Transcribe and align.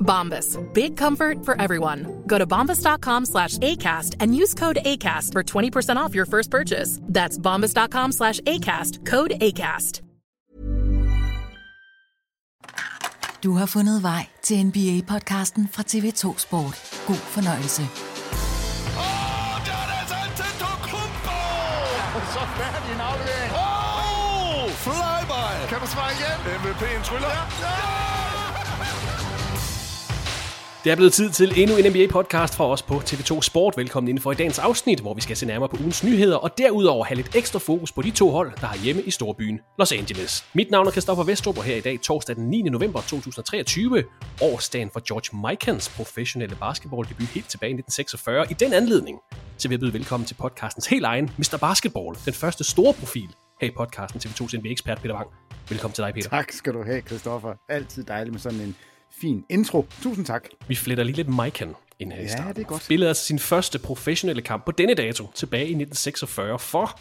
Bombas. 0.00 0.58
Big 0.74 0.96
comfort 0.96 1.44
for 1.44 1.60
everyone. 1.60 2.22
Go 2.26 2.38
to 2.38 2.46
bombas.com 2.46 3.26
slash 3.26 3.58
ACAST 3.58 4.16
and 4.20 4.34
use 4.34 4.54
code 4.54 4.78
ACAST 4.84 5.32
for 5.32 5.42
20% 5.42 5.96
off 5.96 6.14
your 6.14 6.26
first 6.26 6.50
purchase. 6.50 7.00
That's 7.04 7.38
bombas.com 7.38 8.12
slash 8.12 8.40
ACAST. 8.40 9.06
Code 9.06 9.32
ACAST. 9.40 10.02
Du 13.42 13.52
har 13.52 13.66
fundet 13.66 14.02
vej 14.02 14.26
til 14.42 14.54
NBA-podcasten 14.64 15.68
fra 15.72 15.82
TV2 15.82 16.38
Sport. 16.38 17.04
God 17.06 17.16
fornøjelse. 17.16 17.82
Åh, 17.82 19.66
der 19.66 19.76
er 19.82 19.86
det 19.90 19.96
altså 20.00 20.14
Antetokounmpo! 20.26 21.38
Så 22.34 22.40
færdig 22.58 22.92
en 22.94 23.00
aflevering. 23.10 23.52
Åh, 23.64 24.70
flyby! 24.84 25.68
Kan 25.70 25.78
du 25.82 25.86
svare 25.86 26.10
igen? 26.16 26.38
MVP'en 26.58 27.02
tryller. 27.08 27.28
Ja, 27.28 27.44
ja! 27.66 28.29
Det 30.84 30.92
er 30.92 30.96
blevet 30.96 31.12
tid 31.12 31.30
til 31.30 31.52
endnu 31.56 31.76
en 31.76 31.84
NBA-podcast 31.84 32.56
fra 32.56 32.70
os 32.70 32.82
på 32.82 32.94
TV2 32.94 33.40
Sport. 33.40 33.76
Velkommen 33.76 34.08
inden 34.08 34.22
for 34.22 34.32
i 34.32 34.34
dagens 34.34 34.58
afsnit, 34.58 35.00
hvor 35.00 35.14
vi 35.14 35.20
skal 35.20 35.36
se 35.36 35.46
nærmere 35.46 35.68
på 35.68 35.76
ugens 35.80 36.04
nyheder, 36.04 36.36
og 36.36 36.58
derudover 36.58 37.04
have 37.04 37.16
lidt 37.16 37.36
ekstra 37.36 37.58
fokus 37.58 37.92
på 37.92 38.02
de 38.02 38.10
to 38.10 38.30
hold, 38.30 38.52
der 38.60 38.66
har 38.66 38.76
hjemme 38.76 39.02
i 39.02 39.10
storbyen 39.10 39.60
Los 39.78 39.92
Angeles. 39.92 40.44
Mit 40.52 40.70
navn 40.70 40.86
er 40.86 40.90
Christoffer 40.90 41.24
Vestrup, 41.24 41.58
og 41.58 41.64
her 41.64 41.76
i 41.76 41.80
dag, 41.80 42.00
torsdag 42.00 42.36
den 42.36 42.48
9. 42.48 42.62
november 42.62 43.00
2023, 43.00 44.04
årsdagen 44.42 44.90
for 44.92 45.00
George 45.08 45.48
Mikans 45.50 45.88
professionelle 45.88 46.56
basketballdebut 46.56 47.26
helt 47.26 47.48
tilbage 47.48 47.70
i 47.70 47.78
1946. 47.78 48.50
I 48.50 48.54
den 48.54 48.72
anledning, 48.72 49.18
så 49.56 49.68
vil 49.68 49.74
jeg 49.74 49.80
byde 49.80 49.92
velkommen 49.92 50.26
til 50.26 50.34
podcastens 50.34 50.86
helt 50.86 51.04
egen 51.04 51.30
Mr. 51.38 51.58
Basketball, 51.60 52.16
den 52.24 52.34
første 52.34 52.64
store 52.64 52.94
profil 52.94 53.28
her 53.60 53.68
i 53.68 53.72
podcasten 53.76 54.20
TV2's 54.24 54.58
NBA-ekspert 54.58 55.00
Peter 55.02 55.14
Wang. 55.14 55.28
Velkommen 55.68 55.94
til 55.94 56.04
dig, 56.04 56.14
Peter. 56.14 56.28
Tak 56.28 56.52
skal 56.52 56.74
du 56.74 56.82
have, 56.84 57.00
Christoffer. 57.00 57.54
Altid 57.68 58.04
dejligt 58.04 58.32
med 58.32 58.40
sådan 58.40 58.60
en 58.60 58.76
fin 59.20 59.44
intro. 59.50 59.86
Tusind 60.02 60.26
tak. 60.26 60.48
Vi 60.68 60.74
fletter 60.74 61.04
lige 61.04 61.16
lidt 61.16 61.28
Mikan 61.28 61.74
ind 61.98 62.12
her 62.12 62.18
i 62.20 62.22
Ja, 62.22 62.28
starten. 62.28 62.54
det 62.54 62.62
er 62.62 62.66
godt. 62.66 62.82
Spillede 62.82 63.08
altså 63.08 63.24
sin 63.24 63.38
første 63.38 63.78
professionelle 63.78 64.42
kamp 64.42 64.64
på 64.64 64.72
denne 64.72 64.94
dato 64.94 65.26
tilbage 65.34 65.62
i 65.64 65.74
1946 65.82 66.58
for 66.58 67.00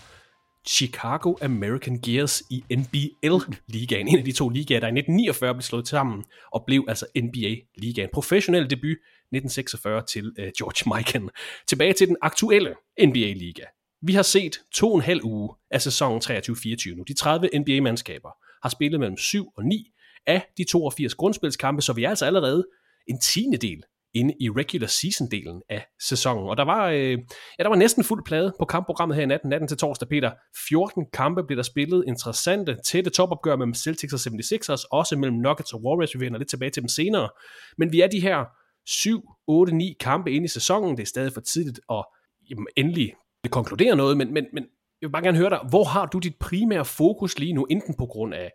Chicago 0.67 1.33
American 1.41 1.99
Gears 2.01 2.43
i 2.49 2.63
NBL-ligaen. 2.71 4.07
En 4.07 4.17
af 4.17 4.23
de 4.25 4.31
to 4.31 4.49
ligaer, 4.49 4.79
der 4.79 4.87
i 4.87 4.97
1949 4.99 5.53
blev 5.53 5.61
slået 5.61 5.87
sammen 5.87 6.23
og 6.53 6.63
blev 6.67 6.85
altså 6.87 7.05
NBA-ligaen. 7.15 8.09
Professionel 8.13 8.69
debut 8.69 8.97
1946 9.31 10.03
til 10.09 10.25
uh, 10.25 10.45
George 10.57 10.97
Mikan. 10.97 11.29
Tilbage 11.67 11.93
til 11.93 12.07
den 12.07 12.17
aktuelle 12.21 12.73
NBA-liga. 13.05 13.63
Vi 14.01 14.13
har 14.13 14.21
set 14.21 14.59
to 14.73 14.89
og 14.91 14.95
en 14.95 15.01
halv 15.01 15.23
uge 15.23 15.49
af 15.71 15.81
sæsonen 15.81 16.21
23-24 16.25 16.95
nu. 16.95 17.03
De 17.07 17.13
30 17.13 17.49
NBA-mandskaber 17.59 18.29
har 18.63 18.69
spillet 18.69 18.99
mellem 18.99 19.17
7 19.17 19.45
og 19.57 19.65
9 19.65 19.91
af 20.27 20.47
de 20.57 20.63
82 20.71 21.15
grundspilskampe, 21.15 21.81
så 21.81 21.93
vi 21.93 22.03
er 22.03 22.09
altså 22.09 22.25
allerede 22.25 22.65
en 23.07 23.21
tiende 23.21 23.57
del 23.57 23.83
inde 24.13 24.33
i 24.39 24.49
regular 24.49 24.87
season-delen 24.87 25.61
af 25.69 25.85
sæsonen. 26.07 26.49
Og 26.49 26.57
der 26.57 26.65
var, 26.65 26.89
øh, 26.89 27.11
ja, 27.59 27.63
der 27.63 27.69
var 27.69 27.75
næsten 27.75 28.03
fuld 28.03 28.25
plade 28.25 28.53
på 28.59 28.65
kampprogrammet 28.65 29.15
her 29.15 29.23
i 29.23 29.25
natten, 29.25 29.49
natten 29.49 29.67
til 29.67 29.77
torsdag, 29.77 30.09
Peter. 30.09 30.31
14 30.69 31.05
kampe 31.13 31.43
blev 31.43 31.57
der 31.57 31.63
spillet, 31.63 32.03
interessante, 32.07 32.77
tætte 32.85 33.09
topopgør 33.09 33.55
mellem 33.55 33.73
Celtics 33.73 34.13
og 34.13 34.33
76ers, 34.33 34.87
også 34.91 35.15
mellem 35.17 35.37
Nuggets 35.37 35.73
og 35.73 35.81
Warriors, 35.83 36.15
vi 36.15 36.19
vender 36.19 36.39
lidt 36.39 36.49
tilbage 36.49 36.71
til 36.71 36.81
dem 36.81 36.89
senere. 36.89 37.29
Men 37.77 37.91
vi 37.91 38.01
er 38.01 38.07
de 38.07 38.19
her 38.19 38.45
7, 38.87 39.21
8, 39.47 39.75
9 39.75 39.95
kampe 39.99 40.31
inde 40.31 40.45
i 40.45 40.47
sæsonen, 40.47 40.97
det 40.97 41.03
er 41.03 41.07
stadig 41.07 41.33
for 41.33 41.41
tidligt 41.41 41.79
at 41.91 42.05
jamen, 42.49 42.67
endelig 42.75 43.13
konkludere 43.49 43.95
noget, 43.95 44.17
men, 44.17 44.33
men, 44.33 44.45
men 44.53 44.63
jeg 45.01 45.07
vil 45.07 45.11
bare 45.11 45.23
gerne 45.23 45.37
høre 45.37 45.49
dig, 45.49 45.59
hvor 45.69 45.83
har 45.83 46.05
du 46.05 46.19
dit 46.19 46.35
primære 46.39 46.85
fokus 46.85 47.39
lige 47.39 47.53
nu, 47.53 47.65
enten 47.65 47.95
på 47.97 48.05
grund 48.05 48.33
af 48.33 48.51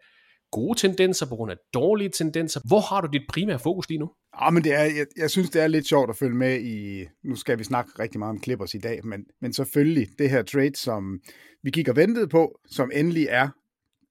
gode 0.55 0.79
tendenser, 0.79 1.27
på 1.27 1.37
grund 1.37 1.51
af 1.51 1.57
dårlige 1.75 2.11
tendenser? 2.11 2.61
Hvor 2.65 2.81
har 2.81 3.01
du 3.01 3.09
dit 3.13 3.23
primære 3.29 3.59
fokus 3.59 3.89
lige 3.89 3.99
nu? 3.99 4.11
Ja, 4.41 4.51
men 4.51 4.65
det 4.65 4.75
er, 4.75 4.85
jeg, 4.85 5.07
jeg 5.17 5.31
synes, 5.31 5.51
det 5.51 5.63
er 5.63 5.67
lidt 5.67 5.87
sjovt 5.87 6.11
at 6.11 6.17
følge 6.17 6.35
med 6.37 6.61
i... 6.61 7.05
Nu 7.25 7.37
skal 7.37 7.59
vi 7.59 7.65
snakke 7.65 7.91
rigtig 7.99 8.19
meget 8.19 8.31
om 8.31 8.43
Clippers 8.43 8.75
i 8.75 8.79
dag, 8.79 9.07
men, 9.07 9.21
men 9.41 9.53
selvfølgelig 9.53 10.09
det 10.19 10.31
her 10.31 10.43
trade, 10.43 10.77
som 10.77 11.21
vi 11.63 11.71
gik 11.71 11.89
og 11.89 11.97
ventede 11.97 12.29
på, 12.29 12.59
som 12.71 12.91
endelig 12.95 13.27
er 13.31 13.49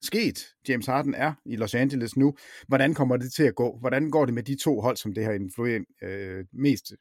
sket. 0.01 0.45
James 0.69 0.85
Harden 0.85 1.13
er 1.15 1.33
i 1.45 1.55
Los 1.55 1.75
Angeles 1.75 2.17
nu. 2.17 2.33
Hvordan 2.67 2.93
kommer 2.93 3.17
det 3.17 3.33
til 3.33 3.43
at 3.43 3.55
gå? 3.55 3.77
Hvordan 3.79 4.11
går 4.11 4.25
det 4.25 4.33
med 4.33 4.43
de 4.43 4.55
to 4.63 4.81
hold, 4.81 4.97
som 4.97 5.13
det 5.13 5.23
har 5.23 5.33
influen- 5.33 6.07
øh, 6.07 6.45
mest 6.53 6.93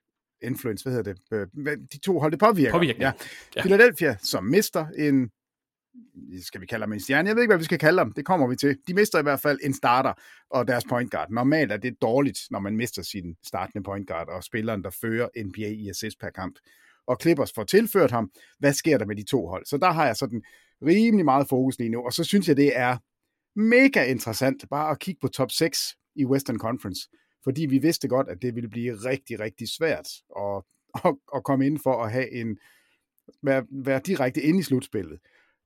influence, 0.42 0.84
hvad 0.84 0.92
hedder 0.92 1.12
det? 1.12 1.22
Øh, 1.68 1.76
De 1.92 1.98
to 1.98 2.18
hold, 2.18 2.32
det 2.32 2.40
påvirker. 2.40 2.72
Påvirkning. 2.72 3.02
Ja. 3.02 3.12
Ja. 3.56 3.60
Philadelphia, 3.60 4.16
som 4.22 4.44
mister 4.44 4.86
en 4.98 5.30
skal 6.42 6.60
vi 6.60 6.66
kalde 6.66 6.84
dem 6.84 6.92
en 6.92 7.00
stjerne? 7.00 7.28
Jeg 7.28 7.36
ved 7.36 7.42
ikke, 7.42 7.50
hvad 7.50 7.58
vi 7.58 7.64
skal 7.64 7.78
kalde 7.78 7.98
ham. 7.98 8.12
Det 8.12 8.24
kommer 8.24 8.46
vi 8.46 8.56
til. 8.56 8.78
De 8.88 8.94
mister 8.94 9.18
i 9.18 9.22
hvert 9.22 9.40
fald 9.40 9.58
en 9.62 9.74
starter 9.74 10.12
og 10.50 10.68
deres 10.68 10.84
point 10.84 11.10
guard. 11.10 11.30
Normalt 11.30 11.72
er 11.72 11.76
det 11.76 12.02
dårligt, 12.02 12.38
når 12.50 12.58
man 12.58 12.76
mister 12.76 13.02
sin 13.02 13.36
startende 13.44 13.84
point 13.84 14.08
guard 14.08 14.28
og 14.28 14.44
spilleren, 14.44 14.84
der 14.84 14.90
fører 15.00 15.28
NBA 15.44 15.68
i 15.68 15.88
assist 15.88 16.20
per 16.20 16.30
kamp. 16.30 16.58
Og 17.06 17.18
Clippers 17.20 17.52
får 17.52 17.64
tilført 17.64 18.10
ham. 18.10 18.30
Hvad 18.58 18.72
sker 18.72 18.98
der 18.98 19.06
med 19.06 19.16
de 19.16 19.24
to 19.24 19.46
hold? 19.46 19.66
Så 19.66 19.76
der 19.76 19.90
har 19.90 20.06
jeg 20.06 20.16
sådan 20.16 20.42
rimelig 20.82 21.24
meget 21.24 21.48
fokus 21.48 21.78
lige 21.78 21.90
nu. 21.90 22.04
Og 22.04 22.12
så 22.12 22.24
synes 22.24 22.48
jeg, 22.48 22.56
det 22.56 22.76
er 22.78 22.96
mega 23.58 24.04
interessant 24.04 24.64
bare 24.70 24.90
at 24.90 24.98
kigge 24.98 25.18
på 25.20 25.28
top 25.28 25.50
6 25.50 25.96
i 26.16 26.24
Western 26.24 26.58
Conference. 26.58 27.08
Fordi 27.44 27.66
vi 27.66 27.78
vidste 27.78 28.08
godt, 28.08 28.28
at 28.28 28.42
det 28.42 28.54
ville 28.54 28.70
blive 28.70 28.94
rigtig, 28.94 29.40
rigtig 29.40 29.68
svært 29.68 30.08
at, 30.38 30.62
at, 31.04 31.14
at 31.34 31.44
komme 31.44 31.66
ind 31.66 31.78
for 31.82 32.04
at 32.04 32.12
have 32.12 32.32
en 32.32 32.58
være, 33.42 33.66
være 33.70 34.00
direkte 34.06 34.42
ind 34.42 34.58
i 34.58 34.62
slutspillet. 34.62 35.18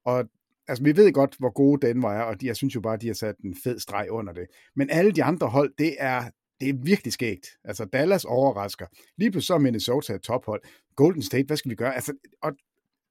Og 0.07 0.25
altså, 0.69 0.85
vi 0.85 0.97
ved 0.97 1.13
godt, 1.13 1.37
hvor 1.39 1.51
gode 1.51 1.87
Denver 1.87 2.11
er, 2.11 2.23
og 2.23 2.41
de, 2.41 2.47
jeg 2.47 2.57
synes 2.57 2.75
jo 2.75 2.81
bare, 2.81 2.97
de 2.97 3.07
har 3.07 3.15
sat 3.15 3.37
en 3.45 3.57
fed 3.65 3.79
streg 3.79 4.11
under 4.11 4.33
det. 4.33 4.47
Men 4.77 4.91
alle 4.91 5.13
de 5.13 5.25
andre 5.25 5.47
hold, 5.47 5.73
det 5.79 5.97
er, 5.99 6.31
det 6.61 6.69
er 6.69 6.75
virkelig 6.83 7.13
skægt. 7.13 7.47
Altså, 7.65 7.85
Dallas 7.85 8.25
overrasker. 8.25 8.87
Lige 9.17 9.31
pludselig 9.31 9.47
så 9.47 9.55
er 9.55 9.59
Minnesota 9.59 10.15
et 10.15 10.23
tophold. 10.23 10.63
Golden 10.97 11.23
State, 11.23 11.47
hvad 11.47 11.57
skal 11.57 11.71
vi 11.71 11.75
gøre? 11.75 11.95
Altså, 11.95 12.13
og 12.43 12.53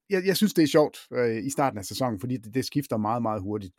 jeg, 0.09 0.25
jeg 0.25 0.37
synes, 0.37 0.53
det 0.53 0.63
er 0.63 0.67
sjovt 0.67 0.97
øh, 1.13 1.45
i 1.45 1.49
starten 1.49 1.79
af 1.79 1.85
sæsonen, 1.85 2.19
fordi 2.19 2.37
det, 2.37 2.53
det 2.53 2.65
skifter 2.65 2.97
meget, 2.97 3.21
meget 3.21 3.41
hurtigt. 3.41 3.73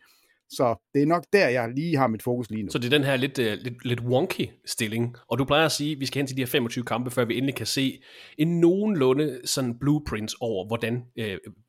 Så 0.51 0.89
det 0.95 1.03
er 1.03 1.07
nok 1.07 1.25
der, 1.33 1.49
jeg 1.49 1.69
lige 1.77 1.97
har 1.97 2.07
mit 2.07 2.23
fokus 2.23 2.51
lige 2.51 2.63
nu. 2.63 2.71
Så 2.71 2.79
det 2.79 2.87
er 2.87 2.99
den 2.99 3.05
her 3.05 3.17
lidt, 3.17 3.39
uh, 3.39 3.45
lidt, 3.45 3.85
lidt 3.85 4.01
wonky 4.01 4.49
stilling, 4.65 5.17
og 5.29 5.39
du 5.39 5.45
plejer 5.45 5.67
at 5.67 5.73
sige, 5.73 5.93
at 5.93 6.01
vi 6.01 6.07
skal 6.07 6.19
hen 6.19 6.27
til 6.27 6.37
de 6.37 6.43
her 6.43 6.47
25 6.47 6.85
kampe, 6.85 7.11
før 7.11 7.25
vi 7.25 7.37
endelig 7.37 7.55
kan 7.55 7.67
se 7.67 8.03
en 8.39 8.61
nogenlunde 8.61 9.41
sådan 9.45 9.79
blueprint 9.79 10.35
over, 10.41 10.67
hvordan 10.67 10.95
uh, 10.95 11.25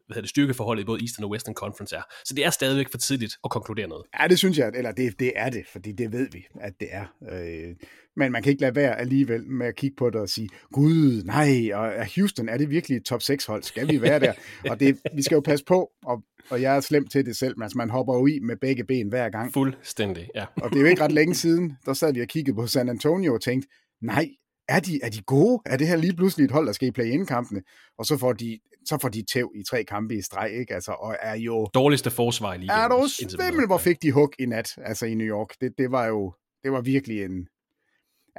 hvad 0.08 0.16
hedder 0.16 0.22
det, 0.22 0.30
styrkeforholdet 0.30 0.82
i 0.82 0.86
både 0.86 1.02
Eastern 1.02 1.24
og 1.24 1.30
Western 1.32 1.56
Conference 1.56 1.96
er. 1.96 2.02
Så 2.26 2.34
det 2.34 2.46
er 2.46 2.50
stadigvæk 2.50 2.92
for 2.92 2.98
tidligt 2.98 3.38
at 3.44 3.52
konkludere 3.52 3.88
noget. 3.88 4.06
Ja, 4.20 4.28
det 4.28 4.38
synes 4.38 4.58
jeg, 4.58 4.72
eller 4.76 4.92
det, 4.92 5.20
det 5.20 5.32
er 5.36 5.50
det, 5.50 5.64
fordi 5.72 5.92
det 5.92 6.12
ved 6.12 6.28
vi, 6.32 6.46
at 6.62 6.74
det 6.80 6.88
er. 6.92 7.06
Øh, 7.32 7.76
men 8.18 8.32
man 8.32 8.44
kan 8.44 8.50
ikke 8.50 8.62
lade 8.62 8.76
være 8.76 9.00
alligevel 9.00 9.48
med 9.48 9.68
at 9.68 9.76
kigge 9.76 9.96
på 9.96 10.10
det 10.10 10.22
og 10.22 10.30
sige, 10.30 10.50
gud, 10.72 11.24
nej, 11.24 11.74
og 11.74 11.88
er 11.88 12.06
Houston, 12.16 12.50
er 12.50 12.58
det 12.58 12.70
virkelig 12.70 12.98
et 12.98 13.06
top 13.06 13.22
6 13.22 13.46
hold? 13.46 13.64
Skal 13.64 13.88
vi 13.88 14.02
være 14.02 14.20
der? 14.20 14.34
og 14.70 14.80
det, 14.80 14.98
vi 15.16 15.22
skal 15.22 15.36
jo 15.36 15.42
passe 15.42 15.66
på, 15.66 15.90
og, 16.04 16.24
og 16.50 16.62
jeg 16.62 16.76
er 16.76 16.80
slem 16.80 17.08
til 17.08 17.26
det 17.26 17.38
selv, 17.38 17.58
men 17.58 17.64
altså, 17.64 17.78
man 17.78 17.90
hopper 17.90 18.14
jo 18.14 18.26
i 18.26 18.40
med 18.40 18.56
begge 18.62 18.84
ben 18.84 19.10
hver 19.10 19.30
gang. 19.30 19.54
Fuldstændig, 19.54 20.30
ja. 20.36 20.46
og 20.56 20.70
det 20.70 20.78
er 20.78 20.82
jo 20.82 20.88
ikke 20.88 21.02
ret 21.02 21.12
længe 21.12 21.36
siden, 21.36 21.78
der 21.86 21.94
sad 21.94 22.14
vi 22.14 22.22
og 22.22 22.28
kiggede 22.28 22.56
på 22.56 22.68
San 22.68 22.90
Antonio 22.90 23.34
og 23.34 23.42
tænkte, 23.42 23.70
nej, 24.02 24.30
er 24.70 24.80
de, 24.80 25.00
er 25.04 25.10
de 25.10 25.22
gode? 25.22 25.62
Er 25.66 25.78
det 25.78 25.88
her 25.88 25.96
lige 25.96 26.14
pludselig 26.14 26.46
et 26.46 26.52
hold, 26.52 26.66
der 26.68 26.74
skal 26.74 26.88
i 26.88 26.92
play-in-kampene? 26.92 27.62
Og 27.98 28.06
så 28.06 28.18
får 28.18 28.34
de 28.34 28.60
så 28.88 28.98
får 29.02 29.10
de 29.10 29.24
tæv 29.34 29.52
i 29.56 29.64
tre 29.64 29.84
kampe 29.84 30.16
i 30.16 30.22
streg, 30.22 30.52
ikke? 30.60 30.74
Altså, 30.74 30.92
og 30.92 31.16
er 31.22 31.36
jo... 31.36 31.68
Dårligste 31.74 32.12
forsvar 32.12 32.54
i 32.54 32.58
ligaen. 32.58 32.80
Er 32.80 32.88
du 32.88 33.08
svimmel, 33.08 33.66
hvor 33.66 33.78
fik 33.78 34.02
de 34.02 34.12
hug 34.12 34.34
i 34.40 34.46
nat, 34.46 34.74
altså 34.78 35.06
i 35.06 35.14
New 35.14 35.28
York. 35.28 35.50
Det, 35.62 35.74
det 35.78 35.92
var 35.92 36.06
jo, 36.06 36.34
det 36.64 36.72
var 36.72 36.82
virkelig 36.82 37.24
en... 37.24 37.48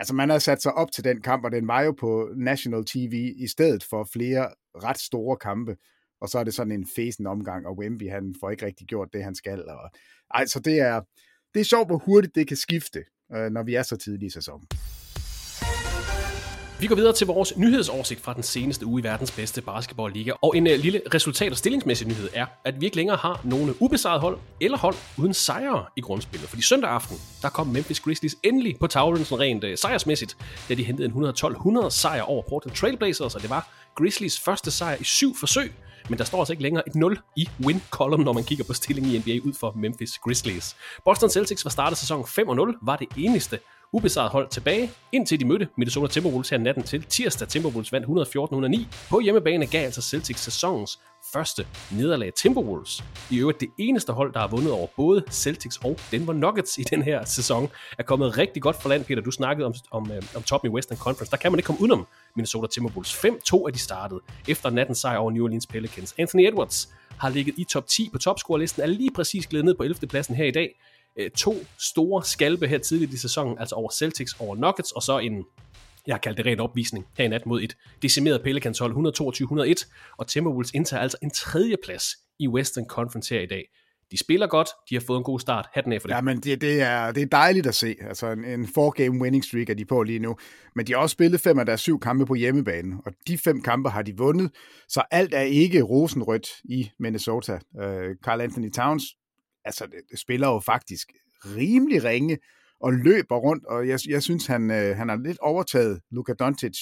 Altså, 0.01 0.15
man 0.15 0.31
har 0.31 0.39
sat 0.39 0.63
sig 0.63 0.75
op 0.75 0.93
til 0.93 1.05
den 1.05 1.21
kamp, 1.21 1.45
og 1.45 1.53
den 1.53 1.69
var 1.69 1.83
jo 1.83 1.93
på 1.93 2.31
National 2.37 2.85
TV 2.85 3.35
i 3.37 3.47
stedet 3.49 3.85
for 3.85 4.09
flere 4.13 4.49
ret 4.75 4.99
store 4.99 5.37
kampe. 5.37 5.77
Og 6.21 6.29
så 6.29 6.39
er 6.39 6.45
det 6.45 6.55
sådan 6.55 6.73
en 6.73 6.87
fesen 6.97 7.27
omgang, 7.27 7.67
og 7.67 7.79
Wemby, 7.79 8.11
han 8.11 8.35
får 8.41 8.51
ikke 8.51 8.67
rigtig 8.67 8.87
gjort 8.87 9.09
det, 9.13 9.25
han 9.25 9.35
skal. 9.35 9.69
Og, 9.69 9.91
altså, 10.31 10.61
det 10.61 10.81
er, 10.81 11.01
det 11.55 11.61
er 11.61 11.65
sjovt, 11.65 11.89
hvor 11.89 11.99
hurtigt 11.99 12.35
det 12.35 12.49
kan 12.49 12.57
skifte, 12.57 13.05
øh, 13.35 13.51
når 13.51 13.63
vi 13.63 13.75
er 13.75 13.83
så 13.83 13.97
tidlig 13.97 14.27
i 14.27 14.31
sæsonen. 14.31 14.67
Vi 16.81 16.87
går 16.87 16.95
videre 16.95 17.13
til 17.13 17.27
vores 17.27 17.57
nyhedsoversigt 17.57 18.21
fra 18.21 18.35
den 18.35 18.43
seneste 18.43 18.87
uge 18.87 19.01
i 19.01 19.05
verdens 19.05 19.31
bedste 19.31 19.63
basketballliga. 19.63 20.33
Og 20.43 20.57
en 20.57 20.67
øh, 20.67 20.79
lille 20.79 21.01
resultat- 21.15 21.53
og 21.53 21.59
stillingsmæssig 21.59 22.09
nyhed 22.09 22.29
er, 22.35 22.47
at 22.65 22.81
vi 22.81 22.85
ikke 22.85 22.97
længere 22.97 23.17
har 23.17 23.41
nogen 23.45 23.75
ubesejret 23.81 24.21
hold 24.21 24.39
eller 24.61 24.79
hold 24.79 24.95
uden 25.17 25.35
sejre 25.35 25.85
i 25.97 26.01
grundspillet. 26.01 26.49
Fordi 26.49 26.63
søndag 26.63 26.91
aften, 26.91 27.17
der 27.43 27.49
kom 27.49 27.67
Memphis 27.67 28.01
Grizzlies 28.01 28.37
endelig 28.43 28.77
på 28.81 28.87
tavlen 28.87 29.25
sådan 29.25 29.41
rent 29.41 29.65
uh, 29.65 29.71
sejrsmæssigt, 29.77 30.37
da 30.69 30.75
de 30.75 30.85
hentede 30.85 31.09
en 31.17 31.27
112-100 31.27 31.91
sejr 31.91 32.23
over 32.23 32.43
Portland 32.49 32.77
Trailblazers, 32.77 33.35
og 33.35 33.43
det 33.43 33.51
var 33.51 33.69
Grizzlies 33.95 34.41
første 34.41 34.71
sejr 34.71 34.97
i 35.01 35.05
syv 35.05 35.37
forsøg 35.37 35.73
men 36.09 36.19
der 36.19 36.25
står 36.25 36.39
altså 36.39 36.53
ikke 36.53 36.63
længere 36.63 36.89
et 36.89 36.95
0 36.95 37.19
i 37.37 37.49
win 37.65 37.83
column, 37.91 38.25
når 38.25 38.33
man 38.33 38.45
kigger 38.45 38.65
på 38.65 38.73
stillingen 38.73 39.13
i 39.13 39.19
NBA 39.19 39.49
ud 39.49 39.55
for 39.61 39.73
Memphis 39.77 40.19
Grizzlies. 40.19 40.77
Boston 41.05 41.31
Celtics 41.31 41.65
var 41.65 41.71
startet 41.71 41.99
sæsonen 41.99 42.25
5-0, 42.25 42.79
var 42.83 42.97
det 42.97 43.09
eneste 43.17 43.59
ubesejret 43.93 44.31
hold 44.31 44.49
tilbage, 44.49 44.91
indtil 45.13 45.41
de 45.41 45.45
mødte 45.45 45.69
Minnesota 45.77 46.13
Timberwolves 46.13 46.49
her 46.49 46.59
natten 46.59 46.83
til 46.83 47.03
tirsdag. 47.03 47.49
Timberwolves 47.49 47.93
vandt 47.93 48.07
114-109. 48.87 49.09
På 49.11 49.21
hjemmebane 49.21 49.67
gav 49.67 49.85
altså 49.85 50.03
Celtics 50.03 50.41
sæsonens 50.41 50.99
første 51.33 51.67
nederlag 51.93 52.35
Timberwolves. 52.35 53.05
I 53.31 53.39
øvrigt 53.39 53.61
det 53.61 53.69
eneste 53.79 54.13
hold, 54.13 54.33
der 54.33 54.41
har 54.41 54.49
vundet 54.49 54.73
over 54.73 54.87
både 54.97 55.25
Celtics 55.31 55.77
og 55.85 55.99
Denver 56.11 56.33
Nuggets 56.33 56.79
i 56.79 56.83
den 56.83 57.03
her 57.03 57.25
sæson, 57.25 57.69
er 57.99 58.03
kommet 58.03 58.39
rigtig 58.39 58.63
godt 58.63 58.83
for 58.83 58.89
land, 58.89 59.05
Peter. 59.05 59.23
Du 59.23 59.31
snakkede 59.31 59.67
om, 59.67 59.75
om, 59.91 60.13
øh, 60.13 60.23
om 60.37 60.43
top 60.43 60.65
i 60.65 60.69
Western 60.69 60.99
Conference. 60.99 61.31
Der 61.31 61.37
kan 61.37 61.53
man 61.53 61.59
ikke 61.59 61.67
komme 61.67 61.81
udenom 61.81 62.07
Minnesota 62.37 62.67
Timberwolves. 62.67 63.15
5-2 63.15 63.67
er 63.67 63.71
de 63.73 63.79
startet 63.79 64.21
efter 64.49 64.71
nattens 64.71 64.99
sejr 64.99 65.19
over 65.19 65.31
New 65.31 65.45
Orleans 65.45 65.67
Pelicans. 65.67 66.15
Anthony 66.19 66.47
Edwards 66.47 66.89
har 67.19 67.29
ligget 67.29 67.55
i 67.59 67.65
top 67.65 67.87
10 67.87 68.11
på 68.13 68.19
topscore-listen, 68.19 68.83
er 68.83 68.87
lige 68.87 69.11
præcis 69.11 69.47
glædet 69.47 69.65
ned 69.65 69.75
på 69.75 69.83
11. 69.83 70.07
pladsen 70.07 70.35
her 70.35 70.45
i 70.45 70.51
dag 70.51 70.75
øh, 71.19 71.31
to 71.31 71.55
store 71.79 72.25
skalpe 72.25 72.67
her 72.67 72.79
tidligt 72.79 73.13
i 73.13 73.17
sæsonen, 73.17 73.59
altså 73.59 73.75
over 73.75 73.91
Celtics, 73.91 74.37
over 74.41 74.57
Nuggets, 74.57 74.93
og 74.93 75.03
så 75.03 75.19
en, 75.19 75.45
jeg 76.07 76.15
har 76.15 76.21
kaldt 76.21 76.39
det 76.39 76.47
ren 76.47 76.61
opvisning 76.61 77.07
her 77.19 77.25
i 77.25 77.29
nat 77.29 77.47
mod 77.47 77.63
et 77.63 77.77
decimeret 78.03 78.43
Pelicans 78.43 78.79
hold 78.79 79.83
122-101, 79.83 80.15
og 80.19 80.27
Timberwolves 80.27 80.71
indtager 80.75 81.01
altså 81.01 81.19
en 81.23 81.31
tredje 81.31 81.77
plads 81.85 82.05
i 82.39 82.49
Western 82.49 82.87
Conference 82.87 83.35
her 83.35 83.41
i 83.41 83.47
dag. 83.47 83.65
De 84.11 84.19
spiller 84.19 84.47
godt, 84.47 84.69
de 84.91 84.95
har 84.95 85.03
fået 85.07 85.19
en 85.19 85.25
god 85.25 85.41
start. 85.41 85.67
Hatten 85.73 85.93
af 85.93 86.01
for 86.01 86.09
det. 86.09 86.15
Ja, 86.15 86.21
men 86.21 86.41
det, 86.41 86.61
det, 86.61 86.83
er, 86.83 87.13
det 87.13 87.23
er 87.23 87.27
dejligt 87.27 87.67
at 87.67 87.75
se. 87.75 87.97
Altså 88.01 88.27
en, 88.31 88.45
en 88.45 88.67
four-game 88.75 89.21
winning 89.21 89.45
streak 89.45 89.71
er 89.71 89.75
de 89.75 89.85
på 89.85 90.03
lige 90.03 90.19
nu. 90.19 90.37
Men 90.75 90.87
de 90.87 90.93
har 90.93 91.01
også 91.01 91.13
spillet 91.13 91.41
fem 91.41 91.59
af 91.59 91.67
deres 91.67 91.81
syv 91.81 92.01
kampe 92.01 92.27
på 92.27 92.35
hjemmebane, 92.35 92.97
og 93.07 93.13
de 93.27 93.39
fem 93.39 93.63
kampe 93.63 93.91
har 93.91 94.03
de 94.03 94.17
vundet, 94.17 94.51
så 94.89 95.03
alt 95.11 95.35
er 95.35 95.41
ikke 95.41 95.83
rosenrødt 95.83 96.49
i 96.65 96.91
Minnesota. 96.99 97.59
Øh, 97.81 98.11
uh, 98.11 98.17
Carl 98.25 98.41
Anthony 98.41 98.71
Towns 98.73 99.05
altså, 99.65 99.87
det 100.11 100.19
spiller 100.19 100.49
jo 100.49 100.61
faktisk 100.61 101.13
rimelig 101.45 102.05
ringe 102.05 102.39
og 102.81 102.93
løber 102.93 103.37
rundt, 103.37 103.67
og 103.67 103.89
jeg, 103.89 103.99
jeg 104.09 104.23
synes, 104.23 104.47
han, 104.47 104.71
øh, 104.71 104.97
han 104.97 105.09
har 105.09 105.17
lidt 105.17 105.39
overtaget 105.39 106.01
Luka 106.11 106.33
Doncic 106.33 106.79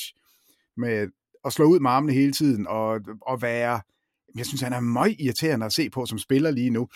med 0.77 1.09
at 1.45 1.53
slå 1.53 1.65
ud 1.65 1.81
med 1.81 1.91
armene 1.91 2.13
hele 2.13 2.33
tiden 2.33 2.67
og, 2.67 3.01
og 3.23 3.43
være, 3.43 3.81
jeg 4.37 4.47
synes, 4.47 4.61
han 4.61 4.73
er 4.73 4.81
meget 4.81 5.17
irriterende 5.19 5.67
at 5.67 5.73
se 5.73 5.91
på 5.91 6.07
som 6.07 6.19
spiller 6.19 6.51
lige 6.51 6.71
nu. 6.71 6.89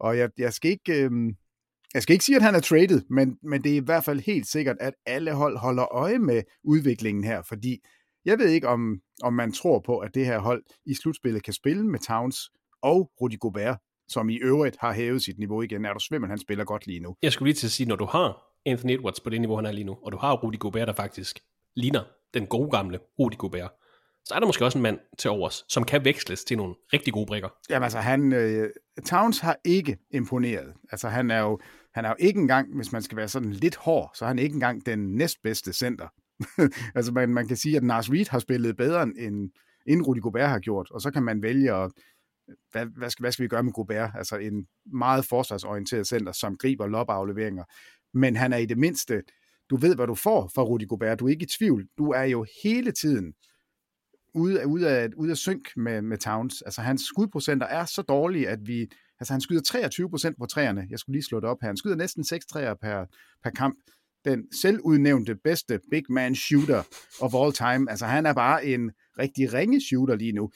Og 0.00 0.18
jeg, 0.18 0.30
jeg 0.38 0.52
skal 0.52 0.70
ikke... 0.70 1.04
Øh, 1.04 1.10
jeg 1.94 2.02
skal 2.02 2.12
ikke 2.12 2.24
sige, 2.24 2.36
at 2.36 2.42
han 2.42 2.54
er 2.54 2.60
traded, 2.60 3.02
men, 3.10 3.38
men 3.42 3.64
det 3.64 3.72
er 3.72 3.76
i 3.76 3.84
hvert 3.84 4.04
fald 4.04 4.20
helt 4.20 4.46
sikkert, 4.46 4.76
at 4.80 4.94
alle 5.06 5.32
hold 5.32 5.58
holder 5.58 5.94
øje 5.94 6.18
med 6.18 6.42
udviklingen 6.64 7.24
her, 7.24 7.42
fordi 7.42 7.78
jeg 8.24 8.38
ved 8.38 8.48
ikke, 8.48 8.68
om, 8.68 9.00
om 9.22 9.32
man 9.32 9.52
tror 9.52 9.80
på, 9.80 9.98
at 9.98 10.14
det 10.14 10.26
her 10.26 10.38
hold 10.38 10.64
i 10.86 10.94
slutspillet 10.94 11.42
kan 11.42 11.52
spille 11.52 11.86
med 11.86 11.98
Towns 11.98 12.50
og 12.82 13.10
Rudy 13.20 13.38
Gobert 13.40 13.78
som 14.08 14.28
i 14.28 14.36
øvrigt 14.36 14.76
har 14.80 14.92
hævet 14.92 15.22
sit 15.22 15.38
niveau 15.38 15.62
igen. 15.62 15.84
Er 15.84 15.92
du 15.92 16.00
svimmel, 16.00 16.30
han 16.30 16.38
spiller 16.38 16.64
godt 16.64 16.86
lige 16.86 17.00
nu. 17.00 17.16
Jeg 17.22 17.32
skulle 17.32 17.46
lige 17.46 17.56
til 17.56 17.66
at 17.66 17.70
sige, 17.70 17.88
når 17.88 17.96
du 17.96 18.04
har 18.04 18.42
Anthony 18.66 18.90
Edwards 18.90 19.20
på 19.20 19.30
det 19.30 19.40
niveau, 19.40 19.56
han 19.56 19.66
er 19.66 19.72
lige 19.72 19.84
nu, 19.84 19.96
og 20.02 20.12
du 20.12 20.16
har 20.16 20.32
Rudy 20.32 20.58
Gobert, 20.58 20.88
der 20.88 20.94
faktisk 20.94 21.40
ligner 21.76 22.04
den 22.34 22.46
gode 22.46 22.70
gamle 22.70 22.98
Rudy 23.18 23.36
Gobert, 23.38 23.70
så 24.24 24.34
er 24.34 24.38
der 24.38 24.46
måske 24.46 24.64
også 24.64 24.78
en 24.78 24.82
mand 24.82 24.98
til 25.18 25.30
overs, 25.30 25.64
som 25.68 25.84
kan 25.84 26.04
veksles 26.04 26.44
til 26.44 26.56
nogle 26.56 26.74
rigtig 26.92 27.12
gode 27.12 27.26
brikker. 27.26 27.48
Jamen 27.70 27.82
altså, 27.82 27.98
han, 27.98 28.32
uh, 28.32 28.66
Towns 29.06 29.38
har 29.38 29.56
ikke 29.64 29.98
imponeret. 30.10 30.74
Altså, 30.92 31.08
han 31.08 31.30
er 31.30 31.40
jo, 31.40 31.58
han 31.94 32.04
er 32.04 32.08
jo 32.08 32.14
ikke 32.18 32.40
engang, 32.40 32.76
hvis 32.76 32.92
man 32.92 33.02
skal 33.02 33.16
være 33.16 33.28
sådan 33.28 33.52
lidt 33.52 33.76
hård, 33.76 34.10
så 34.14 34.24
er 34.24 34.28
han 34.28 34.38
ikke 34.38 34.54
engang 34.54 34.86
den 34.86 35.16
næstbedste 35.16 35.72
center. 35.72 36.08
altså, 36.96 37.12
man, 37.12 37.28
man 37.28 37.48
kan 37.48 37.56
sige, 37.56 37.76
at 37.76 37.82
Nars 37.82 38.10
Reed 38.10 38.30
har 38.30 38.38
spillet 38.38 38.76
bedre, 38.76 39.02
end, 39.02 39.50
end 39.86 40.02
Rudy 40.02 40.20
Gobert 40.20 40.48
har 40.48 40.58
gjort, 40.58 40.90
og 40.90 41.00
så 41.00 41.10
kan 41.10 41.22
man 41.22 41.42
vælge 41.42 41.72
at 41.72 41.90
hvad, 42.72 42.86
hvad, 42.86 43.10
skal, 43.10 43.22
hvad 43.22 43.32
skal 43.32 43.42
vi 43.42 43.48
gøre 43.48 43.62
med 43.62 43.72
Gobert? 43.72 44.10
Altså 44.14 44.36
en 44.36 44.66
meget 44.92 45.24
forsvarsorienteret 45.24 46.06
center, 46.06 46.32
som 46.32 46.56
griber 46.56 46.86
lopafleveringer. 46.86 47.64
Men 48.14 48.36
han 48.36 48.52
er 48.52 48.56
i 48.56 48.66
det 48.66 48.78
mindste, 48.78 49.22
du 49.70 49.76
ved, 49.76 49.94
hvad 49.94 50.06
du 50.06 50.14
får 50.14 50.50
fra 50.54 50.62
Rudy 50.62 50.88
Gobert. 50.88 51.20
Du 51.20 51.26
er 51.26 51.30
ikke 51.30 51.42
i 51.42 51.48
tvivl. 51.58 51.88
Du 51.98 52.10
er 52.10 52.22
jo 52.22 52.46
hele 52.62 52.92
tiden 52.92 53.34
ude, 54.34 54.60
af, 54.60 54.64
ude, 54.64 54.88
af, 54.88 55.08
ude 55.16 55.30
af 55.30 55.36
synk 55.36 55.76
med, 55.76 56.02
med 56.02 56.18
Towns. 56.18 56.62
Altså 56.62 56.80
hans 56.80 57.02
skudprocenter 57.02 57.66
er 57.66 57.84
så 57.84 58.02
dårlige, 58.02 58.48
at 58.48 58.58
vi... 58.66 58.88
Altså 59.20 59.34
han 59.34 59.40
skyder 59.40 59.62
23 59.62 60.10
procent 60.10 60.38
på 60.38 60.46
træerne. 60.46 60.86
Jeg 60.90 60.98
skulle 60.98 61.14
lige 61.14 61.24
slå 61.24 61.40
det 61.40 61.48
op 61.48 61.58
her. 61.60 61.68
Han 61.68 61.76
skyder 61.76 61.96
næsten 61.96 62.24
6 62.24 62.46
træer 62.46 62.74
per, 62.74 63.04
per 63.42 63.50
kamp. 63.50 63.78
Den 64.24 64.52
selvudnævnte 64.52 65.34
bedste 65.44 65.80
big 65.90 66.02
man 66.08 66.34
shooter 66.34 66.82
of 67.20 67.34
all 67.34 67.52
time. 67.52 67.90
Altså 67.90 68.06
han 68.06 68.26
er 68.26 68.32
bare 68.32 68.66
en 68.66 68.90
rigtig 69.18 69.52
ringe 69.52 69.80
shooter 69.80 70.14
lige 70.14 70.32
nu 70.32 70.50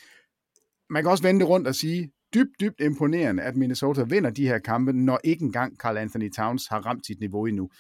man 0.91 1.03
kan 1.03 1.11
også 1.11 1.23
vende 1.23 1.45
rundt 1.45 1.69
og 1.69 1.75
sige, 1.75 2.11
dybt, 2.35 2.61
dybt 2.61 2.81
imponerende, 2.81 3.43
at 3.43 3.57
Minnesota 3.57 4.03
vinder 4.03 4.31
de 4.31 4.47
her 4.47 4.59
kampe, 4.59 4.93
når 4.93 5.21
ikke 5.25 5.45
engang 5.45 5.77
Carl 5.77 5.97
Anthony 5.97 6.31
Towns 6.31 6.67
har 6.67 6.87
ramt 6.87 7.07
sit 7.07 7.21
niveau 7.21 7.47
endnu. 7.47 7.71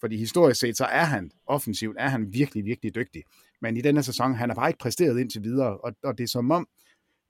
Fordi 0.00 0.16
historisk 0.16 0.60
set, 0.60 0.76
så 0.76 0.84
er 0.84 1.04
han 1.04 1.30
offensivt, 1.46 1.96
er 1.98 2.08
han 2.08 2.32
virkelig, 2.32 2.64
virkelig 2.64 2.94
dygtig. 2.94 3.22
Men 3.60 3.76
i 3.76 3.80
denne 3.80 4.02
sæson, 4.02 4.34
han 4.34 4.50
har 4.50 4.54
bare 4.54 4.68
ikke 4.70 4.78
præsteret 4.78 5.20
indtil 5.20 5.42
videre, 5.42 5.78
og, 5.78 5.92
og 6.02 6.18
det 6.18 6.24
er 6.24 6.28
som 6.28 6.50
om, 6.50 6.68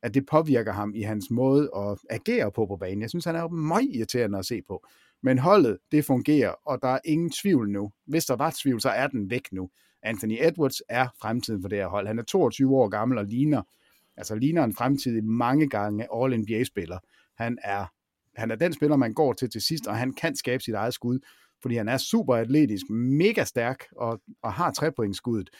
at 0.02 0.14
det 0.14 0.26
påvirker 0.26 0.73
ham 0.73 0.94
i 0.94 1.02
hans 1.02 1.30
måde 1.30 1.70
at 1.76 1.99
agere 2.11 2.52
på 2.52 2.66
på 2.66 2.76
banen. 2.76 3.02
Jeg 3.02 3.11
synes, 3.11 3.25
han 3.25 3.37
er 3.37 3.49
meget 3.49 3.90
irriterende 3.94 4.38
at 4.38 4.47
se 4.47 4.62
på. 4.68 4.87
Men 5.23 5.38
holdet, 5.38 5.78
det 5.92 6.04
fungerer, 6.04 6.54
og 6.66 6.78
der 6.82 6.88
er 6.88 6.99
ingen 7.04 7.30
tvivl 7.30 7.70
nu. 7.70 7.92
Hvis 8.06 8.25
der 8.25 8.37
var 8.37 8.54
tvivl, 8.62 8.80
så 8.80 8.88
er 8.88 9.06
den 9.06 9.30
væk 9.30 9.49
nu. 9.52 9.70
Anthony 10.02 10.37
Edwards 10.40 10.82
er 10.88 11.09
fremtiden 11.20 11.62
for 11.62 11.68
det 11.68 11.78
her 11.78 11.88
hold. 11.88 12.06
Han 12.06 12.18
er 12.18 12.23
22 12.23 12.76
år 12.76 12.88
gammel 12.88 13.18
og 13.18 13.25
ligner 13.25 13.62
altså 14.21 14.35
ligner 14.35 14.65
en 14.65 14.75
fremtidig 14.75 15.25
mange 15.25 15.69
gange 15.69 16.07
All-NBA-spiller. 16.15 16.99
Han 17.43 17.59
er, 17.65 17.87
han 18.41 18.50
er 18.50 18.57
den 18.57 18.73
spiller, 18.73 18.97
man 18.97 19.15
går 19.15 19.33
til 19.33 19.50
til 19.50 19.61
sidst, 19.61 19.87
og 19.87 19.97
han 19.97 20.12
kan 20.12 20.37
skabe 20.37 20.62
sit 20.62 20.75
eget 20.75 20.95
skud, 20.95 21.19
fordi 21.62 21.77
han 21.77 21.89
er 21.89 21.97
super 21.97 22.35
atletisk, 22.35 22.91
mega 22.91 23.45
stærk 23.45 23.85
og, 23.97 24.21
og 24.43 24.53
har 24.53 24.71
trepointskuddet. 24.71 25.50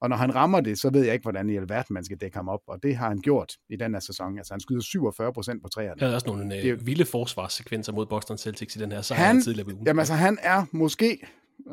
Og 0.00 0.10
når 0.10 0.16
han 0.16 0.34
rammer 0.34 0.60
det, 0.60 0.78
så 0.78 0.90
ved 0.90 1.04
jeg 1.04 1.12
ikke, 1.14 1.22
hvordan 1.22 1.50
i 1.50 1.56
alverden 1.56 1.94
man 1.94 2.04
skal 2.04 2.16
dække 2.16 2.36
ham 2.36 2.48
op. 2.48 2.60
Og 2.66 2.82
det 2.82 2.96
har 2.96 3.08
han 3.08 3.18
gjort 3.18 3.52
i 3.70 3.76
den 3.76 3.94
her 3.94 4.00
sæson. 4.00 4.38
Altså 4.38 4.54
han 4.54 4.60
skyder 4.60 4.80
47 4.80 5.32
procent 5.32 5.62
på 5.62 5.68
træerne. 5.68 6.00
Der 6.00 6.06
er 6.06 6.14
også 6.14 6.26
nogle 6.26 6.50
det, 6.50 6.64
øh, 6.64 6.86
vilde 6.86 7.04
forsvarssekvenser 7.04 7.92
mod 7.92 8.06
Boston 8.06 8.38
Celtics 8.38 8.76
i 8.76 8.78
den 8.78 8.92
her 8.92 9.02
sejr 9.02 9.18
han, 9.18 9.40
tidligere 9.40 9.74
ugen. 9.74 9.86
Jamen 9.86 9.98
altså 9.98 10.14
han 10.14 10.38
er 10.42 10.64
måske, 10.72 11.26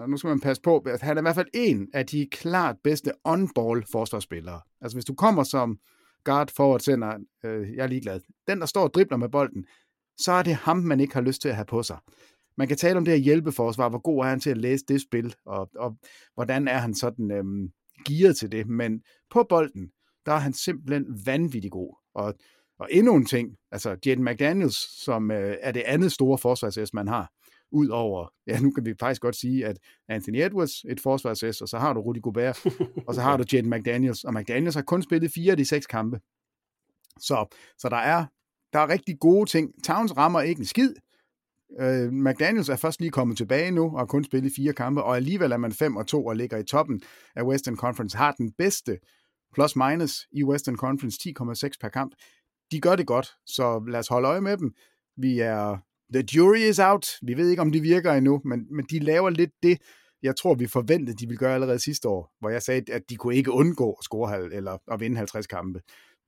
nu 0.08 0.18
skal 0.18 0.28
man 0.28 0.40
passe 0.40 0.62
på, 0.62 0.78
at 0.78 1.02
han 1.02 1.18
er 1.18 1.22
i 1.22 1.24
hvert 1.24 1.36
fald 1.36 1.48
en 1.54 1.88
af 1.94 2.06
de 2.06 2.28
klart 2.32 2.76
bedste 2.84 3.12
on-ball 3.26 3.84
forsvarsspillere. 3.92 4.62
Altså 4.82 4.96
hvis 4.96 5.06
du 5.06 5.14
kommer 5.14 5.44
som 5.44 5.78
guard, 6.24 6.52
forward, 6.56 6.80
center, 6.80 7.18
øh, 7.44 7.76
jeg 7.76 7.84
er 7.84 7.88
ligeglad. 7.88 8.20
Den, 8.48 8.60
der 8.60 8.66
står 8.66 8.84
og 8.84 8.94
dribler 8.94 9.18
med 9.18 9.30
bolden, 9.30 9.66
så 10.18 10.32
er 10.32 10.44
det 10.44 10.56
ham, 10.56 10.78
man 10.78 11.00
ikke 11.00 11.14
har 11.14 11.22
lyst 11.22 11.42
til 11.42 11.50
at 11.50 11.56
have 11.56 11.66
på 11.66 11.84
sig. 11.84 11.98
Man 12.58 12.68
kan 12.68 12.78
tale 12.78 12.98
om 12.98 13.06
det 13.06 13.14
her 13.14 13.22
hjælpeforsvar, 13.22 13.90
hvor 13.90 14.02
god 14.02 14.26
er 14.26 14.30
han 14.30 14.40
til 14.40 14.50
at 14.50 14.58
læse 14.58 14.86
det 14.88 15.02
spil, 15.02 15.36
og, 15.46 15.70
og 15.76 15.98
hvordan 16.34 16.68
er 16.68 16.78
han 16.78 16.96
sådan 16.96 17.32
øh, 17.32 17.44
gearet 18.08 18.38
til 18.38 18.52
det, 18.52 18.68
men 18.68 19.02
på 19.30 19.46
bolden, 19.50 19.92
der 20.26 20.32
er 20.32 20.38
han 20.38 20.54
simpelthen 20.54 21.06
vanvittig 21.26 21.72
god. 21.72 21.96
Og, 22.16 22.34
og 22.80 22.88
endnu 22.92 23.16
en 23.16 23.26
ting, 23.26 23.58
altså 23.72 23.98
Jaden 24.06 24.26
McDaniels, 24.26 25.04
som 25.04 25.32
øh, 25.32 25.56
er 25.62 25.72
det 25.72 25.84
andet 25.86 26.12
store 26.12 26.38
forsvarsæs, 26.38 26.94
man 26.94 27.08
har, 27.08 27.32
ud 27.72 27.88
over, 27.88 28.28
ja, 28.48 28.60
nu 28.60 28.72
kan 28.72 28.86
vi 28.86 28.94
faktisk 29.00 29.22
godt 29.22 29.36
sige, 29.36 29.66
at 29.66 29.80
Anthony 30.10 30.42
Edwards, 30.42 30.84
et 30.90 31.00
forsvars 31.00 31.62
og 31.62 31.68
så 31.68 31.78
har 31.78 31.94
du 31.94 32.02
Rudy 32.02 32.22
Gobert, 32.22 32.66
og 33.08 33.16
så 33.16 33.22
har 33.22 33.38
du 33.38 33.44
Jaden 33.54 33.70
McDaniels, 33.70 34.24
og 34.24 34.34
McDaniels 34.34 34.76
har 34.76 34.82
kun 34.82 35.02
spillet 35.02 35.32
fire 35.32 35.52
af 35.52 35.58
de 35.58 35.66
seks 35.66 35.88
kampe. 35.88 36.20
Så, 37.20 37.56
så 37.78 37.90
der, 37.90 37.98
er, 37.98 38.26
der 38.74 38.80
er 38.80 38.90
rigtig 38.90 39.20
gode 39.20 39.50
ting. 39.50 39.84
Towns 39.84 40.18
rammer 40.18 40.42
ikke 40.42 40.60
en 40.60 40.66
skid. 40.66 40.94
Uh, 41.82 42.14
McDaniels 42.14 42.70
er 42.70 42.76
først 42.76 43.00
lige 43.00 43.12
kommet 43.12 43.38
tilbage 43.38 43.72
nu, 43.72 43.84
og 43.84 44.00
har 44.00 44.06
kun 44.06 44.24
spillet 44.24 44.54
fire 44.56 44.74
kampe, 44.74 45.04
og 45.04 45.16
alligevel 45.16 45.52
er 45.52 45.58
man 45.58 45.72
5 45.72 45.96
og 45.96 46.08
2 46.08 46.26
og 46.26 46.36
ligger 46.36 46.58
i 46.58 46.64
toppen 46.64 47.02
af 47.36 47.44
Western 47.44 47.76
Conference, 47.76 48.18
har 48.18 48.32
den 48.32 48.52
bedste 48.52 49.00
plus 49.54 49.76
minus 49.76 50.28
i 50.32 50.44
Western 50.44 50.76
Conference, 50.76 51.20
10,6 51.30 51.70
per 51.82 51.90
kamp. 51.90 52.16
De 52.72 52.82
gør 52.82 52.96
det 52.96 53.08
godt, 53.08 53.28
så 53.46 53.84
lad 53.88 54.00
os 54.00 54.08
holde 54.08 54.28
øje 54.28 54.42
med 54.42 54.58
dem. 54.58 54.74
Vi 55.18 55.40
er 55.40 55.78
The 56.14 56.24
jury 56.36 56.70
is 56.70 56.80
out. 56.80 57.08
Vi 57.22 57.38
ved 57.38 57.50
ikke, 57.50 57.62
om 57.62 57.72
de 57.72 57.82
virker 57.82 58.14
endnu, 58.14 58.42
men, 58.46 58.76
men 58.76 58.86
de 58.90 59.00
laver 59.00 59.30
lidt 59.30 59.52
det, 59.64 59.78
jeg 60.24 60.36
tror, 60.36 60.54
vi 60.54 60.68
forventede, 60.68 61.18
de 61.18 61.28
ville 61.28 61.38
gøre 61.38 61.54
allerede 61.54 61.80
sidste 61.80 62.10
år, 62.10 62.32
hvor 62.40 62.50
jeg 62.50 62.62
sagde, 62.62 62.94
at 62.94 63.02
de 63.10 63.16
kunne 63.16 63.36
ikke 63.36 63.52
undgå 63.52 63.92
at 63.92 64.04
score 64.04 64.30
halv, 64.30 64.52
eller 64.54 64.78
at 64.92 65.00
vinde 65.00 65.18
50 65.18 65.48
kampe. 65.48 65.82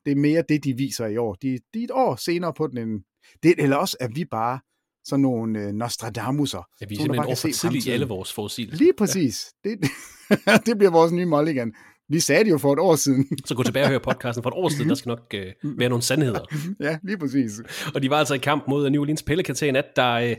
Det 0.06 0.12
er 0.12 0.16
mere 0.16 0.44
det, 0.50 0.64
de 0.64 0.74
viser 0.78 1.08
i 1.08 1.18
år. 1.18 1.34
De, 1.34 1.60
de 1.74 1.80
er 1.80 1.84
et 1.84 1.92
år 1.92 2.16
senere 2.16 2.54
på 2.54 2.68
den 2.68 2.78
end, 2.78 3.04
det, 3.44 3.56
eller 3.58 3.76
også 3.76 3.98
er 4.00 4.08
vi 4.08 4.26
bare 4.26 4.60
sådan 5.06 5.22
nogle 5.22 5.60
øh, 5.60 5.74
Nostradamuser. 5.74 6.64
Ja, 6.82 6.86
vi 6.90 6.96
er 6.96 7.00
simpelthen 7.00 7.26
over 7.26 7.36
for 7.36 7.48
tidligt 7.48 7.86
i 7.86 7.90
alle 7.90 8.06
vores 8.06 8.34
forudsigelser. 8.34 8.78
Lige 8.78 8.94
præcis. 8.98 9.54
Ja. 9.66 9.70
Det, 9.70 9.80
det 10.66 10.78
bliver 10.78 10.92
vores 10.92 11.12
nye 11.12 11.26
mulligan. 11.26 11.74
Vi 12.10 12.20
sagde 12.20 12.44
det 12.44 12.52
jo 12.52 12.58
for 12.58 12.74
et 12.74 12.80
år 12.80 12.96
siden. 12.96 13.28
Så 13.48 13.56
gå 13.56 13.64
tilbage 13.64 13.86
og 13.86 13.90
hør 13.90 14.00
podcasten 14.00 14.44
for 14.44 14.50
et 14.50 14.56
år 14.56 14.70
siden, 14.70 14.90
der 14.90 14.96
skal 14.96 15.10
nok 15.10 15.34
øh, 15.34 15.54
være 15.80 15.90
nogle 15.90 16.02
sandheder. 16.02 16.46
ja, 16.80 16.98
lige 17.04 17.18
præcis. 17.18 17.52
Og 17.96 18.04
de 18.04 18.10
var 18.10 18.18
altså 18.18 18.34
i 18.34 18.38
kamp 18.38 18.64
mod 18.68 18.90
New 18.90 19.02
Orleans 19.02 19.24
Pelicans 19.24 19.64
en 19.64 19.74
nat, 19.74 19.86
der... 19.96 20.14
Øh, 20.14 20.36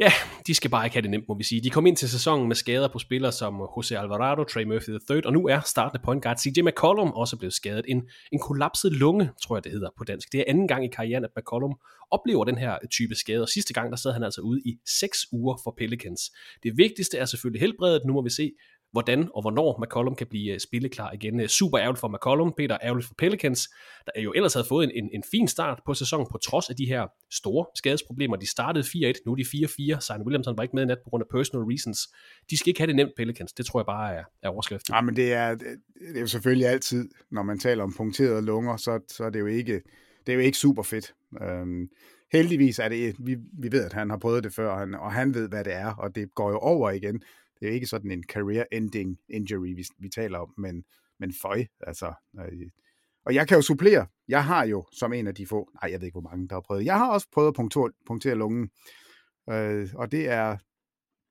ja, 0.00 0.12
de 0.46 0.54
skal 0.54 0.70
bare 0.70 0.86
ikke 0.86 0.94
have 0.94 1.02
det 1.02 1.10
nemt, 1.10 1.24
må 1.28 1.34
vi 1.38 1.44
sige. 1.44 1.60
De 1.60 1.70
kom 1.70 1.86
ind 1.86 1.96
til 1.96 2.08
sæsonen 2.08 2.48
med 2.48 2.56
skader 2.56 2.88
på 2.88 2.98
spillere 2.98 3.32
som 3.32 3.54
Jose 3.76 3.98
Alvarado, 3.98 4.44
Trey 4.44 4.64
Murphy 4.64 4.90
III, 5.10 5.20
og 5.24 5.32
nu 5.32 5.46
er 5.46 5.60
startende 5.60 6.04
point 6.04 6.22
guard 6.22 6.38
CJ 6.38 6.60
McCollum 6.62 7.12
også 7.12 7.36
blevet 7.36 7.54
skadet. 7.54 7.84
En, 7.88 8.02
en 8.32 8.38
kollapset 8.38 8.92
lunge, 8.92 9.30
tror 9.42 9.56
jeg 9.56 9.64
det 9.64 9.72
hedder 9.72 9.88
på 9.98 10.04
dansk. 10.04 10.32
Det 10.32 10.40
er 10.40 10.44
anden 10.48 10.68
gang 10.68 10.84
i 10.84 10.88
karrieren, 10.88 11.24
at 11.24 11.30
McCollum 11.36 11.74
oplever 12.10 12.44
den 12.44 12.58
her 12.58 12.78
type 12.90 13.14
skader. 13.14 13.46
Sidste 13.46 13.74
gang, 13.74 13.90
der 13.90 13.96
sad 13.96 14.12
han 14.12 14.22
altså 14.22 14.40
ude 14.40 14.60
i 14.64 14.76
6 15.00 15.18
uger 15.32 15.56
for 15.64 15.74
Pelicans. 15.78 16.20
Det 16.62 16.72
vigtigste 16.76 17.18
er 17.18 17.24
selvfølgelig 17.24 17.60
helbredet. 17.60 18.02
Nu 18.06 18.12
må 18.12 18.22
vi 18.22 18.30
se, 18.30 18.52
hvordan 18.92 19.28
og 19.34 19.42
hvornår 19.42 19.84
McCollum 19.84 20.14
kan 20.14 20.26
blive 20.26 20.52
øh, 20.52 20.60
spilleklar 20.60 21.12
igen. 21.12 21.40
Øh, 21.40 21.48
super 21.48 21.78
ærgerligt 21.80 22.00
for 22.00 22.08
McCollum, 22.08 22.52
Peter 22.56 22.78
ærgerligt 22.82 23.06
for 23.06 23.14
Pelicans, 23.18 23.68
der 24.06 24.22
jo 24.22 24.32
ellers 24.36 24.54
havde 24.54 24.66
fået 24.68 24.84
en, 24.84 25.04
en, 25.04 25.10
en 25.12 25.22
fin 25.30 25.48
start 25.48 25.80
på 25.86 25.94
sæsonen, 25.94 26.26
på 26.30 26.38
trods 26.38 26.70
af 26.70 26.76
de 26.76 26.86
her 26.86 27.06
store 27.30 27.66
skadesproblemer. 27.74 28.36
De 28.36 28.50
startede 28.50 28.84
4-1, 28.84 29.22
nu 29.26 29.32
er 29.32 29.36
de 29.36 29.96
4-4. 29.96 30.00
Simon 30.00 30.26
Williamson 30.26 30.56
var 30.56 30.62
ikke 30.62 30.76
med 30.76 30.82
i 30.82 30.86
nat 30.86 30.98
på 31.04 31.10
grund 31.10 31.22
af 31.22 31.28
personal 31.30 31.64
reasons. 31.64 31.98
De 32.50 32.58
skal 32.58 32.68
ikke 32.68 32.80
have 32.80 32.86
det 32.86 32.96
nemt, 32.96 33.12
Pelicans. 33.16 33.52
Det 33.52 33.66
tror 33.66 33.80
jeg 33.80 33.86
bare 33.86 34.14
er, 34.14 34.24
er 34.42 34.48
overskriften. 34.48 34.94
Ja, 34.94 35.00
men 35.00 35.16
det 35.16 35.32
er, 35.32 35.54
det 35.54 36.16
er 36.16 36.20
jo 36.20 36.26
selvfølgelig 36.26 36.66
altid, 36.66 37.08
når 37.30 37.42
man 37.42 37.58
taler 37.58 37.84
om 37.84 37.94
punkterede 37.96 38.42
lunger, 38.42 38.76
så, 38.76 39.00
så 39.08 39.24
er 39.24 39.30
det 39.30 39.40
jo 39.40 39.46
ikke, 39.46 39.82
det 40.26 40.32
er 40.32 40.34
jo 40.34 40.40
ikke 40.40 40.58
super 40.58 40.82
fedt. 40.82 41.14
Øhm, 41.42 41.88
heldigvis 42.32 42.78
er 42.78 42.88
det, 42.88 43.14
vi, 43.18 43.36
vi 43.58 43.72
ved, 43.72 43.84
at 43.84 43.92
han 43.92 44.10
har 44.10 44.18
prøvet 44.18 44.44
det 44.44 44.54
før, 44.54 44.70
og 44.70 44.78
han, 44.78 44.94
og 44.94 45.12
han 45.12 45.34
ved, 45.34 45.48
hvad 45.48 45.64
det 45.64 45.74
er, 45.74 45.94
og 45.94 46.14
det 46.14 46.34
går 46.34 46.50
jo 46.50 46.58
over 46.58 46.90
igen 46.90 47.22
det 47.62 47.70
er 47.70 47.74
ikke 47.74 47.86
sådan 47.86 48.10
en 48.10 48.24
career-ending 48.32 49.24
injury, 49.28 49.74
vi, 49.74 49.84
vi 49.98 50.08
taler 50.08 50.38
om, 50.38 50.54
men, 50.58 50.84
men 51.20 51.32
føj, 51.42 51.64
altså. 51.80 52.12
Øh, 52.40 52.70
og 53.26 53.34
jeg 53.34 53.48
kan 53.48 53.56
jo 53.56 53.62
supplere. 53.62 54.06
Jeg 54.28 54.44
har 54.44 54.66
jo, 54.66 54.86
som 54.92 55.12
en 55.12 55.26
af 55.26 55.34
de 55.34 55.46
få, 55.46 55.70
nej, 55.82 55.90
jeg 55.90 56.00
ved 56.00 56.06
ikke, 56.06 56.20
hvor 56.20 56.30
mange, 56.30 56.48
der 56.48 56.54
har 56.54 56.60
prøvet. 56.60 56.84
Jeg 56.84 56.98
har 56.98 57.10
også 57.10 57.26
prøvet 57.32 57.48
at 57.48 57.54
punktere, 57.54 57.90
punktere 58.06 58.34
lungen, 58.34 58.70
øh, 59.50 59.88
og 59.94 60.12
det 60.12 60.28
er, 60.28 60.56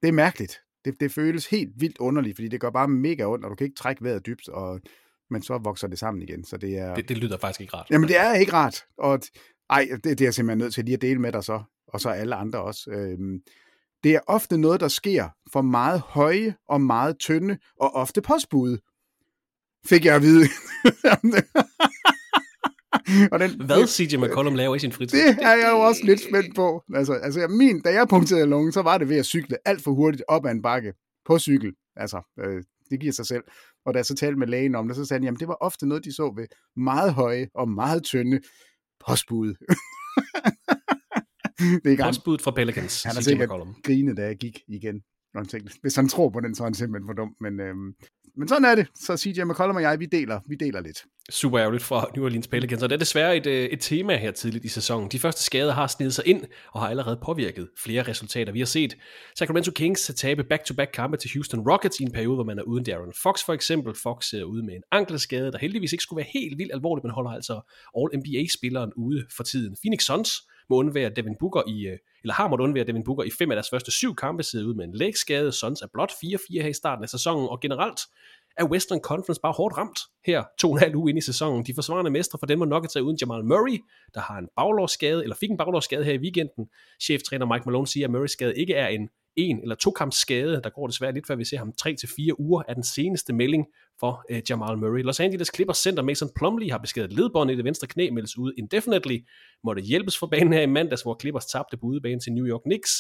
det 0.01 0.07
er 0.07 0.11
mærkeligt. 0.11 0.57
Det, 0.85 0.99
det 0.99 1.11
føles 1.11 1.47
helt 1.47 1.71
vildt 1.75 1.97
underligt, 1.97 2.37
fordi 2.37 2.47
det 2.47 2.61
gør 2.61 2.69
bare 2.69 2.87
mega 2.87 3.25
ondt, 3.25 3.45
og 3.45 3.51
du 3.51 3.55
kan 3.55 3.65
ikke 3.65 3.77
trække 3.77 4.03
vejret 4.03 4.25
dybt, 4.25 4.49
og, 4.49 4.81
men 5.29 5.41
så 5.41 5.57
vokser 5.57 5.87
det 5.87 5.99
sammen 5.99 6.21
igen. 6.21 6.43
Så 6.43 6.57
det, 6.57 6.77
er, 6.77 6.95
det, 6.95 7.09
det 7.09 7.17
lyder 7.17 7.37
faktisk 7.37 7.61
ikke 7.61 7.73
rart. 7.73 7.87
Jamen, 7.89 8.09
det 8.09 8.17
er 8.17 8.33
ikke 8.33 8.53
rart. 8.53 8.85
Og 8.97 9.21
ej, 9.69 9.87
det, 9.91 10.03
det 10.03 10.21
er 10.21 10.25
jeg 10.25 10.33
simpelthen 10.33 10.57
nødt 10.57 10.73
til 10.73 10.85
lige 10.85 10.95
at 10.95 11.01
dele 11.01 11.21
med 11.21 11.31
dig 11.31 11.43
så, 11.43 11.63
og 11.87 12.01
så 12.01 12.09
alle 12.09 12.35
andre 12.35 12.61
også. 12.61 12.91
Øhm, 12.91 13.41
det 14.03 14.15
er 14.15 14.19
ofte 14.27 14.57
noget, 14.57 14.79
der 14.79 14.87
sker 14.87 15.29
for 15.53 15.61
meget 15.61 15.99
høje 15.99 16.55
og 16.69 16.81
meget 16.81 17.19
tynde, 17.19 17.57
og 17.79 17.95
ofte 17.95 18.21
postbud. 18.21 18.77
Fik 19.85 20.05
jeg 20.05 20.15
at 20.15 20.21
vide. 20.21 20.47
og 23.31 23.39
den, 23.39 23.65
Hvad 23.65 23.87
CJ 23.87 24.17
McCollum 24.17 24.55
laver 24.55 24.75
i 24.75 24.79
sin 24.79 24.91
fritid? 24.91 25.19
Det 25.19 25.37
er 25.41 25.55
jeg 25.55 25.69
jo 25.71 25.79
også 25.79 26.01
lidt 26.03 26.21
spændt 26.21 26.55
på. 26.55 26.83
Altså, 26.93 27.13
altså 27.13 27.47
min, 27.47 27.81
da 27.81 27.93
jeg 27.93 28.07
punkterede 28.07 28.45
lungen, 28.45 28.71
så 28.71 28.81
var 28.81 28.97
det 28.97 29.09
ved 29.09 29.17
at 29.17 29.25
cykle 29.25 29.67
alt 29.67 29.83
for 29.83 29.91
hurtigt 29.91 30.23
op 30.27 30.45
ad 30.45 30.51
en 30.51 30.61
bakke 30.61 30.93
på 31.25 31.39
cykel. 31.39 31.73
Altså, 31.95 32.35
øh, 32.39 32.63
det 32.89 32.99
giver 32.99 33.13
sig 33.13 33.25
selv. 33.25 33.43
Og 33.85 33.93
da 33.93 33.97
jeg 33.97 34.05
så 34.05 34.15
talte 34.15 34.39
med 34.39 34.47
lægen 34.47 34.75
om 34.75 34.87
det, 34.87 34.95
så 34.95 35.05
sagde 35.05 35.19
han, 35.19 35.23
jamen 35.23 35.39
det 35.39 35.47
var 35.47 35.57
ofte 35.61 35.87
noget, 35.87 36.05
de 36.05 36.13
så 36.13 36.33
ved 36.35 36.47
meget 36.75 37.13
høje 37.13 37.47
og 37.55 37.69
meget 37.69 38.03
tynde 38.03 38.39
postbud. 39.07 39.53
det 41.83 41.99
er 41.99 42.05
Postbuddet 42.05 42.41
fra 42.41 42.51
Pelicans. 42.51 43.03
Han 43.03 43.13
har 43.13 43.21
sikkert 43.21 43.49
grinet, 43.83 44.17
da 44.17 44.21
jeg 44.21 44.37
gik 44.37 44.59
igen. 44.67 45.01
Når 45.33 45.43
tænkte, 45.43 45.73
hvis 45.81 45.95
han 45.95 46.07
tror 46.09 46.29
på 46.29 46.39
den, 46.39 46.55
så 46.55 46.63
er 46.63 46.67
han 46.67 46.73
simpelthen 46.73 47.07
for 47.07 47.13
dum. 47.13 47.35
Men, 47.41 47.59
øhm, 47.59 47.93
men 48.37 48.47
sådan 48.47 48.65
er 48.65 48.75
det. 48.75 48.87
Så 48.95 49.17
CJ 49.17 49.43
McCollum 49.43 49.75
og 49.75 49.81
jeg, 49.81 49.99
vi 49.99 50.05
deler, 50.05 50.39
vi 50.47 50.55
deler 50.55 50.79
lidt. 50.79 51.03
Super 51.29 51.59
ærgerligt 51.59 51.83
fra 51.83 52.05
New 52.15 52.25
Orleans 52.25 52.47
Pelicans, 52.47 52.83
og 52.83 52.89
det 52.89 52.95
er 52.95 52.99
desværre 52.99 53.37
et, 53.37 53.47
øh, 53.47 53.65
et 53.65 53.79
tema 53.79 54.17
her 54.17 54.31
tidligt 54.31 54.65
i 54.65 54.67
sæsonen. 54.67 55.09
De 55.11 55.19
første 55.19 55.43
skader 55.43 55.73
har 55.73 55.87
snedet 55.87 56.13
sig 56.13 56.27
ind 56.27 56.43
og 56.73 56.81
har 56.81 56.87
allerede 56.87 57.19
påvirket 57.25 57.69
flere 57.83 58.03
resultater. 58.03 58.53
Vi 58.53 58.59
har 58.59 58.65
set 58.65 58.97
Sacramento 59.37 59.71
Kings 59.71 60.11
tabe 60.15 60.43
back-to-back 60.43 60.91
kampe 60.93 61.17
til 61.17 61.31
Houston 61.33 61.59
Rockets 61.69 61.99
i 61.99 62.03
en 62.03 62.11
periode, 62.11 62.35
hvor 62.35 62.43
man 62.43 62.59
er 62.59 62.63
uden 62.63 62.83
Darren 62.83 63.13
Fox 63.23 63.45
for 63.45 63.53
eksempel. 63.53 63.95
Fox 64.03 64.33
er 64.33 64.43
ude 64.43 64.63
med 64.63 64.73
en 64.73 64.83
ankelskade, 64.91 65.51
der 65.51 65.57
heldigvis 65.57 65.91
ikke 65.91 66.03
skulle 66.03 66.17
være 66.17 66.29
helt 66.33 66.57
vildt 66.57 66.71
alvorligt, 66.73 67.03
men 67.03 67.11
holder 67.11 67.31
altså 67.31 67.73
All-NBA-spilleren 67.97 68.91
ude 68.95 69.25
for 69.37 69.43
tiden. 69.43 69.75
Phoenix 69.83 70.03
Suns 70.03 70.31
må 70.71 70.77
undvære 70.77 71.09
Devin 71.09 71.35
Booker 71.39 71.61
i, 71.67 71.87
øh, 71.87 71.97
eller 72.23 72.33
har 72.33 72.47
måttet 72.47 72.63
undvære 72.63 72.83
Devin 72.83 73.03
Booker 73.03 73.23
i 73.23 73.29
fem 73.39 73.51
af 73.51 73.55
deres 73.55 73.69
første 73.69 73.91
syv 73.91 74.15
kampe, 74.15 74.43
sidder 74.43 74.67
ud 74.67 74.73
med 74.73 74.85
en 74.85 74.93
lægskade. 74.93 75.51
Suns 75.51 75.81
er 75.81 75.87
blot 75.93 76.11
4-4 76.11 76.61
her 76.61 76.69
i 76.69 76.73
starten 76.73 77.03
af 77.03 77.09
sæsonen, 77.09 77.49
og 77.49 77.59
generelt 77.59 77.99
er 78.57 78.65
Western 78.65 78.99
Conference 78.99 79.41
bare 79.41 79.53
hårdt 79.53 79.77
ramt 79.77 79.99
her 80.25 80.43
to 80.59 80.67
og 80.67 80.73
en 80.73 80.79
halv 80.79 80.95
uge 80.95 81.09
ind 81.09 81.17
i 81.17 81.21
sæsonen. 81.21 81.65
De 81.65 81.73
forsvarende 81.75 82.11
mestre 82.11 82.39
for 82.39 82.45
dem 82.45 82.59
Nuggets 82.59 82.95
er 82.95 83.01
uden 83.01 83.17
Jamal 83.21 83.45
Murray, 83.45 83.77
der 84.13 84.21
har 84.21 84.37
en 84.37 84.47
baglårsskade, 84.55 85.23
eller 85.23 85.35
fik 85.35 85.49
en 85.51 85.57
baglårsskade 85.57 86.03
her 86.03 86.13
i 86.13 86.17
weekenden. 86.17 86.69
Cheftræner 87.01 87.45
Mike 87.45 87.63
Malone 87.65 87.87
siger, 87.87 88.07
at 88.07 88.11
Murrays 88.11 88.31
skade 88.31 88.57
ikke 88.57 88.73
er 88.73 88.87
en 88.87 89.09
en 89.35 89.61
eller 89.61 89.75
to 89.75 89.91
kamps 89.91 90.17
skade. 90.17 90.61
Der 90.63 90.69
går 90.69 90.87
desværre 90.87 91.13
lidt 91.13 91.27
før 91.27 91.35
vi 91.35 91.45
ser 91.45 91.57
ham 91.57 91.73
3 91.73 91.95
til 91.95 92.09
fire 92.15 92.39
uger 92.39 92.63
af 92.67 92.75
den 92.75 92.83
seneste 92.83 93.33
melding 93.33 93.65
for 93.99 94.25
øh, 94.29 94.41
Jamal 94.49 94.77
Murray. 94.77 95.03
Los 95.03 95.19
Angeles 95.19 95.51
Clippers 95.55 95.77
center 95.77 96.03
Mason 96.03 96.29
Plumlee 96.35 96.71
har 96.71 96.77
beskadiget 96.77 97.13
ledbånd 97.13 97.51
i 97.51 97.55
det 97.55 97.63
venstre 97.63 97.87
knæ, 97.87 98.09
meldes 98.09 98.37
ud 98.37 98.53
indefinitely. 98.57 99.17
Måtte 99.63 99.81
hjælpes 99.81 100.17
for 100.17 100.27
banen 100.27 100.53
her 100.53 100.61
i 100.61 100.65
mandags, 100.65 101.01
hvor 101.01 101.17
Clippers 101.21 101.45
tabte 101.45 101.77
på 101.77 101.85
udebane 101.85 102.19
til 102.19 102.33
New 102.33 102.45
York 102.45 102.61
Knicks. 102.61 102.91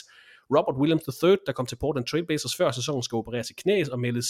Robert 0.57 0.75
Williams 0.79 1.23
III, 1.23 1.37
der 1.47 1.51
kom 1.51 1.65
til 1.65 1.75
Portland 1.75 2.05
Trailblazers 2.05 2.55
før 2.55 2.71
sæsonen, 2.71 3.03
skal 3.03 3.15
opereres 3.15 3.49
i 3.49 3.53
knæet 3.53 3.89
og 3.89 3.99
meldes 3.99 4.27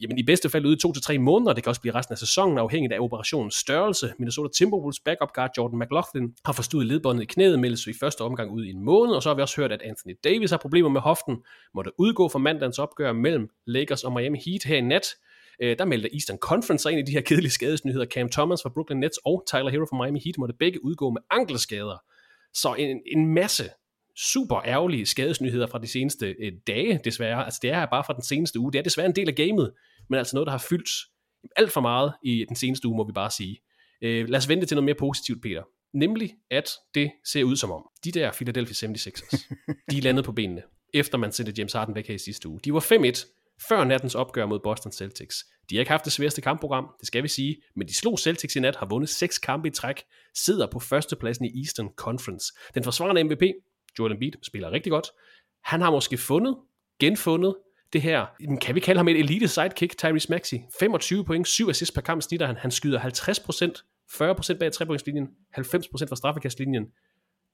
jamen 0.00 0.18
i 0.18 0.22
bedste 0.22 0.48
fald 0.48 0.66
ude 0.66 0.74
i 0.74 0.78
to 0.78 0.92
til 0.92 1.02
tre 1.02 1.18
måneder. 1.18 1.52
Det 1.52 1.64
kan 1.64 1.70
også 1.70 1.80
blive 1.80 1.94
resten 1.94 2.12
af 2.12 2.18
sæsonen, 2.18 2.58
afhængigt 2.58 2.92
af 2.92 3.00
operationens 3.00 3.54
størrelse. 3.54 4.12
Minnesota 4.18 4.48
Timberwolves 4.58 5.00
backup 5.00 5.32
guard 5.34 5.50
Jordan 5.58 5.78
McLaughlin 5.78 6.34
har 6.44 6.52
forstået 6.52 6.86
ledbåndet 6.86 7.22
i 7.22 7.26
knæet, 7.26 7.58
meldes 7.58 7.86
i 7.86 7.92
første 8.00 8.20
omgang 8.20 8.50
ud 8.50 8.64
i 8.64 8.70
en 8.70 8.84
måned, 8.84 9.14
og 9.14 9.22
så 9.22 9.28
har 9.28 9.34
vi 9.34 9.42
også 9.42 9.60
hørt, 9.60 9.72
at 9.72 9.82
Anthony 9.82 10.14
Davis 10.24 10.50
har 10.50 10.58
problemer 10.58 10.88
med 10.88 11.00
hoften, 11.00 11.36
måtte 11.74 11.90
udgå 11.98 12.28
fra 12.28 12.38
mandagens 12.38 12.78
opgør 12.78 13.12
mellem 13.12 13.48
Lakers 13.66 14.04
og 14.04 14.12
Miami 14.12 14.38
Heat 14.46 14.64
her 14.64 14.76
i 14.76 14.80
nat. 14.80 15.06
Øh, 15.62 15.78
der 15.78 15.84
meldte 15.84 16.14
Eastern 16.14 16.38
Conference 16.38 16.82
sig 16.82 16.92
ind 16.92 17.00
i 17.00 17.10
de 17.10 17.12
her 17.12 17.20
kedelige 17.20 17.50
skadesnyheder. 17.50 18.06
Cam 18.06 18.28
Thomas 18.28 18.62
fra 18.62 18.70
Brooklyn 18.74 18.96
Nets 18.96 19.18
og 19.24 19.44
Tyler 19.46 19.70
Hero 19.70 19.86
fra 19.90 20.04
Miami 20.04 20.20
Heat 20.24 20.38
måtte 20.38 20.54
begge 20.58 20.84
udgå 20.84 21.10
med 21.10 21.20
ankelskader. 21.30 21.98
Så 22.54 22.74
en, 22.74 23.00
en 23.06 23.34
masse 23.34 23.64
super 24.18 24.60
ærgerlige 24.64 25.06
skadesnyheder 25.06 25.66
fra 25.66 25.78
de 25.78 25.86
seneste 25.86 26.34
øh, 26.38 26.52
dage, 26.66 27.00
desværre. 27.04 27.44
Altså 27.44 27.60
det 27.62 27.70
er 27.70 27.86
bare 27.86 28.04
fra 28.04 28.12
den 28.12 28.22
seneste 28.22 28.58
uge. 28.60 28.72
Det 28.72 28.78
er 28.78 28.82
desværre 28.82 29.06
en 29.06 29.16
del 29.16 29.28
af 29.28 29.34
gamet, 29.34 29.72
men 30.10 30.18
altså 30.18 30.36
noget, 30.36 30.46
der 30.46 30.50
har 30.50 30.64
fyldt 30.70 30.90
alt 31.56 31.72
for 31.72 31.80
meget 31.80 32.12
i 32.24 32.44
den 32.48 32.56
seneste 32.56 32.88
uge, 32.88 32.96
må 32.96 33.06
vi 33.06 33.12
bare 33.12 33.30
sige. 33.30 33.60
Øh, 34.02 34.28
lad 34.28 34.38
os 34.38 34.48
vente 34.48 34.66
til 34.66 34.74
noget 34.74 34.84
mere 34.84 34.94
positivt, 34.94 35.42
Peter. 35.42 35.62
Nemlig, 35.94 36.34
at 36.50 36.70
det 36.94 37.10
ser 37.24 37.44
ud 37.44 37.56
som 37.56 37.70
om, 37.70 37.82
de 38.04 38.12
der 38.12 38.32
Philadelphia 38.32 38.88
76ers, 38.88 39.54
de 39.90 39.98
er 39.98 40.02
landet 40.02 40.24
på 40.24 40.32
benene, 40.32 40.62
efter 40.94 41.18
man 41.18 41.32
sendte 41.32 41.52
James 41.58 41.72
Harden 41.72 41.94
væk 41.94 42.08
her 42.08 42.14
i 42.14 42.18
sidste 42.18 42.48
uge. 42.48 42.60
De 42.64 42.72
var 42.72 42.80
5-1 42.80 43.26
før 43.68 43.84
nattens 43.84 44.14
opgør 44.14 44.46
mod 44.46 44.60
Boston 44.60 44.92
Celtics. 44.92 45.44
De 45.70 45.76
har 45.76 45.80
ikke 45.80 45.90
haft 45.90 46.04
det 46.04 46.12
sværeste 46.12 46.40
kampprogram, 46.40 46.88
det 47.00 47.06
skal 47.06 47.22
vi 47.22 47.28
sige, 47.28 47.56
men 47.76 47.88
de 47.88 47.94
slog 47.94 48.18
Celtics 48.18 48.56
i 48.56 48.60
nat, 48.60 48.76
har 48.76 48.86
vundet 48.86 49.08
seks 49.08 49.38
kampe 49.38 49.68
i 49.68 49.70
træk, 49.70 50.02
sidder 50.34 50.66
på 50.66 50.78
førstepladsen 50.78 51.44
i 51.44 51.60
Eastern 51.60 51.88
Conference. 51.96 52.52
Den 52.74 52.84
forsvarende 52.84 53.24
MVP, 53.24 53.42
Jordan 53.98 54.16
Embiid, 54.16 54.32
spiller 54.42 54.70
rigtig 54.70 54.90
godt. 54.90 55.06
Han 55.64 55.80
har 55.80 55.90
måske 55.90 56.18
fundet, 56.18 56.56
genfundet 57.00 57.56
det 57.92 58.02
her, 58.02 58.26
kan 58.62 58.74
vi 58.74 58.80
kalde 58.80 58.98
ham 58.98 59.08
et 59.08 59.18
elite 59.18 59.48
sidekick, 59.48 59.98
Tyrese 59.98 60.30
Maxey. 60.30 60.56
25 60.80 61.24
point, 61.24 61.48
7 61.48 61.68
assists 61.68 61.94
per 61.94 62.00
kamp 62.00 62.22
snitter 62.22 62.46
han. 62.46 62.56
Han 62.56 62.70
skyder 62.70 63.00
50% 63.00 63.98
40% 64.12 64.58
bag 64.58 64.72
trepointslinjen, 64.72 65.28
90% 65.58 65.60
fra 66.08 66.16
straffekastlinjen. 66.16 66.86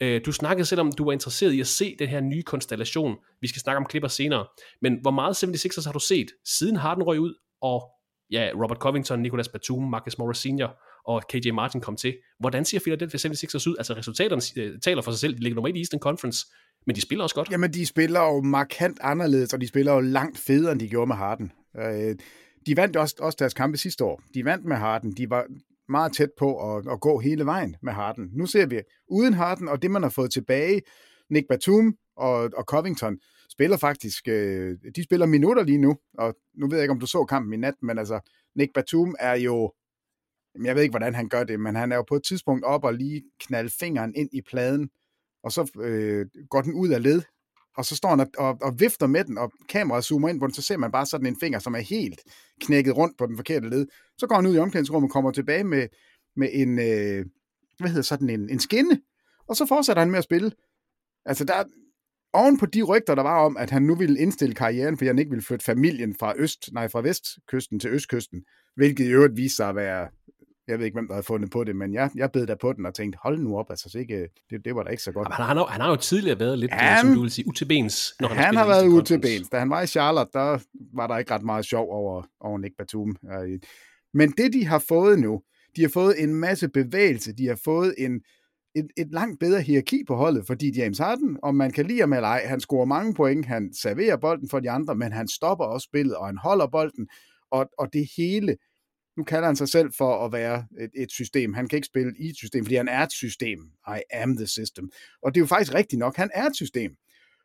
Øh, 0.01 0.21
du 0.27 0.33
snakkede 0.33 0.67
selv 0.67 0.81
om, 0.81 0.93
du 0.93 1.05
var 1.05 1.13
interesseret 1.13 1.53
i 1.53 1.61
at 1.61 1.67
se 1.67 1.97
den 1.99 2.09
her 2.09 2.21
nye 2.21 2.43
konstellation. 2.43 3.17
Vi 3.41 3.49
skal 3.49 3.61
snakke 3.61 3.77
om 3.77 3.85
klipper 3.85 4.09
senere. 4.09 4.47
Men 4.83 4.99
hvor 5.03 5.11
meget 5.11 5.45
76ers 5.45 5.87
har 5.87 5.93
du 5.93 5.99
set, 5.99 6.27
siden 6.45 6.77
Harden 6.77 7.03
røg 7.03 7.21
ud, 7.21 7.35
og 7.61 7.91
ja, 8.31 8.51
Robert 8.63 8.79
Covington, 8.79 9.21
Nicolas 9.21 9.49
Batum, 9.49 9.83
Marcus 9.83 10.19
Morris 10.19 10.39
Senior, 10.39 10.81
og 11.05 11.23
KJ 11.29 11.51
Martin 11.51 11.81
kom 11.81 11.97
til. 11.97 12.17
Hvordan 12.41 12.65
ser 12.65 12.81
Philadelphia 12.81 13.31
76ers 13.31 13.69
ud? 13.71 13.75
Altså 13.79 13.95
resultaterne 13.95 14.43
øh, 14.57 14.81
taler 14.81 15.03
for 15.03 15.11
sig 15.11 15.21
selv. 15.21 15.35
De 15.35 15.41
ligger 15.41 15.55
nummer 15.55 15.69
1 15.69 15.77
i 15.77 15.79
Eastern 15.79 16.01
Conference, 16.01 16.47
men 16.87 16.97
de 16.97 17.01
spiller 17.01 17.23
også 17.23 17.35
godt. 17.35 17.51
Jamen, 17.51 17.73
de 17.73 17.87
spiller 17.87 18.21
jo 18.21 18.41
markant 18.41 18.99
anderledes, 19.01 19.55
og 19.55 19.61
de 19.61 19.69
spiller 19.69 19.93
jo 19.93 20.01
langt 20.01 20.39
federe, 20.39 20.73
end 20.73 20.81
de 20.81 20.89
gjorde 20.89 21.07
med 21.07 21.17
Harden. 21.17 21.53
Øh, 21.77 22.17
de 22.67 22.77
vandt 22.77 22.97
også, 22.97 23.15
også 23.19 23.37
deres 23.39 23.55
kampe 23.55 23.77
sidste 23.77 24.05
år. 24.05 24.23
De 24.35 24.45
vandt 24.45 24.65
med 24.65 24.77
Harden. 24.77 25.13
De 25.13 25.31
var 25.31 25.47
meget 25.89 26.13
tæt 26.13 26.31
på 26.39 26.77
at, 26.77 26.85
at 26.93 27.01
gå 27.01 27.19
hele 27.19 27.47
vejen 27.47 27.77
med 27.83 27.93
Harden. 27.93 28.31
Nu 28.33 28.47
ser 28.47 28.67
vi, 28.67 28.81
uden 29.11 29.35
Harden 29.35 29.69
og 29.69 29.83
det, 29.83 29.91
man 29.91 30.03
har 30.03 30.11
fået 30.11 30.33
tilbage, 30.33 30.83
Nick 31.31 31.47
Batum 31.49 31.97
og, 32.17 32.51
og 32.57 32.65
Covington, 32.65 33.19
spiller 33.51 33.77
faktisk, 33.77 34.29
øh, 34.29 34.77
de 34.97 35.05
spiller 35.05 35.27
minutter 35.27 35.63
lige 35.63 35.79
nu, 35.79 35.97
og 36.19 36.35
nu 36.55 36.69
ved 36.69 36.77
jeg 36.77 36.85
ikke, 36.85 36.93
om 36.93 37.01
du 37.01 37.07
så 37.07 37.25
kampen 37.25 37.53
i 37.53 37.57
nat, 37.57 37.75
men 37.83 37.99
altså, 37.99 38.21
Nick 38.57 38.73
Batum 38.75 39.15
er 39.21 39.35
jo, 39.35 39.73
jeg 40.65 40.75
ved 40.75 40.83
ikke, 40.83 40.93
hvordan 40.93 41.15
han 41.15 41.29
gør 41.29 41.45
det, 41.45 41.61
men 41.61 41.75
han 41.77 41.93
er 41.93 41.97
jo 41.97 42.03
på 42.03 42.15
et 42.15 42.25
tidspunkt 42.25 42.65
op 42.65 42.85
og 42.85 42.95
lige 42.95 43.23
knalde 43.41 43.71
fingeren 43.71 44.15
ind 44.17 44.29
i 44.33 44.41
pladen, 44.43 44.91
og 45.43 45.53
så 45.53 45.71
øh, 45.81 46.27
går 46.51 46.63
den 46.63 46.75
ud 46.75 46.89
af 46.89 47.03
led, 47.03 47.23
og 47.77 47.85
så 47.85 47.97
står 47.97 48.09
han 48.09 48.21
og, 48.21 48.29
og, 48.39 48.59
og 48.63 48.81
vifter 48.81 49.07
med 49.07 49.25
den, 49.25 49.39
og 49.39 49.53
kameraet 49.69 50.05
zoomer 50.05 50.29
ind 50.29 50.41
på 50.41 50.47
den, 50.47 50.55
så 50.55 50.63
ser 50.63 50.77
man 50.77 50.93
bare 50.93 51.07
sådan 51.07 51.27
en 51.27 51.37
finger, 51.41 51.59
som 51.59 51.75
er 51.75 51.79
helt 51.79 52.21
knækket 52.61 52.97
rundt 52.97 53.19
på 53.19 53.27
den 53.27 53.37
forkerte 53.37 53.69
led. 53.69 53.87
Så 54.19 54.27
går 54.27 54.37
han 54.37 54.47
ud 54.47 54.55
i 54.55 54.59
omklædningsrummet 54.59 55.09
og 55.09 55.13
kommer 55.13 55.31
tilbage 55.31 55.65
med, 55.65 55.89
med 56.37 56.49
en, 56.53 56.79
øh, 56.79 57.27
hvad 57.79 57.89
hedder 57.89 58.03
sådan 58.03 58.31
en, 58.31 58.51
en 58.51 58.61
skinne, 58.61 59.01
og 59.49 59.57
så 59.57 59.67
fortsætter 59.67 60.01
han 60.03 60.11
med 60.11 60.19
at 60.19 60.25
spille. 60.25 60.53
Altså, 61.25 61.45
der, 61.45 61.65
oven 62.33 62.59
på 62.59 62.67
de 62.67 62.83
rygter, 62.83 63.15
der 63.15 63.23
var 63.23 63.45
om, 63.45 63.57
at 63.57 63.71
han 63.71 63.83
nu 63.83 63.95
ville 63.95 64.19
indstille 64.19 64.55
karrieren, 64.55 64.97
fordi 64.97 65.07
han 65.07 65.19
ikke 65.19 65.31
ville 65.31 65.45
flytte 65.45 65.65
familien 65.65 66.15
fra 66.15 66.35
øst, 66.37 66.73
nej, 66.73 66.89
fra 66.89 67.01
vestkysten 67.01 67.81
til 67.81 67.91
østkysten, 67.91 68.45
hvilket 68.77 69.05
i 69.05 69.11
øvrigt 69.11 69.37
viste 69.37 69.57
sig 69.57 69.69
at 69.69 69.77
være 69.77 70.09
jeg 70.69 70.79
ved 70.79 70.85
ikke, 70.85 70.95
hvem 70.95 71.07
der 71.07 71.15
havde 71.15 71.27
fundet 71.27 71.51
på 71.51 71.65
det, 71.65 71.77
men 71.77 71.95
jeg, 71.95 72.11
jeg 72.15 72.33
bed 72.33 72.47
der 72.47 72.55
på 72.55 72.73
den 72.73 72.87
og 72.87 72.95
tænkte, 72.95 73.19
hold 73.23 73.39
nu 73.39 73.59
op, 73.59 73.67
altså 73.71 73.99
ikke, 73.99 74.29
det, 74.51 74.65
det 74.65 74.75
var 74.75 74.83
da 74.83 74.91
ikke 74.91 75.03
så 75.03 75.13
godt. 75.13 75.29
Jamen, 75.29 75.47
han, 75.47 75.57
har, 75.57 75.67
han 75.67 75.81
har 75.81 75.89
jo 75.89 75.97
tidligere 75.97 76.41
været 76.41 76.59
lidt, 76.59 76.73
han, 76.73 77.07
som 77.07 77.15
du 77.15 77.21
vil 77.21 77.31
sige, 77.31 77.49
utilbens, 77.49 78.15
når 78.21 78.29
han, 78.29 78.45
han 78.45 78.57
har 78.57 78.67
været 78.67 78.87
utilbens. 78.89 79.49
Da 79.49 79.59
han 79.59 79.71
var 79.71 79.83
i 79.83 79.87
Charlotte, 79.87 80.31
der 80.33 80.59
var 80.95 81.07
der 81.07 81.19
ikke 81.19 81.35
ret 81.35 81.43
meget 81.43 81.65
sjov 81.65 81.91
over, 81.91 82.23
over 82.41 82.59
Nick 82.59 82.75
Batum. 82.79 83.17
Men 84.15 84.31
det, 84.31 84.53
de 84.53 84.67
har 84.67 84.85
fået 84.89 85.19
nu, 85.19 85.43
de 85.77 85.83
har 85.83 85.89
fået 85.89 86.23
en 86.23 86.35
masse 86.35 86.69
bevægelse, 86.69 87.33
de 87.33 87.47
har 87.47 87.61
fået 87.65 87.95
en, 87.99 88.21
et, 88.75 88.87
et 88.97 89.09
langt 89.13 89.41
bedre 89.41 89.61
hierarki 89.61 90.05
på 90.07 90.17
holdet, 90.17 90.47
fordi 90.47 90.79
James 90.79 90.99
Harden, 90.99 91.39
om 91.43 91.55
man 91.55 91.71
kan 91.71 91.87
lide 91.87 92.01
ham 92.01 92.13
eller 92.13 92.29
ej, 92.29 92.43
han 92.47 92.61
scorer 92.61 92.85
mange 92.85 93.15
point, 93.15 93.47
han 93.47 93.73
serverer 93.75 94.17
bolden 94.17 94.49
for 94.49 94.61
de 94.61 94.71
andre, 94.71 94.95
men 94.95 95.13
han 95.13 95.29
stopper 95.29 95.65
også 95.65 95.85
spillet, 95.85 96.17
og 96.17 96.27
han 96.27 96.39
holder 96.39 96.67
bolden, 96.67 97.09
og, 97.51 97.67
og 97.79 97.93
det 97.93 98.09
hele 98.17 98.57
nu 99.17 99.25
kalder 99.25 99.47
han 99.47 99.57
sig 99.57 99.69
selv 99.69 99.93
for 99.99 100.25
at 100.25 100.33
være 100.33 100.65
et, 100.81 100.91
et 100.95 101.11
system. 101.11 101.55
Han 101.55 101.69
kan 101.69 101.77
ikke 101.77 101.87
spille 101.87 102.13
i 102.19 102.29
et 102.29 102.37
system, 102.37 102.65
fordi 102.65 102.75
han 102.75 102.89
er 102.89 103.03
et 103.03 103.13
system. 103.13 103.59
I 103.89 104.01
am 104.13 104.37
the 104.37 104.47
system. 104.47 104.91
Og 105.23 105.35
det 105.35 105.41
er 105.41 105.43
jo 105.43 105.47
faktisk 105.47 105.75
rigtigt 105.75 105.99
nok. 105.99 106.17
Han 106.17 106.31
er 106.35 106.47
et 106.47 106.57
system. 106.57 106.97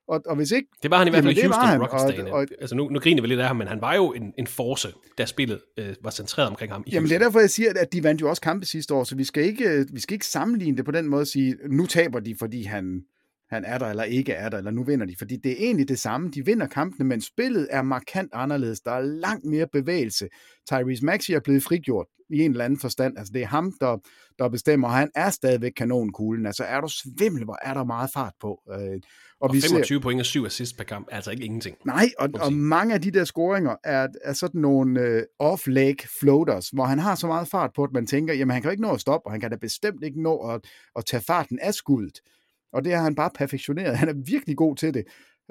Og, 0.07 0.21
og 0.25 0.35
hvis 0.35 0.51
ikke... 0.51 0.67
Det 0.83 0.91
var 0.91 0.97
han 0.97 1.07
i 1.07 1.09
hvert 1.09 1.23
fald 1.23 1.37
i 1.37 1.41
Houston 1.41 1.81
Rockets 1.81 2.19
og, 2.19 2.31
og, 2.31 2.47
Altså 2.61 2.75
nu, 2.75 2.89
nu 2.89 2.99
griner 2.99 3.21
vi 3.21 3.27
lidt 3.27 3.39
af 3.39 3.47
ham, 3.47 3.55
men 3.55 3.67
han 3.67 3.81
var 3.81 3.95
jo 3.95 4.13
en, 4.13 4.33
en 4.37 4.47
force, 4.47 4.93
da 5.17 5.25
spillet 5.25 5.61
øh, 5.77 5.95
var 6.03 6.09
centreret 6.09 6.49
omkring 6.49 6.71
ham. 6.71 6.83
I 6.87 6.89
jamen 6.89 7.01
Houston. 7.01 7.19
det 7.19 7.23
er 7.23 7.27
derfor, 7.27 7.39
jeg 7.39 7.49
siger, 7.49 7.73
at 7.75 7.93
de 7.93 8.03
vandt 8.03 8.21
jo 8.21 8.29
også 8.29 8.41
kampe 8.41 8.65
sidste 8.65 8.93
år, 8.93 9.03
så 9.03 9.15
vi 9.15 9.23
skal 9.23 9.43
ikke, 9.43 9.85
vi 9.93 9.99
skal 9.99 10.13
ikke 10.13 10.25
sammenligne 10.25 10.77
det 10.77 10.85
på 10.85 10.91
den 10.91 11.07
måde 11.07 11.21
at 11.21 11.27
sige, 11.27 11.55
nu 11.69 11.85
taber 11.85 12.19
de, 12.19 12.35
fordi 12.39 12.63
han, 12.63 13.01
han 13.49 13.65
er 13.65 13.77
der 13.77 13.85
eller 13.85 14.03
ikke 14.03 14.33
er 14.33 14.49
der, 14.49 14.57
eller 14.57 14.71
nu 14.71 14.83
vinder 14.83 15.05
de. 15.05 15.15
Fordi 15.17 15.37
det 15.37 15.51
er 15.51 15.55
egentlig 15.59 15.89
det 15.89 15.99
samme. 15.99 16.31
De 16.31 16.45
vinder 16.45 16.67
kampene, 16.67 17.09
men 17.09 17.21
spillet 17.21 17.67
er 17.71 17.81
markant 17.81 18.29
anderledes. 18.33 18.81
Der 18.81 18.91
er 18.91 19.01
langt 19.01 19.45
mere 19.45 19.67
bevægelse. 19.71 20.27
Tyrese 20.67 21.05
Maxey 21.05 21.33
er 21.33 21.39
blevet 21.39 21.63
frigjort 21.63 22.07
i 22.29 22.41
en 22.41 22.51
eller 22.51 22.65
anden 22.65 22.79
forstand. 22.79 23.17
Altså 23.17 23.33
det 23.33 23.41
er 23.41 23.47
ham, 23.47 23.73
der, 23.81 23.97
der 24.39 24.49
bestemmer, 24.49 24.87
og 24.87 24.93
han 24.93 25.09
er 25.15 25.29
stadigvæk 25.29 25.71
kanonkuglen. 25.71 26.45
Altså 26.45 26.63
er 26.63 26.81
du 26.81 26.87
svimmel, 26.87 27.43
hvor 27.43 27.57
er 27.61 27.73
der 27.73 27.83
meget 27.83 28.09
fart 28.13 28.33
på. 28.41 28.61
Øh, 28.71 28.77
og, 28.77 29.49
og 29.49 29.53
vi 29.53 29.61
25 29.61 29.97
ser... 29.97 30.01
point 30.01 30.19
og 30.19 30.25
7 30.25 30.45
assists 30.45 30.77
per 30.77 30.83
kamp 30.83 31.07
altså 31.11 31.31
ikke 31.31 31.43
ingenting. 31.43 31.77
Nej, 31.85 32.09
og, 32.19 32.29
og 32.39 32.53
mange 32.53 32.93
af 32.93 33.01
de 33.01 33.11
der 33.11 33.23
scoringer 33.23 33.75
er, 33.83 34.07
er 34.23 34.33
sådan 34.33 34.61
nogle 34.61 35.01
øh, 35.01 35.23
off-leg 35.39 35.95
floaters, 36.19 36.69
hvor 36.69 36.85
han 36.85 36.99
har 36.99 37.15
så 37.15 37.27
meget 37.27 37.47
fart 37.47 37.71
på, 37.75 37.83
at 37.83 37.91
man 37.93 38.07
tænker, 38.07 38.33
jamen 38.33 38.51
han 38.51 38.61
kan 38.61 38.69
jo 38.69 38.71
ikke 38.71 38.83
nå 38.83 38.93
at 38.93 39.01
stoppe, 39.01 39.27
og 39.27 39.31
han 39.31 39.41
kan 39.41 39.51
da 39.51 39.57
bestemt 39.57 40.03
ikke 40.03 40.21
nå 40.21 40.37
at, 40.37 40.61
at 40.95 41.05
tage 41.05 41.23
farten 41.27 41.59
af 41.59 41.73
skuddet. 41.73 42.19
Og 42.73 42.85
det 42.85 42.93
har 42.93 43.03
han 43.03 43.15
bare 43.15 43.29
perfektioneret. 43.35 43.97
Han 43.97 44.09
er 44.09 44.13
virkelig 44.25 44.57
god 44.57 44.75
til 44.75 44.93
det. 44.93 45.03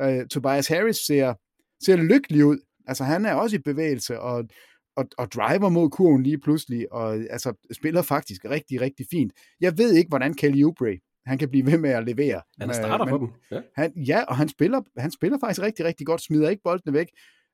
Uh, 0.02 0.26
Tobias 0.26 0.68
Harris 0.68 0.96
ser, 0.96 1.34
ser 1.84 1.96
lykkelig 1.96 2.44
ud. 2.44 2.58
Altså 2.86 3.04
han 3.04 3.26
er 3.26 3.34
også 3.34 3.56
i 3.56 3.58
bevægelse 3.58 4.20
og, 4.20 4.44
og, 4.96 5.08
og 5.18 5.32
driver 5.32 5.68
mod 5.68 5.90
kurven 5.90 6.22
lige 6.22 6.38
pludselig, 6.38 6.92
og 6.92 7.14
altså 7.14 7.68
spiller 7.72 8.02
faktisk 8.02 8.44
rigtig, 8.44 8.80
rigtig 8.80 9.06
fint. 9.10 9.32
Jeg 9.60 9.78
ved 9.78 9.94
ikke, 9.94 10.08
hvordan 10.08 10.34
Kelly 10.34 10.64
Oubre 10.64 10.98
han 11.28 11.38
kan 11.38 11.48
blive 11.48 11.66
ved 11.66 11.78
med 11.78 11.90
at 11.90 12.04
levere. 12.04 12.42
Han 12.60 12.74
starter 12.74 13.04
men, 13.04 13.12
på 13.12 13.18
dem. 13.18 13.28
Ja. 13.50 13.60
Han, 13.76 13.92
ja, 13.96 14.22
og 14.22 14.36
han 14.36 14.48
spiller, 14.48 14.80
han 14.98 15.10
spiller 15.10 15.38
faktisk 15.38 15.62
rigtig, 15.62 15.84
rigtig 15.84 16.06
godt, 16.06 16.22
smider 16.22 16.48
ikke 16.48 16.62
boldene 16.62 16.92
væk, 16.92 17.06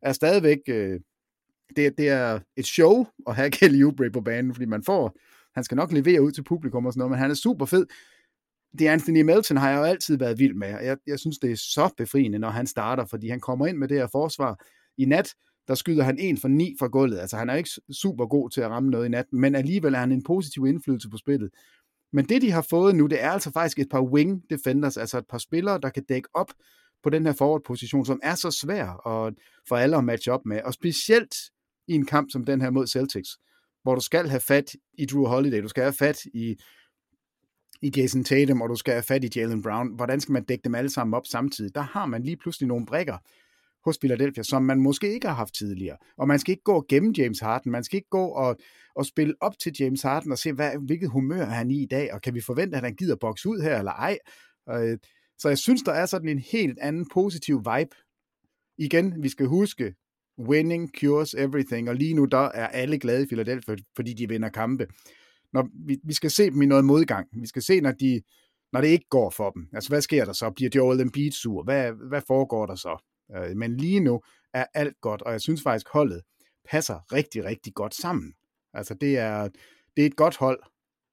er 0.03 0.13
stadigvæk, 0.13 0.59
øh, 0.69 1.01
det, 1.77 1.99
det 1.99 2.09
er 2.09 2.41
et 2.57 2.67
show 2.67 3.07
at 3.27 3.37
have 3.37 3.51
Kelly 3.59 3.85
Oubre 3.85 4.11
på 4.11 4.21
banen, 4.21 4.55
fordi 4.55 4.67
man 4.67 4.83
får, 4.83 5.17
han 5.55 5.65
skal 5.65 5.77
nok 5.77 5.93
levere 5.93 6.23
ud 6.23 6.33
til 6.33 6.45
publikum 6.45 6.87
og 6.87 6.93
sådan 6.93 6.99
noget, 6.99 7.11
men 7.11 7.19
han 7.19 7.31
er 7.31 7.35
super 7.35 7.67
fed 7.67 7.87
det 8.79 8.87
Anthony 8.87 9.23
Melton 9.23 9.57
har 9.57 9.71
jeg 9.71 9.79
jo 9.79 9.83
altid 9.83 10.19
været 10.19 10.39
vild 10.39 10.55
med, 10.55 10.69
jeg, 10.69 10.97
jeg 11.07 11.19
synes, 11.19 11.39
det 11.39 11.53
er 11.53 11.57
så 11.57 11.91
befriende, 11.97 12.39
når 12.39 12.51
han 12.51 12.67
starter, 12.67 13.05
fordi 13.05 13.29
han 13.29 13.41
kommer 13.41 13.67
ind 13.67 13.77
med 13.77 13.89
det 13.89 13.97
her 13.97 14.07
forsvar. 14.13 14.65
I 14.99 15.05
nat, 15.05 15.35
der 15.69 15.75
skyder 15.75 16.03
han 16.05 16.19
en 16.19 16.39
for 16.39 16.49
ni 16.49 16.77
fra 16.79 16.87
gulvet. 16.87 17.19
Altså, 17.19 17.37
han 17.37 17.51
er 17.51 17.55
ikke 17.55 17.71
super 17.93 18.27
god 18.27 18.51
til 18.51 18.61
at 18.61 18.71
ramme 18.71 18.91
noget 18.91 19.07
i 19.07 19.09
nat, 19.09 19.33
men 19.33 19.55
alligevel 19.55 19.95
er 19.95 19.99
han 19.99 20.13
en 20.13 20.23
positiv 20.23 20.67
indflydelse 20.67 21.11
på 21.11 21.17
spillet. 21.17 21.51
Men 22.13 22.25
det, 22.25 22.43
de 22.43 22.51
har 22.51 22.67
fået 22.71 22.95
nu, 22.95 23.07
det 23.07 23.23
er 23.23 23.31
altså 23.31 23.53
faktisk 23.53 23.79
et 23.79 23.89
par 23.91 24.03
wing 24.03 24.43
defenders, 24.51 24.97
altså 24.97 25.19
et 25.19 25.27
par 25.31 25.39
spillere, 25.39 25.81
der 25.83 25.91
kan 25.91 26.05
dække 26.09 26.29
op 26.35 26.53
på 27.03 27.11
den 27.11 27.27
her 27.27 27.33
forward-position, 27.33 28.07
som 28.07 28.21
er 28.23 28.35
så 28.35 28.51
svær 28.51 29.07
at, 29.09 29.35
for 29.69 29.77
alle 29.77 29.97
at 29.97 30.05
matche 30.05 30.33
op 30.33 30.47
med. 30.47 30.61
Og 30.65 30.75
specielt 30.75 31.35
i 31.89 31.93
en 31.93 32.07
kamp 32.07 32.31
som 32.31 32.45
den 32.45 32.61
her 32.61 32.71
mod 32.71 32.87
Celtics, 32.87 33.31
hvor 33.83 33.95
du 33.95 34.01
skal 34.01 34.29
have 34.29 34.41
fat 34.41 34.75
i 34.99 35.07
Drew 35.07 35.27
Holiday, 35.27 35.63
du 35.63 35.69
skal 35.69 35.83
have 35.83 35.93
fat 35.93 36.25
i 36.25 36.57
i 37.85 37.93
Jason 37.97 38.25
Tatum, 38.25 38.63
og 38.63 38.69
du 38.69 38.77
skal 38.77 38.93
have 38.93 39.03
fat 39.03 39.25
i 39.25 39.31
Jalen 39.37 39.63
Brown. 39.63 39.95
Hvordan 39.97 40.21
skal 40.21 40.33
man 40.33 40.45
dække 40.45 40.63
dem 40.65 40.75
alle 40.75 40.91
sammen 40.91 41.15
op 41.15 41.27
samtidig? 41.27 41.75
Der 41.75 41.81
har 41.81 42.07
man 42.07 42.23
lige 42.23 42.37
pludselig 42.37 42.69
nogle 42.69 42.87
brækker 42.87 43.19
hos 43.85 43.99
Philadelphia, 43.99 44.43
som 44.43 44.63
man 44.63 44.81
måske 44.81 45.15
ikke 45.15 45.29
har 45.29 45.35
haft 45.35 45.55
tidligere. 45.55 45.97
Og 46.17 46.29
man 46.29 46.39
skal 46.39 46.53
ikke 46.53 46.63
gå 46.63 46.87
gennem 46.89 47.13
gemme 47.13 47.25
James 47.25 47.41
Harden. 47.41 47.73
Man 47.73 47.85
skal 47.85 47.97
ikke 47.97 48.09
gå 48.11 48.27
og, 48.27 48.57
og 48.97 49.07
spille 49.07 49.35
op 49.41 49.59
til 49.59 49.73
James 49.81 50.03
Harden 50.03 50.33
og 50.33 50.39
se, 50.39 50.53
hvad, 50.53 50.71
hvilket 50.87 51.11
humør 51.11 51.41
er 51.41 51.45
han 51.45 51.71
i 51.71 51.83
i 51.83 51.87
dag, 51.87 52.13
og 52.15 52.23
kan 52.23 52.35
vi 52.35 52.41
forvente, 52.41 52.77
at 52.77 52.83
han 52.83 52.95
gider 52.95 53.17
bokse 53.17 53.49
ud 53.49 53.61
her 53.63 53.79
eller 53.79 53.93
ej? 53.93 54.19
Øh, 54.71 54.99
så 55.39 55.49
jeg 55.49 55.59
synes, 55.59 55.83
der 55.83 55.93
er 55.93 56.07
sådan 56.07 56.29
en 56.29 56.39
helt 56.39 56.79
anden 56.81 57.09
positiv 57.15 57.59
vibe. 57.59 57.97
Igen, 58.79 59.23
vi 59.23 59.29
skal 59.29 59.47
huske, 59.47 59.95
winning 60.39 60.91
cures 61.01 61.35
everything, 61.35 61.89
og 61.89 61.95
lige 61.95 62.15
nu 62.15 62.25
der 62.25 62.49
er 62.55 62.67
alle 62.67 62.99
glade 62.99 63.23
i 63.23 63.27
Philadelphia, 63.27 63.77
fordi 63.97 64.13
de 64.13 64.29
vinder 64.29 64.49
kampe 64.49 64.87
når 65.55 65.69
vi, 65.87 65.99
vi 66.05 66.13
skal 66.13 66.31
se 66.31 66.51
dem 66.51 66.63
i 66.63 66.67
noget 66.67 66.85
modgang. 66.85 67.29
Vi 67.33 67.47
skal 67.47 67.63
se, 67.63 67.81
når, 67.81 67.93
de, 67.93 68.23
når 68.73 68.81
det 68.81 68.89
ikke 68.89 69.09
går 69.11 69.31
for 69.31 69.51
dem. 69.51 69.69
Altså, 69.73 69.91
hvad 69.91 70.01
sker 70.01 70.25
der 70.25 70.33
så? 70.33 70.51
Bliver 70.51 70.71
Joel 70.75 71.01
Embiid 71.01 71.33
sur? 71.33 71.63
Hvad, 71.63 71.93
hvad 71.93 72.23
foregår 72.27 72.67
der 72.67 72.75
så? 72.75 73.05
Øh, 73.37 73.57
men 73.57 73.77
lige 73.77 74.01
nu 74.01 74.21
er 74.55 74.67
alt 74.75 75.01
godt, 75.01 75.23
og 75.23 75.33
jeg 75.33 75.41
synes 75.41 75.63
faktisk, 75.63 75.89
holdet 75.89 76.23
passer 76.71 77.13
rigtig, 77.13 77.45
rigtig 77.45 77.75
godt 77.75 77.95
sammen. 77.95 78.35
Altså, 78.73 78.95
det 78.95 79.19
er, 79.19 79.49
det 79.97 80.03
er 80.03 80.07
et 80.07 80.17
godt 80.17 80.37
hold, 80.37 80.63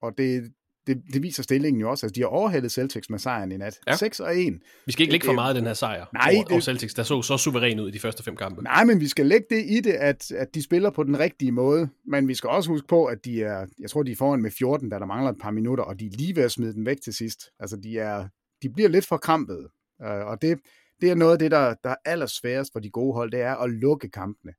og 0.01 0.17
det, 0.17 0.53
det, 0.87 1.01
det 1.13 1.23
viser 1.23 1.43
stillingen 1.43 1.81
jo 1.81 1.89
også. 1.89 2.05
Altså, 2.05 2.13
de 2.13 2.21
har 2.21 2.27
overhældet 2.27 2.71
Celtics 2.71 3.09
med 3.09 3.19
sejren 3.19 3.51
i 3.51 3.57
nat. 3.57 3.79
Ja. 3.87 3.95
6 3.95 4.19
og 4.19 4.37
1. 4.37 4.53
Vi 4.85 4.91
skal 4.91 5.03
ikke 5.03 5.13
lægge 5.13 5.25
for 5.25 5.33
meget 5.33 5.49
af 5.49 5.55
den 5.55 5.67
her 5.67 5.73
sejr 5.73 6.05
nej, 6.13 6.31
over, 6.35 6.43
det, 6.43 6.51
over 6.51 6.61
Celtics, 6.61 6.93
der 6.93 7.03
så 7.03 7.21
så 7.21 7.37
suveræn 7.37 7.79
ud 7.79 7.87
i 7.87 7.91
de 7.91 7.99
første 7.99 8.23
fem 8.23 8.35
kampe. 8.35 8.61
Nej, 8.61 8.83
men 8.83 8.99
vi 8.99 9.07
skal 9.07 9.25
lægge 9.25 9.45
det 9.49 9.65
i 9.67 9.79
det, 9.79 9.91
at, 9.91 10.31
at 10.31 10.55
de 10.55 10.61
spiller 10.61 10.89
på 10.89 11.03
den 11.03 11.19
rigtige 11.19 11.51
måde. 11.51 11.89
Men 12.07 12.27
vi 12.27 12.35
skal 12.35 12.49
også 12.49 12.69
huske 12.69 12.87
på, 12.87 13.05
at 13.05 13.25
de 13.25 13.43
er, 13.43 13.65
jeg 13.79 13.89
tror, 13.89 14.03
de 14.03 14.11
er 14.11 14.15
foran 14.15 14.41
med 14.41 14.51
14, 14.51 14.89
da 14.89 14.99
der 14.99 15.05
mangler 15.05 15.31
et 15.31 15.37
par 15.41 15.51
minutter, 15.51 15.83
og 15.83 15.99
de 15.99 16.05
er 16.05 16.11
lige 16.17 16.35
ved 16.35 16.43
at 16.43 16.51
smide 16.51 16.73
den 16.73 16.85
væk 16.85 17.01
til 17.01 17.13
sidst. 17.13 17.49
Altså, 17.59 17.77
de, 17.77 17.99
er, 17.99 18.27
de 18.63 18.69
bliver 18.69 18.89
lidt 18.89 19.05
for 19.05 19.17
krampet. 19.17 19.67
Øh, 20.01 20.25
og 20.25 20.41
det, 20.41 20.59
det 21.01 21.09
er 21.09 21.15
noget 21.15 21.33
af 21.33 21.39
det, 21.39 21.51
der, 21.51 21.73
der 21.83 21.89
er 21.89 21.95
allersværest 22.05 22.71
for 22.73 22.79
de 22.79 22.89
gode 22.89 23.13
hold, 23.13 23.31
det 23.31 23.41
er 23.41 23.55
at 23.55 23.69
lukke 23.69 24.09
kampene. 24.09 24.53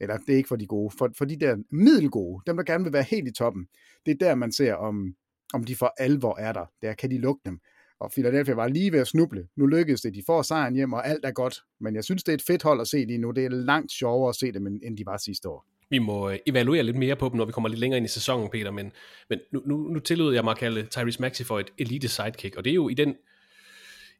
Eller 0.00 0.16
det 0.16 0.32
er 0.32 0.36
ikke 0.36 0.48
for 0.48 0.56
de 0.56 0.66
gode, 0.66 0.94
for, 0.98 1.10
for 1.18 1.24
de 1.24 1.36
der 1.36 1.56
middelgode, 1.70 2.42
dem 2.46 2.56
der 2.56 2.64
gerne 2.64 2.84
vil 2.84 2.92
være 2.92 3.02
helt 3.02 3.28
i 3.28 3.32
toppen. 3.32 3.66
Det 4.06 4.12
er 4.12 4.26
der, 4.26 4.34
man 4.34 4.52
ser, 4.52 4.74
om, 4.74 5.14
om 5.54 5.64
de 5.64 5.76
for 5.76 5.94
alvor 5.98 6.38
er 6.38 6.52
der. 6.52 6.66
Der 6.82 6.94
kan 6.94 7.10
de 7.10 7.18
lukke 7.18 7.40
dem. 7.44 7.60
Og 8.00 8.12
Philadelphia 8.12 8.54
var 8.54 8.68
lige 8.68 8.92
ved 8.92 9.00
at 9.00 9.06
snuble. 9.06 9.48
Nu 9.56 9.66
lykkedes 9.66 10.00
det, 10.00 10.14
de 10.14 10.22
får 10.26 10.42
sejren 10.42 10.74
hjem, 10.74 10.92
og 10.92 11.08
alt 11.08 11.24
er 11.24 11.30
godt. 11.30 11.62
Men 11.80 11.94
jeg 11.94 12.04
synes, 12.04 12.22
det 12.22 12.32
er 12.32 12.34
et 12.34 12.42
fedt 12.42 12.62
hold 12.62 12.80
at 12.80 12.88
se 12.88 13.04
lige 13.04 13.18
nu. 13.18 13.30
Det 13.30 13.44
er 13.44 13.48
langt 13.48 13.92
sjovere 13.92 14.28
at 14.28 14.36
se 14.36 14.52
dem, 14.52 14.66
end 14.66 14.96
de 14.96 15.06
var 15.06 15.16
sidste 15.16 15.48
år. 15.48 15.66
Vi 15.90 15.98
må 15.98 16.30
øh, 16.30 16.38
evaluere 16.46 16.82
lidt 16.82 16.96
mere 16.96 17.16
på 17.16 17.28
dem, 17.28 17.36
når 17.36 17.44
vi 17.44 17.52
kommer 17.52 17.68
lidt 17.68 17.80
længere 17.80 17.96
ind 17.96 18.04
i 18.04 18.08
sæsonen, 18.08 18.50
Peter, 18.50 18.70
men, 18.70 18.92
men 19.30 19.38
nu, 19.52 19.62
nu, 19.66 19.76
nu 19.76 19.98
tillod 19.98 20.34
jeg 20.34 20.44
mig 20.44 20.50
at 20.50 20.58
kalde 20.58 20.86
Tyrese 20.86 21.20
Maxey 21.20 21.44
for 21.44 21.58
et 21.58 21.70
elite 21.78 22.08
sidekick, 22.08 22.56
og 22.56 22.64
det 22.64 22.70
er 22.70 22.74
jo 22.74 22.88
i 22.88 22.94
den, 22.94 23.14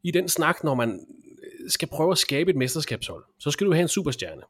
i 0.02 0.10
den 0.10 0.28
snak, 0.28 0.64
når 0.64 0.74
man 0.74 1.06
øh, 1.42 1.70
skal 1.70 1.88
prøve 1.88 2.12
at 2.12 2.18
skabe 2.18 2.50
et 2.50 2.56
mesterskabshold, 2.56 3.24
så 3.38 3.50
skal 3.50 3.66
du 3.66 3.72
have 3.72 3.82
en 3.82 3.88
superstjerne. 3.88 4.42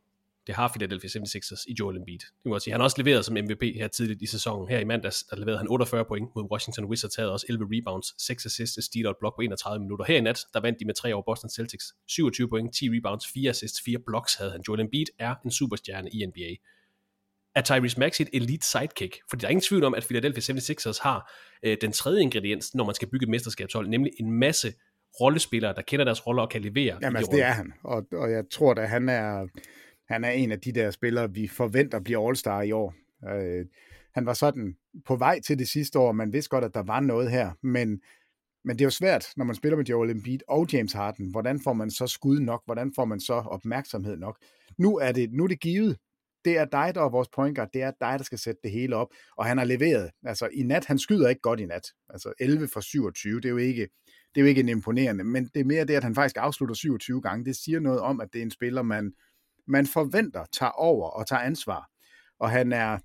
Det 0.48 0.56
har 0.56 0.68
Philadelphia 0.68 1.08
76ers 1.08 1.64
i 1.68 1.74
Joel 1.80 1.96
Embiid. 1.96 2.18
Det 2.18 2.46
må 2.46 2.58
sige. 2.58 2.72
Han 2.72 2.80
har 2.80 2.84
også 2.84 3.02
leveret 3.02 3.24
som 3.24 3.34
MVP 3.34 3.62
her 3.62 3.88
tidligt 3.88 4.22
i 4.22 4.26
sæsonen. 4.26 4.68
Her 4.68 4.78
i 4.78 4.84
mandags, 4.84 5.22
der 5.22 5.37
leverede 5.37 5.58
han 5.58 5.68
48 5.68 6.04
point 6.04 6.28
mod 6.37 6.44
Washington 6.52 6.84
Wizards, 6.84 7.16
havde 7.16 7.32
også 7.32 7.46
11 7.48 7.66
rebounds, 7.72 8.26
6 8.26 8.46
assists, 8.46 8.84
steal 8.84 9.06
og 9.06 9.16
blok 9.20 9.37
på 9.37 9.42
31 9.42 9.80
minutter. 9.80 10.04
Her 10.04 10.16
i 10.16 10.20
nat, 10.20 10.40
der 10.54 10.61
vandt 10.61 10.80
de 10.80 10.84
med 10.84 10.94
3 10.94 11.14
over 11.14 11.22
Boston 11.22 11.50
Celtics. 11.50 11.84
27 12.06 12.48
point, 12.48 12.74
10 12.74 12.88
rebounds, 12.88 13.24
4 13.34 13.50
assists, 13.50 13.80
4 13.84 13.98
blocks 14.06 14.34
havde 14.34 14.50
han. 14.50 14.61
Joel 14.68 14.80
Embiid 14.80 15.06
er 15.18 15.34
en 15.44 15.50
superstjerne 15.50 16.11
i 16.11 16.26
NBA. 16.26 16.50
Er 17.54 17.62
Tyrese 17.62 18.00
Maxey 18.00 18.22
et 18.22 18.28
elite 18.32 18.66
sidekick? 18.66 19.18
Fordi 19.30 19.40
der 19.40 19.46
er 19.46 19.50
ingen 19.50 19.62
tvivl 19.62 19.84
om, 19.84 19.94
at 19.94 20.04
Philadelphia 20.04 20.54
76ers 20.54 21.02
har 21.02 21.32
øh, 21.62 21.76
den 21.80 21.92
tredje 21.92 22.22
ingrediens, 22.22 22.74
når 22.74 22.84
man 22.84 22.94
skal 22.94 23.08
bygge 23.08 23.24
et 23.24 23.30
mesterskabshold, 23.30 23.88
nemlig 23.88 24.12
en 24.20 24.30
masse 24.30 24.72
rollespillere, 25.20 25.74
der 25.74 25.82
kender 25.82 26.04
deres 26.04 26.26
roller 26.26 26.42
og 26.42 26.50
kan 26.50 26.62
levere. 26.62 26.98
Jamen 27.02 27.16
altså, 27.16 27.32
det 27.32 27.42
er 27.42 27.50
han. 27.50 27.72
Og, 27.84 28.06
og 28.12 28.30
jeg 28.30 28.44
tror 28.50 28.74
da, 28.74 28.84
han 28.84 29.08
er, 29.08 29.46
han 30.08 30.24
er 30.24 30.30
en 30.30 30.52
af 30.52 30.60
de 30.60 30.72
der 30.72 30.90
spillere, 30.90 31.34
vi 31.34 31.48
forventer 31.48 32.00
bliver 32.00 32.30
All-Star 32.30 32.60
i 32.60 32.72
år. 32.72 32.94
Øh, 33.28 33.66
han 34.14 34.26
var 34.26 34.34
sådan 34.34 34.76
på 35.06 35.16
vej 35.16 35.40
til 35.40 35.58
det 35.58 35.68
sidste 35.68 35.98
år, 35.98 36.12
man 36.12 36.32
vidste 36.32 36.50
godt, 36.50 36.64
at 36.64 36.74
der 36.74 36.82
var 36.82 37.00
noget 37.00 37.30
her, 37.30 37.52
men, 37.62 38.00
men 38.64 38.76
det 38.76 38.80
er 38.80 38.86
jo 38.86 38.90
svært, 38.90 39.26
når 39.36 39.44
man 39.44 39.54
spiller 39.54 39.76
med 39.76 39.84
Joel 39.84 40.10
Embiid 40.10 40.40
og 40.48 40.66
James 40.72 40.92
Harden. 40.92 41.30
Hvordan 41.30 41.60
får 41.60 41.72
man 41.72 41.90
så 41.90 42.06
skud 42.06 42.40
nok? 42.40 42.62
Hvordan 42.64 42.92
får 42.94 43.04
man 43.04 43.20
så 43.20 43.34
opmærksomhed 43.34 44.16
nok? 44.16 44.38
Nu 44.78 44.96
er 44.96 45.12
det, 45.12 45.32
nu 45.32 45.44
er 45.44 45.48
det 45.48 45.60
givet. 45.60 45.96
Det 46.44 46.58
er 46.58 46.64
dig, 46.64 46.94
der 46.94 47.02
er 47.02 47.08
vores 47.08 47.28
point 47.28 47.56
guard. 47.56 47.68
Det 47.74 47.82
er 47.82 47.92
dig, 48.00 48.18
der 48.18 48.24
skal 48.24 48.38
sætte 48.38 48.60
det 48.62 48.70
hele 48.70 48.96
op. 48.96 49.08
Og 49.36 49.44
han 49.44 49.58
har 49.58 49.64
leveret. 49.64 50.10
Altså 50.24 50.48
i 50.52 50.62
nat, 50.62 50.84
han 50.84 50.98
skyder 50.98 51.28
ikke 51.28 51.40
godt 51.40 51.60
i 51.60 51.66
nat. 51.66 51.92
Altså 52.08 52.32
11 52.40 52.68
for 52.68 52.80
27, 52.80 53.36
det 53.36 53.44
er 53.44 53.50
jo 53.50 53.56
ikke, 53.56 53.82
det 54.34 54.40
er 54.40 54.40
jo 54.40 54.46
ikke 54.46 54.60
en 54.60 54.68
imponerende, 54.68 55.24
men 55.24 55.44
det 55.54 55.60
er 55.60 55.64
mere 55.64 55.84
det, 55.84 55.94
at 55.94 56.04
han 56.04 56.14
faktisk 56.14 56.36
afslutter 56.38 56.74
27 56.74 57.20
gange. 57.22 57.44
Det 57.44 57.56
siger 57.56 57.80
noget 57.80 58.00
om, 58.00 58.20
at 58.20 58.28
det 58.32 58.38
er 58.38 58.42
en 58.42 58.50
spiller, 58.50 58.82
man, 58.82 59.12
man 59.68 59.87
forventer 59.87 60.44
tager 60.52 60.70
over 60.70 61.09
og 61.09 61.26
tager 61.26 61.40
ansvar. 61.40 61.88
Og 62.40 62.50
han 62.50 62.72
er, 62.72 62.98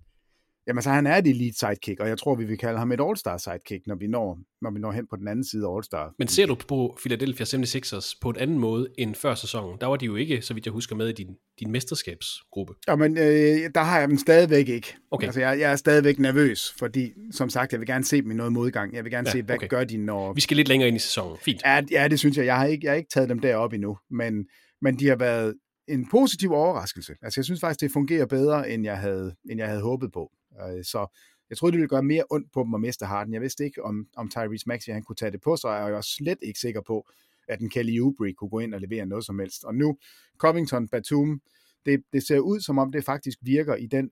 jamen 0.67 0.83
så 0.83 0.89
han 0.89 1.07
er 1.07 1.17
et 1.17 1.27
elite 1.27 1.59
sidekick, 1.59 1.99
og 1.99 2.07
jeg 2.07 2.17
tror, 2.17 2.35
vi 2.35 2.45
vil 2.45 2.57
kalde 2.57 2.79
ham 2.79 2.91
et 2.91 3.01
all-star 3.01 3.37
sidekick, 3.37 3.87
når 3.87 3.95
vi 3.95 4.07
når, 4.07 4.39
når 4.61 4.71
vi 4.71 4.79
når 4.79 4.91
hen 4.91 5.07
på 5.09 5.15
den 5.15 5.27
anden 5.27 5.45
side 5.45 5.67
af 5.67 5.75
all-star. 5.75 6.13
Men 6.19 6.27
ser 6.27 6.45
du 6.45 6.55
på 6.55 6.97
Philadelphia 6.99 7.45
76ers 7.45 8.17
på 8.21 8.29
en 8.29 8.37
anden 8.37 8.59
måde 8.59 8.87
end 8.97 9.15
før 9.15 9.35
sæsonen? 9.35 9.77
Der 9.81 9.87
var 9.87 9.95
de 9.95 10.05
jo 10.05 10.15
ikke, 10.15 10.41
så 10.41 10.53
vidt 10.53 10.65
jeg 10.65 10.71
husker, 10.71 10.95
med 10.95 11.09
i 11.09 11.13
din, 11.13 11.35
din 11.59 11.71
mesterskabsgruppe. 11.71 12.73
Jamen, 12.87 13.17
øh, 13.17 13.69
der 13.75 13.81
har 13.81 13.99
jeg 13.99 14.09
dem 14.09 14.17
stadigvæk 14.17 14.69
ikke. 14.69 14.95
Okay. 15.11 15.25
Altså, 15.25 15.39
jeg, 15.39 15.59
jeg 15.59 15.71
er 15.71 15.75
stadigvæk 15.75 16.19
nervøs, 16.19 16.73
fordi, 16.79 17.11
som 17.31 17.49
sagt, 17.49 17.71
jeg 17.71 17.79
vil 17.79 17.87
gerne 17.87 18.03
se 18.03 18.21
dem 18.21 18.31
i 18.31 18.33
noget 18.33 18.53
modgang. 18.53 18.93
Jeg 18.93 19.03
vil 19.03 19.11
gerne 19.11 19.27
ja, 19.27 19.31
se, 19.31 19.41
hvad 19.41 19.55
okay. 19.55 19.67
gør 19.67 19.83
de, 19.83 19.97
når... 19.97 20.33
Vi 20.33 20.41
skal 20.41 20.57
lidt 20.57 20.67
længere 20.67 20.87
ind 20.87 20.97
i 20.97 20.99
sæsonen. 20.99 21.37
Fint. 21.41 21.61
Ja, 21.65 21.81
ja 21.91 22.07
det 22.07 22.19
synes 22.19 22.37
jeg. 22.37 22.45
Jeg 22.45 22.57
har 22.57 22.65
ikke, 22.65 22.85
jeg 22.85 22.91
har 22.91 22.97
ikke 22.97 23.09
taget 23.13 23.29
dem 23.29 23.39
derop 23.39 23.73
endnu, 23.73 23.97
men, 24.11 24.45
men 24.81 24.99
de 24.99 25.07
har 25.07 25.15
været 25.15 25.53
en 25.87 26.09
positiv 26.09 26.51
overraskelse. 26.51 27.15
Altså, 27.21 27.39
jeg 27.39 27.45
synes 27.45 27.59
faktisk, 27.59 27.81
det 27.81 27.91
fungerer 27.91 28.25
bedre, 28.25 28.69
end 28.69 28.83
jeg 28.83 28.97
havde, 28.97 29.35
end 29.49 29.59
jeg 29.59 29.67
havde 29.67 29.81
håbet 29.81 30.11
på. 30.11 30.31
Øh, 30.61 30.83
så 30.83 31.07
jeg 31.49 31.57
troede, 31.57 31.71
det 31.71 31.77
ville 31.77 31.89
gøre 31.89 32.03
mere 32.03 32.23
ondt 32.29 32.51
på 32.53 32.63
dem 32.63 32.73
at 32.73 32.81
miste 32.81 33.05
Harden. 33.05 33.33
Jeg 33.33 33.41
vidste 33.41 33.65
ikke, 33.65 33.83
om, 33.83 34.07
om 34.15 34.29
Tyrese 34.29 34.67
Maxey 34.67 34.91
han 34.93 35.03
kunne 35.03 35.15
tage 35.15 35.31
det 35.31 35.41
på 35.41 35.57
sig, 35.57 35.69
og 35.69 35.85
jeg 35.85 35.93
var 35.93 36.01
slet 36.01 36.37
ikke 36.41 36.59
sikker 36.59 36.81
på, 36.81 37.07
at 37.47 37.59
en 37.59 37.69
Kelly 37.69 37.99
Oubre 37.99 38.33
kunne 38.33 38.49
gå 38.49 38.59
ind 38.59 38.73
og 38.73 38.81
levere 38.81 39.05
noget 39.05 39.25
som 39.25 39.39
helst. 39.39 39.63
Og 39.63 39.75
nu, 39.75 39.97
Covington, 40.37 40.87
Batum, 40.87 41.41
det, 41.85 42.03
det 42.13 42.27
ser 42.27 42.39
ud, 42.39 42.59
som 42.59 42.77
om 42.77 42.91
det 42.91 43.05
faktisk 43.05 43.37
virker 43.41 43.75
i 43.75 43.85
den 43.85 44.11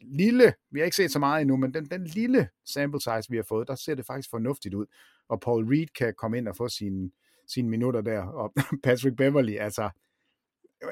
lille, 0.00 0.54
vi 0.70 0.78
har 0.78 0.84
ikke 0.84 0.96
set 0.96 1.12
så 1.12 1.18
meget 1.18 1.40
endnu, 1.40 1.56
men 1.56 1.74
den, 1.74 1.84
den 1.84 2.04
lille 2.04 2.48
sample 2.64 3.00
size, 3.00 3.30
vi 3.30 3.36
har 3.36 3.44
fået, 3.48 3.68
der 3.68 3.74
ser 3.74 3.94
det 3.94 4.06
faktisk 4.06 4.30
fornuftigt 4.30 4.74
ud. 4.74 4.86
Og 5.28 5.40
Paul 5.40 5.68
Reed 5.68 5.86
kan 5.98 6.14
komme 6.18 6.38
ind 6.38 6.48
og 6.48 6.56
få 6.56 6.68
sine, 6.68 7.10
sine 7.48 7.68
minutter 7.68 8.00
der, 8.00 8.20
og 8.20 8.52
Patrick 8.84 9.16
Beverly, 9.16 9.56
altså, 9.56 9.90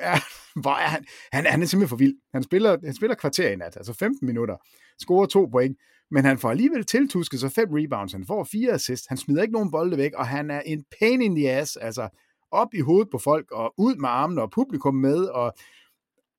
ja, 0.01 0.21
hvor 0.63 0.71
er 0.71 0.89
han? 0.89 1.05
han? 1.33 1.47
Han 1.47 1.63
er 1.63 1.67
simpelthen 1.67 1.89
for 1.89 1.97
vild. 1.97 2.15
Han 2.35 2.43
spiller, 2.43 2.77
han 2.85 2.95
spiller 2.95 3.15
kvarter 3.15 3.51
i 3.51 3.57
nat, 3.57 3.77
altså 3.77 3.93
15 3.93 4.27
minutter, 4.27 4.57
scorer 4.99 5.27
to 5.27 5.47
point, 5.47 5.79
men 6.11 6.25
han 6.25 6.39
får 6.39 6.51
alligevel 6.51 6.85
tiltusket 6.85 7.41
sig 7.41 7.53
fem 7.53 7.69
rebounds, 7.71 8.13
han 8.13 8.27
får 8.27 8.45
fire 8.45 8.73
assists, 8.73 9.07
han 9.07 9.17
smider 9.17 9.43
ikke 9.43 9.53
nogen 9.53 9.71
bolde 9.71 9.97
væk, 9.97 10.13
og 10.15 10.27
han 10.27 10.51
er 10.51 10.61
en 10.61 10.85
pain 11.01 11.23
in 11.23 11.37
the 11.37 11.51
ass, 11.51 11.77
altså 11.77 12.09
op 12.51 12.75
i 12.75 12.81
hovedet 12.81 13.09
på 13.11 13.19
folk, 13.19 13.51
og 13.51 13.75
ud 13.79 13.97
med 13.97 14.09
armene, 14.09 14.43
og 14.43 14.51
publikum 14.51 14.95
med, 14.95 15.25
og, 15.25 15.55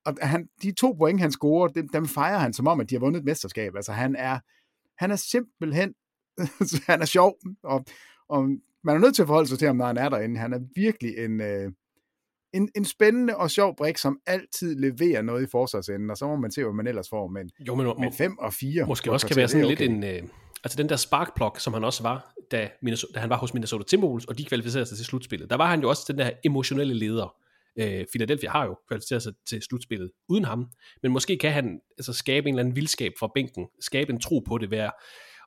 og 0.05 0.17
han, 0.21 0.47
de 0.61 0.71
to 0.71 0.91
point, 0.91 1.21
han 1.21 1.31
scorer, 1.31 1.67
dem, 1.67 1.87
dem 1.89 2.07
fejrer 2.07 2.37
han 2.37 2.53
som 2.53 2.67
om, 2.67 2.79
at 2.79 2.89
de 2.89 2.95
har 2.95 2.99
vundet 2.99 3.19
et 3.19 3.25
mesterskab. 3.25 3.75
Altså 3.75 3.91
han 3.91 4.15
er, 4.15 4.39
han 4.97 5.11
er 5.11 5.15
simpelthen, 5.15 5.93
han 6.91 7.01
er 7.01 7.05
sjov, 7.05 7.37
og, 7.63 7.85
og 8.29 8.49
man 8.83 8.95
er 8.95 8.99
nødt 8.99 9.15
til 9.15 9.21
at 9.21 9.27
forholde 9.27 9.49
sig 9.49 9.59
til 9.59 9.67
ham, 9.67 9.75
når 9.75 9.85
han 9.85 9.97
er 9.97 10.09
derinde. 10.09 10.39
Han 10.39 10.53
er 10.53 10.59
virkelig 10.75 11.17
en, 11.17 11.41
øh, 11.41 11.71
en, 12.53 12.69
en 12.75 12.85
spændende 12.85 13.37
og 13.37 13.51
sjov 13.51 13.75
brik, 13.75 13.97
som 13.97 14.19
altid 14.25 14.75
leverer 14.75 15.21
noget 15.21 15.43
i 15.43 15.47
forsvarsenden, 15.51 16.09
og 16.09 16.17
så 16.17 16.27
må 16.27 16.35
man 16.35 16.51
se, 16.51 16.63
hvad 16.63 16.73
man 16.73 16.87
ellers 16.87 17.09
får. 17.09 17.27
Men, 17.27 17.49
jo, 17.59 17.75
men, 17.75 17.87
men 17.99 18.13
5 18.13 18.37
og 18.37 18.53
4. 18.53 18.85
Måske 18.85 19.11
også 19.11 19.27
kan 19.27 19.35
være 19.35 19.47
sådan 19.47 19.65
okay. 19.65 19.75
lidt 19.75 19.89
en... 19.89 20.03
Øh, 20.03 20.23
altså 20.63 20.77
den 20.77 20.89
der 20.89 20.95
sparkplug, 20.95 21.55
som 21.59 21.73
han 21.73 21.83
også 21.83 22.03
var, 22.03 22.33
da, 22.51 22.69
Minnesota, 22.81 23.13
da 23.13 23.19
han 23.19 23.29
var 23.29 23.37
hos 23.37 23.53
Minnesota 23.53 23.83
Timberwolves, 23.83 24.25
og 24.25 24.37
de 24.37 24.45
kvalificerede 24.45 24.85
sig 24.85 24.97
til 24.97 25.05
slutspillet. 25.05 25.49
Der 25.49 25.55
var 25.55 25.69
han 25.69 25.81
jo 25.81 25.89
også 25.89 26.05
den 26.07 26.17
der 26.17 26.31
emotionelle 26.45 26.93
leder. 26.93 27.35
Øh, 27.79 28.05
Philadelphia 28.13 28.49
har 28.49 28.65
jo 28.65 28.77
kvalificeret 28.87 29.23
sig 29.23 29.33
til 29.47 29.61
slutspillet 29.61 30.11
uden 30.29 30.45
ham, 30.45 30.69
men 31.03 31.11
måske 31.11 31.37
kan 31.37 31.51
han 31.51 31.79
altså, 31.97 32.13
skabe 32.13 32.47
en 32.47 32.53
eller 32.53 32.63
anden 32.63 32.75
vildskab 32.75 33.11
fra 33.19 33.31
bænken, 33.35 33.67
skabe 33.81 34.13
en 34.13 34.19
tro 34.19 34.39
på 34.39 34.57
det, 34.57 34.71
være, 34.71 34.91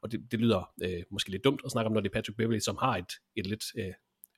og 0.03 0.13
det, 0.13 0.21
det 0.31 0.41
lyder 0.41 0.71
øh, 0.83 1.03
måske 1.11 1.31
lidt 1.31 1.45
dumt 1.45 1.61
at 1.65 1.71
snakke 1.71 1.87
om, 1.87 1.93
når 1.93 2.01
det 2.01 2.09
er 2.09 2.13
Patrick 2.13 2.37
Beverly, 2.37 2.59
som 2.59 2.77
har 2.81 2.97
et, 2.97 3.13
et 3.37 3.47
lidt 3.47 3.65
øh, 3.79 3.93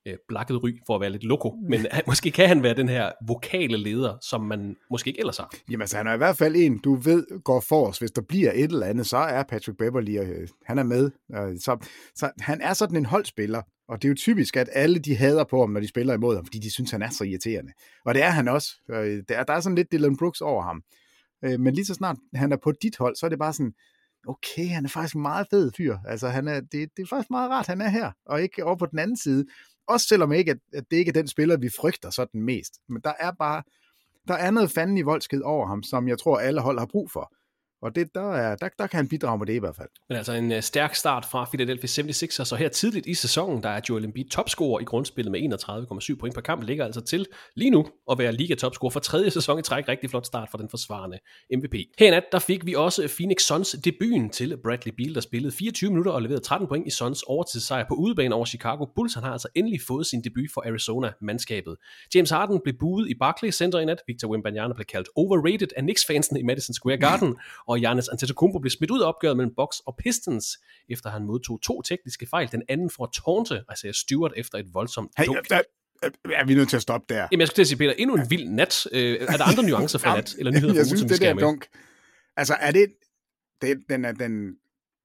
øh, 0.06 0.14
blakket 0.28 0.62
ry 0.62 0.70
for 0.86 0.94
at 0.94 1.00
være 1.00 1.10
lidt 1.10 1.24
loko, 1.24 1.54
men 1.70 1.86
han, 1.90 2.02
måske 2.06 2.30
kan 2.30 2.48
han 2.48 2.62
være 2.62 2.74
den 2.74 2.88
her 2.88 3.12
vokale 3.26 3.76
leder, 3.76 4.18
som 4.22 4.40
man 4.40 4.76
måske 4.90 5.08
ikke 5.08 5.20
ellers 5.20 5.36
har. 5.36 5.54
Jamen 5.70 5.80
altså, 5.80 5.96
han 5.96 6.06
er 6.06 6.14
i 6.14 6.16
hvert 6.16 6.36
fald 6.36 6.56
en, 6.56 6.78
du 6.78 6.94
ved 6.94 7.42
går 7.44 7.60
for 7.60 7.88
os. 7.88 7.98
Hvis 7.98 8.10
der 8.10 8.22
bliver 8.22 8.52
et 8.54 8.72
eller 8.72 8.86
andet, 8.86 9.06
så 9.06 9.16
er 9.16 9.42
Patrick 9.42 9.78
Beverly, 9.78 10.18
øh, 10.18 10.48
han 10.66 10.78
er 10.78 10.82
med. 10.82 11.10
Øh, 11.34 11.60
så, 11.60 11.88
så 12.14 12.30
han 12.40 12.60
er 12.60 12.72
sådan 12.72 12.96
en 12.96 13.06
holdspiller, 13.06 13.62
og 13.88 14.02
det 14.02 14.08
er 14.08 14.10
jo 14.10 14.14
typisk, 14.14 14.56
at 14.56 14.68
alle 14.72 14.98
de 14.98 15.16
hader 15.16 15.44
på 15.44 15.60
ham, 15.60 15.70
når 15.70 15.80
de 15.80 15.88
spiller 15.88 16.14
imod 16.14 16.34
ham, 16.34 16.44
fordi 16.46 16.58
de 16.58 16.70
synes, 16.70 16.90
han 16.90 17.02
er 17.02 17.10
så 17.10 17.24
irriterende. 17.24 17.72
Og 18.04 18.14
det 18.14 18.22
er 18.22 18.30
han 18.30 18.48
også. 18.48 18.68
Øh, 18.90 19.22
der, 19.28 19.42
der 19.42 19.52
er 19.52 19.60
sådan 19.60 19.76
lidt 19.76 19.92
Dylan 19.92 20.16
Brooks 20.16 20.40
over 20.40 20.62
ham. 20.62 20.82
Øh, 21.44 21.60
men 21.60 21.74
lige 21.74 21.84
så 21.84 21.94
snart 21.94 22.16
han 22.34 22.52
er 22.52 22.56
på 22.56 22.72
dit 22.82 22.96
hold, 22.96 23.16
så 23.16 23.26
er 23.26 23.30
det 23.30 23.38
bare 23.38 23.52
sådan, 23.52 23.72
okay, 24.28 24.68
han 24.68 24.84
er 24.84 24.88
faktisk 24.88 25.14
en 25.14 25.22
meget 25.22 25.46
fed 25.50 25.70
fyr. 25.76 25.96
Altså, 26.06 26.28
han 26.28 26.48
er, 26.48 26.60
det, 26.60 26.72
det 26.72 27.02
er 27.02 27.06
faktisk 27.06 27.30
meget 27.30 27.50
rart, 27.50 27.66
han 27.66 27.80
er 27.80 27.88
her, 27.88 28.12
og 28.26 28.42
ikke 28.42 28.64
over 28.64 28.76
på 28.76 28.86
den 28.86 28.98
anden 28.98 29.16
side. 29.16 29.46
Også 29.88 30.06
selvom 30.06 30.32
ikke, 30.32 30.50
at, 30.50 30.58
at 30.74 30.84
det 30.90 30.96
ikke 30.96 31.08
er 31.08 31.12
den 31.12 31.28
spiller, 31.28 31.56
vi 31.56 31.68
frygter 31.80 32.10
sådan 32.10 32.42
mest. 32.42 32.72
Men 32.88 33.02
der 33.04 33.12
er 33.20 33.32
bare, 33.32 33.62
der 34.28 34.34
er 34.34 34.50
noget 34.50 34.70
fanden 34.70 34.98
i 34.98 35.02
voldsked 35.02 35.42
over 35.42 35.66
ham, 35.66 35.82
som 35.82 36.08
jeg 36.08 36.18
tror, 36.18 36.38
alle 36.38 36.60
hold 36.60 36.78
har 36.78 36.86
brug 36.86 37.10
for. 37.10 37.34
Og 37.82 37.94
det, 37.94 38.14
der, 38.14 38.32
er, 38.32 38.56
der, 38.56 38.68
der 38.78 38.86
kan 38.86 38.96
han 38.96 39.08
bidrage 39.08 39.38
med 39.38 39.46
det 39.46 39.52
i 39.52 39.58
hvert 39.58 39.76
fald. 39.76 39.88
Men 40.08 40.16
altså 40.16 40.32
en 40.32 40.52
uh, 40.52 40.60
stærk 40.60 40.94
start 40.94 41.24
fra 41.24 41.44
Philadelphia 41.44 42.02
76ers, 42.02 42.44
så 42.44 42.56
her 42.56 42.68
tidligt 42.68 43.06
i 43.06 43.14
sæsonen, 43.14 43.62
der 43.62 43.68
er 43.68 43.80
Joel 43.88 44.04
Embiid 44.04 44.24
topscorer 44.24 44.80
i 44.80 44.84
grundspillet 44.84 45.32
med 45.32 45.40
31,7 46.10 46.16
point 46.20 46.34
per 46.34 46.40
kamp, 46.40 46.62
ligger 46.62 46.84
altså 46.84 47.00
til 47.00 47.26
lige 47.56 47.70
nu 47.70 47.86
at 48.10 48.18
være 48.18 48.32
liga-topscorer 48.32 48.90
for 48.90 49.00
tredje 49.00 49.30
sæson 49.30 49.58
i 49.58 49.62
træk. 49.62 49.88
Rigtig 49.88 50.10
flot 50.10 50.26
start 50.26 50.48
for 50.50 50.58
den 50.58 50.68
forsvarende 50.68 51.18
MVP. 51.56 51.74
Her 51.98 52.10
nat, 52.10 52.24
der 52.32 52.38
fik 52.38 52.66
vi 52.66 52.74
også 52.74 53.08
Phoenix 53.16 53.42
Suns 53.42 53.76
debuten 53.84 54.30
til 54.30 54.56
Bradley 54.62 54.92
Beal, 54.96 55.14
der 55.14 55.20
spillede 55.20 55.52
24 55.52 55.90
minutter 55.90 56.12
og 56.12 56.22
leverede 56.22 56.44
13 56.44 56.68
point 56.68 56.86
i 56.86 56.90
Suns 56.90 57.22
overtidssejr 57.22 57.84
på 57.88 57.94
udebane 57.94 58.34
over 58.34 58.44
Chicago 58.44 58.86
Bulls. 58.96 59.14
Han 59.14 59.22
har 59.22 59.32
altså 59.32 59.48
endelig 59.54 59.80
fået 59.86 60.06
sin 60.06 60.20
debut 60.20 60.50
for 60.54 60.62
Arizona-mandskabet. 60.66 61.76
James 62.14 62.30
Harden 62.30 62.60
blev 62.64 62.74
buet 62.80 63.10
i 63.10 63.14
Barclays 63.14 63.54
Center 63.54 63.78
i 63.78 63.84
nat. 63.84 63.98
Victor 64.06 64.28
Wembanyama 64.28 64.74
blev 64.74 64.84
kaldt 64.84 65.08
overrated 65.16 65.68
af 65.76 65.82
Knicks-fansen 65.82 66.36
i 66.36 66.42
Madison 66.42 66.74
Square 66.74 66.96
Garden, 66.96 67.36
og 67.68 67.78
Giannis 67.78 68.08
Antetokounmpo 68.08 68.58
blev 68.58 68.70
smidt 68.70 68.90
ud 68.90 69.00
af 69.00 69.08
opgøret 69.08 69.36
mellem 69.36 69.54
Bucks 69.56 69.80
og 69.86 69.96
Pistons, 69.96 70.46
efter 70.88 71.10
han 71.10 71.24
modtog 71.24 71.62
to 71.62 71.82
tekniske 71.82 72.26
fejl. 72.26 72.52
Den 72.52 72.62
anden 72.68 72.90
for 72.90 73.04
at 73.04 73.10
tårnte, 73.12 73.64
altså 73.68 73.92
Stewart 73.92 74.32
efter 74.36 74.58
et 74.58 74.66
voldsomt 74.74 75.10
hey, 75.18 75.26
dunk. 75.26 75.50
Er, 75.50 75.62
er 76.24 76.46
vi 76.46 76.54
nødt 76.54 76.68
til 76.68 76.76
at 76.76 76.82
stoppe 76.82 77.14
der? 77.14 77.28
Jamen, 77.32 77.40
jeg 77.40 77.48
skulle 77.48 77.56
til 77.56 77.62
at 77.62 77.68
sige, 77.68 77.78
Peter, 77.78 77.92
endnu 77.98 78.16
en 78.16 78.30
vild 78.30 78.48
nat. 78.48 78.86
Øh, 78.92 79.16
er 79.20 79.36
der 79.36 79.44
andre 79.44 79.62
nuancer 79.62 79.98
fra 79.98 80.16
nat? 80.16 80.34
Eller 80.38 80.52
nyheder 80.52 80.74
jeg 80.74 80.86
synes, 80.86 81.02
det 81.02 81.20
der 81.20 81.34
dunk. 81.34 81.66
Altså, 82.36 82.54
er 82.54 82.70
det, 82.70 82.86
det 83.62 83.76
den, 83.88 84.04
er, 84.04 84.12
den, 84.12 84.54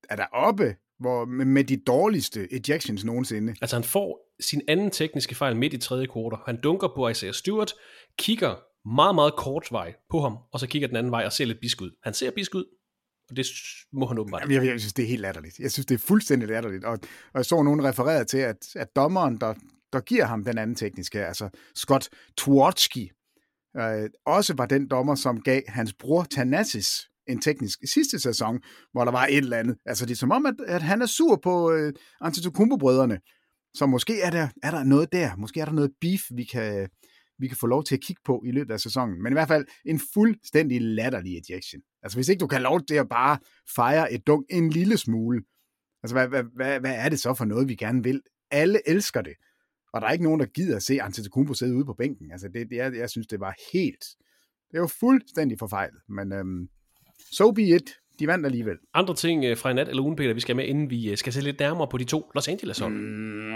er 0.10 0.16
der 0.16 0.26
oppe 0.32 0.76
hvor, 1.00 1.26
med 1.26 1.64
de 1.64 1.78
dårligste 1.78 2.48
ejections 2.54 3.04
nogensinde? 3.06 3.56
Altså, 3.62 3.76
han 3.76 3.84
får 3.84 4.34
sin 4.40 4.62
anden 4.68 4.92
tekniske 4.92 5.36
fejl 5.36 5.56
midt 5.56 5.74
i 5.74 5.78
tredje 5.78 6.06
kvartal. 6.06 6.40
Han 6.46 6.62
dunker 6.62 6.88
på 6.96 7.10
Isaiah 7.10 7.34
Stewart, 7.34 7.74
kigger 8.18 8.56
meget, 8.86 9.16
meget 9.16 9.36
kort 9.36 9.68
vej 9.72 9.94
på 10.10 10.22
ham, 10.22 10.38
og 10.52 10.60
så 10.60 10.68
kigger 10.68 10.88
den 10.88 10.98
anden 10.98 11.12
vej 11.12 11.26
og 11.26 11.34
ser 11.34 11.46
lidt 11.46 11.60
bisk 11.62 11.82
ud. 11.82 11.92
Han 12.04 12.14
ser 12.14 12.32
bisk 12.32 12.56
ud, 12.56 12.66
og 13.30 13.36
det 13.36 13.48
må 13.94 14.06
han 14.06 14.18
åbenbart. 14.18 14.42
Jamen, 14.42 14.56
jeg, 14.56 14.66
jeg 14.66 14.80
synes, 14.80 14.94
det 14.94 15.04
er 15.04 15.08
helt 15.08 15.22
latterligt. 15.22 15.60
Jeg 15.60 15.72
synes, 15.72 15.86
det 15.86 15.96
er 15.96 16.00
fuldstændig 16.00 16.50
latterligt. 16.50 16.84
Og, 16.86 16.92
og 17.34 17.38
jeg 17.38 17.46
så 17.46 17.64
nogen 17.64 17.84
refereret 17.84 18.28
til, 18.28 18.38
at, 18.38 18.58
at 18.76 18.96
dommeren, 18.96 19.38
der, 19.38 19.54
der 19.94 20.00
giver 20.00 20.26
ham 20.26 20.44
den 20.44 20.58
anden 20.58 20.76
tekniske, 20.76 21.26
altså 21.26 21.50
Scott 21.76 22.10
Twatski, 22.38 23.12
øh, 23.78 24.10
også 24.26 24.54
var 24.58 24.66
den 24.66 24.88
dommer, 24.88 25.16
som 25.16 25.42
gav 25.42 25.62
hans 25.68 25.94
bror 25.94 26.28
Thanasis 26.32 26.88
en 27.28 27.42
teknisk 27.42 27.80
sidste 27.94 28.20
sæson, 28.20 28.60
hvor 28.92 29.06
der 29.06 29.12
var 29.12 29.26
et 29.26 29.38
eller 29.38 29.58
andet. 29.58 29.78
Altså, 29.86 30.06
det 30.06 30.12
er 30.12 30.16
som 30.16 30.32
om, 30.32 30.46
at, 30.46 30.56
at 30.68 30.82
han 30.82 31.02
er 31.02 31.06
sur 31.06 31.40
på 31.44 31.72
øh, 31.72 31.94
Antetokounmpo-brødrene. 32.22 33.20
Så 33.74 33.86
måske 33.86 34.22
er 34.22 34.30
der, 34.30 34.48
er 34.64 34.72
der 34.72 34.84
noget 34.84 35.12
der. 35.12 35.36
Måske 35.36 35.60
er 35.60 35.66
der 35.66 35.72
noget 35.72 35.92
beef, 36.02 36.22
vi 36.36 36.44
kan, 36.44 36.90
vi 37.40 37.48
kan 37.48 37.58
få 37.58 37.68
lov 37.68 37.84
til 37.84 37.96
at 37.96 38.02
kigge 38.02 38.22
på 38.26 38.44
i 38.46 38.52
løbet 38.52 38.74
af 38.74 38.80
sæsonen. 38.80 39.24
Men 39.24 39.34
i 39.34 39.36
hvert 39.36 39.48
fald 39.48 39.66
en 39.86 40.02
fuldstændig 40.14 40.82
latterlig 40.82 41.42
ejection. 41.50 41.82
Altså, 42.04 42.18
hvis 42.18 42.30
ikke 42.30 42.40
du 42.40 42.48
kan 42.48 42.62
lov 42.62 42.82
til 42.82 42.96
at 42.96 43.10
bare 43.10 43.38
fejre 43.76 44.14
et 44.14 44.28
dunk 44.28 44.46
en 44.50 44.70
lille 44.70 44.98
smule, 44.98 45.44
altså, 46.04 46.16
hvad, 46.16 46.28
hvad, 46.28 46.44
hvad, 46.56 46.80
hvad 46.80 46.96
er 46.96 47.10
det 47.10 47.20
så 47.20 47.34
for 47.34 47.46
noget, 47.46 47.70
vi 47.70 47.76
gerne 47.76 48.04
vil? 48.04 48.22
Alle 48.52 48.90
elsker 48.90 49.22
det. 49.22 49.34
Og 49.94 50.02
der 50.02 50.08
er 50.08 50.12
ikke 50.12 50.24
nogen, 50.24 50.40
der 50.40 50.46
gider 50.46 50.76
at 50.76 50.84
se 50.84 51.02
Antetokounmpo 51.02 51.54
sidde 51.54 51.76
ude 51.76 51.86
på 51.86 51.94
bænken. 51.94 52.32
Altså, 52.32 52.48
det, 52.48 52.70
det, 52.70 52.76
jeg, 52.76 52.96
jeg 52.96 53.10
synes, 53.10 53.28
det 53.28 53.40
var 53.40 53.56
helt... 53.74 54.06
Det 54.72 54.82
var 54.82 54.88
fuldstændig 55.00 55.60
forfejlet. 55.60 56.02
Men 56.10 56.34
øhm, 56.34 56.70
so 57.32 57.52
be 57.52 57.62
it. 57.62 57.94
De 58.20 58.28
vandt 58.28 58.46
alligevel. 58.46 58.78
Andre 58.94 59.16
ting 59.16 59.46
øh, 59.46 59.58
fra 59.58 59.70
i 59.70 59.74
nat 59.74 59.90
eller 59.90 60.04
ugen, 60.04 60.16
Peter, 60.16 60.34
vi 60.34 60.40
skal 60.40 60.56
med, 60.56 60.66
inden 60.66 60.90
vi 60.90 61.12
øh, 61.12 61.18
skal 61.18 61.34
se 61.34 61.42
lidt 61.42 61.60
nærmere 61.60 61.88
på 61.88 61.98
de 61.98 62.04
to 62.04 62.32
Los 62.36 62.48
Angeles 62.48 62.80
hold. 62.80 62.94
Mm, 62.94 63.54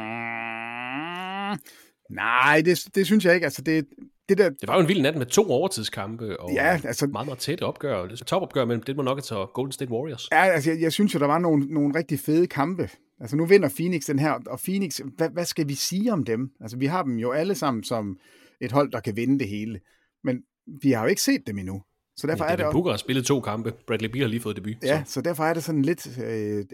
nej, 2.09 2.61
det, 2.65 2.79
det 2.95 3.05
synes 3.05 3.25
jeg 3.25 3.33
ikke. 3.33 3.43
Altså, 3.45 3.61
det, 3.61 3.85
det, 4.29 4.37
der... 4.37 4.49
det 4.49 4.67
var 4.67 4.75
jo 4.75 4.81
en 4.81 4.87
vild 4.87 5.01
nat 5.01 5.17
med 5.17 5.25
to 5.25 5.49
overtidskampe, 5.49 6.39
og 6.39 6.53
ja, 6.53 6.79
altså... 6.83 7.07
meget, 7.07 7.27
meget 7.27 7.39
tæt 7.39 7.61
opgør. 7.61 8.07
Topopgør 8.07 8.65
mellem 8.65 8.83
Denver 8.83 9.03
Nuggets 9.03 9.31
og 9.31 9.51
Golden 9.53 9.71
State 9.71 9.91
Warriors. 9.91 10.27
Ja, 10.31 10.45
altså, 10.45 10.71
jeg, 10.71 10.81
jeg 10.81 10.93
synes 10.93 11.13
jo, 11.13 11.19
der 11.19 11.27
var 11.27 11.39
nogle, 11.39 11.65
nogle 11.73 11.97
rigtig 11.97 12.19
fede 12.19 12.47
kampe. 12.47 12.89
Altså, 13.19 13.35
nu 13.35 13.45
vinder 13.45 13.69
Phoenix 13.75 14.05
den 14.05 14.19
her, 14.19 14.31
og 14.47 14.59
Phoenix, 14.59 14.99
hvad, 15.17 15.29
hvad 15.29 15.45
skal 15.45 15.67
vi 15.67 15.75
sige 15.75 16.13
om 16.13 16.23
dem? 16.23 16.49
Altså, 16.61 16.77
vi 16.77 16.85
har 16.85 17.03
dem 17.03 17.17
jo 17.17 17.31
alle 17.31 17.55
sammen 17.55 17.83
som 17.83 18.17
et 18.61 18.71
hold, 18.71 18.91
der 18.91 18.99
kan 18.99 19.15
vinde 19.15 19.39
det 19.39 19.47
hele. 19.47 19.79
Men 20.23 20.37
vi 20.81 20.91
har 20.91 21.01
jo 21.03 21.09
ikke 21.09 21.21
set 21.21 21.41
dem 21.47 21.57
endnu. 21.57 21.81
Så 22.15 22.27
derfor 22.27 22.45
ja, 22.45 22.51
er 22.51 22.55
det... 22.55 22.65
Booker 22.71 22.91
har 22.91 22.97
spillet 22.97 23.25
to 23.25 23.41
kampe. 23.41 23.73
Bradley 23.87 24.09
Beal 24.09 24.21
har 24.21 24.29
lige 24.29 24.41
fået 24.41 24.55
debut. 24.55 24.75
Ja, 24.83 25.03
så, 25.05 25.13
så 25.13 25.21
derfor 25.21 25.43
er 25.43 25.53
det 25.53 25.63
sådan 25.63 25.81
lidt... 25.81 26.19
Øh, 26.23 26.65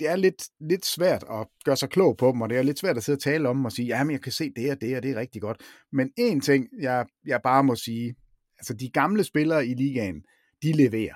det 0.00 0.08
er 0.08 0.16
lidt, 0.16 0.48
lidt 0.60 0.86
svært 0.86 1.24
at 1.30 1.46
gøre 1.64 1.76
sig 1.76 1.90
klog 1.90 2.16
på 2.16 2.32
dem, 2.32 2.40
og 2.40 2.50
det 2.50 2.58
er 2.58 2.62
lidt 2.62 2.78
svært 2.78 2.96
at 2.96 3.04
sidde 3.04 3.16
og 3.16 3.22
tale 3.22 3.48
om 3.48 3.64
og 3.64 3.72
sige, 3.72 3.86
jamen 3.86 4.12
jeg 4.12 4.20
kan 4.20 4.32
se 4.32 4.52
det 4.56 4.70
og 4.70 4.80
det, 4.80 4.96
og 4.96 5.02
det 5.02 5.10
er 5.10 5.20
rigtig 5.20 5.42
godt. 5.42 5.62
Men 5.92 6.10
en 6.16 6.40
ting, 6.40 6.68
jeg, 6.80 7.06
jeg 7.26 7.40
bare 7.42 7.64
må 7.64 7.74
sige, 7.74 8.14
altså 8.58 8.74
de 8.74 8.90
gamle 8.90 9.24
spillere 9.24 9.66
i 9.66 9.74
ligaen, 9.74 10.22
de 10.62 10.72
leverer. 10.72 11.14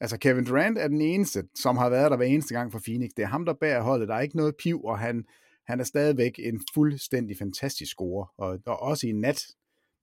Altså 0.00 0.18
Kevin 0.18 0.44
Durant 0.44 0.78
er 0.78 0.88
den 0.88 1.00
eneste, 1.00 1.42
som 1.54 1.76
har 1.76 1.88
været 1.88 2.10
der 2.10 2.16
hver 2.16 2.26
eneste 2.26 2.54
gang 2.54 2.72
for 2.72 2.80
Phoenix. 2.84 3.10
Det 3.16 3.22
er 3.22 3.26
ham, 3.26 3.44
der 3.44 3.54
bærer 3.60 3.82
holdet. 3.82 4.08
Der 4.08 4.14
er 4.14 4.20
ikke 4.20 4.36
noget 4.36 4.54
piv, 4.56 4.84
og 4.84 4.98
han, 4.98 5.24
han 5.66 5.80
er 5.80 5.84
stadigvæk 5.84 6.32
en 6.38 6.60
fuldstændig 6.74 7.36
fantastisk 7.38 7.90
scorer. 7.90 8.26
Og, 8.38 8.58
og 8.66 8.82
også 8.82 9.06
i 9.06 9.12
nat, 9.12 9.46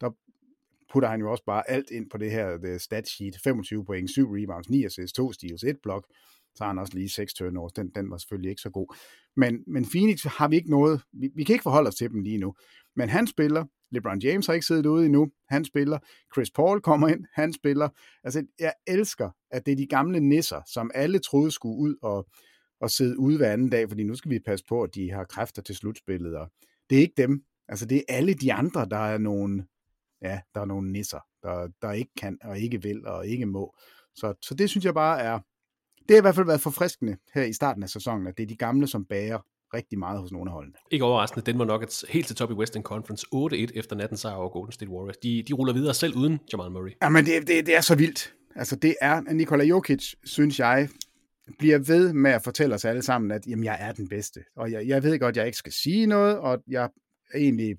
der 0.01 0.09
putter 0.93 1.09
han 1.09 1.19
jo 1.19 1.31
også 1.31 1.43
bare 1.45 1.69
alt 1.69 1.89
ind 1.91 2.09
på 2.09 2.17
det 2.17 2.31
her 2.31 2.77
stat 2.77 3.07
sheet. 3.07 3.35
25 3.43 3.85
point, 3.85 4.09
7 4.09 4.31
rebounds, 4.31 4.69
9 4.69 4.85
assists, 4.85 5.15
2 5.15 5.31
steals, 5.31 5.63
1 5.63 5.77
block. 5.83 6.05
Så 6.55 6.63
har 6.63 6.67
han 6.67 6.79
også 6.79 6.93
lige 6.93 7.09
6 7.09 7.33
turnovers. 7.33 7.73
Den, 7.73 7.89
den 7.95 8.11
var 8.11 8.17
selvfølgelig 8.17 8.49
ikke 8.49 8.61
så 8.61 8.69
god. 8.69 8.95
Men, 9.35 9.63
men 9.67 9.85
Phoenix 9.85 10.23
har 10.23 10.47
vi 10.47 10.55
ikke 10.55 10.69
noget. 10.69 11.01
Vi, 11.13 11.29
vi 11.35 11.43
kan 11.43 11.53
ikke 11.53 11.63
forholde 11.63 11.87
os 11.87 11.95
til 11.95 12.09
dem 12.09 12.21
lige 12.21 12.37
nu. 12.37 12.53
Men 12.95 13.09
han 13.09 13.27
spiller. 13.27 13.65
LeBron 13.91 14.19
James 14.19 14.47
har 14.47 14.53
ikke 14.53 14.65
siddet 14.65 14.85
ude 14.85 15.05
endnu. 15.05 15.31
Han 15.49 15.65
spiller. 15.65 15.99
Chris 16.33 16.51
Paul 16.51 16.81
kommer 16.81 17.07
ind. 17.07 17.25
Han 17.33 17.53
spiller. 17.53 17.89
Altså, 18.23 18.45
jeg 18.59 18.73
elsker, 18.87 19.29
at 19.51 19.65
det 19.65 19.71
er 19.71 19.75
de 19.75 19.87
gamle 19.87 20.19
nisser, 20.19 20.61
som 20.73 20.91
alle 20.93 21.19
troede 21.19 21.51
skulle 21.51 21.77
ud 21.77 21.95
og, 22.01 22.27
og 22.81 22.91
sidde 22.91 23.19
ude 23.19 23.37
hver 23.37 23.53
anden 23.53 23.69
dag, 23.69 23.89
fordi 23.89 24.03
nu 24.03 24.15
skal 24.15 24.31
vi 24.31 24.39
passe 24.39 24.65
på, 24.69 24.83
at 24.83 24.95
de 24.95 25.11
har 25.11 25.23
kræfter 25.23 25.61
til 25.61 25.75
slutspillet. 25.75 26.35
Og 26.37 26.51
det 26.89 26.97
er 26.97 27.01
ikke 27.01 27.13
dem. 27.17 27.43
Altså, 27.67 27.85
det 27.85 27.97
er 27.97 28.15
alle 28.15 28.33
de 28.33 28.53
andre, 28.53 28.85
der 28.85 28.97
er 28.97 29.17
nogle, 29.17 29.65
ja, 30.21 30.39
der 30.55 30.61
er 30.61 30.65
nogle 30.65 30.91
nisser, 30.91 31.19
der, 31.43 31.67
der 31.81 31.91
ikke 31.91 32.11
kan 32.17 32.37
og 32.43 32.59
ikke 32.59 32.81
vil 32.81 33.07
og 33.07 33.27
ikke 33.27 33.45
må. 33.45 33.75
Så, 34.15 34.33
så 34.41 34.55
det 34.55 34.69
synes 34.69 34.85
jeg 34.85 34.93
bare 34.93 35.21
er, 35.21 35.39
det 36.09 36.15
har 36.15 36.21
i 36.21 36.27
hvert 36.27 36.35
fald 36.35 36.45
været 36.45 36.61
forfriskende 36.61 37.17
her 37.33 37.43
i 37.43 37.53
starten 37.53 37.83
af 37.83 37.89
sæsonen, 37.89 38.27
at 38.27 38.37
det 38.37 38.43
er 38.43 38.47
de 38.47 38.55
gamle, 38.55 38.87
som 38.87 39.05
bærer 39.05 39.39
rigtig 39.73 39.99
meget 39.99 40.19
hos 40.19 40.31
nogle 40.31 40.49
af 40.49 40.53
holdene. 40.53 40.75
Ikke 40.91 41.05
overraskende, 41.05 41.45
Denver 41.45 41.65
Nuggets 41.65 42.05
helt 42.09 42.27
til 42.27 42.35
top 42.35 42.51
i 42.51 42.53
Western 42.53 42.83
Conference 42.83 43.25
8-1 43.35 43.79
efter 43.79 43.95
natten 43.95 44.17
sejr 44.17 44.35
over 44.35 44.49
Golden 44.49 44.71
State 44.71 44.91
Warriors. 44.91 45.17
De, 45.17 45.43
de 45.47 45.53
ruller 45.53 45.73
videre 45.73 45.93
selv 45.93 46.15
uden 46.15 46.39
Jamal 46.53 46.71
Murray. 46.71 46.91
Jamen, 47.03 47.25
det, 47.25 47.47
det, 47.47 47.65
det 47.65 47.75
er 47.75 47.81
så 47.81 47.95
vildt. 47.95 48.33
Altså, 48.55 48.75
det 48.75 48.95
er, 49.01 49.21
Nikola 49.21 49.63
Jokic, 49.63 50.13
synes 50.23 50.59
jeg, 50.59 50.89
bliver 51.59 51.77
ved 51.77 52.13
med 52.13 52.31
at 52.31 52.43
fortælle 52.43 52.75
os 52.75 52.85
alle 52.85 53.01
sammen, 53.01 53.31
at 53.31 53.41
jamen, 53.47 53.65
jeg 53.65 53.77
er 53.79 53.91
den 53.91 54.09
bedste. 54.09 54.39
Og 54.55 54.71
jeg, 54.71 54.87
jeg 54.87 55.03
ved 55.03 55.19
godt, 55.19 55.33
at 55.33 55.37
jeg 55.37 55.45
ikke 55.45 55.57
skal 55.57 55.73
sige 55.73 56.05
noget, 56.05 56.37
og 56.37 56.63
jeg 56.67 56.83
er 57.33 57.37
egentlig 57.37 57.75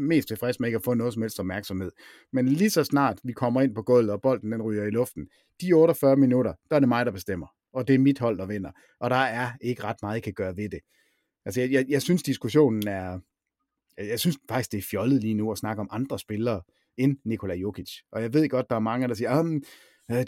mest 0.00 0.28
tilfreds 0.28 0.60
med 0.60 0.68
ikke 0.68 0.76
at 0.76 0.84
få 0.84 0.94
noget 0.94 1.12
som 1.12 1.22
helst 1.22 1.40
opmærksomhed. 1.40 1.90
Men 2.32 2.48
lige 2.48 2.70
så 2.70 2.84
snart 2.84 3.18
vi 3.24 3.32
kommer 3.32 3.60
ind 3.60 3.74
på 3.74 3.82
gulvet, 3.82 4.10
og 4.10 4.22
bolden 4.22 4.52
den 4.52 4.62
ryger 4.62 4.84
i 4.84 4.90
luften, 4.90 5.26
de 5.60 5.72
48 5.72 6.16
minutter, 6.16 6.52
der 6.70 6.76
er 6.76 6.80
det 6.80 6.88
mig, 6.88 7.06
der 7.06 7.12
bestemmer 7.12 7.46
og 7.72 7.88
det 7.88 7.94
er 7.94 7.98
mit 7.98 8.18
hold, 8.18 8.38
der 8.38 8.46
vinder. 8.46 8.70
Og 9.00 9.10
der 9.10 9.16
er 9.16 9.50
ikke 9.60 9.84
ret 9.84 9.96
meget, 10.02 10.14
jeg 10.14 10.22
kan 10.22 10.32
gøre 10.32 10.56
ved 10.56 10.68
det. 10.68 10.80
Altså, 11.44 11.60
jeg, 11.60 11.72
jeg, 11.72 11.86
jeg 11.88 12.02
synes, 12.02 12.22
diskussionen 12.22 12.88
er... 12.88 13.18
Jeg 13.98 14.20
synes 14.20 14.38
faktisk, 14.48 14.72
det 14.72 14.78
er 14.78 14.82
fjollet 14.82 15.20
lige 15.20 15.34
nu 15.34 15.52
at 15.52 15.58
snakke 15.58 15.80
om 15.80 15.88
andre 15.90 16.18
spillere 16.18 16.62
end 16.96 17.16
Nikola 17.24 17.54
Jokic. 17.54 17.90
Og 18.12 18.22
jeg 18.22 18.34
ved 18.34 18.48
godt, 18.48 18.70
der 18.70 18.76
er 18.76 18.80
mange, 18.80 19.08
der 19.08 19.14
siger, 19.14 19.40
um, 19.40 19.62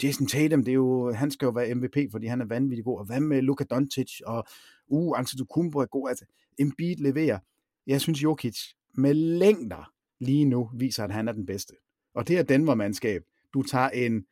Jason 0.03 0.27
Tatum, 0.27 0.63
det 0.63 0.71
er 0.71 0.75
jo, 0.75 1.11
han 1.11 1.31
skal 1.31 1.45
jo 1.45 1.51
være 1.51 1.75
MVP, 1.75 1.97
fordi 2.11 2.27
han 2.27 2.41
er 2.41 2.45
vanvittig 2.45 2.85
god. 2.85 2.99
Og 2.99 3.05
hvad 3.05 3.19
med 3.19 3.41
Luka 3.41 3.63
Doncic? 3.63 4.21
Og 4.25 4.45
uh, 4.87 5.19
Antetokounmpo 5.19 5.79
er 5.79 5.85
god. 5.85 6.09
Altså, 6.09 6.25
Embiid 6.59 6.95
leverer. 6.95 7.39
Jeg 7.87 8.01
synes, 8.01 8.23
Jokic 8.23 8.57
med 8.93 9.13
længder 9.13 9.93
lige 10.19 10.45
nu 10.45 10.69
viser, 10.73 11.03
at 11.03 11.11
han 11.11 11.27
er 11.27 11.31
den 11.31 11.45
bedste. 11.45 11.73
Og 12.13 12.27
det 12.27 12.37
er 12.37 12.43
Denver-mandskab. 12.43 13.23
Du 13.53 13.61
tager 13.61 13.89
en... 13.89 14.25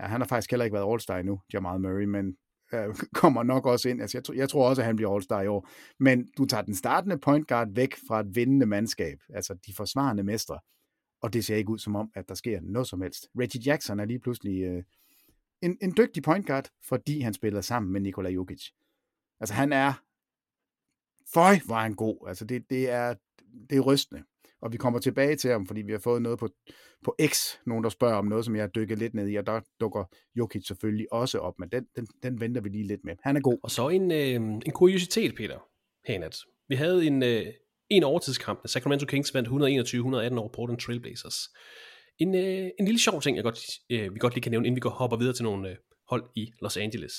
Ja, 0.00 0.06
han 0.06 0.20
har 0.20 0.28
faktisk 0.28 0.50
heller 0.50 0.64
ikke 0.64 0.74
været 0.74 0.94
All-Star 0.94 1.18
endnu, 1.18 1.40
Jamal 1.52 1.80
Murray, 1.80 2.04
men 2.04 2.36
øh, 2.72 2.94
kommer 3.20 3.42
nok 3.42 3.66
også 3.66 3.88
ind. 3.88 4.00
Altså, 4.00 4.22
jeg, 4.28 4.36
jeg 4.36 4.48
tror 4.48 4.68
også, 4.68 4.82
at 4.82 4.86
han 4.86 4.96
bliver 4.96 5.10
All-Star 5.10 5.40
i 5.40 5.46
år. 5.46 5.68
Men 5.98 6.28
du 6.38 6.44
tager 6.44 6.62
den 6.62 6.74
startende 6.74 7.18
point 7.18 7.48
guard 7.48 7.68
væk 7.74 7.94
fra 8.08 8.20
et 8.20 8.34
vindende 8.34 8.66
mandskab, 8.66 9.18
altså 9.34 9.54
de 9.66 9.74
forsvarende 9.74 10.22
mestre, 10.22 10.58
og 11.22 11.32
det 11.32 11.44
ser 11.44 11.56
ikke 11.56 11.70
ud 11.70 11.78
som 11.78 11.96
om, 11.96 12.10
at 12.14 12.28
der 12.28 12.34
sker 12.34 12.60
noget 12.62 12.88
som 12.88 13.02
helst. 13.02 13.28
Reggie 13.38 13.62
Jackson 13.66 14.00
er 14.00 14.04
lige 14.04 14.20
pludselig 14.20 14.62
øh, 14.62 14.82
en, 15.62 15.78
en 15.82 15.94
dygtig 15.96 16.22
point 16.22 16.46
guard, 16.46 16.68
fordi 16.88 17.20
han 17.20 17.34
spiller 17.34 17.60
sammen 17.60 17.92
med 17.92 18.00
Nikola 18.00 18.30
Jokic. 18.30 18.70
Altså 19.40 19.54
han 19.54 19.72
er, 19.72 19.92
føj, 21.34 21.58
var 21.68 21.82
han 21.82 21.94
god. 21.94 22.28
Altså 22.28 22.44
det, 22.44 22.70
det, 22.70 22.90
er, 22.90 23.14
det 23.70 23.76
er 23.76 23.80
rystende. 23.80 24.24
Og 24.64 24.72
vi 24.72 24.76
kommer 24.76 24.98
tilbage 24.98 25.36
til 25.36 25.50
ham, 25.50 25.66
fordi 25.66 25.82
vi 25.82 25.92
har 25.92 25.98
fået 25.98 26.22
noget 26.22 26.38
på, 26.38 26.48
på 27.04 27.16
X, 27.26 27.54
nogen 27.66 27.84
der 27.84 27.90
spørger 27.90 28.14
om 28.14 28.26
noget, 28.26 28.44
som 28.44 28.56
jeg 28.56 28.62
har 28.62 28.68
dykket 28.68 28.98
lidt 28.98 29.14
ned 29.14 29.28
i, 29.28 29.36
og 29.36 29.46
der 29.46 29.60
dukker 29.80 30.04
Jokic 30.34 30.66
selvfølgelig 30.66 31.12
også 31.12 31.38
op, 31.38 31.54
men 31.58 31.68
den, 31.68 31.84
den, 31.96 32.06
den 32.22 32.40
venter 32.40 32.60
vi 32.60 32.68
lige 32.68 32.86
lidt 32.86 33.00
med. 33.04 33.14
Han 33.22 33.36
er 33.36 33.40
god. 33.40 33.58
Og 33.62 33.70
så 33.70 33.88
en, 33.88 34.10
øh, 34.10 34.34
en 34.66 34.72
kuriositet, 34.74 35.34
Peter, 35.34 35.58
Hanat. 36.06 36.36
Vi 36.68 36.74
havde 36.74 37.06
en, 37.06 37.22
øh, 37.22 37.46
en 37.90 38.02
overtidskamp, 38.04 38.62
da 38.62 38.68
Sacramento 38.68 39.06
Kings 39.06 39.34
vandt 39.34 39.48
121-118 39.48 40.38
over 40.38 40.48
Portland 40.48 40.80
Trailblazers. 40.80 41.36
En, 42.18 42.34
øh, 42.34 42.70
en 42.78 42.84
lille 42.84 43.00
sjov 43.00 43.20
ting, 43.22 43.36
jeg 43.36 43.44
godt, 43.44 43.58
øh, 43.90 44.14
vi 44.14 44.18
godt 44.18 44.34
lige 44.34 44.42
kan 44.42 44.50
nævne, 44.50 44.66
inden 44.66 44.76
vi 44.76 44.80
går 44.80 44.90
hopper 44.90 45.16
videre 45.16 45.34
til 45.34 45.44
nogle 45.44 45.70
øh, 45.70 45.76
hold 46.08 46.24
i 46.36 46.52
Los 46.62 46.76
Angeles. 46.76 47.12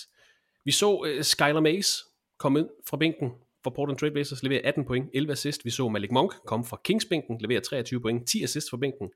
Vi 0.66 0.72
så 0.72 1.04
øh, 1.08 1.24
Skylar 1.24 1.60
Mays 1.60 2.04
komme 2.40 2.60
ind 2.60 2.70
fra 2.90 2.98
bænken 2.98 3.32
for 3.66 3.70
Portland 3.70 4.00
Trail 4.00 4.12
Blazers, 4.12 4.44
leverer 4.44 4.62
18 4.64 4.86
point, 4.86 5.10
11 5.14 5.32
assist. 5.32 5.66
Vi 5.66 5.70
så 5.70 5.90
Malik 5.90 6.12
Monk 6.12 6.34
komme 6.46 6.66
fra 6.66 6.80
Kingsbænken, 6.84 7.38
leverer 7.42 7.62
23 7.62 8.02
point, 8.02 8.28
10 8.28 8.44
assist 8.44 8.70
for 8.70 8.78
bænken. 8.78 9.10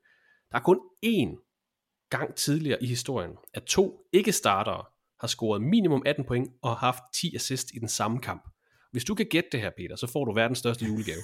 Der 0.50 0.58
er 0.58 0.62
kun 0.62 0.80
én 1.06 1.30
gang 2.10 2.34
tidligere 2.34 2.82
i 2.82 2.86
historien, 2.86 3.32
at 3.54 3.62
to 3.62 4.06
ikke-startere 4.12 4.84
har 5.20 5.28
scoret 5.28 5.62
minimum 5.62 6.02
18 6.06 6.24
point 6.24 6.50
og 6.62 6.76
haft 6.76 7.02
10 7.14 7.34
assist 7.34 7.70
i 7.74 7.78
den 7.78 7.88
samme 7.88 8.20
kamp. 8.20 8.48
Hvis 8.92 9.04
du 9.04 9.14
kan 9.14 9.26
gætte 9.26 9.48
det 9.52 9.60
her, 9.60 9.70
Peter, 9.76 9.96
så 9.96 10.06
får 10.06 10.24
du 10.24 10.32
verdens 10.32 10.58
største 10.58 10.84
julegave 10.84 11.22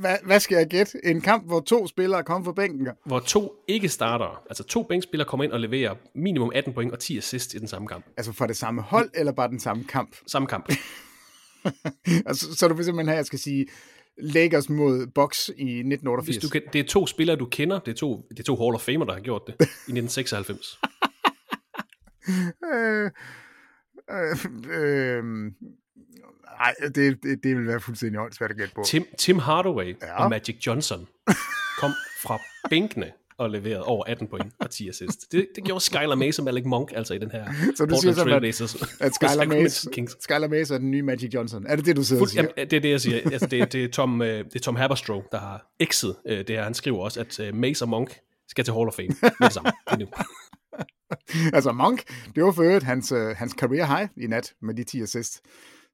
hvad, 0.00 0.16
hvad 0.24 0.40
skal 0.40 0.56
jeg 0.56 0.66
gætte? 0.66 0.98
En 1.04 1.20
kamp, 1.20 1.46
hvor 1.46 1.60
to 1.60 1.86
spillere 1.86 2.24
kommer 2.24 2.44
fra 2.44 2.52
bænken? 2.52 2.88
Hvor 3.06 3.18
to 3.18 3.64
ikke 3.68 3.88
starter, 3.88 4.42
altså 4.48 4.64
to 4.64 4.82
bænkspillere 4.82 5.28
kommer 5.28 5.44
ind 5.44 5.52
og 5.52 5.60
leverer 5.60 5.94
minimum 6.14 6.52
18 6.54 6.74
point 6.74 6.92
og 6.92 6.98
10 6.98 7.18
assist 7.18 7.54
i 7.54 7.58
den 7.58 7.68
samme 7.68 7.88
kamp. 7.88 8.04
Altså 8.16 8.32
for 8.32 8.46
det 8.46 8.56
samme 8.56 8.82
hold, 8.82 9.10
eller 9.14 9.32
bare 9.32 9.48
den 9.48 9.60
samme 9.60 9.84
kamp? 9.84 10.16
Samme 10.26 10.48
kamp. 10.48 10.72
altså, 12.28 12.54
så 12.56 12.68
du 12.68 12.74
vil 12.74 12.84
simpelthen 12.84 13.08
have, 13.08 13.14
at 13.14 13.18
jeg 13.18 13.26
skal 13.26 13.38
sige, 13.38 13.66
Lakers 14.18 14.68
mod 14.68 15.06
Bucks 15.06 15.48
i 15.48 15.50
1988. 15.50 16.36
Hvis 16.36 16.42
du 16.42 16.48
kan, 16.48 16.62
det 16.72 16.78
er 16.78 16.84
to 16.84 17.06
spillere, 17.06 17.36
du 17.36 17.46
kender. 17.46 17.78
Det 17.78 17.90
er 17.90 17.96
to, 17.96 18.26
det 18.30 18.38
er 18.38 18.44
to 18.44 18.56
Hall 18.56 18.74
of 18.74 18.80
Famer, 18.80 19.04
der 19.04 19.12
har 19.12 19.20
gjort 19.20 19.42
det 19.46 19.54
i 19.60 19.62
1996. 19.62 20.78
øh, 22.74 23.10
øh, 24.10 25.24
nej, 26.60 26.74
det, 26.94 27.22
det, 27.22 27.42
det 27.42 27.56
vil 27.56 27.66
være 27.66 27.80
fuldstændig 27.80 28.20
åndssvært 28.20 28.50
at 28.50 28.56
gætte 28.56 28.74
på. 28.74 28.82
Tim, 28.86 29.04
Tim 29.18 29.38
Hardaway 29.38 29.96
Ja. 30.02 30.24
og 30.24 30.30
Magic 30.30 30.66
Johnson 30.66 31.06
kom 31.78 31.90
fra 32.22 32.38
bænkene 32.70 33.12
og 33.38 33.50
leverede 33.50 33.84
over 33.84 34.04
18 34.04 34.26
point 34.28 34.52
og 34.60 34.70
10 34.70 34.88
assist. 34.88 35.32
Det, 35.32 35.48
det 35.54 35.64
gjorde 35.64 35.80
Skylar 35.84 36.14
Mays 36.14 36.38
og 36.38 36.44
Malik 36.44 36.64
Monk 36.64 36.92
altså 36.94 37.14
i 37.14 37.18
den 37.18 37.30
her 37.30 37.44
Så 37.44 37.50
du 37.50 37.54
siger 37.60 37.76
Portland 37.76 38.00
simpelthen, 38.00 38.28
Trailblazers. 38.28 38.74
at 39.00 39.14
Skylar 39.14 39.44
Kings. 39.92 40.16
Skylar 40.20 40.48
Mays 40.48 40.70
er 40.70 40.78
den 40.78 40.90
nye 40.90 41.02
Magic 41.02 41.34
Johnson. 41.34 41.66
Er 41.66 41.76
det 41.76 41.86
det, 41.86 41.96
du 41.96 42.02
sidder 42.04 42.22
og 42.22 42.26
Fuld, 42.26 42.30
siger? 42.30 42.42
jamen, 42.42 42.70
det 42.70 42.76
er 42.76 42.80
det, 42.80 42.90
jeg 42.90 43.00
siger. 43.00 43.20
Altså, 43.32 43.46
det, 43.46 43.72
det, 43.72 43.84
er 43.84 43.88
Tom, 43.88 44.22
øh, 44.22 44.44
det 44.44 44.54
er 44.54 44.60
Tom 44.60 44.76
Haberstroh, 44.76 45.22
der 45.32 45.38
har 45.38 45.66
exet 45.80 46.16
øh, 46.26 46.38
det 46.38 46.48
her. 46.50 46.62
Han 46.64 46.74
skriver 46.74 46.98
også, 46.98 47.20
at 47.20 47.40
øh, 47.40 47.54
Mace 47.54 47.84
og 47.84 47.88
Monk 47.88 48.18
skal 48.48 48.64
til 48.64 48.74
Hall 48.74 48.88
of 48.88 48.94
Fame 48.94 49.08
med 49.22 49.30
det 49.48 49.52
samme. 49.52 49.72
Det 49.90 49.98
nu. 49.98 50.06
altså 51.56 51.72
Monk, 51.72 52.02
det 52.34 52.44
var 52.44 52.52
for 52.52 52.62
øvrigt 52.62 52.84
hans, 52.84 53.12
hans 53.36 53.52
career 53.52 53.86
high 53.96 54.08
i 54.16 54.26
nat 54.26 54.54
med 54.62 54.74
de 54.74 54.84
10 54.84 55.02
assists. 55.02 55.42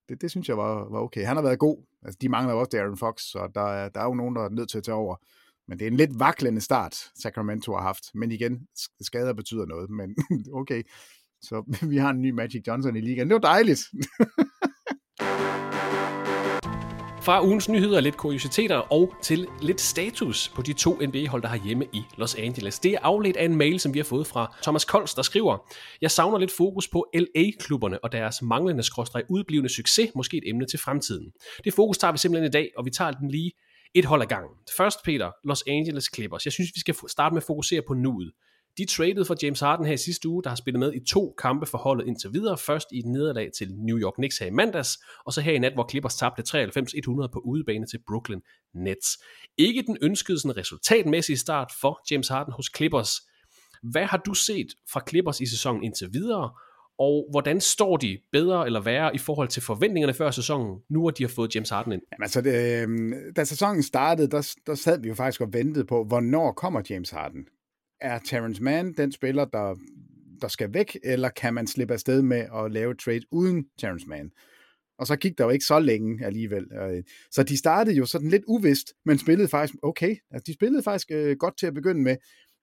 Det, 0.09 0.21
det 0.21 0.31
synes 0.31 0.49
jeg 0.49 0.57
var, 0.57 0.89
var 0.91 1.01
okay. 1.01 1.25
Han 1.27 1.37
har 1.37 1.43
været 1.43 1.59
god. 1.59 1.85
Altså, 2.03 2.19
de 2.21 2.29
mangler 2.29 2.55
jo 2.55 2.61
også 2.61 2.71
Darren 2.73 2.97
Fox, 2.97 3.23
så 3.23 3.51
der 3.55 3.61
er, 3.61 3.89
der 3.89 4.01
er 4.01 4.05
jo 4.05 4.15
nogen, 4.15 4.37
der 4.37 4.43
er 4.43 4.49
nødt 4.49 4.71
til 4.71 4.79
at 4.79 4.85
tage 4.85 4.95
over. 4.95 5.17
Men 5.69 5.79
det 5.79 5.87
er 5.87 5.91
en 5.91 5.97
lidt 5.97 6.19
vaklende 6.19 6.61
start, 6.61 6.97
Sacramento 7.23 7.75
har 7.75 7.83
haft. 7.83 8.05
Men 8.15 8.33
igen, 8.33 8.69
skader 9.01 9.33
betyder 9.33 9.67
noget. 9.67 9.91
Men 9.91 10.17
okay, 10.61 10.83
så 11.43 11.63
vi 11.91 11.97
har 11.97 12.11
en 12.11 12.23
ny 12.23 12.31
Magic 12.31 12.63
Johnson 12.67 12.97
i 12.97 13.01
ligaen. 13.01 13.29
Det 13.29 13.35
var 13.35 13.41
dejligt. 13.41 13.81
Fra 17.25 17.45
ugens 17.45 17.69
nyheder, 17.69 18.01
lidt 18.01 18.17
kuriositeter 18.17 18.77
og 18.77 19.15
til 19.23 19.49
lidt 19.63 19.81
status 19.81 20.49
på 20.49 20.63
de 20.63 20.73
to 20.73 20.99
NBA-hold, 21.01 21.43
der 21.43 21.49
har 21.49 21.57
hjemme 21.57 21.87
i 21.93 22.03
Los 22.17 22.35
Angeles. 22.35 22.79
Det 22.79 22.93
er 22.93 22.99
afledt 23.03 23.37
af 23.37 23.45
en 23.45 23.57
mail, 23.57 23.81
som 23.81 23.95
vi 23.95 23.99
har 23.99 24.05
fået 24.05 24.27
fra 24.27 24.57
Thomas 24.63 24.85
Kols, 24.85 25.15
der 25.15 25.23
skriver, 25.23 25.59
Jeg 26.01 26.11
savner 26.11 26.39
lidt 26.39 26.53
fokus 26.57 26.89
på 26.89 27.07
LA-klubberne 27.15 28.05
og 28.05 28.13
deres 28.13 28.43
manglende 28.43 28.83
skråstreg 28.83 29.23
udblivende 29.31 29.75
succes, 29.75 30.11
måske 30.15 30.37
et 30.37 30.43
emne 30.47 30.67
til 30.67 30.79
fremtiden. 30.79 31.33
Det 31.65 31.75
fokus 31.75 31.99
tager 31.99 32.13
vi 32.13 32.19
simpelthen 32.19 32.49
i 32.49 32.53
dag, 32.53 32.71
og 32.77 32.85
vi 32.85 32.91
tager 32.91 33.11
den 33.11 33.31
lige 33.31 33.53
et 33.95 34.05
hold 34.05 34.23
ad 34.23 34.27
gangen. 34.27 34.51
Først, 34.77 34.99
Peter, 35.05 35.31
Los 35.45 35.65
Angeles 35.67 36.11
Clippers. 36.15 36.45
Jeg 36.45 36.53
synes, 36.53 36.71
vi 36.75 36.81
skal 36.81 36.95
starte 37.09 37.35
med 37.35 37.43
at 37.43 37.47
fokusere 37.47 37.83
på 37.87 37.95
nuet. 37.95 38.33
De 38.79 38.85
traded 38.85 39.25
for 39.25 39.37
James 39.43 39.61
Harden 39.61 39.87
her 39.87 39.93
i 39.93 39.97
sidste 39.97 40.29
uge, 40.29 40.43
der 40.43 40.49
har 40.49 40.57
spillet 40.57 40.81
med 40.81 40.93
i 40.93 41.01
to 41.05 41.35
kampe 41.39 41.67
for 41.67 41.79
holdet 41.79 42.07
indtil 42.07 42.33
videre. 42.33 42.59
Først 42.59 42.93
i 42.93 42.99
et 42.99 43.07
nederlag 43.07 43.51
til 43.59 43.75
New 43.75 43.99
York 43.99 44.15
Knicks 44.15 44.39
her 44.39 44.47
i 44.47 44.51
mandags, 44.51 44.99
og 45.25 45.33
så 45.33 45.41
her 45.41 45.53
i 45.53 45.59
nat, 45.59 45.73
hvor 45.75 45.89
Clippers 45.91 46.17
tabte 46.17 46.43
93-100 46.43 47.27
på 47.33 47.39
udebane 47.45 47.87
til 47.87 48.01
Brooklyn 48.07 48.41
Nets. 48.75 49.19
Ikke 49.59 49.83
den 49.83 49.97
ønskede 50.03 50.39
sådan 50.39 50.57
resultatmæssige 50.57 51.37
start 51.37 51.73
for 51.81 52.01
James 52.11 52.29
Harden 52.29 52.53
hos 52.53 52.71
Clippers. 52.77 53.11
Hvad 53.83 54.05
har 54.05 54.19
du 54.19 54.35
set 54.35 54.67
fra 54.93 55.03
Clippers 55.09 55.41
i 55.41 55.47
sæsonen 55.47 55.83
indtil 55.83 56.09
videre, 56.13 56.51
og 56.99 57.29
hvordan 57.31 57.61
står 57.61 57.97
de 57.97 58.19
bedre 58.33 58.67
eller 58.67 58.81
værre 58.81 59.15
i 59.15 59.19
forhold 59.19 59.49
til 59.49 59.63
forventningerne 59.63 60.15
før 60.15 60.31
sæsonen, 60.31 60.79
nu 60.91 61.01
hvor 61.01 61.11
de 61.11 61.23
har 61.23 61.29
fået 61.29 61.55
James 61.55 61.71
Harden 61.71 61.93
ind? 61.93 62.03
Jamen, 62.13 62.23
altså, 62.23 62.41
det, 62.41 62.83
øhm, 62.83 63.13
da 63.37 63.45
sæsonen 63.45 63.83
startede, 63.83 64.31
der, 64.31 64.55
der 64.67 64.75
sad 64.75 65.01
vi 65.01 65.09
jo 65.09 65.15
faktisk 65.15 65.41
og 65.41 65.53
ventede 65.53 65.85
på, 65.85 66.05
hvornår 66.05 66.53
kommer 66.53 66.83
James 66.91 67.11
Harden? 67.11 67.47
Er 68.01 68.19
Terrence 68.19 68.63
Mann 68.63 68.93
den 68.93 69.13
spiller, 69.13 69.45
der, 69.45 69.75
der 70.41 70.49
skal 70.49 70.75
væk, 70.75 70.99
eller 71.05 71.29
kan 71.29 71.55
man 71.55 71.67
slippe 71.67 71.95
afsted 71.95 72.23
med 72.23 72.47
at 72.55 72.73
lave 72.73 72.91
et 72.91 72.99
trade 72.99 73.23
uden 73.31 73.67
Terrence 73.79 74.09
Mann? 74.09 74.31
Og 74.99 75.07
så 75.07 75.17
gik 75.17 75.39
der 75.39 75.45
jo 75.45 75.51
ikke 75.51 75.65
så 75.65 75.79
længe 75.79 76.25
alligevel. 76.27 76.73
Øh, 76.73 77.03
så 77.31 77.43
de 77.43 77.57
startede 77.57 77.97
jo 77.97 78.07
sådan 78.07 78.29
lidt 78.29 78.43
uvist, 78.47 78.95
men 79.05 79.19
spillede 79.19 79.49
faktisk 79.49 79.79
okay. 79.83 80.17
Altså, 80.31 80.45
de 80.47 80.55
spillede 80.55 80.83
faktisk 80.83 81.11
øh, 81.11 81.37
godt 81.37 81.59
til 81.59 81.67
at 81.67 81.75
begynde 81.75 82.03
med. 82.03 82.17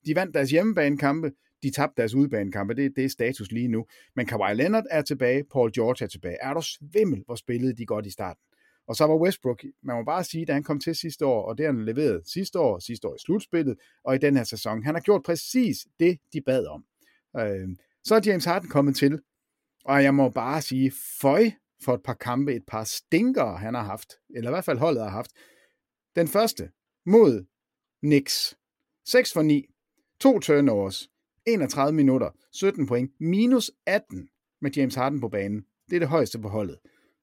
De 0.05 0.15
vandt 0.15 0.33
deres 0.33 0.51
hjemmebanekampe, 0.51 1.31
de 1.63 1.71
tabte 1.71 2.01
deres 2.01 2.13
udebanekampe. 2.13 2.73
Det, 2.73 2.91
det 2.95 3.05
er 3.05 3.09
status 3.09 3.51
lige 3.51 3.67
nu. 3.67 3.85
Men 4.15 4.25
Kawhi 4.25 4.53
Leonard 4.55 4.85
er 4.91 5.01
tilbage, 5.01 5.43
Paul 5.51 5.71
George 5.73 6.05
er 6.05 6.07
tilbage. 6.07 6.37
Er 6.41 6.53
du 6.53 6.61
svimmel, 6.61 7.23
hvor 7.25 7.35
spillede 7.35 7.75
de 7.75 7.85
godt 7.85 8.05
i 8.05 8.11
starten? 8.11 8.41
Og 8.87 8.95
så 8.95 9.05
var 9.05 9.15
Westbrook, 9.15 9.63
man 9.83 9.95
må 9.95 10.03
bare 10.03 10.23
sige, 10.23 10.45
da 10.45 10.53
han 10.53 10.63
kom 10.63 10.79
til 10.79 10.95
sidste 10.95 11.25
år, 11.25 11.49
og 11.49 11.57
det 11.57 11.65
han 11.65 11.85
leveret 11.85 12.21
sidste 12.33 12.59
år, 12.59 12.79
sidste 12.79 13.07
år 13.07 13.15
i 13.15 13.19
slutspillet, 13.25 13.77
og 14.03 14.15
i 14.15 14.17
den 14.17 14.37
her 14.37 14.43
sæson, 14.43 14.83
han 14.83 14.95
har 14.95 15.01
gjort 15.01 15.23
præcis 15.23 15.77
det, 15.99 16.19
de 16.33 16.41
bad 16.41 16.65
om. 16.65 16.85
Øh, 17.39 17.67
så 18.03 18.15
er 18.15 18.21
James 18.25 18.45
Harden 18.45 18.69
kommet 18.69 18.95
til, 18.95 19.21
og 19.85 20.03
jeg 20.03 20.15
må 20.15 20.29
bare 20.29 20.61
sige, 20.61 20.91
føj 21.21 21.51
for 21.83 21.93
et 21.93 22.03
par 22.03 22.13
kampe, 22.13 22.55
et 22.55 22.63
par 22.67 22.83
stinker, 22.83 23.55
han 23.55 23.73
har 23.73 23.83
haft, 23.83 24.13
eller 24.35 24.49
i 24.49 24.53
hvert 24.53 24.65
fald 24.65 24.77
holdet 24.77 25.03
har 25.03 25.09
haft. 25.09 25.31
Den 26.15 26.27
første 26.27 26.69
mod 27.05 27.45
Knicks. 28.01 28.55
6 29.05 29.33
for 29.33 29.41
9, 29.41 29.65
to 30.19 30.39
turnovers, 30.39 31.09
31 31.47 31.93
minutter, 31.93 32.29
17 32.53 32.87
point, 32.87 33.11
minus 33.19 33.71
18 33.85 34.29
med 34.61 34.71
James 34.71 34.95
Harden 34.95 35.21
på 35.21 35.29
banen. 35.29 35.65
Det 35.89 35.95
er 35.95 35.99
det 35.99 36.07
højeste 36.07 36.39
på 36.39 36.47
holdet. 36.47 36.77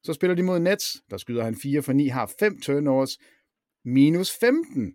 Så 0.08 0.12
spiller 0.12 0.34
de 0.34 0.42
mod 0.42 0.58
Nets, 0.58 1.02
der 1.10 1.16
skyder 1.16 1.44
han 1.44 1.54
4 1.54 1.82
for 1.82 1.92
9, 1.92 2.06
har 2.06 2.32
5 2.40 2.60
turnovers, 2.60 3.18
minus 3.84 4.38
15. 4.40 4.94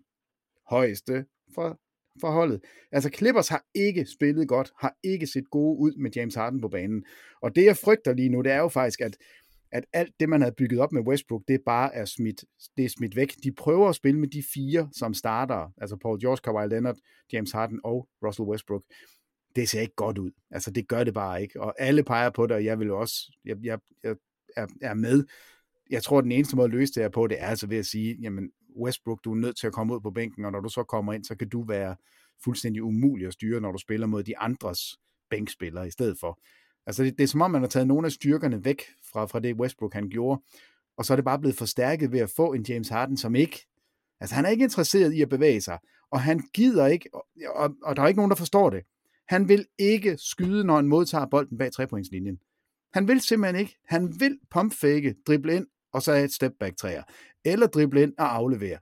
Højeste 0.68 1.26
for, 1.54 1.80
for 2.20 2.30
holdet. 2.30 2.60
Altså 2.92 3.10
Clippers 3.16 3.48
har 3.48 3.64
ikke 3.74 4.06
spillet 4.06 4.48
godt, 4.48 4.72
har 4.80 4.96
ikke 5.04 5.26
set 5.26 5.50
gode 5.50 5.78
ud 5.78 5.92
med 5.96 6.10
James 6.16 6.34
Harden 6.34 6.60
på 6.60 6.68
banen. 6.68 7.04
Og 7.42 7.56
det 7.56 7.64
jeg 7.64 7.76
frygter 7.76 8.14
lige 8.14 8.28
nu, 8.28 8.42
det 8.42 8.52
er 8.52 8.58
jo 8.58 8.68
faktisk, 8.68 9.00
at, 9.00 9.16
at 9.72 9.84
alt 9.92 10.12
det, 10.20 10.28
man 10.28 10.40
havde 10.40 10.54
bygget 10.58 10.80
op 10.80 10.92
med 10.92 11.02
Westbrook, 11.02 11.42
det 11.48 11.60
bare 11.66 11.94
er 11.94 12.04
smidt, 12.04 12.44
det 12.76 12.84
er 12.84 12.88
smidt 12.88 13.16
væk. 13.16 13.34
De 13.44 13.52
prøver 13.52 13.88
at 13.88 13.94
spille 13.94 14.20
med 14.20 14.28
de 14.28 14.42
fire 14.54 14.88
som 14.92 15.14
starter, 15.14 15.72
altså 15.80 15.96
Paul 15.96 16.20
George, 16.20 16.40
Kawhi 16.44 16.68
Leonard, 16.68 16.96
James 17.32 17.52
Harden 17.52 17.80
og 17.84 18.08
Russell 18.24 18.48
Westbrook 18.48 18.82
det 19.56 19.68
ser 19.68 19.80
ikke 19.80 19.94
godt 19.94 20.18
ud. 20.18 20.30
Altså, 20.50 20.70
det 20.70 20.88
gør 20.88 21.04
det 21.04 21.14
bare 21.14 21.42
ikke. 21.42 21.60
Og 21.60 21.74
alle 21.78 22.02
peger 22.04 22.30
på 22.30 22.46
det, 22.46 22.56
og 22.56 22.64
jeg 22.64 22.78
vil 22.78 22.90
også, 22.90 23.32
jeg, 23.44 23.56
jeg, 23.62 23.78
jeg 24.02 24.16
er, 24.56 24.66
er 24.82 24.94
med. 24.94 25.24
Jeg 25.90 26.02
tror, 26.02 26.18
at 26.18 26.24
den 26.24 26.32
eneste 26.32 26.56
måde 26.56 26.64
at 26.64 26.70
løse 26.70 26.92
det 26.94 27.02
her 27.02 27.08
på, 27.08 27.26
det 27.26 27.42
er 27.42 27.46
altså 27.46 27.66
ved 27.66 27.78
at 27.78 27.86
sige, 27.86 28.18
jamen, 28.20 28.50
Westbrook, 28.76 29.24
du 29.24 29.32
er 29.32 29.36
nødt 29.36 29.56
til 29.56 29.66
at 29.66 29.72
komme 29.72 29.94
ud 29.94 30.00
på 30.00 30.10
bænken, 30.10 30.44
og 30.44 30.52
når 30.52 30.60
du 30.60 30.68
så 30.68 30.82
kommer 30.82 31.12
ind, 31.12 31.24
så 31.24 31.36
kan 31.36 31.48
du 31.48 31.64
være 31.64 31.96
fuldstændig 32.44 32.82
umulig 32.82 33.26
at 33.26 33.32
styre, 33.32 33.60
når 33.60 33.72
du 33.72 33.78
spiller 33.78 34.06
mod 34.06 34.22
de 34.22 34.38
andres 34.38 34.80
bænkspillere 35.30 35.86
i 35.86 35.90
stedet 35.90 36.16
for. 36.20 36.40
Altså, 36.86 37.04
det, 37.04 37.18
det 37.18 37.24
er 37.24 37.28
som 37.28 37.42
om, 37.42 37.50
man 37.50 37.62
har 37.62 37.68
taget 37.68 37.86
nogle 37.86 38.06
af 38.06 38.12
styrkerne 38.12 38.64
væk 38.64 38.82
fra, 39.12 39.26
fra 39.26 39.40
det, 39.40 39.56
Westbrook 39.56 39.94
han 39.94 40.08
gjorde, 40.08 40.42
og 40.96 41.04
så 41.04 41.14
er 41.14 41.16
det 41.16 41.24
bare 41.24 41.38
blevet 41.38 41.56
forstærket 41.56 42.12
ved 42.12 42.20
at 42.20 42.30
få 42.30 42.52
en 42.52 42.64
James 42.68 42.88
Harden, 42.88 43.16
som 43.16 43.34
ikke, 43.34 43.66
altså 44.20 44.34
han 44.34 44.44
er 44.44 44.48
ikke 44.48 44.64
interesseret 44.64 45.12
i 45.12 45.22
at 45.22 45.28
bevæge 45.28 45.60
sig, 45.60 45.78
og 46.10 46.20
han 46.20 46.42
gider 46.54 46.86
ikke, 46.86 47.08
og, 47.12 47.26
og, 47.54 47.74
og 47.82 47.96
der 47.96 48.02
er 48.02 48.06
ikke 48.06 48.18
nogen, 48.18 48.30
der 48.30 48.36
forstår 48.36 48.70
det. 48.70 48.82
Han 49.28 49.48
vil 49.48 49.66
ikke 49.78 50.16
skyde, 50.18 50.64
når 50.64 50.76
han 50.76 50.86
modtager 50.86 51.26
bolden 51.26 51.58
bag 51.58 51.72
trepointslinjen. 51.72 52.38
Han 52.94 53.08
vil 53.08 53.20
simpelthen 53.20 53.60
ikke. 53.60 53.76
Han 53.86 54.20
vil 54.20 54.38
pumpfake, 54.50 55.14
drible 55.26 55.56
ind, 55.56 55.66
og 55.92 56.02
så 56.02 56.12
et 56.12 56.32
step 56.32 56.52
back 56.60 56.76
træer. 56.76 57.02
Eller 57.44 57.66
drible 57.66 58.02
ind 58.02 58.12
og 58.18 58.34
aflevere. 58.34 58.78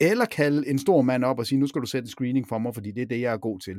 Eller 0.00 0.24
kalde 0.24 0.68
en 0.68 0.78
stor 0.78 1.02
mand 1.02 1.24
op 1.24 1.38
og 1.38 1.46
sige, 1.46 1.58
nu 1.58 1.66
skal 1.66 1.80
du 1.80 1.86
sætte 1.86 2.06
en 2.06 2.10
screening 2.10 2.48
for 2.48 2.58
mig, 2.58 2.74
fordi 2.74 2.90
det 2.90 3.02
er 3.02 3.06
det, 3.06 3.20
jeg 3.20 3.32
er 3.32 3.38
god 3.38 3.60
til. 3.60 3.76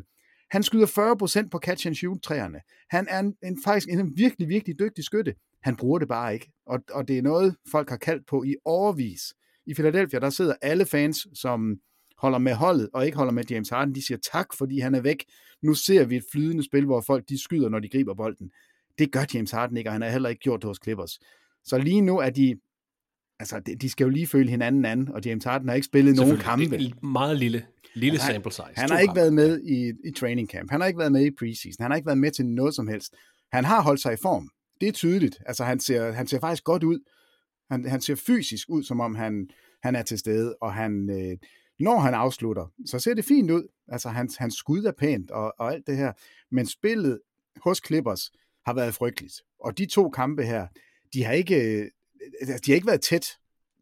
Han 0.51 0.63
skyder 0.63 1.45
40% 1.45 1.49
på 1.49 1.59
catch 1.59 1.87
and 1.87 1.95
shoot 1.95 2.21
træerne. 2.21 2.59
Han 2.89 3.07
er 3.09 3.19
en, 3.19 3.35
en, 3.43 3.57
faktisk 3.63 3.89
en 3.89 4.17
virkelig, 4.17 4.49
virkelig 4.49 4.79
dygtig 4.79 5.03
skytte. 5.03 5.35
Han 5.63 5.75
bruger 5.75 5.99
det 5.99 6.07
bare 6.07 6.33
ikke. 6.33 6.51
Og, 6.65 6.79
og 6.91 7.07
det 7.07 7.17
er 7.17 7.21
noget, 7.21 7.55
folk 7.71 7.89
har 7.89 7.97
kaldt 7.97 8.27
på 8.27 8.43
i 8.43 8.55
overvis. 8.65 9.21
I 9.65 9.73
Philadelphia, 9.73 10.19
der 10.19 10.29
sidder 10.29 10.53
alle 10.61 10.85
fans, 10.85 11.27
som 11.33 11.75
holder 12.17 12.37
med 12.37 12.53
holdet, 12.53 12.89
og 12.93 13.05
ikke 13.05 13.17
holder 13.17 13.33
med 13.33 13.43
James 13.49 13.69
Harden, 13.69 13.95
de 13.95 14.05
siger 14.05 14.17
tak, 14.31 14.47
fordi 14.57 14.79
han 14.79 14.95
er 14.95 15.01
væk. 15.01 15.25
Nu 15.61 15.73
ser 15.73 16.05
vi 16.05 16.15
et 16.15 16.23
flydende 16.31 16.65
spil, 16.65 16.85
hvor 16.85 17.01
folk 17.01 17.29
de 17.29 17.43
skyder, 17.43 17.69
når 17.69 17.79
de 17.79 17.89
griber 17.89 18.13
bolden. 18.13 18.51
Det 18.97 19.11
gør 19.11 19.25
James 19.33 19.51
Harden 19.51 19.77
ikke, 19.77 19.89
og 19.89 19.93
han 19.93 20.01
har 20.01 20.09
heller 20.09 20.29
ikke 20.29 20.39
gjort 20.39 20.61
det 20.61 20.67
hos 20.67 20.79
Clippers. 20.83 21.19
Så 21.65 21.77
lige 21.77 22.01
nu 22.01 22.17
er 22.17 22.29
de, 22.29 22.59
altså 23.39 23.59
de 23.81 23.89
skal 23.89 24.03
jo 24.03 24.09
lige 24.09 24.27
føle 24.27 24.49
hinanden 24.49 24.85
an, 24.85 25.09
og 25.13 25.21
James 25.25 25.43
Harden 25.43 25.67
har 25.67 25.75
ikke 25.75 25.85
spillet 25.85 26.15
nogen 26.15 26.37
kampe. 26.37 26.77
Det 26.77 26.91
er 26.91 27.05
meget 27.05 27.37
lille, 27.37 27.65
lille 27.95 28.19
han, 28.19 28.33
sample 28.33 28.51
size. 28.51 28.63
Han 28.75 28.89
har 28.89 28.99
ikke 28.99 29.09
kampe. 29.09 29.19
været 29.19 29.33
med 29.33 29.61
i, 29.61 29.93
i 30.09 30.11
training 30.11 30.49
camp. 30.49 30.71
Han 30.71 30.81
har 30.81 30.87
ikke 30.87 30.99
været 30.99 31.11
med 31.11 31.25
i 31.25 31.31
preseason. 31.31 31.83
Han 31.83 31.91
har 31.91 31.95
ikke 31.95 32.07
været 32.07 32.17
med 32.17 32.31
til 32.31 32.45
noget 32.45 32.75
som 32.75 32.87
helst. 32.87 33.15
Han 33.51 33.65
har 33.65 33.81
holdt 33.81 34.01
sig 34.01 34.13
i 34.13 34.17
form. 34.21 34.49
Det 34.81 34.87
er 34.87 34.91
tydeligt. 34.91 35.39
Altså 35.45 35.63
han 35.63 35.79
ser, 35.79 36.11
han 36.11 36.27
ser 36.27 36.39
faktisk 36.39 36.63
godt 36.63 36.83
ud. 36.83 36.99
Han, 37.71 37.85
han 37.89 38.01
ser 38.01 38.15
fysisk 38.15 38.69
ud, 38.69 38.83
som 38.83 38.99
om 38.99 39.15
han, 39.15 39.49
han 39.83 39.95
er 39.95 40.01
til 40.01 40.19
stede, 40.19 40.55
og 40.61 40.73
han, 40.73 41.09
øh, 41.09 41.37
når 41.79 41.99
han 41.99 42.13
afslutter, 42.13 42.71
så 42.85 42.99
ser 42.99 43.13
det 43.13 43.25
fint 43.25 43.51
ud. 43.51 43.67
Altså 43.87 44.09
hans, 44.09 44.35
hans 44.35 44.55
skud 44.55 44.83
er 44.83 44.91
pænt 44.91 45.31
og, 45.31 45.53
og 45.59 45.73
alt 45.73 45.87
det 45.87 45.97
her. 45.97 46.13
Men 46.51 46.65
spillet 46.65 47.19
hos 47.63 47.81
Clippers 47.85 48.31
har 48.67 48.73
været 48.73 48.93
frygteligt. 48.93 49.33
Og 49.59 49.77
de 49.77 49.85
to 49.85 50.09
kampe 50.09 50.43
her, 50.43 50.67
de 51.13 51.23
har 51.23 51.33
ikke, 51.33 51.55
øh, 51.55 51.91
altså, 52.41 52.61
de 52.65 52.71
har 52.71 52.75
ikke 52.75 52.87
været 52.87 53.01
tæt. 53.01 53.27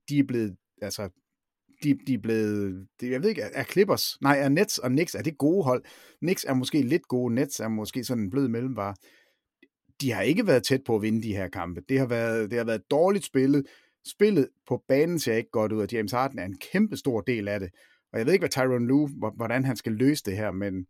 De 0.09 0.19
er 0.19 0.23
blevet, 0.23 0.55
altså, 0.81 1.09
de, 1.83 1.97
de 2.07 2.13
er 2.13 2.17
blevet, 2.17 2.87
jeg 3.01 3.21
ved 3.21 3.29
ikke, 3.29 3.41
er 3.41 3.63
Clippers, 3.63 4.21
nej, 4.21 4.39
er 4.39 4.49
Nets 4.49 4.77
og 4.77 4.89
Knicks, 4.89 5.15
er 5.15 5.21
det 5.21 5.38
gode 5.38 5.63
hold? 5.63 5.83
Knicks 6.21 6.43
er 6.43 6.53
måske 6.53 6.81
lidt 6.81 7.07
gode, 7.07 7.36
Nets 7.36 7.59
er 7.59 7.67
måske 7.67 8.03
sådan 8.03 8.23
en 8.23 8.29
blød 8.29 8.47
mellemvare. 8.47 8.95
De 10.01 10.11
har 10.11 10.21
ikke 10.21 10.47
været 10.47 10.63
tæt 10.63 10.81
på 10.86 10.95
at 10.95 11.01
vinde 11.01 11.23
de 11.23 11.36
her 11.36 11.47
kampe. 11.47 11.81
Det 11.89 11.99
har 11.99 12.05
været, 12.05 12.49
det 12.49 12.57
har 12.57 12.65
været 12.65 12.91
dårligt 12.91 13.25
spillet. 13.25 13.65
Spillet 14.07 14.49
på 14.67 14.83
banen 14.88 15.19
ser 15.19 15.36
ikke 15.36 15.51
godt 15.51 15.71
ud, 15.71 15.81
og 15.81 15.91
James 15.91 16.11
Harden 16.11 16.39
er 16.39 16.45
en 16.45 16.57
kæmpe 16.71 16.97
stor 16.97 17.21
del 17.21 17.47
af 17.47 17.59
det. 17.59 17.69
Og 18.13 18.19
jeg 18.19 18.25
ved 18.25 18.33
ikke, 18.33 18.41
hvad 18.41 18.49
Tyron 18.49 18.88
Lue, 18.88 19.09
hvordan 19.36 19.65
han 19.65 19.75
skal 19.75 19.91
løse 19.91 20.23
det 20.25 20.38
her, 20.38 20.51
men, 20.51 20.86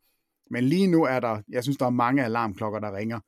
men 0.52 0.64
lige 0.64 0.88
nu 0.88 1.04
er 1.04 1.20
der, 1.20 1.42
jeg 1.50 1.64
synes, 1.64 1.78
der 1.78 1.86
er 1.86 1.90
mange 1.90 2.24
alarmklokker, 2.24 2.80
der 2.80 2.96
ringer. 2.96 3.20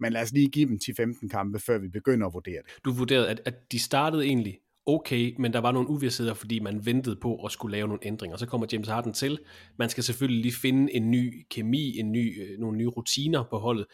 Men 0.00 0.12
lad 0.12 0.22
os 0.22 0.32
lige 0.32 0.48
give 0.48 0.68
dem 0.68 0.78
10-15 0.82 1.28
kampe, 1.28 1.58
før 1.58 1.78
vi 1.78 1.88
begynder 1.88 2.26
at 2.26 2.34
vurdere 2.34 2.62
det. 2.62 2.84
Du 2.84 2.92
vurderede, 2.92 3.28
at, 3.28 3.40
at 3.44 3.72
de 3.72 3.78
startede 3.78 4.24
egentlig 4.24 4.58
okay, 4.86 5.34
men 5.38 5.52
der 5.52 5.58
var 5.58 5.72
nogle 5.72 5.88
uvidsheder, 5.88 6.34
fordi 6.34 6.58
man 6.58 6.86
ventede 6.86 7.16
på 7.22 7.44
at 7.44 7.52
skulle 7.52 7.76
lave 7.76 7.88
nogle 7.88 8.06
ændringer. 8.06 8.36
Så 8.36 8.46
kommer 8.46 8.66
James 8.72 8.88
Harden 8.88 9.12
til. 9.12 9.38
Man 9.78 9.88
skal 9.88 10.04
selvfølgelig 10.04 10.42
lige 10.42 10.54
finde 10.54 10.94
en 10.94 11.10
ny 11.10 11.46
kemi, 11.50 11.98
en 11.98 12.12
ny, 12.12 12.42
øh, 12.42 12.58
nogle 12.58 12.78
nye 12.78 12.88
rutiner 12.88 13.44
på 13.50 13.58
holdet. 13.58 13.86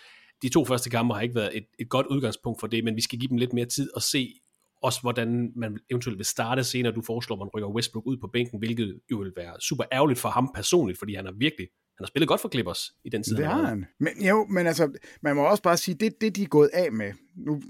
De 0.43 0.49
to 0.49 0.65
første 0.65 0.91
kampe 0.91 1.15
har 1.15 1.21
ikke 1.21 1.35
været 1.35 1.57
et, 1.57 1.65
et 1.79 1.89
godt 1.89 2.07
udgangspunkt 2.07 2.61
for 2.61 2.67
det, 2.67 2.85
men 2.85 2.97
vi 2.97 3.01
skal 3.01 3.19
give 3.19 3.29
dem 3.29 3.37
lidt 3.37 3.53
mere 3.53 3.67
tid 3.67 3.91
og 3.95 4.03
se 4.03 4.35
også 4.83 5.01
hvordan 5.01 5.53
man 5.57 5.79
eventuelt 5.91 6.19
vil 6.19 6.27
starte 6.27 6.65
senere. 6.65 6.93
Du 6.93 7.03
foreslår, 7.03 7.37
at 7.37 7.39
man 7.39 7.49
rykker 7.55 7.69
Westbrook 7.69 8.07
ud 8.07 8.17
på 8.17 8.27
bænken, 8.33 8.59
hvilket 8.59 9.01
jo 9.11 9.17
vil 9.17 9.33
være 9.37 9.61
super 9.61 9.85
ærgerligt 9.93 10.21
for 10.21 10.29
ham 10.29 10.51
personligt, 10.55 10.99
fordi 10.99 11.15
han 11.15 11.25
har 11.25 11.33
virkelig 11.33 11.69
han 12.03 12.07
har 12.07 12.09
spillet 12.09 12.29
godt 12.29 12.41
for 12.41 12.49
Clippers 12.49 12.95
i 13.05 13.09
den 13.09 13.23
tid. 13.23 13.37
Det 13.37 13.47
har 13.47 13.63
han. 13.63 13.87
Men, 14.01 14.27
jo, 14.29 14.47
men 14.47 14.67
altså, 14.67 14.93
man 15.21 15.37
må 15.37 15.43
også 15.43 15.63
bare 15.63 15.77
sige, 15.77 15.95
det, 15.95 16.21
det 16.21 16.37
de 16.37 16.43
er 16.43 16.47
gået 16.47 16.71
af 16.73 16.93
med. 16.93 17.13
Nu 17.37 17.63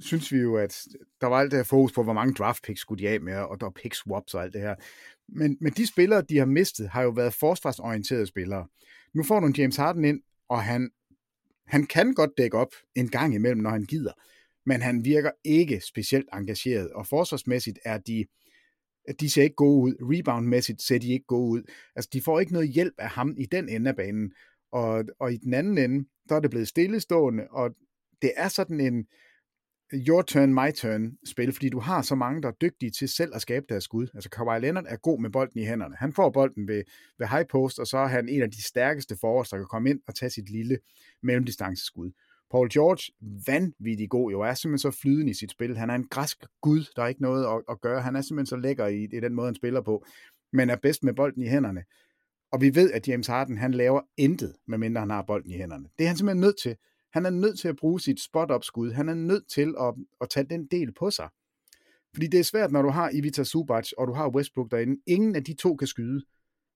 synes 0.00 0.32
vi 0.32 0.38
jo, 0.38 0.56
at 0.56 0.82
der 1.20 1.26
var 1.26 1.36
alt 1.40 1.50
det 1.50 1.58
her 1.58 1.64
fokus 1.64 1.92
på, 1.92 2.02
hvor 2.02 2.12
mange 2.12 2.34
draft 2.34 2.64
picks 2.64 2.80
skulle 2.80 3.04
de 3.04 3.08
af 3.08 3.20
med, 3.20 3.34
og 3.34 3.60
der 3.60 3.66
var 3.66 3.72
pick 3.82 3.94
swaps 3.94 4.34
og 4.34 4.42
alt 4.42 4.52
det 4.52 4.60
her. 4.60 4.74
Men, 5.28 5.56
men 5.60 5.72
de 5.72 5.86
spillere, 5.86 6.22
de 6.22 6.38
har 6.38 6.46
mistet, 6.46 6.88
har 6.88 7.02
jo 7.02 7.10
været 7.10 7.34
forsvarsorienterede 7.34 8.26
spillere. 8.26 8.66
Nu 9.14 9.22
får 9.22 9.40
du 9.40 9.46
en 9.46 9.54
James 9.58 9.76
Harden 9.76 10.04
ind, 10.04 10.20
og 10.48 10.62
han, 10.62 10.90
han 11.66 11.86
kan 11.86 12.14
godt 12.14 12.30
dække 12.38 12.56
op 12.56 12.72
en 12.96 13.08
gang 13.08 13.34
imellem, 13.34 13.60
når 13.60 13.70
han 13.70 13.84
gider. 13.84 14.12
Men 14.66 14.82
han 14.82 15.04
virker 15.04 15.30
ikke 15.44 15.80
specielt 15.80 16.28
engageret, 16.32 16.90
og 16.90 17.06
forsvarsmæssigt 17.06 17.78
er 17.84 17.98
de, 17.98 18.24
de 19.20 19.30
ser 19.30 19.42
ikke 19.42 19.56
gode 19.56 19.82
ud. 19.82 19.94
Reboundmæssigt 20.00 20.82
ser 20.82 20.98
de 20.98 21.12
ikke 21.12 21.26
gode 21.26 21.50
ud. 21.50 21.62
Altså, 21.96 22.10
de 22.12 22.22
får 22.22 22.40
ikke 22.40 22.52
noget 22.52 22.68
hjælp 22.68 22.94
af 22.98 23.08
ham 23.08 23.34
i 23.38 23.46
den 23.46 23.68
ende 23.68 23.90
af 23.90 23.96
banen. 23.96 24.32
Og, 24.72 25.04
og 25.20 25.32
i 25.32 25.36
den 25.36 25.54
anden 25.54 25.78
ende, 25.78 26.08
der 26.28 26.36
er 26.36 26.40
det 26.40 26.50
blevet 26.50 26.68
stillestående, 26.68 27.46
og 27.50 27.74
det 28.22 28.32
er 28.36 28.48
sådan 28.48 28.80
en, 28.80 29.06
your 29.92 30.22
turn, 30.22 30.54
my 30.54 30.72
turn 30.76 31.18
spil, 31.26 31.52
fordi 31.52 31.68
du 31.68 31.80
har 31.80 32.02
så 32.02 32.14
mange, 32.14 32.42
der 32.42 32.48
er 32.48 32.52
dygtige 32.52 32.90
til 32.90 33.08
selv 33.08 33.32
at 33.34 33.42
skabe 33.42 33.66
deres 33.68 33.84
skud. 33.84 34.08
Altså 34.14 34.30
Kawhi 34.30 34.60
Leonard 34.60 34.84
er 34.88 34.96
god 34.96 35.20
med 35.20 35.30
bolden 35.30 35.60
i 35.60 35.64
hænderne. 35.64 35.96
Han 35.96 36.12
får 36.12 36.30
bolden 36.30 36.68
ved, 36.68 36.82
ved 37.18 37.26
high 37.26 37.46
post, 37.50 37.78
og 37.78 37.86
så 37.86 37.98
er 37.98 38.06
han 38.06 38.28
en 38.28 38.42
af 38.42 38.50
de 38.50 38.62
stærkeste 38.62 39.16
forwards, 39.20 39.48
der 39.48 39.56
kan 39.56 39.66
komme 39.66 39.90
ind 39.90 40.00
og 40.06 40.14
tage 40.14 40.30
sit 40.30 40.50
lille 40.50 40.78
mellemdistanceskud. 41.22 42.10
Paul 42.50 42.68
George, 42.72 43.12
vanvittig 43.46 44.10
god 44.10 44.30
jo, 44.30 44.40
er 44.40 44.54
simpelthen 44.54 44.92
så 44.92 44.98
flydende 45.00 45.30
i 45.30 45.34
sit 45.34 45.50
spil. 45.50 45.76
Han 45.76 45.90
er 45.90 45.94
en 45.94 46.08
græsk 46.08 46.44
gud, 46.60 46.92
der 46.96 47.02
er 47.02 47.06
ikke 47.06 47.22
noget 47.22 47.46
at, 47.46 47.62
at 47.70 47.80
gøre. 47.80 48.02
Han 48.02 48.16
er 48.16 48.20
simpelthen 48.20 48.46
så 48.46 48.56
lækker 48.56 48.86
i, 48.86 49.04
i 49.04 49.20
den 49.20 49.34
måde, 49.34 49.46
han 49.46 49.54
spiller 49.54 49.80
på, 49.80 50.04
men 50.52 50.70
er 50.70 50.76
bedst 50.76 51.04
med 51.04 51.14
bolden 51.14 51.42
i 51.42 51.48
hænderne. 51.48 51.84
Og 52.52 52.60
vi 52.60 52.74
ved, 52.74 52.92
at 52.92 53.08
James 53.08 53.26
Harden, 53.26 53.58
han 53.58 53.72
laver 53.74 54.00
intet, 54.16 54.54
medmindre 54.66 55.00
han 55.00 55.10
har 55.10 55.22
bolden 55.22 55.50
i 55.50 55.56
hænderne. 55.56 55.88
Det 55.98 56.04
er 56.04 56.08
han 56.08 56.16
simpelthen 56.16 56.40
nødt 56.40 56.58
til. 56.62 56.76
Han 57.12 57.26
er 57.26 57.30
nødt 57.30 57.58
til 57.58 57.68
at 57.68 57.76
bruge 57.76 58.00
sit 58.00 58.20
spot-up-skud. 58.20 58.92
Han 58.92 59.08
er 59.08 59.14
nødt 59.14 59.48
til 59.48 59.74
at, 59.80 59.94
at 60.20 60.28
tage 60.30 60.46
den 60.50 60.66
del 60.66 60.92
på 60.92 61.10
sig. 61.10 61.28
Fordi 62.14 62.26
det 62.26 62.40
er 62.40 62.44
svært, 62.44 62.72
når 62.72 62.82
du 62.82 62.88
har 62.88 63.10
Ivica 63.14 63.44
Subac, 63.44 63.92
og 63.98 64.08
du 64.08 64.12
har 64.12 64.28
Westbrook 64.28 64.70
derinde. 64.70 65.00
Ingen 65.06 65.36
af 65.36 65.44
de 65.44 65.54
to 65.54 65.76
kan 65.76 65.86
skyde. 65.86 66.24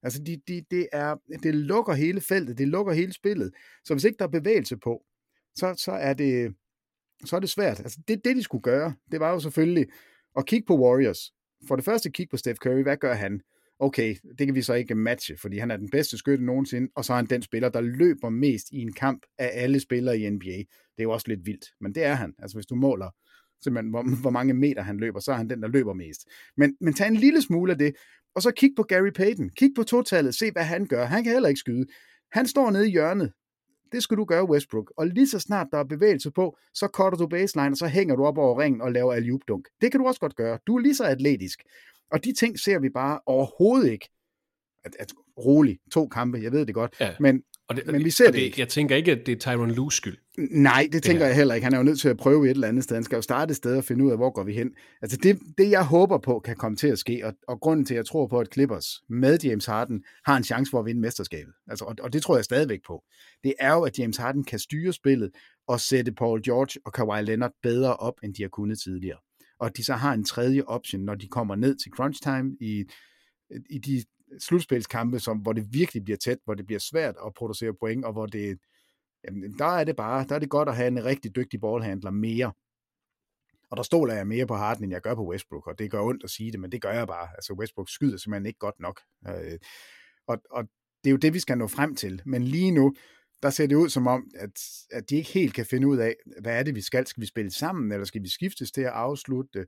Altså, 0.03 0.23
de, 0.23 0.41
de, 0.47 0.65
det, 0.71 0.87
er, 0.91 1.15
det 1.43 1.55
lukker 1.55 1.93
hele 1.93 2.21
feltet, 2.21 2.57
det 2.57 2.67
lukker 2.67 2.93
hele 2.93 3.13
spillet. 3.13 3.51
Så 3.83 3.93
hvis 3.93 4.03
ikke 4.03 4.17
der 4.17 4.25
er 4.25 4.29
bevægelse 4.29 4.77
på, 4.77 5.03
så, 5.55 5.75
så, 5.77 5.91
er, 5.91 6.13
det, 6.13 6.55
så 7.25 7.35
er 7.35 7.39
det 7.39 7.49
svært. 7.49 7.79
Altså, 7.79 7.99
det, 8.07 8.25
det, 8.25 8.35
de 8.35 8.43
skulle 8.43 8.61
gøre, 8.61 8.93
det 9.11 9.19
var 9.19 9.31
jo 9.31 9.39
selvfølgelig 9.39 9.87
at 10.37 10.45
kigge 10.45 10.65
på 10.65 10.77
Warriors. 10.77 11.31
For 11.67 11.75
det 11.75 11.85
første 11.85 12.11
kigge 12.11 12.31
på 12.31 12.37
Steph 12.37 12.57
Curry. 12.57 12.83
Hvad 12.83 12.97
gør 12.97 13.13
han? 13.13 13.41
okay, 13.83 14.15
det 14.37 14.47
kan 14.47 14.55
vi 14.55 14.61
så 14.61 14.73
ikke 14.73 14.95
matche, 14.95 15.37
fordi 15.37 15.57
han 15.57 15.71
er 15.71 15.77
den 15.77 15.89
bedste 15.89 16.17
skytte 16.17 16.45
nogensinde, 16.45 16.91
og 16.95 17.05
så 17.05 17.13
er 17.13 17.17
han 17.17 17.25
den 17.25 17.41
spiller, 17.41 17.69
der 17.69 17.81
løber 17.81 18.29
mest 18.29 18.67
i 18.71 18.77
en 18.77 18.93
kamp 18.93 19.25
af 19.37 19.49
alle 19.53 19.79
spillere 19.79 20.19
i 20.19 20.29
NBA. 20.29 20.57
Det 20.57 20.99
er 20.99 21.03
jo 21.03 21.11
også 21.11 21.27
lidt 21.27 21.45
vildt, 21.45 21.65
men 21.81 21.95
det 21.95 22.03
er 22.03 22.13
han. 22.13 22.33
Altså 22.39 22.57
hvis 22.57 22.65
du 22.65 22.75
måler 22.75 23.09
simpelthen, 23.63 23.89
hvor, 23.89 24.21
hvor 24.21 24.29
mange 24.29 24.53
meter 24.53 24.81
han 24.81 24.97
løber, 24.97 25.19
så 25.19 25.31
er 25.31 25.35
han 25.35 25.49
den, 25.49 25.61
der 25.61 25.67
løber 25.67 25.93
mest. 25.93 26.27
Men, 26.57 26.77
men 26.81 26.93
tag 26.93 27.07
en 27.07 27.15
lille 27.15 27.41
smule 27.41 27.71
af 27.71 27.77
det, 27.77 27.95
og 28.35 28.41
så 28.41 28.51
kig 28.51 28.69
på 28.75 28.83
Gary 28.83 29.11
Payton. 29.15 29.49
Kig 29.49 29.71
på 29.75 29.83
totallet, 29.83 30.35
se 30.35 30.51
hvad 30.51 30.63
han 30.63 30.85
gør. 30.85 31.05
Han 31.05 31.23
kan 31.23 31.33
heller 31.33 31.49
ikke 31.49 31.59
skyde. 31.59 31.85
Han 32.31 32.47
står 32.47 32.71
nede 32.71 32.87
i 32.87 32.91
hjørnet. 32.91 33.33
Det 33.93 34.03
skal 34.03 34.17
du 34.17 34.25
gøre, 34.25 34.49
Westbrook. 34.49 34.93
Og 34.97 35.07
lige 35.07 35.27
så 35.27 35.39
snart 35.39 35.67
der 35.71 35.77
er 35.77 35.83
bevægelse 35.83 36.31
på, 36.31 36.57
så 36.73 36.87
cutter 36.87 37.17
du 37.17 37.27
baseline, 37.27 37.71
og 37.73 37.77
så 37.77 37.87
hænger 37.87 38.15
du 38.15 38.25
op 38.25 38.37
over 38.37 38.61
ringen 38.61 38.81
og 38.81 38.91
laver 38.91 39.13
alley 39.13 39.39
dunk 39.47 39.67
Det 39.81 39.91
kan 39.91 39.99
du 39.99 40.07
også 40.07 40.19
godt 40.19 40.35
gøre. 40.35 40.59
Du 40.67 40.75
er 40.75 40.79
lige 40.79 40.95
så 40.95 41.03
atletisk. 41.03 41.63
Og 42.11 42.23
de 42.23 42.33
ting 42.33 42.59
ser 42.59 42.79
vi 42.79 42.89
bare 42.89 43.19
overhovedet 43.25 43.91
ikke. 43.91 44.09
At, 44.85 44.95
at 44.99 45.13
rolig, 45.37 45.79
to 45.91 46.07
kampe, 46.07 46.39
jeg 46.43 46.51
ved 46.51 46.65
det 46.65 46.75
godt, 46.75 46.95
ja. 46.99 47.15
men, 47.19 47.43
og 47.69 47.75
det, 47.75 47.87
men 47.87 48.05
vi 48.05 48.09
ser 48.09 48.25
det, 48.25 48.33
det 48.33 48.39
ikke. 48.39 48.59
Jeg 48.59 48.67
tænker 48.67 48.95
ikke, 48.95 49.11
at 49.11 49.25
det 49.25 49.31
er 49.31 49.39
Tyron 49.39 49.71
Lue's 49.71 49.89
skyld. 49.89 50.17
Nej, 50.51 50.89
det 50.91 51.03
tænker 51.03 51.23
det 51.23 51.27
jeg 51.27 51.35
heller 51.35 51.55
ikke. 51.55 51.63
Han 51.63 51.73
er 51.73 51.77
jo 51.77 51.83
nødt 51.83 51.99
til 51.99 52.09
at 52.09 52.17
prøve 52.17 52.45
et 52.45 52.51
eller 52.51 52.67
andet 52.67 52.83
sted. 52.83 52.95
Han 52.95 53.03
skal 53.03 53.15
jo 53.15 53.21
starte 53.21 53.51
et 53.51 53.57
sted 53.57 53.77
og 53.77 53.83
finde 53.83 54.05
ud 54.05 54.11
af, 54.11 54.17
hvor 54.17 54.29
går 54.29 54.43
vi 54.43 54.53
hen. 54.53 54.71
Altså 55.01 55.17
det, 55.17 55.39
det 55.57 55.69
jeg 55.69 55.85
håber 55.85 56.17
på, 56.17 56.39
kan 56.39 56.55
komme 56.55 56.77
til 56.77 56.87
at 56.87 56.99
ske, 56.99 57.21
og, 57.23 57.33
og 57.47 57.59
grunden 57.59 57.85
til, 57.85 57.93
at 57.93 57.97
jeg 57.97 58.05
tror 58.05 58.27
på, 58.27 58.39
at 58.39 58.53
Clippers 58.53 59.01
med 59.09 59.39
James 59.43 59.65
Harden 59.65 60.03
har 60.25 60.37
en 60.37 60.43
chance 60.43 60.69
for 60.69 60.79
at 60.79 60.85
vinde 60.85 61.01
mesterskabet, 61.01 61.53
altså, 61.67 61.85
og, 61.85 61.95
og 62.01 62.13
det 62.13 62.21
tror 62.21 62.35
jeg 62.35 62.45
stadigvæk 62.45 62.79
på, 62.87 63.03
det 63.43 63.53
er 63.59 63.73
jo, 63.73 63.81
at 63.81 63.99
James 63.99 64.17
Harden 64.17 64.43
kan 64.43 64.59
styre 64.59 64.93
spillet 64.93 65.31
og 65.67 65.79
sætte 65.79 66.11
Paul 66.11 66.43
George 66.43 66.79
og 66.85 66.93
Kawhi 66.93 67.21
Leonard 67.21 67.51
bedre 67.63 67.95
op, 67.95 68.13
end 68.23 68.33
de 68.33 68.41
har 68.41 68.49
kunnet 68.49 68.79
tidligere 68.79 69.17
og 69.59 69.67
at 69.67 69.77
de 69.77 69.83
så 69.83 69.93
har 69.93 70.13
en 70.13 70.25
tredje 70.25 70.63
option, 70.63 71.01
når 71.01 71.15
de 71.15 71.27
kommer 71.27 71.55
ned 71.55 71.75
til 71.75 71.91
crunch 71.91 72.21
time 72.23 72.57
i, 72.61 72.85
i 73.69 73.77
de 73.77 74.03
slutspilskampe, 74.39 75.19
som, 75.19 75.37
hvor 75.37 75.53
det 75.53 75.73
virkelig 75.73 76.03
bliver 76.03 76.17
tæt, 76.17 76.37
hvor 76.45 76.53
det 76.53 76.65
bliver 76.65 76.79
svært 76.79 77.15
at 77.25 77.33
producere 77.33 77.73
point, 77.79 78.05
og 78.05 78.13
hvor 78.13 78.25
det, 78.25 78.57
jamen, 79.27 79.57
der 79.57 79.65
er 79.65 79.83
det 79.83 79.95
bare, 79.95 80.25
der 80.29 80.35
er 80.35 80.39
det 80.39 80.49
godt 80.49 80.69
at 80.69 80.75
have 80.75 80.87
en 80.87 81.05
rigtig 81.05 81.35
dygtig 81.35 81.61
ballhandler 81.61 82.11
mere. 82.11 82.53
Og 83.71 83.77
der 83.77 83.83
stoler 83.83 84.13
jeg 84.13 84.27
mere 84.27 84.47
på 84.47 84.55
Harden, 84.55 84.83
end 84.83 84.91
jeg 84.91 85.01
gør 85.01 85.15
på 85.15 85.27
Westbrook, 85.27 85.67
og 85.67 85.79
det 85.79 85.91
gør 85.91 86.01
ondt 86.01 86.23
at 86.23 86.29
sige 86.29 86.51
det, 86.51 86.59
men 86.59 86.71
det 86.71 86.81
gør 86.81 86.91
jeg 86.91 87.07
bare. 87.07 87.27
Altså 87.35 87.53
Westbrook 87.53 87.89
skyder 87.89 88.17
simpelthen 88.17 88.45
ikke 88.45 88.59
godt 88.59 88.79
nok. 88.79 89.01
Øh, 89.27 89.59
og, 90.27 90.41
og 90.51 90.63
det 91.03 91.09
er 91.09 91.11
jo 91.11 91.17
det, 91.17 91.33
vi 91.33 91.39
skal 91.39 91.57
nå 91.57 91.67
frem 91.67 91.95
til. 91.95 92.21
Men 92.25 92.43
lige 92.43 92.71
nu, 92.71 92.93
der 93.43 93.49
ser 93.49 93.67
det 93.67 93.75
ud 93.75 93.89
som 93.89 94.07
om, 94.07 94.31
at, 94.35 94.51
at 94.91 95.09
de 95.09 95.15
ikke 95.15 95.29
helt 95.29 95.53
kan 95.53 95.65
finde 95.65 95.87
ud 95.87 95.97
af, 95.97 96.15
hvad 96.41 96.59
er 96.59 96.63
det, 96.63 96.75
vi 96.75 96.81
skal. 96.81 97.07
Skal 97.07 97.21
vi 97.21 97.25
spille 97.27 97.51
sammen, 97.51 97.91
eller 97.91 98.05
skal 98.05 98.23
vi 98.23 98.29
skiftes 98.29 98.71
til 98.71 98.81
at 98.81 98.91
afslutte? 98.91 99.65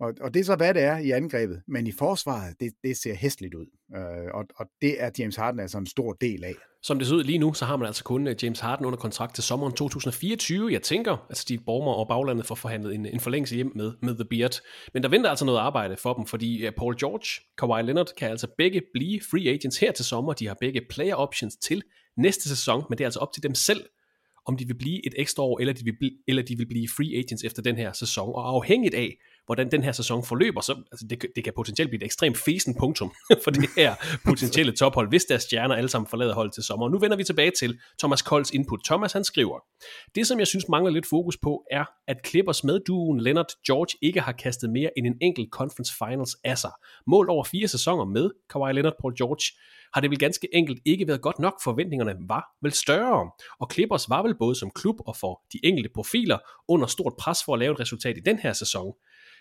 Og, 0.00 0.14
og 0.20 0.34
det 0.34 0.40
er 0.40 0.44
så, 0.44 0.56
hvad 0.56 0.74
det 0.74 0.82
er 0.82 0.98
i 0.98 1.10
angrebet. 1.10 1.62
Men 1.68 1.86
i 1.86 1.92
forsvaret, 1.92 2.54
det, 2.60 2.72
det 2.82 2.96
ser 2.96 3.14
hæstligt 3.14 3.54
ud. 3.54 3.66
Øh, 3.96 4.34
og, 4.34 4.44
og 4.56 4.66
det 4.82 5.02
er 5.02 5.10
James 5.18 5.36
Harden 5.36 5.60
altså 5.60 5.78
en 5.78 5.86
stor 5.86 6.12
del 6.12 6.44
af. 6.44 6.54
Som 6.82 6.98
det 6.98 7.08
ser 7.08 7.14
ud 7.14 7.24
lige 7.24 7.38
nu, 7.38 7.54
så 7.54 7.64
har 7.64 7.76
man 7.76 7.86
altså 7.86 8.04
kun 8.04 8.26
øh, 8.26 8.36
James 8.42 8.60
Harden 8.60 8.86
under 8.86 8.98
kontrakt 8.98 9.34
til 9.34 9.44
sommeren 9.44 9.72
2024. 9.72 10.72
Jeg 10.72 10.82
tænker, 10.82 11.26
at 11.30 11.36
Steve 11.36 11.58
Ballmer 11.66 11.92
og 11.92 12.08
baglandet 12.08 12.46
får 12.46 12.54
forhandlet 12.54 12.94
en, 12.94 13.06
en 13.06 13.20
forlængelse 13.20 13.54
hjem 13.54 13.72
med, 13.74 13.92
med 14.02 14.14
The 14.14 14.24
Beard. 14.24 14.60
Men 14.94 15.02
der 15.02 15.08
venter 15.08 15.30
altså 15.30 15.44
noget 15.44 15.58
arbejde 15.58 15.96
for 15.96 16.14
dem, 16.14 16.26
fordi 16.26 16.66
øh, 16.66 16.72
Paul 16.72 16.98
George, 16.98 17.44
Kawhi 17.58 17.82
Leonard 17.82 18.08
kan 18.18 18.30
altså 18.30 18.46
begge 18.58 18.82
blive 18.94 19.20
free 19.30 19.48
agents 19.48 19.78
her 19.78 19.92
til 19.92 20.04
sommer. 20.04 20.32
De 20.32 20.46
har 20.46 20.56
begge 20.60 20.80
player 20.90 21.14
options 21.14 21.56
til 21.56 21.82
næste 22.16 22.48
sæson, 22.48 22.84
men 22.88 22.98
det 22.98 23.04
er 23.04 23.06
altså 23.06 23.20
op 23.20 23.32
til 23.32 23.42
dem 23.42 23.54
selv, 23.54 23.84
om 24.46 24.56
de 24.56 24.66
vil 24.66 24.78
blive 24.78 25.06
et 25.06 25.14
ekstra 25.16 25.42
år, 25.42 25.58
eller 25.60 25.72
de 25.72 25.84
vil, 25.84 25.94
bl- 26.02 26.24
eller 26.28 26.42
de 26.42 26.56
vil 26.56 26.66
blive 26.66 26.88
free 26.96 27.18
agents 27.18 27.44
efter 27.44 27.62
den 27.62 27.76
her 27.76 27.92
sæson. 27.92 28.28
Og 28.34 28.48
afhængigt 28.48 28.94
af, 28.94 29.16
hvordan 29.46 29.70
den 29.70 29.82
her 29.82 29.92
sæson 29.92 30.24
forløber, 30.24 30.60
så 30.60 30.72
altså 30.92 31.06
det, 31.10 31.26
det 31.36 31.44
kan 31.44 31.52
potentielt 31.56 31.90
blive 31.90 32.02
et 32.02 32.04
ekstremt 32.04 32.38
fesen 32.38 32.74
punktum 32.78 33.12
for 33.44 33.50
det 33.50 33.68
her 33.76 33.94
potentielle 34.24 34.72
tophold, 34.72 35.08
hvis 35.08 35.24
deres 35.24 35.42
stjerner 35.42 35.74
alle 35.74 35.88
sammen 35.88 36.08
forlader 36.08 36.34
holdet 36.34 36.54
til 36.54 36.62
sommer. 36.62 36.86
Og 36.86 36.92
nu 36.92 36.98
vender 36.98 37.16
vi 37.16 37.24
tilbage 37.24 37.52
til 37.58 37.78
Thomas 37.98 38.22
Kolds 38.22 38.50
input. 38.50 38.80
Thomas 38.84 39.12
han 39.12 39.24
skriver, 39.24 39.58
det 40.14 40.26
som 40.26 40.38
jeg 40.38 40.46
synes 40.46 40.68
mangler 40.68 40.92
lidt 40.92 41.06
fokus 41.06 41.36
på, 41.42 41.64
er, 41.70 41.84
at 42.08 42.16
Clippers 42.26 42.64
med 42.64 42.80
duen 42.86 43.20
Leonard 43.20 43.50
George 43.66 43.98
ikke 44.02 44.20
har 44.20 44.32
kastet 44.32 44.70
mere 44.70 44.90
end 44.96 45.06
en 45.06 45.16
enkelt 45.20 45.48
conference 45.50 45.94
finals 45.98 46.36
af 46.44 46.58
sig. 46.58 46.70
Mål 47.06 47.30
over 47.30 47.44
fire 47.44 47.68
sæsoner 47.68 48.04
med 48.04 48.30
Kawhi 48.50 48.72
Leonard 48.72 48.94
Paul 49.00 49.16
George 49.16 49.52
har 49.94 50.00
det 50.00 50.10
vel 50.10 50.18
ganske 50.18 50.48
enkelt 50.52 50.80
ikke 50.84 51.08
været 51.08 51.20
godt 51.20 51.38
nok. 51.38 51.54
Forventningerne 51.64 52.14
var 52.28 52.44
vel 52.62 52.72
større, 52.72 53.30
og 53.60 53.70
Clippers 53.72 54.10
var 54.10 54.22
vel 54.22 54.34
både 54.38 54.54
som 54.54 54.70
klub 54.70 54.96
og 55.06 55.16
for 55.16 55.42
de 55.52 55.58
enkelte 55.64 55.90
profiler 55.94 56.38
under 56.68 56.86
stort 56.86 57.12
pres 57.18 57.44
for 57.44 57.52
at 57.52 57.58
lave 57.58 57.72
et 57.72 57.80
resultat 57.80 58.16
i 58.16 58.20
den 58.20 58.38
her 58.38 58.52
sæson. 58.52 58.94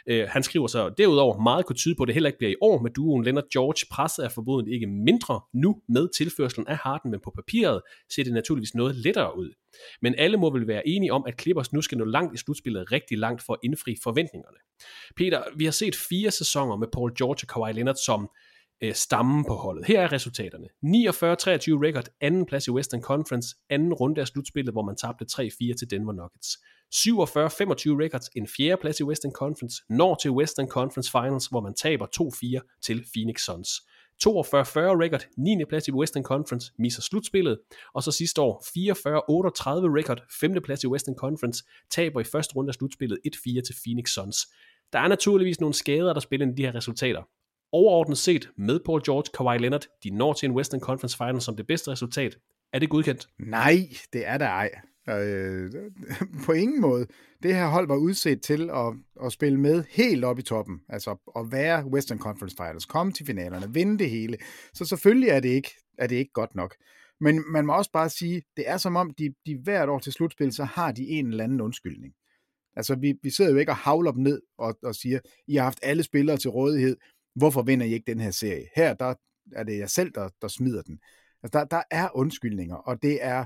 Øh, 0.07 0.27
han 0.29 0.43
skriver 0.43 0.67
så 0.67 0.89
derudover, 0.97 1.41
meget 1.41 1.65
kunne 1.65 1.75
tyde 1.75 1.95
på, 1.95 2.03
at 2.03 2.07
det 2.07 2.13
heller 2.13 2.27
ikke 2.27 2.37
bliver 2.37 2.51
i 2.51 2.55
år 2.61 2.81
med 2.81 2.91
duoen 2.91 3.23
Leonard 3.23 3.49
George. 3.53 3.85
Presset 3.91 4.25
er 4.25 4.29
formodet 4.29 4.67
ikke 4.67 4.87
mindre 4.87 5.41
nu 5.53 5.81
med 5.89 6.07
tilførselen 6.17 6.67
af 6.67 6.77
Harden, 6.77 7.11
men 7.11 7.19
på 7.23 7.31
papiret 7.35 7.81
ser 8.15 8.23
det 8.23 8.33
naturligvis 8.33 8.75
noget 8.75 8.95
lettere 8.95 9.37
ud. 9.37 9.53
Men 10.01 10.15
alle 10.17 10.37
må 10.37 10.53
vel 10.53 10.67
være 10.67 10.87
enige 10.87 11.13
om, 11.13 11.23
at 11.27 11.41
Clippers 11.41 11.73
nu 11.73 11.81
skal 11.81 11.97
nå 11.97 12.05
langt 12.05 12.33
i 12.33 12.37
slutspillet, 12.37 12.91
rigtig 12.91 13.17
langt 13.17 13.41
for 13.45 13.53
at 13.53 13.59
indfri 13.63 13.95
forventningerne. 14.03 14.57
Peter, 15.17 15.43
vi 15.55 15.65
har 15.65 15.71
set 15.71 15.95
fire 16.09 16.31
sæsoner 16.31 16.75
med 16.75 16.87
Paul 16.93 17.15
George 17.17 17.37
og 17.43 17.47
Kawhi 17.47 17.73
Leonard 17.73 17.95
som 18.05 18.29
øh, 18.81 18.93
stammen 18.93 19.45
på 19.45 19.53
holdet. 19.55 19.85
Her 19.85 20.01
er 20.01 20.11
resultaterne. 20.11 20.67
49-23 20.67 20.67
record, 21.87 22.05
anden 22.21 22.45
plads 22.45 22.67
i 22.67 22.71
Western 22.71 23.01
Conference, 23.01 23.55
anden 23.69 23.93
runde 23.93 24.21
af 24.21 24.27
slutspillet, 24.27 24.73
hvor 24.73 24.83
man 24.83 24.95
tabte 24.95 25.25
3-4 25.31 25.75
til 25.75 25.91
Denver 25.91 26.13
Nuggets. 26.13 26.57
47-25 26.95 26.99
records, 28.03 28.29
en 28.35 28.47
fjerde 28.47 28.81
plads 28.81 28.99
i 28.99 29.03
Western 29.03 29.31
Conference, 29.31 29.83
når 29.89 30.15
til 30.15 30.31
Western 30.31 30.67
Conference 30.67 31.11
Finals, 31.11 31.47
hvor 31.47 31.61
man 31.61 31.73
taber 31.73 32.05
2-4 32.65 32.79
til 32.81 33.05
Phoenix 33.13 33.41
Suns. 33.41 33.69
42-40 34.23 34.27
record, 35.03 35.25
9. 35.37 35.65
plads 35.69 35.87
i 35.87 35.91
Western 35.91 36.23
Conference, 36.23 36.71
misser 36.79 37.01
slutspillet, 37.01 37.59
og 37.93 38.03
så 38.03 38.11
sidste 38.11 38.41
år 38.41 38.63
44-38 38.63 39.97
record, 39.99 40.21
5. 40.39 40.61
plads 40.63 40.83
i 40.83 40.87
Western 40.87 41.15
Conference, 41.15 41.63
taber 41.91 42.19
i 42.19 42.23
første 42.23 42.55
runde 42.55 42.69
af 42.69 42.73
slutspillet 42.73 43.19
1-4 43.27 43.61
til 43.61 43.75
Phoenix 43.85 44.09
Suns. 44.09 44.37
Der 44.93 44.99
er 44.99 45.07
naturligvis 45.07 45.59
nogle 45.59 45.73
skader, 45.73 46.13
der 46.13 46.19
spiller 46.19 46.45
ind 46.45 46.59
i 46.59 46.61
de 46.61 46.65
her 46.65 46.75
resultater. 46.75 47.23
Overordnet 47.73 48.17
set, 48.17 48.49
med 48.57 48.79
Paul 48.85 49.01
George, 49.05 49.31
Kawhi 49.33 49.57
Leonard, 49.57 49.85
de 50.03 50.09
når 50.09 50.33
til 50.33 50.49
en 50.49 50.55
Western 50.55 50.79
Conference 50.79 51.17
Final 51.17 51.41
som 51.41 51.55
det 51.55 51.67
bedste 51.67 51.91
resultat. 51.91 52.37
Er 52.73 52.79
det 52.79 52.89
godkendt? 52.89 53.27
Nej, 53.39 53.89
det 54.13 54.27
er 54.27 54.37
der 54.37 54.47
ej. 54.47 54.71
Øh, 55.09 55.71
på 56.45 56.51
ingen 56.51 56.81
måde. 56.81 57.07
Det 57.43 57.55
her 57.55 57.67
hold 57.67 57.87
var 57.87 57.95
udset 57.95 58.41
til 58.41 58.69
at, 58.69 58.93
at 59.25 59.31
spille 59.31 59.59
med 59.59 59.83
helt 59.89 60.25
op 60.25 60.39
i 60.39 60.41
toppen. 60.41 60.81
Altså 60.89 61.31
at 61.35 61.51
være 61.51 61.85
Western 61.85 62.19
Conference 62.19 62.55
Finals, 62.55 62.85
komme 62.85 63.11
til 63.11 63.25
finalerne, 63.25 63.73
vinde 63.73 63.99
det 63.99 64.09
hele. 64.09 64.37
Så 64.73 64.85
selvfølgelig 64.85 65.29
er 65.29 65.39
det 65.39 65.49
ikke, 65.49 65.71
er 65.97 66.07
det 66.07 66.15
ikke 66.15 66.33
godt 66.33 66.55
nok. 66.55 66.75
Men 67.19 67.43
man 67.51 67.65
må 67.65 67.73
også 67.73 67.91
bare 67.91 68.09
sige, 68.09 68.41
det 68.57 68.69
er 68.69 68.77
som 68.77 68.95
om, 68.95 69.11
de, 69.17 69.33
de 69.45 69.57
hvert 69.63 69.89
år 69.89 69.99
til 69.99 70.13
slutspil, 70.13 70.53
så 70.53 70.63
har 70.63 70.91
de 70.91 71.07
en 71.07 71.27
eller 71.27 71.43
anden 71.43 71.61
undskyldning. 71.61 72.13
Altså, 72.75 72.95
vi, 72.95 73.13
vi 73.23 73.29
sidder 73.29 73.51
jo 73.51 73.57
ikke 73.57 73.71
og 73.71 73.75
havler 73.75 74.11
dem 74.11 74.23
ned 74.23 74.41
og, 74.57 74.77
og 74.83 74.95
siger, 74.95 75.19
I 75.47 75.55
har 75.55 75.63
haft 75.63 75.79
alle 75.83 76.03
spillere 76.03 76.37
til 76.37 76.49
rådighed, 76.49 76.97
hvorfor 77.35 77.61
vinder 77.61 77.85
I 77.85 77.93
ikke 77.93 78.11
den 78.11 78.19
her 78.19 78.31
serie? 78.31 78.65
Her 78.75 78.93
der 78.93 79.13
er 79.51 79.63
det 79.63 79.77
jeg 79.77 79.89
selv, 79.89 80.11
der, 80.11 80.29
der 80.41 80.47
smider 80.47 80.81
den. 80.81 80.99
Altså, 81.43 81.59
der, 81.59 81.65
der 81.65 81.83
er 81.91 82.09
undskyldninger, 82.15 82.75
og 82.75 83.01
det 83.01 83.25
er, 83.25 83.45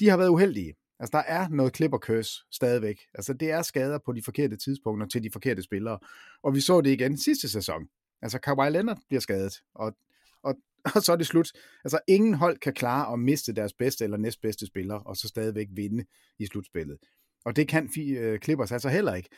de 0.00 0.08
har 0.08 0.16
været 0.16 0.28
uheldige. 0.28 0.74
Altså, 0.98 1.10
der 1.12 1.22
er 1.22 1.48
noget 1.48 1.72
klipper 1.72 1.98
curse 1.98 2.32
stadigvæk. 2.52 3.00
Altså, 3.14 3.32
det 3.32 3.50
er 3.50 3.62
skader 3.62 3.98
på 3.98 4.12
de 4.12 4.22
forkerte 4.22 4.56
tidspunkter 4.56 5.06
til 5.06 5.22
de 5.22 5.30
forkerte 5.30 5.62
spillere. 5.62 5.98
Og 6.42 6.54
vi 6.54 6.60
så 6.60 6.80
det 6.80 6.90
igen 6.90 7.18
sidste 7.18 7.48
sæson. 7.48 7.88
Altså, 8.22 8.38
Kawhi 8.38 8.70
Leonard 8.70 8.98
bliver 9.08 9.20
skadet, 9.20 9.60
og, 9.74 9.96
og, 10.42 10.54
og 10.94 11.02
så 11.02 11.12
er 11.12 11.16
det 11.16 11.26
slut. 11.26 11.52
Altså, 11.84 11.98
ingen 12.06 12.34
hold 12.34 12.58
kan 12.58 12.74
klare 12.74 13.12
at 13.12 13.18
miste 13.18 13.52
deres 13.52 13.72
bedste 13.72 14.04
eller 14.04 14.16
næstbedste 14.16 14.66
spiller, 14.66 14.94
og 14.94 15.16
så 15.16 15.28
stadigvæk 15.28 15.66
vinde 15.70 16.04
i 16.38 16.46
slutspillet. 16.46 16.98
Og 17.44 17.56
det 17.56 17.68
kan 17.68 17.84
uh, 17.84 18.38
Clippers 18.38 18.72
altså 18.72 18.88
heller 18.88 19.14
ikke. 19.14 19.28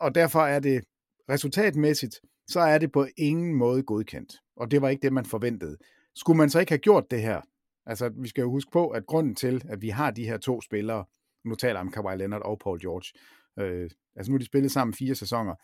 Og 0.00 0.14
derfor 0.14 0.40
er 0.40 0.60
det 0.60 0.84
resultatmæssigt, 1.28 2.20
så 2.46 2.60
er 2.60 2.78
det 2.78 2.92
på 2.92 3.06
ingen 3.16 3.54
måde 3.54 3.82
godkendt. 3.82 4.32
Og 4.56 4.70
det 4.70 4.82
var 4.82 4.88
ikke 4.88 5.02
det, 5.02 5.12
man 5.12 5.24
forventede. 5.24 5.76
Skulle 6.14 6.36
man 6.36 6.50
så 6.50 6.60
ikke 6.60 6.70
have 6.70 6.78
gjort 6.78 7.10
det 7.10 7.22
her? 7.22 7.40
Altså, 7.86 8.08
vi 8.08 8.28
skal 8.28 8.42
jo 8.42 8.50
huske 8.50 8.70
på, 8.70 8.88
at 8.88 9.06
grunden 9.06 9.34
til, 9.34 9.64
at 9.68 9.82
vi 9.82 9.88
har 9.88 10.10
de 10.10 10.24
her 10.24 10.36
to 10.36 10.60
spillere, 10.60 11.04
nu 11.44 11.54
taler 11.54 11.74
jeg 11.74 11.80
om 11.80 11.90
Kawhi 11.90 12.16
Leonard 12.16 12.42
og 12.42 12.58
Paul 12.58 12.80
George, 12.80 13.18
øh, 13.58 13.90
altså 14.16 14.30
nu 14.30 14.34
har 14.34 14.38
de 14.38 14.44
spillet 14.44 14.72
sammen 14.72 14.94
fire 14.94 15.14
sæsoner, 15.14 15.54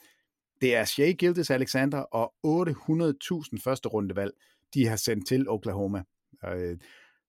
det 0.61 0.77
er 0.77 0.85
Shea 0.85 1.11
Gildes 1.11 1.51
Alexander 1.51 1.99
og 1.99 2.35
800.000 2.47 3.63
første 3.65 3.89
rundevalg, 3.89 4.33
de 4.75 4.87
har 4.87 4.97
sendt 4.97 5.27
til 5.27 5.49
Oklahoma. 5.49 6.03
Øh, 6.49 6.79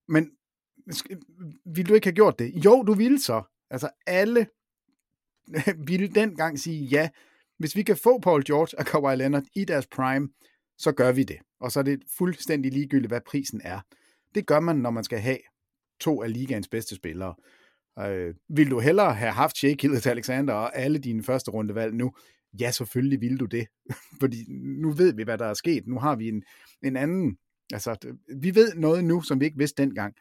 men 0.08 0.32
ville 1.66 1.90
du 1.90 1.94
ikke 1.94 2.08
have 2.08 2.16
gjort 2.16 2.40
det? 2.40 2.66
Jo, 2.66 2.84
du 2.84 2.94
ville 2.94 3.20
så. 3.20 3.42
Altså 3.70 3.90
alle 4.08 4.48
ville 5.88 6.08
dengang 6.08 6.60
sige 6.60 6.86
ja. 6.86 7.10
Hvis 7.64 7.76
vi 7.76 7.84
kan 7.84 7.98
få 7.98 8.20
Paul 8.20 8.44
George 8.46 8.80
og 8.80 8.86
Kawhi 8.86 9.16
Leonard 9.16 9.44
i 9.56 9.66
deres 9.66 9.88
prime, 9.88 10.30
så 10.78 10.92
gør 10.92 11.12
vi 11.12 11.24
det. 11.24 11.38
Og 11.60 11.72
så 11.72 11.80
er 11.80 11.84
det 11.84 12.00
fuldstændig 12.18 12.72
ligegyldigt, 12.72 13.10
hvad 13.10 13.22
prisen 13.28 13.62
er. 13.64 13.80
Det 14.36 14.46
gør 14.46 14.60
man, 14.60 14.76
når 14.76 14.92
man 14.92 15.04
skal 15.04 15.20
have 15.20 15.38
to 16.00 16.24
af 16.24 16.34
ligaens 16.34 16.68
bedste 16.68 16.96
spillere. 16.96 17.36
Øh, 18.00 18.36
vil 18.50 18.72
du 18.72 18.80
hellere 18.80 19.14
have 19.14 19.32
haft 19.32 19.58
Shea 19.58 19.74
Gilles 19.74 20.08
Alexander 20.08 20.54
og 20.54 20.78
alle 20.78 21.00
dine 21.00 21.24
første 21.24 21.52
rundevalg 21.52 21.94
nu? 21.94 22.12
Ja, 22.60 22.72
selvfølgelig 22.72 23.22
vil 23.22 23.40
du 23.40 23.46
det. 23.46 23.68
Fordi 24.22 24.46
nu 24.82 24.92
ved 24.92 25.14
vi, 25.14 25.24
hvad 25.24 25.38
der 25.38 25.46
er 25.46 25.54
sket. 25.54 25.88
Nu 25.88 26.00
har 26.00 26.16
vi 26.16 26.28
en, 26.28 26.44
en 26.84 26.96
anden... 26.96 27.38
Altså, 27.74 28.16
vi 28.42 28.56
ved 28.56 28.76
noget 28.76 29.04
nu, 29.04 29.22
som 29.22 29.40
vi 29.40 29.46
ikke 29.46 29.58
vidste 29.58 29.84
dengang. 29.84 30.14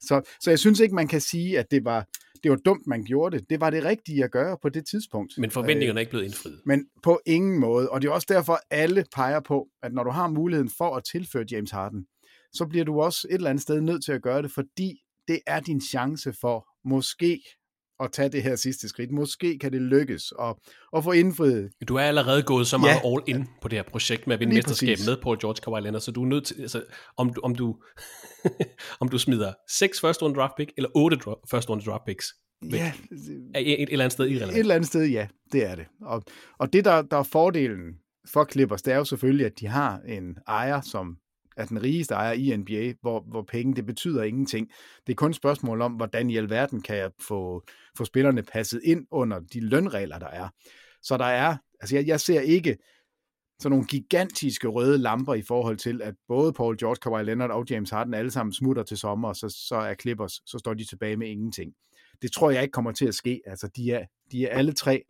Så, 0.00 0.36
så 0.40 0.50
jeg 0.50 0.58
synes 0.58 0.80
ikke, 0.80 0.94
man 0.94 1.08
kan 1.08 1.20
sige, 1.20 1.58
at 1.58 1.70
det 1.70 1.84
var, 1.84 2.06
det 2.42 2.50
var 2.50 2.56
dumt, 2.56 2.86
man 2.86 3.04
gjorde 3.04 3.38
det. 3.38 3.50
Det 3.50 3.60
var 3.60 3.70
det 3.70 3.84
rigtige 3.84 4.24
at 4.24 4.30
gøre 4.30 4.56
på 4.62 4.68
det 4.68 4.86
tidspunkt. 4.86 5.32
Men 5.38 5.50
forventningerne 5.50 5.98
er 5.98 6.00
ikke 6.00 6.10
blevet 6.10 6.24
indfriet. 6.24 6.60
Men 6.66 6.86
på 7.02 7.20
ingen 7.26 7.60
måde. 7.60 7.90
Og 7.90 8.02
det 8.02 8.08
er 8.08 8.12
også 8.12 8.26
derfor, 8.30 8.58
alle 8.70 9.04
peger 9.14 9.40
på, 9.40 9.68
at 9.82 9.92
når 9.92 10.04
du 10.04 10.10
har 10.10 10.28
muligheden 10.28 10.70
for 10.78 10.96
at 10.96 11.04
tilføre 11.04 11.44
James 11.50 11.70
Harden, 11.70 12.06
så 12.52 12.66
bliver 12.66 12.84
du 12.84 13.00
også 13.00 13.28
et 13.30 13.34
eller 13.34 13.50
andet 13.50 13.62
sted 13.62 13.80
nødt 13.80 14.04
til 14.04 14.12
at 14.12 14.22
gøre 14.22 14.42
det, 14.42 14.50
fordi 14.50 15.00
det 15.28 15.40
er 15.46 15.60
din 15.60 15.80
chance 15.80 16.32
for 16.40 16.68
måske 16.84 17.40
at 18.00 18.12
tage 18.12 18.28
det 18.28 18.42
her 18.42 18.56
sidste 18.56 18.88
skridt. 18.88 19.10
Måske 19.10 19.58
kan 19.58 19.72
det 19.72 19.82
lykkes 19.82 20.32
at, 20.40 20.54
at 20.96 21.04
få 21.04 21.12
indfriet. 21.12 21.70
Du 21.88 21.96
er 21.96 22.02
allerede 22.02 22.42
gået 22.42 22.66
så 22.66 22.78
meget 22.78 23.00
ja. 23.04 23.12
all 23.12 23.22
in 23.26 23.48
på 23.62 23.68
det 23.68 23.78
her 23.78 23.82
projekt 23.82 24.26
med 24.26 24.34
at 24.34 24.40
vinde 24.40 24.54
mesterskab 24.54 24.98
med 25.06 25.16
Paul 25.22 25.40
George 25.40 25.60
Kawhi 25.64 25.80
Leonard, 25.80 26.00
så 26.00 26.10
du 26.10 26.22
er 26.22 26.26
nødt 26.26 26.44
til, 26.44 26.60
altså, 26.60 26.82
om 27.16 27.34
du, 27.34 27.40
om 27.44 27.54
du, 27.54 27.76
om 29.00 29.08
du 29.08 29.18
smider 29.18 29.52
seks 29.70 30.00
første 30.00 30.24
runde 30.24 30.36
draft 30.36 30.52
pick, 30.56 30.72
eller 30.76 30.88
otte 30.94 31.18
første 31.50 31.70
runde 31.70 31.84
draft 31.84 32.04
picks, 32.06 32.26
Ja. 32.72 32.92
Er 33.54 33.60
et, 33.60 33.82
et 33.82 33.88
eller 33.90 34.04
andet 34.04 34.12
sted 34.12 34.26
irrelevant. 34.26 34.52
Et 34.52 34.58
eller 34.58 34.74
andet 34.74 34.88
sted, 34.88 35.06
ja, 35.06 35.28
det 35.52 35.66
er 35.66 35.74
det. 35.74 35.86
Og, 36.02 36.22
og 36.58 36.72
det, 36.72 36.84
der, 36.84 37.02
der 37.02 37.16
er 37.16 37.22
fordelen 37.22 37.94
for 38.32 38.48
Clippers, 38.52 38.82
det 38.82 38.92
er 38.92 38.96
jo 38.96 39.04
selvfølgelig, 39.04 39.46
at 39.46 39.60
de 39.60 39.66
har 39.66 40.00
en 40.08 40.36
ejer, 40.48 40.80
som 40.80 41.16
er 41.56 41.64
den 41.64 41.82
rigeste 41.82 42.14
ejer 42.14 42.32
i 42.32 42.56
NBA, 42.56 42.92
hvor, 43.00 43.20
hvor 43.20 43.42
penge, 43.42 43.74
det 43.74 43.86
betyder 43.86 44.22
ingenting. 44.22 44.70
Det 45.06 45.12
er 45.12 45.16
kun 45.16 45.30
et 45.30 45.36
spørgsmål 45.36 45.80
om, 45.80 45.92
hvordan 45.92 46.30
i 46.30 46.36
alverden 46.36 46.82
kan 46.82 46.96
jeg 46.96 47.10
få, 47.20 47.62
få 47.96 48.04
spillerne 48.04 48.42
passet 48.42 48.80
ind 48.84 49.06
under 49.10 49.40
de 49.40 49.60
lønregler, 49.60 50.18
der 50.18 50.26
er. 50.26 50.48
Så 51.02 51.16
der 51.16 51.24
er, 51.24 51.56
altså 51.80 51.96
jeg, 51.96 52.06
jeg 52.06 52.20
ser 52.20 52.40
ikke 52.40 52.76
sådan 53.60 53.70
nogle 53.70 53.86
gigantiske 53.86 54.68
røde 54.68 54.98
lamper 54.98 55.34
i 55.34 55.42
forhold 55.42 55.76
til, 55.76 56.02
at 56.02 56.14
både 56.28 56.52
Paul 56.52 56.78
George, 56.78 56.96
Kawhi 56.96 57.24
Leonard 57.24 57.50
og 57.50 57.64
James 57.70 57.90
Harden 57.90 58.14
alle 58.14 58.30
sammen 58.30 58.52
smutter 58.52 58.82
til 58.82 58.96
sommer, 58.96 59.28
og 59.28 59.36
så, 59.36 59.48
så 59.68 59.76
er 59.76 59.94
Clippers, 59.94 60.32
så 60.46 60.58
står 60.58 60.74
de 60.74 60.84
tilbage 60.84 61.16
med 61.16 61.28
ingenting. 61.28 61.72
Det 62.22 62.32
tror 62.32 62.50
jeg 62.50 62.62
ikke 62.62 62.72
kommer 62.72 62.92
til 62.92 63.06
at 63.06 63.14
ske. 63.14 63.40
Altså, 63.46 63.68
de 63.76 63.92
er, 63.92 64.06
de 64.32 64.46
er 64.46 64.58
alle 64.58 64.72
tre, 64.72 65.02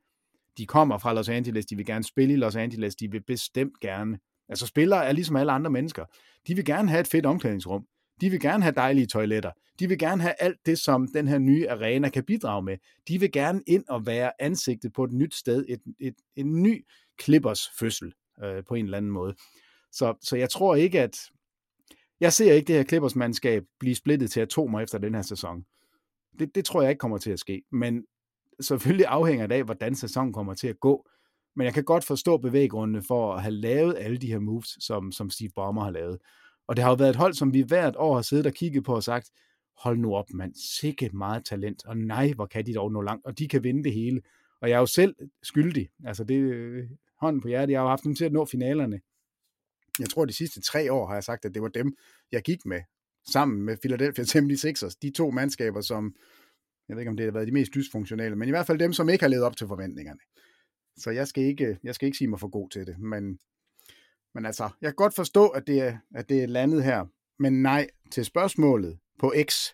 de 0.59 0.66
kommer 0.66 0.99
fra 0.99 1.14
Los 1.14 1.28
Angeles, 1.28 1.66
de 1.66 1.76
vil 1.76 1.86
gerne 1.86 2.05
spille 2.05 2.34
i 2.34 2.36
Los 2.36 2.57
Angeles, 2.57 2.97
de 2.97 3.11
vil 3.11 3.22
bestemt 3.22 3.80
gerne 3.80 4.18
Altså 4.49 4.66
spillere 4.66 5.07
er 5.07 5.12
ligesom 5.12 5.36
alle 5.36 5.53
andre 5.53 5.70
mennesker. 5.70 6.05
De 6.47 6.55
vil 6.55 6.64
gerne 6.64 6.88
have 6.88 7.01
et 7.01 7.07
fedt 7.07 7.26
omklædningsrum. 7.26 7.86
De 8.20 8.30
vil 8.30 8.40
gerne 8.40 8.62
have 8.62 8.74
dejlige 8.74 9.07
toiletter. 9.07 9.51
De 9.78 9.88
vil 9.88 9.99
gerne 9.99 10.22
have 10.22 10.34
alt 10.38 10.66
det, 10.66 10.78
som 10.78 11.09
den 11.09 11.28
her 11.28 11.38
nye 11.38 11.70
arena 11.70 12.09
kan 12.09 12.24
bidrage 12.24 12.62
med. 12.62 12.76
De 13.09 13.20
vil 13.20 13.32
gerne 13.32 13.62
ind 13.66 13.84
og 13.88 14.07
være 14.07 14.42
ansigtet 14.42 14.92
på 14.92 15.05
et 15.05 15.12
nyt 15.12 15.34
sted. 15.34 15.64
Et, 15.68 15.80
et, 16.01 16.14
en 16.36 16.62
ny 16.62 16.86
Clippers 17.22 17.70
fødsel 17.78 18.12
øh, 18.44 18.64
på 18.68 18.74
en 18.74 18.84
eller 18.84 18.97
anden 18.97 19.11
måde. 19.11 19.34
Så, 19.92 20.14
så 20.22 20.36
jeg 20.36 20.51
tror 20.51 20.74
ikke, 20.74 21.01
at... 21.01 21.18
Jeg 22.20 22.32
ser 22.32 22.53
ikke 22.53 22.66
det 22.66 22.74
her 22.74 22.84
Clippers-mandskab 22.84 23.64
blive 23.80 23.94
splittet 23.94 24.30
til 24.30 24.40
atomer 24.40 24.80
efter 24.80 24.99
den 24.99 25.14
her 25.14 25.22
sæson. 25.22 25.64
Det, 26.38 26.55
det 26.55 26.64
tror 26.64 26.82
jeg 26.82 26.90
ikke 26.90 26.99
kommer 26.99 27.18
til 27.18 27.30
at 27.30 27.38
ske. 27.38 27.62
Men 27.72 28.05
selvfølgelig 28.61 29.07
afhænger 29.07 29.47
det 29.47 29.55
af, 29.55 29.64
hvordan 29.64 29.94
sæsonen 29.94 30.32
kommer 30.32 30.55
til 30.55 30.68
at 30.68 30.80
gå. 30.80 31.09
Men 31.57 31.64
jeg 31.64 31.74
kan 31.74 31.84
godt 31.84 32.04
forstå 32.04 32.36
bevæggrundene 32.36 33.02
for 33.02 33.34
at 33.34 33.42
have 33.42 33.52
lavet 33.52 33.96
alle 33.98 34.16
de 34.16 34.26
her 34.26 34.38
moves, 34.38 34.76
som, 34.80 35.12
som 35.12 35.30
Steve 35.30 35.50
Ballmer 35.57 35.84
har 35.84 35.90
lavet. 35.90 36.18
Og 36.68 36.76
det 36.76 36.82
har 36.82 36.90
jo 36.90 36.96
været 36.96 37.11
et 37.11 37.16
hold, 37.16 37.34
som 37.34 37.52
vi 37.52 37.61
hvert 37.61 37.96
år 37.96 38.14
har 38.14 38.22
siddet 38.22 38.46
og 38.46 38.52
kigget 38.52 38.84
på 38.84 38.94
og 38.94 39.02
sagt, 39.02 39.30
hold 39.78 39.98
nu 39.98 40.14
op 40.14 40.30
mand, 40.30 40.54
sikke 40.54 41.11
meget 41.12 41.44
talent, 41.44 41.86
og 41.86 41.96
nej, 41.96 42.32
hvor 42.32 42.46
kan 42.46 42.66
de 42.66 42.74
dog 42.74 42.92
nå 42.92 43.00
langt, 43.00 43.26
og 43.26 43.38
de 43.38 43.48
kan 43.48 43.64
vinde 43.64 43.84
det 43.84 43.92
hele. 43.92 44.22
Og 44.61 44.68
jeg 44.68 44.76
er 44.76 44.80
jo 44.80 44.86
selv 44.86 45.14
skyldig, 45.42 45.88
altså 46.04 46.24
det 46.24 46.34
øh, 46.34 46.84
hånden 47.20 47.42
på 47.42 47.48
hjertet, 47.48 47.72
jeg 47.72 47.80
har 47.80 47.84
jo 47.84 47.88
haft 47.88 48.04
dem 48.04 48.14
til 48.14 48.24
at 48.24 48.32
nå 48.32 48.44
finalerne. 48.44 49.00
Jeg 49.98 50.09
tror, 50.09 50.24
de 50.24 50.32
sidste 50.32 50.61
tre 50.61 50.92
år 50.92 51.07
har 51.07 51.14
jeg 51.14 51.24
sagt, 51.24 51.44
at 51.44 51.54
det 51.54 51.62
var 51.62 51.68
dem, 51.68 51.96
jeg 52.32 52.42
gik 52.42 52.66
med, 52.66 52.80
sammen 53.28 53.62
med 53.62 53.76
Philadelphia 53.76 54.24
76ers, 54.24 54.98
de 55.02 55.11
to 55.11 55.30
mandskaber, 55.30 55.80
som, 55.80 56.14
jeg 56.88 56.96
ved 56.96 57.00
ikke 57.00 57.11
om 57.11 57.16
det 57.16 57.24
har 57.24 57.32
været 57.32 57.46
de 57.46 57.52
mest 57.52 57.74
dysfunktionelle, 57.74 58.36
men 58.36 58.48
i 58.48 58.50
hvert 58.50 58.66
fald 58.66 58.78
dem, 58.78 58.92
som 58.92 59.09
ikke 59.09 59.22
har 59.22 59.28
levet 59.28 59.44
op 59.44 59.57
til 59.57 59.66
forventningerne. 59.66 60.20
Så 60.97 61.11
jeg 61.11 61.28
skal 61.28 61.44
ikke, 61.44 61.78
jeg 61.82 61.94
skal 61.94 62.07
ikke 62.07 62.18
sige 62.18 62.28
mig 62.28 62.40
for 62.40 62.49
god 62.49 62.70
til 62.70 62.86
det. 62.86 62.99
Men, 62.99 63.38
men 64.34 64.47
altså, 64.47 64.68
jeg 64.80 64.88
kan 64.88 64.94
godt 64.94 65.14
forstå, 65.14 65.49
at 65.49 65.66
det, 65.66 65.80
er, 65.80 65.97
at 66.14 66.28
det 66.28 66.42
er 66.42 66.47
landet 66.47 66.84
her. 66.84 67.07
Men 67.38 67.62
nej, 67.62 67.86
til 68.11 68.24
spørgsmålet 68.24 68.99
på 69.18 69.34
X, 69.49 69.70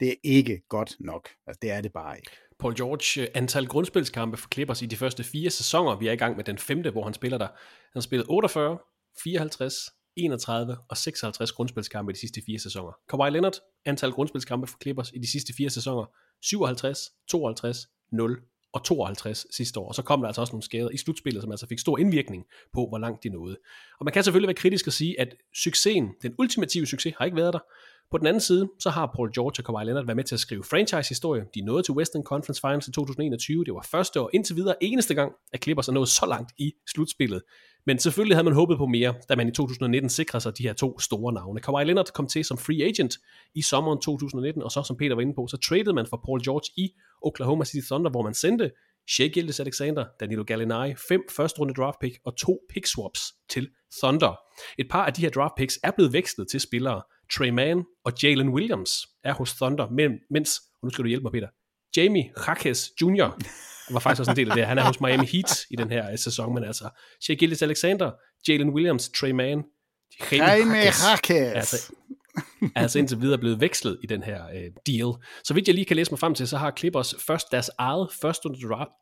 det 0.00 0.08
er 0.08 0.14
ikke 0.22 0.62
godt 0.68 0.96
nok. 1.00 1.28
Altså, 1.46 1.58
det 1.62 1.70
er 1.70 1.80
det 1.80 1.92
bare 1.92 2.16
ikke. 2.16 2.30
Paul 2.58 2.76
George, 2.76 3.22
øh, 3.22 3.28
antal 3.34 3.66
grundspilskampe 3.66 4.36
for 4.36 4.48
Clippers 4.54 4.82
i 4.82 4.86
de 4.86 4.96
første 4.96 5.24
fire 5.24 5.50
sæsoner. 5.50 5.96
Vi 5.96 6.08
er 6.08 6.12
i 6.12 6.16
gang 6.16 6.36
med 6.36 6.44
den 6.44 6.58
femte, 6.58 6.90
hvor 6.90 7.04
han 7.04 7.14
spiller 7.14 7.38
der. 7.38 7.46
Han 7.46 7.94
har 7.94 8.00
spillet 8.00 8.26
48, 8.28 8.78
54, 9.22 9.74
31 10.16 10.76
og 10.88 10.96
56 10.96 11.52
grundspilskampe 11.52 12.12
i 12.12 12.14
de 12.14 12.20
sidste 12.20 12.42
fire 12.46 12.58
sæsoner. 12.58 12.92
Kawhi 13.08 13.30
Leonard, 13.30 13.54
antal 13.84 14.12
grundspilskampe 14.12 14.66
for 14.66 14.78
Clippers 14.82 15.12
i 15.14 15.18
de 15.18 15.30
sidste 15.30 15.52
fire 15.56 15.70
sæsoner. 15.70 16.04
57, 16.42 16.98
52, 17.28 17.88
0 18.12 18.42
og 18.72 18.84
52 18.84 19.46
sidste 19.50 19.80
år. 19.80 19.88
Og 19.88 19.94
så 19.94 20.02
kom 20.02 20.20
der 20.20 20.26
altså 20.26 20.40
også 20.40 20.52
nogle 20.52 20.62
skader 20.62 20.90
i 20.90 20.96
slutspillet, 20.96 21.42
som 21.42 21.50
altså 21.50 21.66
fik 21.66 21.78
stor 21.78 21.98
indvirkning 21.98 22.44
på, 22.74 22.86
hvor 22.88 22.98
langt 22.98 23.24
de 23.24 23.28
nåede. 23.28 23.56
Og 23.98 24.04
man 24.04 24.12
kan 24.12 24.24
selvfølgelig 24.24 24.48
være 24.48 24.54
kritisk 24.54 24.86
og 24.86 24.92
sige, 24.92 25.20
at 25.20 25.34
succesen, 25.54 26.08
den 26.22 26.34
ultimative 26.38 26.86
succes, 26.86 27.14
har 27.18 27.24
ikke 27.24 27.36
været 27.36 27.52
der. 27.52 27.60
På 28.10 28.18
den 28.18 28.26
anden 28.26 28.40
side, 28.40 28.68
så 28.78 28.90
har 28.90 29.12
Paul 29.16 29.32
George 29.34 29.54
og 29.58 29.64
Kawhi 29.64 29.84
Leonard 29.84 30.06
været 30.06 30.16
med 30.16 30.24
til 30.24 30.34
at 30.34 30.40
skrive 30.40 30.64
franchise-historie. 30.64 31.44
De 31.54 31.60
nåede 31.60 31.82
til 31.82 31.94
Western 31.94 32.22
Conference 32.22 32.60
Finals 32.60 32.88
i 32.88 32.92
2021. 32.92 33.64
Det 33.64 33.74
var 33.74 33.86
første 33.90 34.20
og 34.20 34.30
indtil 34.32 34.56
videre 34.56 34.74
eneste 34.84 35.14
gang, 35.14 35.32
at 35.52 35.62
Clippers 35.62 35.88
er 35.88 35.92
nået 35.92 36.08
så 36.08 36.26
langt 36.26 36.52
i 36.58 36.72
slutspillet. 36.94 37.42
Men 37.86 37.98
selvfølgelig 37.98 38.36
havde 38.36 38.44
man 38.44 38.54
håbet 38.54 38.78
på 38.78 38.86
mere, 38.86 39.14
da 39.28 39.36
man 39.36 39.48
i 39.48 39.50
2019 39.50 40.10
sikrede 40.10 40.42
sig 40.42 40.58
de 40.58 40.62
her 40.62 40.72
to 40.72 40.98
store 40.98 41.32
navne. 41.32 41.60
Kawhi 41.60 41.84
Leonard 41.84 42.12
kom 42.14 42.26
til 42.26 42.44
som 42.44 42.58
free 42.58 42.84
agent 42.84 43.14
i 43.54 43.62
sommeren 43.62 44.00
2019, 44.00 44.62
og 44.62 44.70
så 44.70 44.82
som 44.82 44.96
Peter 44.96 45.14
var 45.14 45.22
inde 45.22 45.34
på, 45.34 45.46
så 45.46 45.56
traded 45.56 45.92
man 45.92 46.06
for 46.06 46.20
Paul 46.26 46.44
George 46.44 46.70
i 46.76 46.90
Oklahoma 47.22 47.64
City 47.64 47.86
Thunder, 47.86 48.10
hvor 48.10 48.22
man 48.22 48.34
sendte 48.34 48.70
Shea 49.10 49.26
Gildes 49.26 49.60
Alexander, 49.60 50.04
Danilo 50.20 50.44
Gallinari, 50.46 50.94
fem 51.08 51.22
første 51.30 51.60
runde 51.60 51.74
draft 51.74 51.98
pick 52.00 52.18
og 52.24 52.36
to 52.36 52.58
pick 52.70 52.86
swaps 52.86 53.20
til 53.48 53.68
Thunder. 54.02 54.34
Et 54.78 54.86
par 54.90 55.06
af 55.06 55.12
de 55.12 55.22
her 55.22 55.30
draft 55.30 55.54
picks 55.56 55.78
er 55.82 55.90
blevet 55.90 56.12
vekslet 56.12 56.48
til 56.48 56.60
spillere. 56.60 57.02
Trey 57.36 57.48
Mann 57.48 57.84
og 58.04 58.12
Jalen 58.22 58.48
Williams 58.48 59.06
er 59.24 59.32
hos 59.32 59.52
Thunder, 59.54 59.88
mens, 60.30 60.60
og 60.82 60.86
nu 60.86 60.90
skal 60.90 61.04
du 61.04 61.08
hjælpe 61.08 61.22
mig 61.22 61.32
Peter, 61.32 61.48
Jamie 61.96 62.32
Jaques 62.46 62.90
Jr. 63.00 63.38
var 63.92 64.00
faktisk 64.00 64.20
også 64.20 64.30
en 64.30 64.36
del 64.36 64.50
af 64.50 64.56
det. 64.56 64.66
Han 64.66 64.78
er 64.78 64.82
hos 64.84 65.00
Miami 65.00 65.26
Heat 65.26 65.64
i 65.70 65.76
den 65.76 65.90
her 65.90 66.16
sæson, 66.16 66.54
men 66.54 66.64
altså 66.64 66.90
Shea 67.22 67.36
Gildes 67.36 67.62
Alexander, 67.62 68.10
Jalen 68.48 68.70
Williams, 68.70 69.08
Trey 69.08 69.30
Mann, 69.30 69.62
Jaime 70.32 70.76
Jaques. 70.76 71.30
Altså, 71.30 71.92
er 72.76 72.80
altså 72.80 72.98
indtil 72.98 73.20
videre 73.20 73.38
blevet 73.38 73.60
vekslet 73.60 73.98
i 74.02 74.06
den 74.06 74.22
her 74.22 74.46
øh, 74.46 74.70
deal. 74.86 75.12
Så 75.44 75.54
vidt 75.54 75.68
jeg 75.68 75.74
lige 75.74 75.84
kan 75.84 75.96
læse 75.96 76.12
mig 76.12 76.18
frem 76.18 76.34
til, 76.34 76.48
så 76.48 76.56
har 76.56 76.72
Clippers 76.78 77.14
først 77.26 77.46
deres 77.52 77.70
eget 77.78 78.08
første 78.22 78.48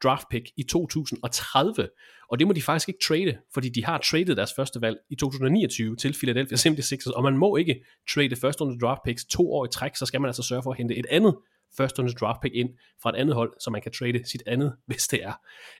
draft 0.02 0.28
pick 0.30 0.50
i 0.56 0.62
2030, 0.62 1.88
og 2.30 2.38
det 2.38 2.46
må 2.46 2.52
de 2.52 2.62
faktisk 2.62 2.88
ikke 2.88 3.00
trade, 3.08 3.38
fordi 3.54 3.68
de 3.68 3.84
har 3.84 3.98
traded 3.98 4.36
deres 4.36 4.52
første 4.56 4.80
valg 4.80 4.96
i 5.10 5.16
2029 5.16 5.96
til 5.96 6.12
Philadelphia 6.12 6.56
76ers, 6.56 7.12
og 7.12 7.22
man 7.22 7.36
må 7.36 7.56
ikke 7.56 7.84
trade 8.14 8.36
første 8.36 8.64
runde 8.64 8.78
draft 8.80 9.00
picks 9.04 9.24
to 9.24 9.52
år 9.52 9.64
i 9.64 9.68
træk, 9.72 9.96
så 9.96 10.06
skal 10.06 10.20
man 10.20 10.28
altså 10.28 10.42
sørge 10.42 10.62
for 10.62 10.70
at 10.70 10.76
hente 10.76 10.96
et 10.96 11.06
andet 11.10 11.34
første 11.76 12.02
runde 12.02 12.12
draft 12.12 12.40
pick 12.40 12.54
ind 12.54 12.68
fra 13.02 13.10
et 13.10 13.16
andet 13.16 13.34
hold, 13.34 13.52
så 13.60 13.70
man 13.70 13.82
kan 13.82 13.92
trade 13.92 14.28
sit 14.30 14.42
andet, 14.46 14.76
hvis 14.86 15.06
det 15.06 15.24
er. 15.24 15.32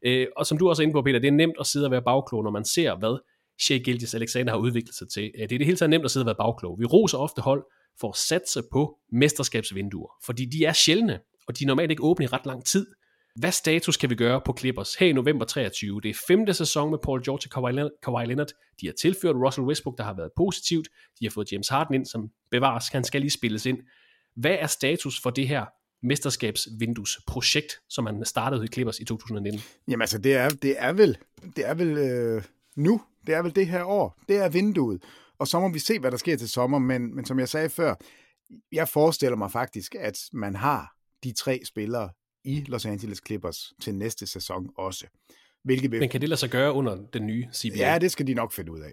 Øh, 0.07 0.27
og 0.37 0.47
som 0.47 0.59
du 0.59 0.69
også 0.69 0.83
er 0.83 0.85
inde 0.85 0.93
på, 0.93 1.03
Peter, 1.03 1.19
det 1.19 1.29
er 1.29 1.33
nemt 1.33 1.55
at 1.61 1.67
sidde 1.67 1.87
og 1.87 1.91
være 1.91 2.03
bagklog, 2.03 2.45
når 2.45 2.51
man 2.51 2.65
ser, 2.65 2.99
hvad 2.99 3.19
Shea 3.61 3.79
Gilgis 3.79 4.15
Alexander 4.15 4.53
har 4.53 4.59
udviklet 4.59 4.95
sig 4.95 5.09
til. 5.09 5.23
Det 5.35 5.43
er 5.43 5.47
det 5.47 5.67
hele 5.67 5.77
taget 5.77 5.91
nemt 5.91 6.05
at 6.05 6.11
sidde 6.11 6.23
og 6.23 6.27
være 6.27 6.35
bagklog. 6.35 6.79
Vi 6.79 6.85
roser 6.85 7.19
ofte 7.19 7.43
hold 7.43 7.65
for 8.01 8.09
at 8.09 8.17
satse 8.17 8.63
på 8.73 8.99
mesterskabsvinduer, 9.13 10.13
fordi 10.25 10.45
de 10.45 10.65
er 10.65 10.73
sjældne, 10.73 11.21
og 11.49 11.59
de 11.59 11.65
er 11.65 11.67
normalt 11.67 11.91
ikke 11.91 12.03
åbne 12.03 12.25
i 12.25 12.29
ret 12.29 12.47
lang 12.47 12.65
tid. 12.65 12.87
Hvad 13.37 13.53
status 13.53 13.97
kan 13.97 14.11
vi 14.11 14.15
gøre 14.15 14.41
på 14.45 14.57
Clippers 14.59 14.95
her 14.95 15.07
i 15.07 15.13
november 15.13 15.45
23? 15.45 16.01
Det 16.01 16.11
er 16.11 16.15
femte 16.27 16.55
sæson 16.55 16.91
med 16.91 16.99
Paul 17.05 17.25
George 17.25 17.41
og 17.47 17.51
Kawhi 17.51 17.73
Leonard. 17.73 17.93
Kawhi 18.03 18.27
Leonard. 18.27 18.49
De 18.81 18.87
har 18.87 18.93
tilført 19.01 19.37
Russell 19.37 19.67
Westbrook, 19.67 19.99
der 19.99 20.05
har 20.05 20.15
været 20.15 20.31
positivt. 20.37 20.89
De 21.21 21.25
har 21.25 21.31
fået 21.31 21.53
James 21.53 21.69
Harden 21.69 21.95
ind, 21.95 22.07
som 22.07 22.31
bevares. 22.51 22.89
Han 22.89 23.05
skal 23.05 23.21
lige 23.21 23.31
spilles 23.31 23.67
ind. 23.67 23.79
Hvad 24.37 24.57
er 24.61 24.67
status 24.67 25.21
for 25.21 25.31
det 25.31 25.49
her 25.49 25.65
mesterskabsvinduesprojekt, 26.03 27.73
som 27.89 28.05
man 28.05 28.25
startede 28.25 28.65
i 28.65 28.69
Clippers 28.69 29.01
i 29.01 29.05
2019? 29.05 29.61
Jamen 29.89 30.03
altså, 30.03 30.19
det 30.19 30.35
er, 30.35 30.49
det 30.49 30.75
er 30.79 30.93
vel, 30.93 31.19
det 31.57 31.69
er 31.69 31.75
vel 31.75 31.99
øh, 31.99 32.43
nu, 32.77 33.01
det 33.27 33.35
er 33.35 33.43
vel 33.43 33.55
det 33.55 33.67
her 33.67 33.85
år, 33.85 34.19
det 34.29 34.37
er 34.37 34.49
vinduet. 34.49 35.03
Og 35.39 35.49
så 35.49 35.61
må 35.61 35.69
vi 35.69 35.79
se, 35.79 35.99
hvad 35.99 36.11
der 36.11 36.17
sker 36.17 36.37
til 36.37 36.49
sommer, 36.49 36.79
men, 36.79 37.15
men 37.15 37.25
som 37.25 37.39
jeg 37.39 37.49
sagde 37.49 37.69
før, 37.69 37.95
jeg 38.73 38.89
forestiller 38.89 39.37
mig 39.37 39.53
faktisk, 39.53 39.95
at 39.95 40.19
man 40.33 40.57
har 40.57 40.93
de 41.25 41.33
tre 41.33 41.61
spillere 41.65 42.11
i 42.45 42.65
Los 42.69 42.87
Angeles 42.87 43.21
Clippers 43.27 43.73
til 43.83 43.95
næste 43.95 44.27
sæson 44.27 44.71
også. 44.79 45.07
Hvilket 45.65 45.91
vil... 45.91 46.01
Men 46.01 46.09
kan 46.09 46.21
det 46.21 46.29
lade 46.29 46.41
sig 46.41 46.51
gøre 46.51 46.73
under 46.73 46.97
den 47.13 47.27
nye 47.27 47.47
CBA? 47.55 47.77
Ja, 47.77 47.99
det 47.99 48.13
skal 48.13 48.27
de 48.27 48.35
nok 48.35 48.53
finde 48.53 48.73
ud 48.73 48.81
af. 48.81 48.93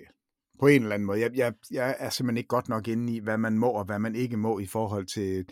På 0.59 0.67
en 0.67 0.82
eller 0.82 0.95
anden 0.95 1.05
måde. 1.05 1.19
Jeg, 1.19 1.32
jeg, 1.36 1.53
jeg 1.71 1.95
er 1.99 2.09
simpelthen 2.09 2.38
ikke 2.38 2.47
godt 2.47 2.69
nok 2.69 2.88
inde 2.88 3.15
i, 3.15 3.19
hvad 3.19 3.38
man 3.38 3.57
må 3.57 3.67
og 3.67 3.86
hvad 3.86 3.99
man 3.99 4.15
ikke 4.15 4.38
må 4.38 4.59
i 4.59 4.65
forhold 4.65 5.05
til 5.05 5.45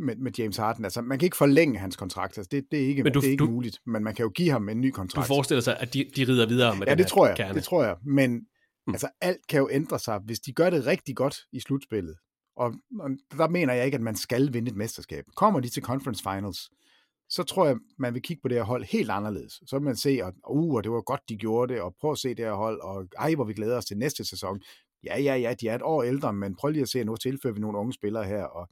med, 0.00 0.16
med 0.16 0.32
James 0.38 0.56
Harden. 0.56 0.84
Altså, 0.84 1.02
man 1.02 1.18
kan 1.18 1.26
ikke 1.26 1.36
forlænge 1.36 1.78
hans 1.78 1.96
kontrakt. 1.96 2.38
Altså, 2.38 2.48
det, 2.50 2.64
det 2.70 2.82
er 2.82 2.86
ikke, 2.86 3.02
men 3.02 3.12
du, 3.12 3.20
det 3.20 3.26
er 3.26 3.30
ikke 3.30 3.44
du, 3.44 3.50
muligt, 3.50 3.78
men 3.86 4.04
man 4.04 4.14
kan 4.14 4.22
jo 4.22 4.28
give 4.30 4.50
ham 4.50 4.68
en 4.68 4.80
ny 4.80 4.90
kontrakt. 4.90 5.28
Du 5.28 5.34
forestiller 5.34 5.62
sig, 5.62 5.76
at 5.80 5.94
de, 5.94 6.04
de 6.16 6.24
rider 6.24 6.46
videre 6.46 6.76
med 6.76 6.86
ja, 6.86 6.90
den 6.90 6.98
det 6.98 7.06
tror 7.06 7.26
jeg, 7.26 7.36
kerne. 7.36 7.54
det 7.54 7.64
tror 7.64 7.84
jeg. 7.84 7.96
Men 8.04 8.30
mm. 8.86 8.92
altså, 8.94 9.08
alt 9.20 9.46
kan 9.48 9.58
jo 9.58 9.68
ændre 9.72 9.98
sig, 9.98 10.20
hvis 10.24 10.40
de 10.40 10.52
gør 10.52 10.70
det 10.70 10.86
rigtig 10.86 11.16
godt 11.16 11.36
i 11.52 11.60
slutspillet. 11.60 12.16
Og, 12.56 12.74
og 13.00 13.10
der 13.38 13.48
mener 13.48 13.74
jeg 13.74 13.84
ikke, 13.84 13.94
at 13.94 14.00
man 14.00 14.16
skal 14.16 14.52
vinde 14.52 14.70
et 14.70 14.76
mesterskab. 14.76 15.24
Kommer 15.36 15.60
de 15.60 15.68
til 15.68 15.82
conference 15.82 16.22
finals, 16.22 16.70
så 17.28 17.42
tror 17.42 17.66
jeg, 17.66 17.76
man 17.98 18.14
vil 18.14 18.22
kigge 18.22 18.40
på 18.42 18.48
det 18.48 18.56
her 18.56 18.64
hold 18.64 18.84
helt 18.84 19.10
anderledes. 19.10 19.52
Så 19.66 19.76
vil 19.76 19.84
man 19.84 19.96
se, 19.96 20.10
at 20.24 20.34
uh, 20.50 20.82
det 20.82 20.90
var 20.90 21.00
godt, 21.00 21.20
de 21.28 21.36
gjorde 21.36 21.72
det, 21.72 21.82
og 21.82 21.94
prøv 22.00 22.12
at 22.12 22.18
se 22.18 22.28
det 22.28 22.44
her 22.44 22.52
hold, 22.52 22.80
og 22.80 23.06
ej, 23.18 23.34
hvor 23.34 23.44
vi 23.44 23.52
glæder 23.52 23.76
os 23.76 23.84
til 23.84 23.98
næste 23.98 24.24
sæson. 24.24 24.60
Ja, 25.04 25.20
ja, 25.20 25.36
ja, 25.36 25.54
de 25.60 25.68
er 25.68 25.74
et 25.74 25.82
år 25.82 26.02
ældre, 26.02 26.32
men 26.32 26.56
prøv 26.56 26.70
lige 26.70 26.82
at 26.82 26.88
se, 26.88 27.00
at 27.00 27.06
nu 27.06 27.16
tilfører 27.16 27.54
vi 27.54 27.60
nogle 27.60 27.78
unge 27.78 27.92
spillere 27.92 28.24
her, 28.24 28.44
og 28.44 28.68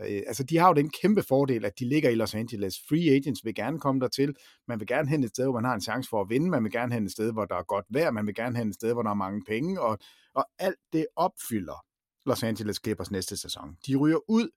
Øh, 0.00 0.22
altså, 0.26 0.44
de 0.44 0.58
har 0.58 0.68
jo 0.68 0.74
den 0.74 0.90
kæmpe 0.90 1.22
fordel, 1.22 1.64
at 1.64 1.78
de 1.78 1.88
ligger 1.88 2.10
i 2.10 2.14
Los 2.14 2.34
Angeles. 2.34 2.74
Free 2.88 3.16
agents 3.16 3.44
vil 3.44 3.54
gerne 3.54 3.80
komme 3.80 4.00
dertil. 4.00 4.34
Man 4.68 4.80
vil 4.80 4.86
gerne 4.86 5.08
hen 5.08 5.24
et 5.24 5.30
sted, 5.30 5.44
hvor 5.44 5.52
man 5.52 5.64
har 5.64 5.74
en 5.74 5.80
chance 5.80 6.08
for 6.10 6.20
at 6.20 6.30
vinde. 6.30 6.50
Man 6.50 6.64
vil 6.64 6.72
gerne 6.72 6.94
hen 6.94 7.04
et 7.04 7.12
sted, 7.12 7.32
hvor 7.32 7.44
der 7.44 7.56
er 7.56 7.62
godt 7.62 7.84
vejr. 7.90 8.10
Man 8.10 8.26
vil 8.26 8.34
gerne 8.34 8.58
hen 8.58 8.68
et 8.68 8.74
sted, 8.74 8.92
hvor 8.92 9.02
der 9.02 9.10
er 9.10 9.14
mange 9.14 9.42
penge. 9.48 9.80
Og, 9.80 9.98
og 10.34 10.44
alt 10.58 10.78
det 10.92 11.06
opfylder 11.16 11.84
Los 12.26 12.42
Angeles 12.42 12.80
Clippers 12.84 13.10
næste 13.10 13.36
sæson. 13.36 13.76
De 13.86 13.96
ryger 13.96 14.30
ud 14.30 14.48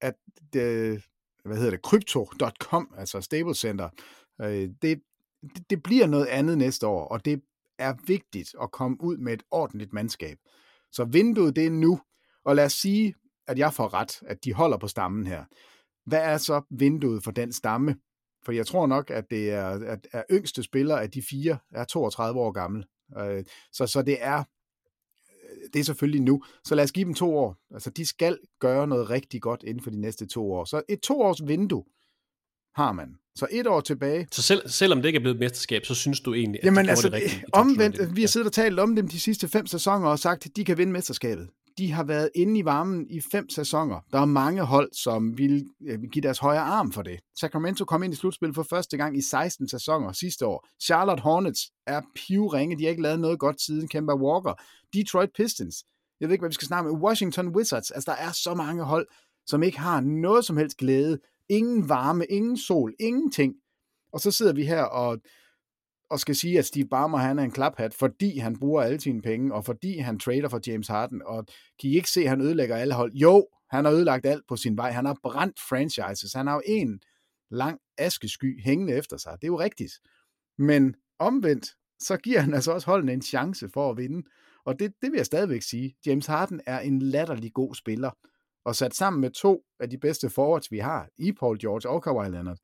at 0.00 0.14
det, 0.52 1.02
hvad 1.44 1.56
hedder 1.56 1.70
det, 1.70 1.80
crypto.com, 1.80 2.94
altså 2.98 3.20
Stable 3.20 3.54
Center. 3.54 3.88
Øh, 4.40 4.68
det, 4.82 5.02
det 5.70 5.82
bliver 5.82 6.06
noget 6.06 6.26
andet 6.26 6.58
næste 6.58 6.86
år, 6.86 7.08
og 7.08 7.24
det 7.24 7.42
er 7.78 7.94
vigtigt 8.06 8.54
at 8.62 8.72
komme 8.72 8.96
ud 9.00 9.16
med 9.16 9.32
et 9.32 9.42
ordentligt 9.50 9.92
mandskab. 9.92 10.38
Så 10.92 11.04
vinduet 11.04 11.56
det 11.56 11.66
er 11.66 11.70
nu, 11.70 12.00
og 12.44 12.56
lad 12.56 12.64
os 12.64 12.72
sige, 12.72 13.14
at 13.46 13.58
jeg 13.58 13.74
får 13.74 13.94
ret, 13.94 14.22
at 14.26 14.44
de 14.44 14.52
holder 14.52 14.78
på 14.78 14.88
stammen 14.88 15.26
her. 15.26 15.44
Hvad 16.06 16.20
er 16.20 16.38
så 16.38 16.62
vinduet 16.70 17.24
for 17.24 17.30
den 17.30 17.52
stamme? 17.52 17.96
For 18.44 18.52
jeg 18.52 18.66
tror 18.66 18.86
nok, 18.86 19.10
at 19.10 19.24
det 19.30 19.50
er, 19.50 19.68
at 19.68 20.06
er 20.12 20.22
yngste 20.30 20.62
spiller 20.62 20.96
af 20.96 21.10
de 21.10 21.22
fire 21.22 21.58
er 21.72 21.84
32 21.84 22.40
år 22.40 22.52
gammel. 22.52 22.84
Øh, 23.18 23.44
så, 23.72 23.86
så 23.86 24.02
det 24.02 24.16
er 24.20 24.44
det 25.72 25.80
er 25.80 25.84
selvfølgelig 25.84 26.22
nu. 26.22 26.42
Så 26.64 26.74
lad 26.74 26.84
os 26.84 26.92
give 26.92 27.04
dem 27.04 27.14
to 27.14 27.36
år. 27.36 27.56
Altså, 27.74 27.90
de 27.90 28.06
skal 28.06 28.38
gøre 28.60 28.86
noget 28.86 29.10
rigtig 29.10 29.42
godt 29.42 29.62
inden 29.66 29.82
for 29.82 29.90
de 29.90 30.00
næste 30.00 30.26
to 30.26 30.52
år. 30.52 30.64
Så 30.64 30.82
et 30.88 31.00
to 31.00 31.20
års 31.20 31.46
vindue 31.46 31.84
har 32.74 32.92
man. 32.92 33.16
Så 33.36 33.46
et 33.50 33.66
år 33.66 33.80
tilbage. 33.80 34.28
Så 34.30 34.42
selv, 34.42 34.68
selvom 34.68 35.02
det 35.02 35.08
ikke 35.08 35.16
er 35.16 35.20
blevet 35.20 35.34
et 35.34 35.40
mesterskab, 35.40 35.84
så 35.84 35.94
synes 35.94 36.20
du 36.20 36.34
egentlig, 36.34 36.60
at 36.60 36.64
Jamen, 36.64 36.84
de 36.84 36.90
altså, 36.90 37.08
det 37.08 37.14
rigtigt? 37.14 37.44
Omvendt, 37.52 38.16
vi 38.16 38.20
har 38.20 38.28
siddet 38.28 38.46
og 38.46 38.52
talt 38.52 38.80
om 38.80 38.96
dem 38.96 39.08
de 39.08 39.20
sidste 39.20 39.48
fem 39.48 39.66
sæsoner 39.66 40.08
og 40.08 40.18
sagt, 40.18 40.46
at 40.46 40.56
de 40.56 40.64
kan 40.64 40.78
vinde 40.78 40.92
mesterskabet 40.92 41.48
de 41.78 41.92
har 41.92 42.04
været 42.04 42.30
inde 42.34 42.58
i 42.58 42.64
varmen 42.64 43.06
i 43.10 43.20
fem 43.32 43.48
sæsoner. 43.48 44.00
Der 44.12 44.20
er 44.20 44.24
mange 44.24 44.62
hold, 44.62 44.92
som 44.92 45.38
vil 45.38 45.66
øh, 45.86 46.02
give 46.12 46.22
deres 46.22 46.38
højre 46.38 46.60
arm 46.60 46.92
for 46.92 47.02
det. 47.02 47.20
Sacramento 47.40 47.84
kom 47.84 48.02
ind 48.02 48.12
i 48.12 48.16
slutspillet 48.16 48.54
for 48.54 48.62
første 48.62 48.96
gang 48.96 49.16
i 49.18 49.22
16 49.22 49.68
sæsoner 49.68 50.12
sidste 50.12 50.46
år. 50.46 50.66
Charlotte 50.82 51.22
Hornets 51.22 51.60
er 51.86 52.02
pivringe. 52.14 52.78
De 52.78 52.82
har 52.82 52.90
ikke 52.90 53.02
lavet 53.02 53.20
noget 53.20 53.38
godt 53.38 53.62
siden 53.62 53.88
Kemba 53.88 54.14
Walker. 54.14 54.54
Detroit 54.92 55.30
Pistons. 55.36 55.84
Jeg 56.20 56.28
ved 56.28 56.32
ikke, 56.34 56.42
hvad 56.42 56.50
vi 56.50 56.54
skal 56.54 56.68
snakke 56.68 56.90
med. 56.90 57.00
Washington 57.00 57.48
Wizards. 57.48 57.90
Altså, 57.90 58.10
der 58.10 58.16
er 58.16 58.32
så 58.32 58.54
mange 58.54 58.84
hold, 58.84 59.06
som 59.46 59.62
ikke 59.62 59.78
har 59.78 60.00
noget 60.00 60.44
som 60.44 60.56
helst 60.56 60.76
glæde. 60.76 61.18
Ingen 61.48 61.88
varme, 61.88 62.24
ingen 62.26 62.56
sol, 62.56 62.94
ingenting. 63.00 63.54
Og 64.12 64.20
så 64.20 64.30
sidder 64.30 64.52
vi 64.52 64.64
her 64.64 64.82
og 64.82 65.18
og 66.10 66.20
skal 66.20 66.36
sige, 66.36 66.58
at 66.58 66.64
Steve 66.64 66.88
Ballmer 66.88 67.18
han 67.18 67.38
er 67.38 67.42
en 67.42 67.50
klaphat, 67.50 67.94
fordi 67.94 68.38
han 68.38 68.58
bruger 68.58 68.82
alle 68.82 69.00
sine 69.00 69.22
penge, 69.22 69.54
og 69.54 69.64
fordi 69.64 69.98
han 69.98 70.18
trader 70.18 70.48
for 70.48 70.60
James 70.66 70.88
Harden, 70.88 71.22
og 71.26 71.46
kan 71.80 71.90
I 71.90 71.96
ikke 71.96 72.10
se, 72.10 72.20
at 72.20 72.28
han 72.28 72.40
ødelægger 72.40 72.76
alle 72.76 72.94
hold? 72.94 73.12
Jo, 73.12 73.48
han 73.70 73.84
har 73.84 73.92
ødelagt 73.92 74.26
alt 74.26 74.44
på 74.48 74.56
sin 74.56 74.76
vej. 74.76 74.90
Han 74.90 75.04
har 75.04 75.16
brændt 75.22 75.60
franchises. 75.68 76.32
Han 76.32 76.46
har 76.46 76.54
jo 76.54 76.62
en 76.66 77.00
lang 77.50 77.78
askesky 77.98 78.62
hængende 78.64 78.92
efter 78.92 79.16
sig. 79.16 79.32
Det 79.32 79.44
er 79.44 79.52
jo 79.52 79.60
rigtigt. 79.60 79.92
Men 80.58 80.94
omvendt, 81.18 81.66
så 82.00 82.16
giver 82.16 82.40
han 82.40 82.54
altså 82.54 82.72
også 82.72 82.86
holdene 82.86 83.12
en 83.12 83.22
chance 83.22 83.68
for 83.68 83.90
at 83.90 83.96
vinde. 83.96 84.22
Og 84.66 84.78
det, 84.78 84.92
det 85.02 85.12
vil 85.12 85.16
jeg 85.16 85.26
stadigvæk 85.26 85.62
sige. 85.62 85.96
James 86.06 86.26
Harden 86.26 86.60
er 86.66 86.80
en 86.80 87.02
latterlig 87.02 87.52
god 87.52 87.74
spiller. 87.74 88.10
Og 88.64 88.76
sat 88.76 88.94
sammen 88.94 89.20
med 89.20 89.30
to 89.30 89.62
af 89.80 89.90
de 89.90 89.98
bedste 89.98 90.30
forwards, 90.30 90.70
vi 90.70 90.78
har, 90.78 91.08
i 91.18 91.32
Paul 91.32 91.58
George 91.60 91.88
og 91.88 92.02
Kawhi 92.02 92.28
Leonard, 92.28 92.58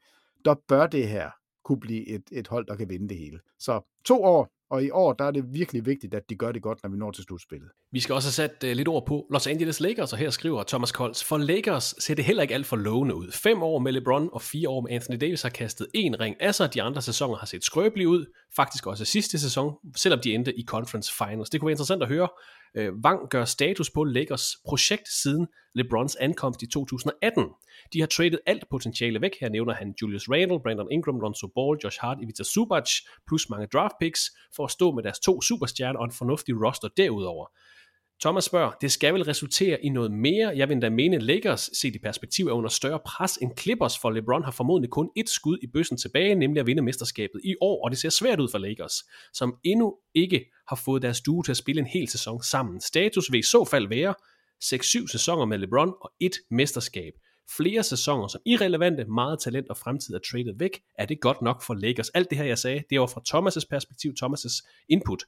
der 0.45 0.55
bør 0.69 0.87
det 0.87 1.09
her 1.09 1.31
kunne 1.65 1.81
blive 1.81 2.09
et, 2.09 2.23
et 2.33 2.49
hold, 2.49 2.67
der 2.67 2.77
kan 2.77 2.89
vinde 2.89 3.09
det 3.09 3.19
hele. 3.19 3.39
Så 3.59 3.81
to 4.05 4.25
år, 4.25 4.49
og 4.71 4.85
i 4.85 4.91
år 4.91 5.13
der 5.13 5.25
er 5.25 5.31
det 5.31 5.45
virkelig 5.53 5.87
vigtigt, 5.87 6.15
at 6.15 6.31
de 6.31 6.35
gør 6.35 6.53
det 6.53 6.63
godt, 6.63 6.79
når 6.83 6.91
vi 6.91 6.97
når 6.97 7.11
til 7.11 7.25
slutspillet. 7.25 7.69
Vi 7.93 8.01
skal 8.01 8.15
også 8.15 8.27
have 8.27 8.49
sat 8.49 8.71
uh, 8.71 8.77
lidt 8.77 8.89
ord 8.89 9.07
på 9.07 9.27
Los 9.31 9.47
Angeles 9.47 9.81
Lakers, 9.81 10.13
og 10.13 10.19
her 10.19 10.31
skriver 10.31 10.63
Thomas 10.63 10.93
Kols, 10.93 11.25
for 11.25 11.39
Lakers 11.39 11.95
ser 11.99 12.15
det 12.15 12.25
heller 12.25 12.43
ikke 12.43 12.55
alt 12.55 12.67
for 12.67 12.77
lovende 12.77 13.15
ud. 13.15 13.33
Fem 13.33 13.63
år 13.63 13.79
med 13.79 13.93
LeBron 13.93 14.29
og 14.33 14.43
fire 14.43 14.69
år 14.69 14.81
med 14.81 14.91
Anthony 14.91 15.19
Davis 15.21 15.43
har 15.43 15.49
kastet 15.49 15.87
en 15.95 16.21
ring 16.21 16.37
af 16.41 16.55
sig. 16.55 16.75
De 16.75 16.83
andre 16.83 17.03
sæsoner 17.03 17.37
har 17.37 17.47
set 17.47 17.65
skrøbelige 17.65 18.09
ud. 18.09 18.27
Faktisk 18.57 18.87
også 18.87 19.05
sidste 19.05 19.39
sæson, 19.39 19.75
selvom 19.97 20.21
de 20.21 20.35
endte 20.35 20.59
i 20.59 20.65
Conference 20.65 21.13
Finals. 21.19 21.51
Det 21.51 21.61
kunne 21.61 21.67
være 21.67 21.73
interessant 21.73 22.03
at 22.03 22.09
høre. 22.09 22.29
Øh, 22.75 23.05
Vang 23.05 23.29
gør 23.31 23.45
status 23.45 23.91
på 23.91 24.05
Lakers 24.05 24.57
projekt 24.65 25.09
siden 25.09 25.47
LeBrons 25.75 26.17
ankomst 26.17 26.63
i 26.63 26.67
2018. 26.67 27.49
De 27.93 28.01
har 28.01 28.07
traded 28.07 28.39
alt 28.47 28.65
potentiale 28.71 29.21
væk. 29.21 29.31
Her 29.41 29.49
nævner 29.49 29.75
han 29.75 29.95
Julius 30.03 30.29
Randle, 30.31 30.61
Brandon 30.63 30.89
Ingram, 30.91 31.21
Lonzo 31.21 31.47
Ball, 31.55 31.79
Josh 31.85 31.99
Hart, 32.01 32.19
Ivica 32.23 32.43
Subac, 32.43 32.91
plus 33.29 33.49
mange 33.51 33.67
draft 33.67 33.95
picks, 34.01 34.21
for 34.57 34.65
at 34.65 34.71
stå 34.71 34.93
med 34.93 35.03
deres 35.03 35.19
to 35.19 35.43
superstjerner 35.43 35.99
og 35.99 36.05
en 36.05 36.13
fornuftig 36.13 36.55
roster 36.67 36.89
derudover. 36.97 37.47
Thomas 38.21 38.45
spørger, 38.45 38.73
det 38.81 38.93
skal 38.93 39.15
vel 39.15 39.23
resultere 39.23 39.85
i 39.85 39.89
noget 39.89 40.13
mere? 40.13 40.53
Jeg 40.57 40.69
vil 40.69 40.75
endda 40.75 40.91
mene, 40.91 41.19
Lakers 41.19 41.71
set 41.73 41.95
i 41.95 41.99
perspektiv 41.99 42.47
er 42.47 42.53
under 42.53 42.71
større 42.71 43.01
pres 43.07 43.37
end 43.37 43.51
Clippers, 43.59 43.99
for 43.99 44.11
LeBron 44.11 44.45
har 44.45 44.51
formodentlig 44.51 44.91
kun 44.91 45.11
et 45.17 45.29
skud 45.29 45.59
i 45.63 45.67
bøssen 45.67 45.97
tilbage, 45.97 46.35
nemlig 46.35 46.61
at 46.61 46.67
vinde 46.67 46.83
mesterskabet 46.83 47.41
i 47.45 47.55
år, 47.61 47.85
og 47.85 47.91
det 47.91 47.99
ser 47.99 48.09
svært 48.09 48.41
ud 48.41 48.49
for 48.51 48.59
Lakers, 48.59 48.95
som 49.33 49.55
endnu 49.65 49.97
ikke 50.15 50.45
har 50.69 50.77
fået 50.77 51.03
deres 51.03 51.21
duo 51.21 51.43
til 51.43 51.53
at 51.53 51.57
spille 51.57 51.81
en 51.81 51.87
hel 51.87 52.09
sæson 52.09 52.43
sammen. 52.43 52.81
Status 52.81 53.33
vil 53.33 53.39
i 53.39 53.43
så 53.43 53.65
fald 53.65 53.89
være 53.89 54.15
6-7 54.65 55.07
sæsoner 55.13 55.45
med 55.45 55.59
LeBron 55.59 55.93
og 56.01 56.13
et 56.21 56.37
mesterskab. 56.51 57.13
Flere 57.57 57.83
sæsoner 57.83 58.29
som 58.29 58.41
irrelevante, 58.47 59.05
meget 59.05 59.41
talent 59.41 59.69
og 59.69 59.77
fremtid 59.77 60.15
er 60.15 60.19
traded 60.31 60.55
væk. 60.59 60.81
Er 60.99 61.07
det 61.07 61.21
godt 61.21 61.43
nok 61.43 61.63
for 61.63 61.75
Lakers? 61.75 62.09
Alt 62.09 62.31
det 62.31 62.39
her, 62.39 62.45
jeg 62.45 62.59
sagde, 62.59 62.83
det 62.91 63.01
var 63.01 63.07
fra 63.07 63.23
Thomas' 63.29 63.67
perspektiv, 63.71 64.13
Thomas' 64.23 64.85
input. 64.89 65.23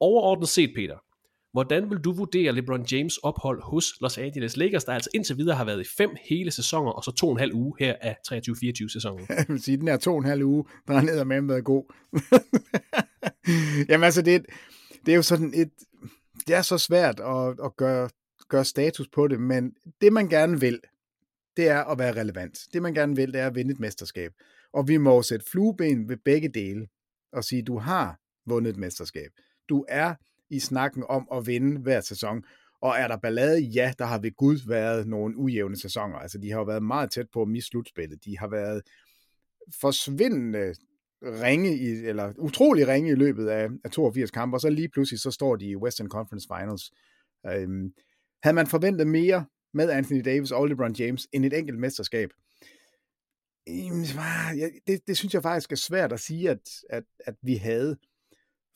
Overordnet 0.00 0.48
set, 0.48 0.72
Peter, 0.76 0.96
Hvordan 1.54 1.90
vil 1.90 1.98
du 1.98 2.12
vurdere 2.12 2.52
LeBron 2.52 2.86
James 2.92 3.18
ophold 3.18 3.62
hos 3.62 3.94
Los 4.00 4.18
Angeles 4.18 4.56
Lakers, 4.56 4.84
der 4.84 4.92
altså 4.92 5.10
indtil 5.14 5.36
videre 5.36 5.56
har 5.56 5.64
været 5.64 5.80
i 5.80 5.88
fem 5.96 6.10
hele 6.28 6.50
sæsoner, 6.50 6.90
og 6.90 7.04
så 7.04 7.10
to 7.10 7.26
og 7.26 7.32
en 7.32 7.38
halv 7.38 7.54
uge 7.54 7.74
her 7.78 7.94
af 8.00 8.16
23-24 8.32 8.88
sæsonen? 8.88 9.26
Jeg 9.38 9.46
vil 9.48 9.62
sige, 9.62 9.76
den 9.76 9.88
her 9.88 9.96
to 9.96 10.12
og 10.12 10.18
en 10.18 10.24
halv 10.24 10.42
uge, 10.42 10.64
der 10.86 10.94
har 10.94 11.00
ned 11.02 11.24
med 11.24 11.42
været 11.42 11.64
god. 11.64 11.84
Jamen 13.88 14.04
altså, 14.04 14.22
det, 14.22 14.46
det 15.06 15.12
er 15.12 15.16
jo 15.16 15.22
sådan 15.22 15.52
et, 15.54 15.70
det 16.46 16.54
er 16.54 16.62
så 16.62 16.78
svært 16.78 17.20
at, 17.20 17.64
at 17.64 17.76
gøre, 17.76 18.08
gøre 18.48 18.64
status 18.64 19.08
på 19.08 19.28
det, 19.28 19.40
men 19.40 19.72
det 20.00 20.12
man 20.12 20.28
gerne 20.28 20.60
vil, 20.60 20.80
det 21.56 21.68
er 21.68 21.84
at 21.84 21.98
være 21.98 22.20
relevant. 22.20 22.58
Det 22.72 22.82
man 22.82 22.94
gerne 22.94 23.16
vil, 23.16 23.32
det 23.32 23.40
er 23.40 23.46
at 23.46 23.54
vinde 23.54 23.72
et 23.72 23.80
mesterskab. 23.80 24.32
Og 24.72 24.88
vi 24.88 24.96
må 24.96 25.22
sætte 25.22 25.46
flueben 25.50 26.08
ved 26.08 26.16
begge 26.24 26.48
dele 26.48 26.86
og 27.32 27.44
sige, 27.44 27.62
du 27.62 27.78
har 27.78 28.18
vundet 28.46 28.70
et 28.70 28.76
mesterskab. 28.76 29.30
Du 29.68 29.84
er 29.88 30.14
i 30.54 30.60
snakken 30.60 31.04
om 31.08 31.28
at 31.32 31.46
vinde 31.46 31.80
hver 31.80 32.00
sæson. 32.00 32.44
Og 32.82 32.94
er 32.98 33.08
der 33.08 33.16
ballade? 33.16 33.60
Ja, 33.60 33.92
der 33.98 34.04
har 34.04 34.18
ved 34.18 34.36
Gud 34.36 34.68
været 34.68 35.06
nogle 35.06 35.36
ujævne 35.36 35.76
sæsoner. 35.76 36.16
Altså, 36.16 36.38
de 36.38 36.50
har 36.50 36.58
jo 36.58 36.64
været 36.64 36.82
meget 36.82 37.10
tæt 37.10 37.26
på 37.32 37.42
at 37.42 37.48
miste 37.48 37.68
slutspillet. 37.68 38.24
De 38.24 38.38
har 38.38 38.48
været 38.48 38.82
forsvindende 39.80 40.74
ringe, 41.22 41.76
i, 41.76 41.86
eller 41.86 42.32
utrolig 42.38 42.88
ringe 42.88 43.10
i 43.10 43.14
løbet 43.14 43.48
af, 43.48 43.68
af 43.84 43.90
82 43.90 44.30
kampe, 44.30 44.56
og 44.56 44.60
så 44.60 44.70
lige 44.70 44.88
pludselig 44.88 45.20
så 45.20 45.30
står 45.30 45.56
de 45.56 45.66
i 45.66 45.76
Western 45.76 46.08
Conference 46.08 46.48
Finals. 46.56 46.92
Øhm, 47.46 47.92
havde 48.42 48.54
man 48.54 48.66
forventet 48.66 49.06
mere 49.06 49.46
med 49.74 49.90
Anthony 49.90 50.20
Davis 50.24 50.50
og 50.50 50.66
LeBron 50.66 50.92
James 50.92 51.28
end 51.32 51.44
et 51.44 51.58
enkelt 51.58 51.78
mesterskab? 51.78 52.30
Det, 54.86 55.00
det 55.06 55.16
synes 55.16 55.34
jeg 55.34 55.42
faktisk 55.42 55.72
er 55.72 55.76
svært 55.76 56.12
at 56.12 56.20
sige, 56.20 56.50
at, 56.50 56.68
at, 56.90 57.04
at 57.18 57.34
vi 57.42 57.54
havde. 57.54 57.96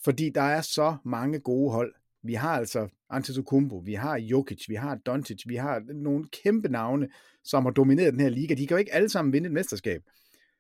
Fordi 0.04 0.30
der 0.30 0.42
er 0.42 0.60
så 0.60 0.96
mange 1.04 1.38
gode 1.38 1.72
hold. 1.72 1.94
Vi 2.22 2.34
har 2.34 2.56
altså 2.56 2.88
Antetokounmpo, 3.10 3.76
vi 3.76 3.94
har 3.94 4.16
Jokic, 4.16 4.68
vi 4.68 4.74
har 4.74 4.94
Doncic, 4.94 5.42
vi 5.46 5.56
har 5.56 5.82
nogle 5.94 6.28
kæmpe 6.42 6.68
navne, 6.68 7.08
som 7.44 7.64
har 7.64 7.72
domineret 7.72 8.12
den 8.12 8.20
her 8.20 8.28
liga. 8.28 8.54
De 8.54 8.66
kan 8.66 8.74
jo 8.74 8.78
ikke 8.78 8.94
alle 8.94 9.08
sammen 9.08 9.32
vinde 9.32 9.46
et 9.46 9.52
mesterskab. 9.52 10.02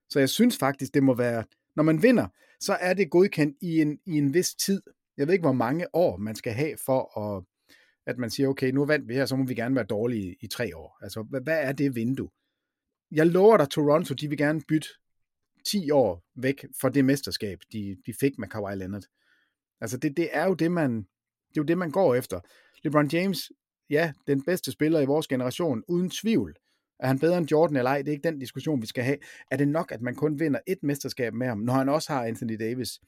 Så 0.08 0.18
jeg 0.18 0.28
synes 0.28 0.58
faktisk, 0.58 0.94
det 0.94 1.02
må 1.02 1.14
være, 1.14 1.44
når 1.76 1.82
man 1.82 2.02
vinder, 2.02 2.26
så 2.60 2.72
er 2.80 2.94
det 2.94 3.10
godkendt 3.10 3.56
i 3.60 3.80
en, 3.80 3.98
i 4.06 4.18
en 4.18 4.34
vis 4.34 4.54
tid. 4.54 4.82
Jeg 5.16 5.26
ved 5.26 5.34
ikke, 5.34 5.44
hvor 5.44 5.52
mange 5.52 5.94
år 5.94 6.16
man 6.16 6.34
skal 6.34 6.52
have 6.52 6.76
for 6.86 7.18
at, 7.20 7.44
at 8.06 8.18
man 8.18 8.30
siger, 8.30 8.48
okay, 8.48 8.70
nu 8.70 8.86
vandt 8.86 9.08
vi 9.08 9.14
her, 9.14 9.26
så 9.26 9.36
må 9.36 9.44
vi 9.44 9.54
gerne 9.54 9.74
være 9.74 9.84
dårlige 9.84 10.32
i, 10.32 10.36
i 10.40 10.46
tre 10.46 10.76
år. 10.76 10.98
Altså, 11.02 11.22
hvad, 11.22 11.40
hvad 11.40 11.62
er 11.62 11.72
det 11.72 11.94
vindue? 11.94 12.30
Jeg 13.10 13.26
lover 13.26 13.56
dig, 13.56 13.68
Toronto, 13.68 14.14
de 14.14 14.28
vil 14.28 14.38
gerne 14.38 14.60
bytte 14.68 14.88
10 15.66 15.90
år 15.90 16.24
væk 16.34 16.64
fra 16.80 16.88
det 16.88 17.04
mesterskab, 17.04 17.58
de, 17.72 17.96
de 18.06 18.14
fik 18.20 18.38
med 18.38 18.48
Kawhi 18.48 18.76
Leonard. 18.76 19.02
Altså 19.80 19.96
det, 19.96 20.16
det 20.16 20.28
er 20.32 20.46
jo 20.46 20.54
det, 20.54 20.72
man, 20.72 20.96
det 20.96 21.56
er 21.56 21.60
jo 21.60 21.62
det, 21.62 21.78
man 21.78 21.90
går 21.90 22.14
efter. 22.14 22.40
LeBron 22.84 23.08
James, 23.08 23.52
ja, 23.90 24.12
den 24.26 24.42
bedste 24.42 24.72
spiller 24.72 25.00
i 25.00 25.06
vores 25.06 25.28
generation, 25.28 25.84
uden 25.88 26.10
tvivl. 26.10 26.56
Er 27.00 27.06
han 27.06 27.18
bedre 27.18 27.38
end 27.38 27.50
Jordan 27.50 27.76
eller 27.76 27.90
ej? 27.90 27.98
Det 27.98 28.08
er 28.08 28.12
ikke 28.12 28.28
den 28.28 28.38
diskussion, 28.38 28.82
vi 28.82 28.86
skal 28.86 29.04
have. 29.04 29.18
Er 29.50 29.56
det 29.56 29.68
nok, 29.68 29.92
at 29.92 30.02
man 30.02 30.14
kun 30.14 30.40
vinder 30.40 30.60
et 30.66 30.78
mesterskab 30.82 31.34
med 31.34 31.46
ham, 31.46 31.58
når 31.58 31.72
han 31.72 31.88
også 31.88 32.12
har 32.12 32.24
Anthony 32.24 32.56
Davis? 32.60 33.00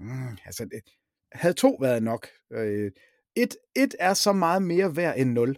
Mm, 0.00 0.38
altså, 0.46 0.64
det, 0.64 0.80
havde 1.34 1.54
to 1.54 1.78
været 1.80 2.02
nok. 2.02 2.26
Øh, 2.52 2.92
et, 3.36 3.56
et 3.76 3.94
er 3.98 4.14
så 4.14 4.32
meget 4.32 4.62
mere 4.62 4.96
værd 4.96 5.14
end 5.18 5.32
0. 5.32 5.56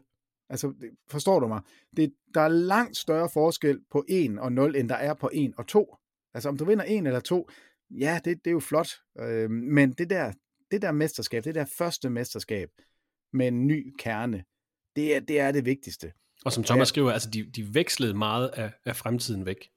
Altså, 0.49 0.75
forstår 1.09 1.41
du 1.41 1.49
mig? 1.49 1.61
Det, 1.97 2.15
der 2.35 2.41
er 2.41 2.49
langt 2.49 2.97
større 2.97 3.29
forskel 3.29 3.81
på 3.91 4.05
1 4.09 4.39
og 4.39 4.53
0, 4.53 4.77
end 4.77 4.89
der 4.89 4.95
er 4.95 5.15
på 5.15 5.31
1 5.33 5.55
og 5.57 5.67
2. 5.67 5.97
Altså, 6.35 6.49
om 6.49 6.57
du 6.57 6.65
vinder 6.65 6.85
1 6.89 7.07
eller 7.07 7.21
2, 7.21 7.49
ja, 7.91 8.21
det, 8.25 8.45
det 8.45 8.51
er 8.51 8.53
jo 8.53 8.61
flot, 8.61 8.89
øh, 9.21 9.51
men 9.51 9.93
det 9.93 10.11
der, 10.11 10.33
det 10.71 10.83
der 10.83 10.93
mesterskab, 10.93 11.45
det 11.45 11.55
der 11.55 11.65
første 11.79 12.11
mesterskab 12.11 12.69
med 13.33 13.49
en 13.49 13.67
ny 13.67 13.95
kerne, 13.99 14.45
det 14.97 15.17
er 15.17 15.21
det, 15.21 15.41
er 15.41 15.53
det 15.53 15.65
vigtigste. 15.65 16.13
Og 16.45 16.53
som 16.53 16.65
Thomas 16.65 16.89
skriver, 16.89 17.13
altså 17.13 17.31
de, 17.31 17.51
de 17.51 17.75
vekslede 17.75 18.15
meget 18.15 18.49
af, 18.49 18.73
af 18.85 18.97
fremtiden 18.97 19.47
væk, 19.47 19.71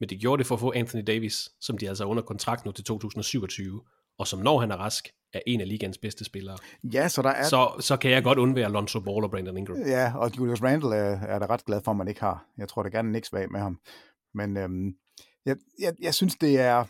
men 0.00 0.08
de 0.08 0.18
gjorde 0.18 0.40
det 0.40 0.46
for 0.46 0.54
at 0.54 0.60
få 0.60 0.72
Anthony 0.72 1.02
Davis, 1.06 1.48
som 1.60 1.78
de 1.78 1.88
altså 1.88 2.04
er 2.04 2.08
under 2.08 2.22
kontrakt 2.22 2.64
nu 2.64 2.72
til 2.72 2.84
2027, 2.84 3.82
og 4.18 4.26
som 4.26 4.38
når 4.38 4.60
han 4.60 4.70
er 4.70 4.76
rask, 4.76 5.08
er 5.32 5.40
en 5.46 5.60
af 5.60 5.68
ligands 5.68 5.98
bedste 5.98 6.24
spillere. 6.24 6.56
Ja, 6.92 7.08
så 7.08 7.22
der 7.22 7.30
er... 7.30 7.44
Så, 7.44 7.76
så 7.80 7.96
kan 7.96 8.10
jeg 8.10 8.22
godt 8.22 8.38
undvære 8.38 8.64
Alonso 8.64 9.00
Ball 9.00 9.24
og 9.24 9.30
Brandon 9.30 9.56
Ingram. 9.56 9.76
Ja, 9.76 10.12
og 10.16 10.38
Julius 10.38 10.62
Randle 10.62 10.96
er, 10.96 11.20
er 11.20 11.38
da 11.38 11.46
ret 11.46 11.64
glad 11.64 11.80
for, 11.84 11.90
at 11.90 11.96
man 11.96 12.08
ikke 12.08 12.20
har. 12.20 12.46
Jeg 12.58 12.68
tror 12.68 12.82
da 12.82 12.88
gerne 12.88 13.08
Knicks 13.08 13.32
vag 13.32 13.52
med 13.52 13.60
ham. 13.60 13.80
Men 14.34 14.56
øhm, 14.56 14.94
jeg, 15.46 15.56
jeg, 15.78 15.94
jeg 16.00 16.14
synes, 16.14 16.36
det 16.36 16.60
er, 16.60 16.84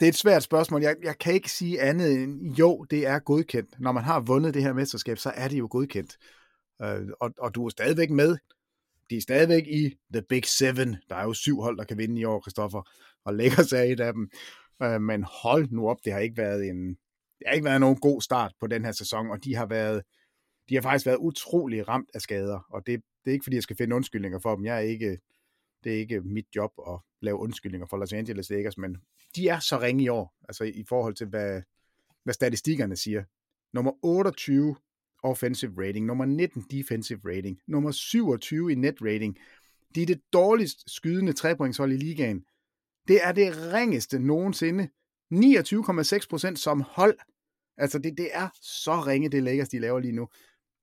det 0.00 0.06
er 0.06 0.08
et 0.08 0.14
svært 0.14 0.42
spørgsmål. 0.42 0.82
Jeg, 0.82 0.96
jeg 1.02 1.18
kan 1.18 1.34
ikke 1.34 1.50
sige 1.50 1.80
andet 1.80 2.12
end, 2.12 2.54
jo, 2.56 2.84
det 2.90 3.06
er 3.06 3.18
godkendt. 3.18 3.80
Når 3.80 3.92
man 3.92 4.04
har 4.04 4.20
vundet 4.20 4.54
det 4.54 4.62
her 4.62 4.72
mesterskab, 4.72 5.18
så 5.18 5.32
er 5.34 5.48
det 5.48 5.58
jo 5.58 5.68
godkendt. 5.70 6.16
Øh, 6.82 7.08
og, 7.20 7.30
og 7.38 7.54
du 7.54 7.66
er 7.66 7.70
stadigvæk 7.70 8.10
med. 8.10 8.36
De 9.10 9.16
er 9.16 9.20
stadigvæk 9.20 9.66
i 9.66 9.94
The 10.12 10.22
Big 10.28 10.44
Seven. 10.44 10.96
Der 11.08 11.16
er 11.16 11.24
jo 11.24 11.32
syv 11.32 11.60
hold, 11.60 11.78
der 11.78 11.84
kan 11.84 11.98
vinde 11.98 12.20
i 12.20 12.24
år, 12.24 12.40
Kristoffer. 12.40 12.82
Og 13.24 13.34
lægger 13.34 13.62
sig 13.62 13.92
et 13.92 14.00
af 14.00 14.12
dem. 14.12 14.30
Øh, 14.82 15.00
men 15.00 15.24
hold 15.42 15.68
nu 15.70 15.88
op, 15.88 15.96
det 16.04 16.12
har 16.12 16.20
ikke 16.20 16.36
været 16.36 16.68
en, 16.68 16.88
det 17.38 17.46
har 17.46 17.52
ikke 17.52 17.64
været 17.64 17.80
nogen 17.80 17.96
god 17.96 18.20
start 18.20 18.52
på 18.60 18.66
den 18.66 18.84
her 18.84 18.92
sæson, 18.92 19.30
og 19.30 19.44
de 19.44 19.56
har 19.56 19.66
været, 19.66 20.02
de 20.68 20.74
har 20.74 20.82
faktisk 20.82 21.06
været 21.06 21.16
utrolig 21.16 21.88
ramt 21.88 22.10
af 22.14 22.20
skader, 22.20 22.66
og 22.70 22.86
det, 22.86 23.00
det 23.24 23.30
er 23.30 23.32
ikke 23.32 23.42
fordi, 23.42 23.56
jeg 23.56 23.62
skal 23.62 23.76
finde 23.76 23.96
undskyldninger 23.96 24.38
for 24.38 24.56
dem. 24.56 24.64
Jeg 24.64 24.76
er 24.76 24.80
ikke, 24.80 25.18
det 25.84 25.94
er 25.94 25.98
ikke 25.98 26.20
mit 26.20 26.46
job 26.56 26.72
at 26.88 26.98
lave 27.22 27.38
undskyldninger 27.38 27.86
for 27.86 27.96
Los 27.96 28.12
Angeles 28.12 28.50
Lakers, 28.50 28.78
men 28.78 28.96
de 29.36 29.48
er 29.48 29.58
så 29.58 29.80
ringe 29.80 30.04
i 30.04 30.08
år, 30.08 30.34
altså 30.48 30.64
i 30.64 30.84
forhold 30.88 31.14
til, 31.14 31.26
hvad, 31.26 31.62
hvad 32.24 32.34
statistikkerne 32.34 32.96
siger. 32.96 33.24
Nummer 33.72 33.92
28 34.02 34.76
offensive 35.22 35.86
rating, 35.86 36.06
nummer 36.06 36.24
19 36.24 36.64
defensive 36.70 37.20
rating, 37.24 37.60
nummer 37.66 37.90
27 37.90 38.72
i 38.72 38.74
net 38.74 38.96
rating. 39.02 39.38
De 39.94 40.02
er 40.02 40.06
det 40.06 40.20
dårligst 40.32 40.90
skydende 40.90 41.32
trepointshold 41.32 41.92
i 41.92 41.96
ligaen. 41.96 42.44
Det 43.08 43.24
er 43.24 43.32
det 43.32 43.72
ringeste 43.72 44.18
nogensinde. 44.18 44.88
29,6% 45.34 46.56
som 46.56 46.80
hold. 46.80 47.18
Altså 47.76 47.98
det, 47.98 48.18
det 48.18 48.28
er 48.32 48.48
så 48.62 49.00
ringe, 49.00 49.28
det 49.28 49.42
Lakers, 49.42 49.68
de 49.68 49.78
laver 49.78 50.00
lige 50.00 50.12
nu 50.12 50.28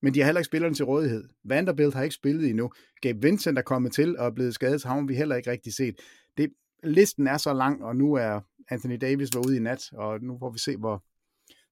men 0.02 0.14
de 0.14 0.20
har 0.20 0.26
heller 0.26 0.40
ikke 0.40 0.46
spillerne 0.46 0.76
til 0.76 0.86
rådighed. 0.86 1.30
Vanderbilt 1.44 1.94
har 1.94 2.04
ikke 2.04 2.16
spillet 2.16 2.50
endnu. 2.50 2.72
Gabe 3.02 3.22
Vincent 3.22 3.58
er 3.58 3.62
kommet 3.62 3.94
til 3.94 4.18
og 4.18 4.26
er 4.26 4.32
blevet 4.32 4.54
skadet, 4.54 4.82
så 4.82 4.88
har 4.88 5.02
vi 5.02 5.16
heller 5.16 5.36
ikke 5.36 5.52
rigtig 5.52 5.74
set. 5.74 5.96
Det, 6.38 6.54
listen 6.84 7.28
er 7.28 7.38
så 7.38 7.54
lang, 7.54 7.84
og 7.84 7.96
nu 7.96 8.14
er 8.14 8.40
Anthony 8.70 8.98
Davis 9.02 9.30
var 9.34 9.48
ude 9.48 9.58
i 9.58 9.60
nat, 9.60 9.94
og 9.94 10.22
nu 10.22 10.38
får 10.40 10.50
vi 10.50 10.60
se, 10.60 10.78
hvor, 10.78 11.04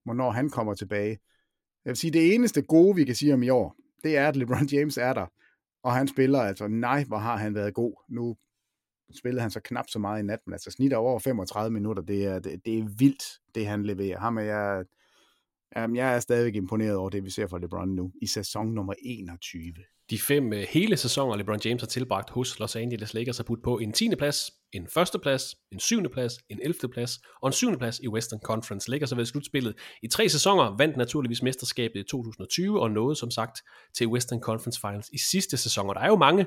hvornår 0.03 0.31
han 0.31 0.49
kommer 0.49 0.73
tilbage. 0.73 1.19
Jeg 1.85 1.91
vil 1.91 1.95
sige, 1.95 2.11
det 2.11 2.35
eneste 2.35 2.61
gode, 2.61 2.95
vi 2.95 3.03
kan 3.03 3.15
sige 3.15 3.33
om 3.33 3.43
i 3.43 3.49
år, 3.49 3.75
det 4.03 4.17
er, 4.17 4.27
at 4.27 4.35
LeBron 4.35 4.67
James 4.71 4.97
er 4.97 5.13
der, 5.13 5.25
og 5.83 5.93
han 5.93 6.07
spiller 6.07 6.39
altså, 6.39 6.67
nej, 6.67 7.03
hvor 7.03 7.17
har 7.17 7.37
han 7.37 7.55
været 7.55 7.73
god. 7.73 8.05
Nu 8.09 8.35
spillede 9.17 9.41
han 9.41 9.51
så 9.51 9.59
knap 9.59 9.85
så 9.89 9.99
meget 9.99 10.23
i 10.23 10.25
nat, 10.25 10.39
men 10.45 10.53
altså 10.53 10.71
snit 10.71 10.93
over 10.93 11.19
35 11.19 11.73
minutter, 11.73 12.03
det 12.03 12.25
er, 12.25 12.39
det, 12.39 12.65
det 12.65 12.79
er 12.79 12.87
vildt, 12.97 13.23
det 13.55 13.67
han 13.67 13.83
leverer. 13.83 14.19
Ham 14.19 14.37
er 14.37 14.41
jeg 14.41 14.85
Jamen, 15.75 15.95
jeg 15.95 16.15
er 16.15 16.19
stadig 16.19 16.55
imponeret 16.55 16.95
over 16.95 17.09
det, 17.09 17.23
vi 17.23 17.29
ser 17.29 17.47
fra 17.47 17.59
LeBron 17.59 17.89
nu, 17.89 18.11
i 18.21 18.27
sæson 18.27 18.67
nummer 18.67 18.93
21. 19.01 19.73
De 20.09 20.19
fem 20.19 20.53
øh, 20.53 20.65
hele 20.69 20.97
sæsoner, 20.97 21.37
LeBron 21.37 21.59
James 21.65 21.81
har 21.81 21.87
tilbragt 21.87 22.29
hos 22.29 22.59
Los 22.59 22.75
Angeles 22.75 23.13
Lakers, 23.13 23.37
har 23.37 23.43
budt 23.43 23.63
på 23.63 23.77
en 23.77 23.93
10. 23.93 24.15
plads, 24.15 24.51
en 24.73 24.87
første 24.87 25.19
plads, 25.19 25.55
en 25.71 25.79
7. 25.79 26.09
plads, 26.13 26.33
en 26.49 26.59
11. 26.63 26.75
plads 26.93 27.19
og 27.41 27.47
en 27.47 27.53
7. 27.53 27.77
plads 27.77 27.99
i 27.99 28.07
Western 28.07 28.39
Conference. 28.43 28.91
Lakers 28.91 29.09
har 29.09 29.15
været 29.15 29.27
slutspillet 29.27 29.75
i 30.03 30.07
tre 30.07 30.29
sæsoner, 30.29 30.75
vandt 30.77 30.97
naturligvis 30.97 31.43
mesterskabet 31.43 31.99
i 31.99 32.03
2020 32.03 32.81
og 32.81 32.91
nåede 32.91 33.15
som 33.15 33.31
sagt 33.31 33.61
til 33.97 34.07
Western 34.07 34.39
Conference 34.39 34.79
Finals 34.79 35.09
i 35.13 35.17
sidste 35.17 35.57
sæson. 35.57 35.89
Og 35.89 35.95
der 35.95 36.01
er 36.01 36.07
jo 36.07 36.17
mange 36.17 36.45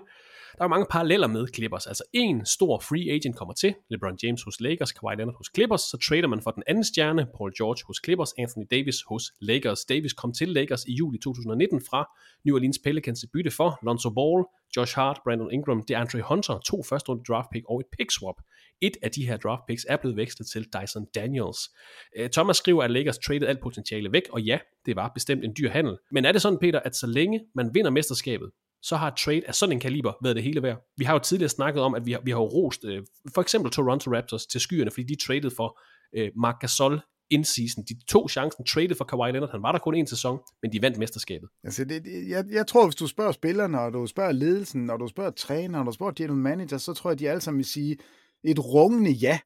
der 0.59 0.65
er 0.65 0.69
mange 0.69 0.87
paralleller 0.91 1.27
med 1.27 1.47
Clippers. 1.55 1.87
Altså 1.87 2.05
en 2.13 2.47
stor 2.47 2.79
free 2.79 3.11
agent 3.15 3.37
kommer 3.37 3.55
til, 3.55 3.75
LeBron 3.91 4.19
James 4.23 4.43
hos 4.43 4.61
Lakers, 4.61 4.93
Kawhi 4.93 5.15
Leonard 5.17 5.37
hos 5.37 5.51
Clippers, 5.55 5.81
så 5.81 5.97
trader 6.09 6.27
man 6.27 6.43
for 6.43 6.51
den 6.51 6.63
anden 6.67 6.85
stjerne, 6.85 7.27
Paul 7.37 7.53
George 7.59 7.83
hos 7.87 8.01
Clippers, 8.05 8.33
Anthony 8.39 8.67
Davis 8.71 9.03
hos 9.09 9.33
Lakers. 9.41 9.85
Davis 9.85 10.13
kom 10.13 10.33
til 10.33 10.49
Lakers 10.49 10.85
i 10.85 10.93
juli 10.93 11.19
2019 11.19 11.81
fra 11.91 12.01
New 12.45 12.55
Orleans 12.55 12.79
Pelicans 12.85 13.23
i 13.23 13.27
bytte 13.33 13.51
for 13.51 13.79
Lonzo 13.87 14.11
Ball, 14.11 14.45
Josh 14.77 14.95
Hart, 14.95 15.19
Brandon 15.25 15.53
Ingram, 15.53 15.83
DeAndre 15.89 16.21
Hunter, 16.21 16.59
to 16.59 16.83
første 16.83 17.09
runde 17.09 17.25
draft 17.29 17.49
pick 17.53 17.65
og 17.69 17.81
et 17.81 17.87
pick 17.99 18.11
swap. 18.11 18.35
Et 18.81 18.97
af 19.03 19.11
de 19.11 19.27
her 19.27 19.37
draft 19.37 19.63
picks 19.69 19.87
er 19.89 19.97
blevet 19.97 20.17
vekslet 20.17 20.49
til 20.49 20.67
Dyson 20.75 21.07
Daniels. 21.15 21.71
Øh, 22.17 22.31
Thomas 22.31 22.57
skriver, 22.57 22.83
at 22.83 22.91
Lakers 22.91 23.19
traded 23.19 23.49
alt 23.49 23.61
potentiale 23.61 24.13
væk, 24.13 24.23
og 24.31 24.43
ja, 24.43 24.59
det 24.87 24.97
var 24.97 25.11
bestemt 25.15 25.45
en 25.45 25.55
dyr 25.59 25.71
handel. 25.71 25.99
Men 26.13 26.25
er 26.25 26.33
det 26.33 26.43
sådan, 26.43 26.59
Peter, 26.59 26.81
at 26.81 26.97
så 26.97 27.07
længe 27.07 27.41
man 27.55 27.71
vinder 27.75 27.91
mesterskabet, 27.91 28.51
så 28.83 28.97
har 28.97 29.11
trade 29.11 29.43
af 29.47 29.55
sådan 29.55 29.73
en 29.73 29.81
kaliber 29.81 30.13
været 30.23 30.37
det 30.37 30.45
hele 30.45 30.63
værd. 30.63 30.79
Vi 30.97 31.05
har 31.05 31.13
jo 31.13 31.19
tidligere 31.19 31.49
snakket 31.49 31.83
om, 31.83 31.95
at 31.95 32.07
vi 32.07 32.13
har, 32.13 32.21
vi 32.25 32.31
har 32.31 32.39
rost 32.39 32.85
øh, 32.85 33.03
for 33.35 33.43
eksempel 33.43 33.73
Toronto 33.73 34.15
Raptors 34.15 34.47
til 34.47 34.61
skyerne, 34.61 34.91
fordi 34.91 35.05
de 35.05 35.17
traded 35.27 35.51
for 35.57 35.81
øh, 36.17 36.31
Marc 36.37 36.55
Gasol 36.61 37.01
in-season. 37.31 37.85
De 37.89 37.95
to 38.09 38.29
chancen, 38.29 38.65
traded 38.65 38.97
for 38.97 39.05
Kawhi 39.05 39.33
Leonard. 39.33 39.51
Han 39.51 39.63
var 39.63 39.73
der 39.73 39.79
kun 39.79 39.95
en 39.95 40.07
sæson, 40.07 40.39
men 40.63 40.73
de 40.73 40.83
vandt 40.83 40.99
mesterskabet. 40.99 41.49
Altså, 41.65 41.85
det, 41.85 42.05
det, 42.05 42.29
jeg, 42.29 42.45
jeg 42.51 42.67
tror, 42.67 42.87
hvis 42.87 42.95
du 42.95 43.07
spørger 43.07 43.33
spillerne, 43.33 43.81
og 43.81 43.93
du 43.93 44.07
spørger 44.07 44.33
ledelsen, 44.33 44.91
og 44.91 45.01
du 45.01 45.09
spørger 45.09 45.31
træneren, 45.31 45.75
og 45.75 45.87
du 45.87 45.93
spørger 45.93 46.13
general 46.13 46.37
manager, 46.37 46.79
så 46.79 46.95
tror 46.95 47.11
jeg, 47.11 47.19
de 47.19 47.31
alle 47.31 47.41
sammen 47.41 47.59
vil 47.59 47.67
sige 47.67 47.97
et 48.45 48.59
rungende 48.59 49.11
ja. 49.11 49.39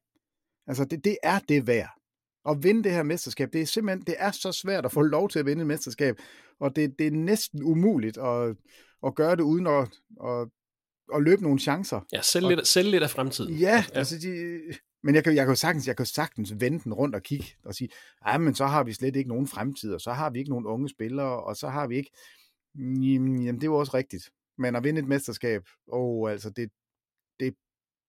Altså, 0.67 0.85
det, 0.85 1.05
det 1.05 1.17
er 1.23 1.39
det 1.39 1.67
værd. 1.67 1.96
At 2.47 2.63
vinde 2.63 2.83
det 2.83 2.91
her 2.91 3.03
mesterskab, 3.03 3.53
det 3.53 3.61
er 3.61 3.65
simpelthen, 3.65 4.05
det 4.05 4.15
er 4.17 4.31
så 4.31 4.51
svært 4.51 4.85
at 4.85 4.91
få 4.91 5.01
lov 5.01 5.29
til 5.29 5.39
at 5.39 5.45
vinde 5.45 5.61
et 5.61 5.67
mesterskab, 5.67 6.15
og 6.59 6.75
det, 6.75 6.99
det 6.99 7.07
er 7.07 7.11
næsten 7.11 7.63
umuligt 7.63 8.17
at, 8.17 8.55
at 9.05 9.15
gøre 9.15 9.35
det 9.35 9.43
uden 9.43 9.67
at, 9.67 9.89
at, 10.23 10.47
at 11.15 11.23
løbe 11.23 11.43
nogle 11.43 11.59
chancer. 11.59 11.99
Ja, 12.13 12.21
selv, 12.21 12.45
og, 12.45 12.51
lidt, 12.51 12.67
selv 12.67 12.89
lidt 12.89 13.03
af 13.03 13.09
fremtiden. 13.09 13.53
Ja, 13.53 13.83
ja. 13.93 13.99
altså 13.99 14.19
de, 14.19 14.59
men 15.03 15.15
jeg 15.15 15.23
kan, 15.23 15.35
jeg 15.35 15.45
kan 15.45 15.55
sagtens, 15.55 15.87
jeg 15.87 15.97
kan 15.97 16.05
sagtens 16.05 16.53
vende 16.59 16.79
den 16.79 16.93
rundt 16.93 17.15
og 17.15 17.23
kigge 17.23 17.45
og 17.65 17.75
sige, 17.75 17.89
ja, 18.27 18.37
men 18.37 18.55
så 18.55 18.65
har 18.65 18.83
vi 18.83 18.93
slet 18.93 19.15
ikke 19.15 19.29
nogen 19.29 19.47
fremtid, 19.47 19.93
og 19.93 20.01
så 20.01 20.11
har 20.11 20.29
vi 20.29 20.39
ikke 20.39 20.49
nogen 20.49 20.65
unge 20.65 20.89
spillere, 20.89 21.43
og 21.43 21.55
så 21.55 21.67
har 21.67 21.87
vi 21.87 21.97
ikke, 21.97 22.11
jamen, 22.75 23.43
jamen 23.43 23.55
det 23.55 23.63
er 23.63 23.71
jo 23.71 23.77
også 23.77 23.93
rigtigt. 23.93 24.23
Men 24.57 24.75
at 24.75 24.83
vinde 24.83 24.99
et 24.99 25.07
mesterskab, 25.07 25.61
og 25.87 26.31
altså 26.31 26.49
det, 26.49 26.69
det, 27.39 27.55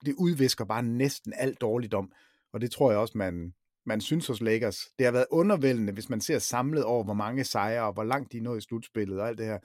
det 0.05 0.15
udvisker 0.19 0.65
bare 0.65 0.83
næsten 0.83 1.33
alt 1.37 1.61
dårligt 1.61 1.95
om, 1.95 2.13
og 2.53 2.61
det 2.61 2.71
tror 2.71 2.91
jeg 2.91 3.01
også, 3.01 3.19
man, 3.19 3.53
man 3.89 4.01
synes 4.01 4.27
hos 4.27 4.41
Lakers. 4.41 4.89
Det 4.99 5.07
har 5.07 5.13
været 5.13 5.27
undervældende, 5.31 5.93
hvis 5.93 6.09
man 6.09 6.21
ser 6.21 6.39
samlet 6.39 6.85
over, 6.85 7.05
hvor 7.05 7.15
mange 7.15 7.45
sejre, 7.45 7.83
og 7.83 7.93
hvor 7.93 8.05
langt 8.05 8.33
de 8.33 8.41
nåede 8.41 8.59
i 8.59 8.61
slutspillet 8.61 9.21
og 9.21 9.29
alt 9.29 9.39
det 9.39 9.47
her. 9.47 9.59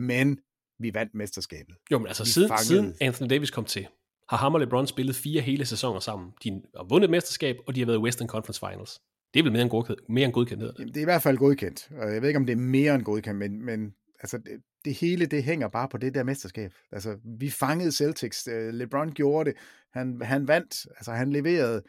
Men 0.00 0.38
vi 0.78 0.94
vandt 0.94 1.14
mesterskabet. 1.14 1.76
Jo, 1.92 1.98
men 1.98 2.06
altså 2.06 2.24
siden, 2.24 2.50
siden 2.58 2.94
Anthony 3.00 3.30
Davis 3.30 3.50
kom 3.50 3.64
til, 3.64 3.86
har 4.28 4.36
ham 4.36 4.54
og 4.54 4.60
LeBron 4.60 4.86
spillet 4.86 5.16
fire 5.16 5.40
hele 5.40 5.66
sæsoner 5.66 6.00
sammen. 6.00 6.32
De 6.44 6.62
har 6.76 6.84
vundet 6.88 7.06
et 7.06 7.10
mesterskab, 7.10 7.56
og 7.66 7.74
de 7.74 7.80
har 7.80 7.86
været 7.86 7.98
i 7.98 8.00
Western 8.00 8.28
Conference 8.28 8.60
Finals. 8.60 9.00
Det 9.34 9.40
er 9.40 9.44
vel 9.44 9.52
mere 9.52 9.62
end, 9.62 9.70
godkendt, 9.70 10.08
mere 10.08 10.24
end 10.24 10.32
godkendt, 10.32 10.78
Det 10.78 10.96
er 10.96 11.00
i 11.00 11.04
hvert 11.04 11.22
fald 11.22 11.38
godkendt. 11.38 11.90
Jeg 11.90 12.22
ved 12.22 12.28
ikke, 12.28 12.38
om 12.38 12.46
det 12.46 12.52
er 12.52 12.56
mere 12.56 12.94
end 12.94 13.02
godkendt, 13.02 13.38
men, 13.38 13.64
men 13.64 13.94
altså, 14.20 14.38
det, 14.38 14.62
det 14.84 14.94
hele, 14.94 15.26
det 15.26 15.44
hænger 15.44 15.68
bare 15.68 15.88
på 15.88 15.98
det 15.98 16.14
der 16.14 16.22
mesterskab. 16.22 16.72
Altså, 16.92 17.18
vi 17.38 17.50
fangede 17.50 17.92
Celtics. 17.92 18.48
Øh, 18.48 18.74
LeBron 18.74 19.12
gjorde 19.12 19.50
det. 19.50 19.58
Han, 19.92 20.22
han 20.22 20.48
vandt. 20.48 20.86
Altså, 20.96 21.12
han 21.12 21.32
leverede. 21.32 21.82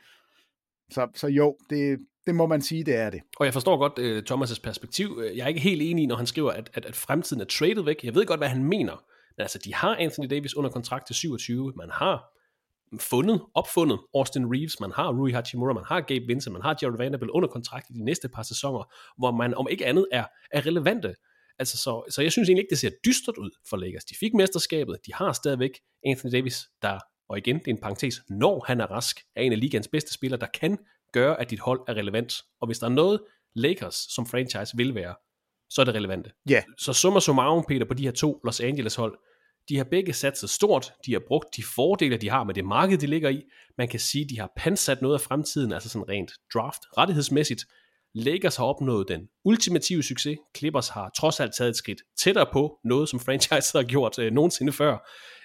Så, 0.91 1.07
så 1.15 1.27
jo, 1.27 1.57
det, 1.69 1.99
det 2.25 2.35
må 2.35 2.45
man 2.45 2.61
sige, 2.61 2.83
det 2.83 2.95
er 2.95 3.09
det. 3.09 3.21
Og 3.37 3.45
jeg 3.45 3.53
forstår 3.53 3.77
godt 3.77 3.99
uh, 3.99 4.35
Thomas' 4.35 4.61
perspektiv. 4.63 5.19
Øh, 5.23 5.37
jeg 5.37 5.43
er 5.43 5.47
ikke 5.47 5.59
helt 5.59 5.81
enig, 5.81 6.07
når 6.07 6.15
han 6.15 6.27
skriver, 6.27 6.51
at, 6.51 6.69
at, 6.73 6.85
at 6.85 6.95
fremtiden 6.95 7.41
er 7.41 7.45
traded 7.45 7.83
væk. 7.83 8.03
Jeg 8.03 8.15
ved 8.15 8.25
godt, 8.25 8.39
hvad 8.39 8.49
han 8.49 8.63
mener. 8.63 9.03
Men 9.37 9.41
altså, 9.41 9.57
de 9.57 9.73
har 9.73 9.95
Anthony 9.95 10.27
Davis 10.29 10.55
under 10.55 10.69
kontrakt 10.69 11.07
til 11.07 11.15
27. 11.15 11.73
Man 11.75 11.89
har 11.89 12.37
fundet, 12.99 13.41
opfundet 13.53 13.99
Austin 14.15 14.45
Reeves, 14.53 14.79
man 14.79 14.91
har 14.91 15.13
Rui 15.13 15.31
Hachimura, 15.31 15.73
man 15.73 15.83
har 15.87 16.01
Gabe 16.01 16.25
Vincent, 16.27 16.53
man 16.53 16.61
har 16.61 16.77
Jared 16.81 16.97
Vanderbilt 16.97 17.31
under 17.31 17.49
kontrakt 17.49 17.89
i 17.89 17.93
de 17.93 18.03
næste 18.03 18.29
par 18.29 18.43
sæsoner, 18.43 18.93
hvor 19.17 19.31
man 19.31 19.53
om 19.53 19.67
ikke 19.71 19.85
andet 19.85 20.07
er, 20.11 20.25
er 20.51 20.65
relevante. 20.65 21.15
Altså, 21.59 21.77
så, 21.77 22.03
så 22.09 22.21
jeg 22.21 22.31
synes 22.31 22.49
egentlig 22.49 22.61
ikke, 22.61 22.69
det 22.69 22.79
ser 22.79 22.89
dystert 23.05 23.37
ud 23.37 23.51
for 23.69 23.77
Lakers. 23.77 24.05
De 24.05 24.15
fik 24.19 24.33
mesterskabet, 24.33 24.97
de 25.05 25.13
har 25.13 25.33
stadigvæk 25.33 25.71
Anthony 26.05 26.31
Davis, 26.31 26.57
der, 26.81 26.99
og 27.29 27.37
igen, 27.37 27.59
det 27.59 27.67
er 27.67 27.71
en 27.71 27.81
parentes, 27.81 28.21
når 28.29 28.65
han 28.67 28.81
er 28.81 28.85
rask, 28.85 29.19
er 29.35 29.41
en 29.41 29.51
af 29.51 29.59
ligands 29.59 29.87
bedste 29.87 30.13
spillere, 30.13 30.39
der 30.39 30.47
kan 30.53 30.77
gøre, 31.13 31.41
at 31.41 31.49
dit 31.49 31.59
hold 31.59 31.79
er 31.87 31.93
relevant. 31.93 32.33
Og 32.61 32.67
hvis 32.67 32.79
der 32.79 32.85
er 32.85 32.91
noget, 32.91 33.21
Lakers 33.55 33.95
som 33.95 34.25
franchise 34.25 34.77
vil 34.77 34.95
være, 34.95 35.15
så 35.69 35.81
er 35.81 35.85
det 35.85 35.95
relevante. 35.95 36.31
Yeah. 36.51 36.63
Så 36.77 36.93
summa 36.93 37.19
summarum, 37.19 37.65
Peter, 37.67 37.85
på 37.85 37.93
de 37.93 38.03
her 38.03 38.11
to 38.11 38.41
Los 38.43 38.59
Angeles 38.59 38.95
hold, 38.95 39.17
de 39.69 39.77
har 39.77 39.83
begge 39.83 40.13
satset 40.13 40.49
stort, 40.49 40.93
de 41.05 41.13
har 41.13 41.21
brugt 41.27 41.55
de 41.55 41.63
fordele, 41.75 42.17
de 42.17 42.29
har 42.29 42.43
med 42.43 42.53
det 42.53 42.65
marked, 42.65 42.97
de 42.97 43.07
ligger 43.07 43.29
i. 43.29 43.43
Man 43.77 43.87
kan 43.87 43.99
sige, 43.99 44.25
de 44.29 44.39
har 44.39 44.51
pansat 44.57 45.01
noget 45.01 45.15
af 45.15 45.21
fremtiden, 45.21 45.71
altså 45.71 45.89
sådan 45.89 46.09
rent 46.09 46.31
draft, 46.53 46.81
rettighedsmæssigt. 46.97 47.65
Lakers 48.15 48.55
har 48.55 48.65
opnået 48.65 49.07
den 49.07 49.21
ultimative 49.45 50.03
succes. 50.03 50.37
Clippers 50.57 50.89
har 50.89 51.11
trods 51.17 51.39
alt 51.39 51.53
taget 51.53 51.69
et 51.69 51.75
skridt 51.75 52.01
tættere 52.19 52.45
på 52.53 52.79
noget, 52.83 53.09
som 53.09 53.19
franchise 53.19 53.71
har 53.77 53.83
gjort 53.83 54.19
øh, 54.19 54.31
nogensinde 54.31 54.73
før. 54.73 54.97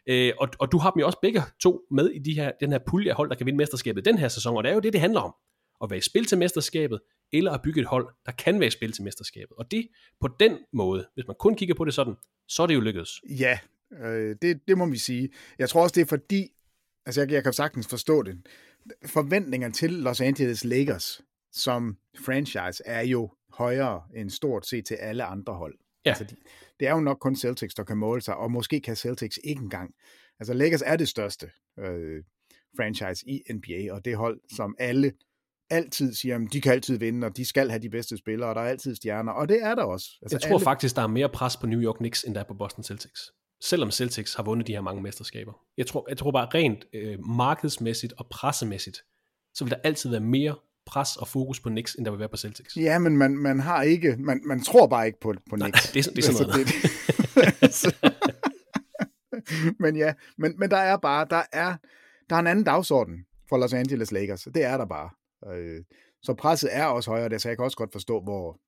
Øh, 0.07 0.33
og, 0.39 0.49
og 0.59 0.73
du 0.73 0.79
har 0.79 0.91
dem 0.91 1.01
jo 1.01 1.07
også 1.07 1.19
begge 1.23 1.43
to 1.61 1.81
med 1.91 2.11
i 2.11 2.19
de 2.19 2.35
her, 2.35 2.53
den 2.61 2.73
her 2.73 2.79
pulje 2.87 3.11
af 3.11 3.17
hold, 3.17 3.31
der 3.31 3.37
kan 3.37 3.47
vinde 3.47 3.57
mesterskabet 3.57 4.05
den 4.05 4.19
her 4.19 4.29
sæson, 4.29 4.57
og 4.57 4.65
det 4.65 4.71
er 4.71 4.75
jo 4.75 4.81
det, 4.81 4.93
det 4.93 5.01
handler 5.01 5.21
om. 5.21 5.35
At 5.83 5.91
være 5.91 5.99
i 5.99 6.03
spil 6.03 6.25
til 6.25 6.39
mesterskabet, 6.39 7.01
eller 7.33 7.53
at 7.53 7.63
bygge 7.63 7.81
et 7.81 7.87
hold, 7.87 8.09
der 8.27 8.33
kan 8.33 8.61
være 8.61 8.67
i 8.67 8.71
spil 8.71 8.93
til 8.93 9.05
mesterskabet. 9.05 9.57
Og 9.59 9.71
det 9.71 9.89
på 10.21 10.29
den 10.41 10.59
måde, 10.73 11.07
hvis 11.15 11.27
man 11.27 11.37
kun 11.39 11.55
kigger 11.55 11.75
på 11.75 11.85
det 11.85 11.95
sådan, 11.95 12.15
så 12.49 12.63
er 12.63 12.67
det 12.67 12.75
jo 12.75 12.81
lykkedes. 12.81 13.11
Ja, 13.39 13.59
øh, 14.03 14.37
det, 14.43 14.61
det 14.69 14.79
må 14.79 14.87
vi 14.87 14.99
sige. 14.99 15.29
Jeg 15.59 15.69
tror 15.69 15.83
også, 15.83 15.93
det 15.95 16.01
er 16.01 16.07
fordi, 16.07 16.49
altså 17.07 17.21
jeg, 17.21 17.31
jeg 17.31 17.43
kan 17.43 17.53
sagtens 17.53 17.87
forstå 17.87 18.23
det, 18.23 18.39
forventningerne 19.07 19.75
til 19.75 19.91
Los 19.91 20.21
Angeles 20.21 20.65
Lakers 20.65 21.23
som 21.53 21.97
franchise 22.25 22.83
er 22.87 23.03
jo 23.03 23.31
højere 23.53 24.03
end 24.17 24.31
stort 24.31 24.67
set 24.67 24.87
til 24.87 24.95
alle 24.95 25.25
andre 25.25 25.55
hold. 25.55 25.79
Ja. 26.05 26.11
Altså, 26.11 26.25
de, 26.25 26.37
det 26.83 26.89
er 26.89 26.93
jo 26.93 27.01
nok 27.01 27.19
kun 27.21 27.37
Celtics, 27.37 27.75
der 27.75 27.85
kan 27.85 27.97
måle 27.97 28.21
sig, 28.21 28.37
og 28.37 28.51
måske 28.51 28.81
kan 28.81 28.97
Celtics 28.97 29.39
ikke 29.45 29.63
engang. 29.63 29.95
Altså 30.41 30.55
Lakers 30.55 30.83
er 30.87 30.97
det 30.97 31.09
største 31.09 31.51
øh, 31.79 32.23
franchise 32.77 33.29
i 33.29 33.43
NBA, 33.53 33.95
og 33.95 34.05
det 34.05 34.17
hold, 34.17 34.41
som 34.57 34.75
alle 34.79 35.13
altid 35.71 36.15
siger, 36.15 36.37
at 36.37 36.53
de 36.53 36.61
kan 36.61 36.73
altid 36.73 36.99
vinde, 36.99 37.27
og 37.27 37.37
de 37.37 37.45
skal 37.45 37.71
have 37.71 37.83
de 37.83 37.91
bedste 37.91 38.17
spillere, 38.17 38.49
og 38.49 38.55
der 38.55 38.61
er 38.61 38.69
altid 38.69 38.95
stjerner, 38.95 39.33
og 39.33 39.49
det 39.49 39.63
er 39.63 39.75
der 39.75 39.83
også. 39.83 40.09
Altså, 40.23 40.37
jeg 40.37 40.43
tror 40.43 40.57
alle... 40.57 40.65
faktisk, 40.65 40.97
der 40.97 41.03
er 41.03 41.07
mere 41.07 41.29
pres 41.29 41.57
på 41.57 41.67
New 41.67 41.81
York 41.81 41.97
Knicks, 41.97 42.25
end 42.25 42.35
der 42.35 42.41
er 42.41 42.45
på 42.45 42.55
Boston 42.55 42.85
Celtics. 42.85 43.21
Selvom 43.61 43.91
Celtics 43.91 44.35
har 44.35 44.43
vundet 44.43 44.67
de 44.67 44.73
her 44.73 44.81
mange 44.81 45.03
mesterskaber. 45.03 45.53
Jeg 45.77 45.87
tror, 45.87 46.07
jeg 46.09 46.19
tror 46.19 46.31
bare 46.31 46.49
rent 46.55 46.85
øh, 46.93 47.27
markedsmæssigt 47.27 48.13
og 48.19 48.27
pressemæssigt, 48.31 48.99
så 49.55 49.65
vil 49.65 49.71
der 49.71 49.79
altid 49.85 50.11
være 50.11 50.21
mere 50.21 50.57
pres 50.87 51.17
og 51.17 51.29
fokus 51.29 51.61
på 51.61 51.69
Knicks, 51.69 51.95
end 51.95 52.05
der 52.05 52.11
vil 52.11 52.21
være 52.21 52.29
på 52.29 52.37
Celtics. 52.37 52.77
Ja, 52.77 52.99
men 52.99 53.17
man, 53.17 53.37
man 53.37 53.61
har 53.61 53.83
ikke, 53.83 54.17
man, 54.19 54.41
man 54.45 54.63
tror 54.63 54.87
bare 54.87 55.07
ikke 55.07 55.21
på, 55.21 55.35
på 55.51 55.57
Knicks. 55.57 55.85
Nej, 55.85 55.95
det, 55.95 56.07
er, 56.07 56.11
det 56.11 56.19
er 56.19 56.33
sådan 56.33 56.47
noget. 56.47 56.67
Altså, 57.63 57.97
det, 58.03 58.15
men 59.83 59.97
ja, 59.97 60.15
men, 60.39 60.55
men 60.59 60.71
der 60.71 60.77
er 60.77 60.97
bare, 60.97 61.27
der 61.31 61.43
er, 61.53 61.77
der 62.31 62.37
er 62.37 62.41
en 62.41 62.47
anden 62.47 62.65
dagsorden 62.65 63.27
for 63.49 63.57
Los 63.57 63.73
Angeles 63.73 64.13
Lakers. 64.13 64.43
Det 64.55 64.65
er 64.65 64.77
der 64.77 64.87
bare. 64.87 65.11
Øh, 65.55 65.85
så 66.23 66.35
presset 66.35 66.77
er 66.77 66.85
også 66.85 67.11
højere, 67.11 67.39
så 67.39 67.49
jeg 67.49 67.57
kan 67.57 67.65
også 67.65 67.77
godt 67.77 67.93
forstå, 67.93 68.21
hvor, 68.21 68.61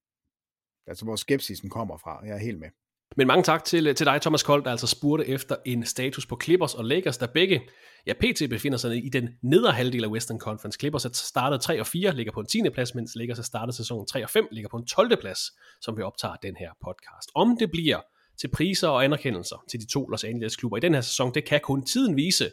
altså, 0.86 1.04
hvor 1.04 1.16
skepsisen 1.16 1.70
kommer 1.70 1.96
fra. 1.96 2.26
Jeg 2.26 2.34
er 2.34 2.38
helt 2.38 2.58
med. 2.58 2.68
Men 3.16 3.26
mange 3.26 3.42
tak 3.42 3.64
til, 3.64 3.86
øh, 3.86 3.94
til 3.94 4.06
dig, 4.06 4.20
Thomas 4.20 4.42
Kold, 4.42 4.64
der 4.64 4.70
altså 4.70 4.86
spurgte 4.86 5.28
efter 5.28 5.56
en 5.64 5.86
status 5.86 6.26
på 6.26 6.38
Clippers 6.42 6.74
og 6.74 6.84
Lakers, 6.84 7.18
der 7.18 7.26
begge, 7.26 7.62
ja, 8.06 8.12
PT 8.12 8.50
befinder 8.50 8.78
sig 8.78 9.04
i 9.04 9.08
den 9.08 9.28
nedre 9.42 9.72
halvdel 9.72 10.04
af 10.04 10.08
Western 10.08 10.38
Conference. 10.38 10.78
Clippers 10.78 11.04
er 11.04 11.10
startet 11.12 11.60
3 11.60 11.80
og 11.80 11.86
4, 11.86 12.14
ligger 12.14 12.32
på 12.32 12.40
en 12.40 12.46
10. 12.46 12.70
plads, 12.70 12.94
mens 12.94 13.12
Lakers 13.16 13.38
er 13.38 13.42
startet 13.42 13.74
sæsonen 13.74 14.06
3 14.06 14.24
og 14.24 14.30
5, 14.30 14.48
ligger 14.52 14.68
på 14.68 14.76
en 14.76 14.86
12. 14.86 15.16
plads, 15.20 15.38
som 15.80 15.96
vi 15.96 16.02
optager 16.02 16.36
den 16.42 16.56
her 16.56 16.70
podcast. 16.84 17.30
Om 17.34 17.56
det 17.60 17.70
bliver 17.70 18.00
til 18.40 18.48
priser 18.48 18.88
og 18.88 19.04
anerkendelser 19.04 19.64
til 19.70 19.80
de 19.80 19.86
to 19.86 20.08
Los 20.08 20.24
Angeles 20.24 20.56
klubber 20.56 20.76
i 20.76 20.80
den 20.80 20.94
her 20.94 21.00
sæson, 21.00 21.34
det 21.34 21.44
kan 21.44 21.60
kun 21.60 21.86
tiden 21.86 22.16
vise. 22.16 22.50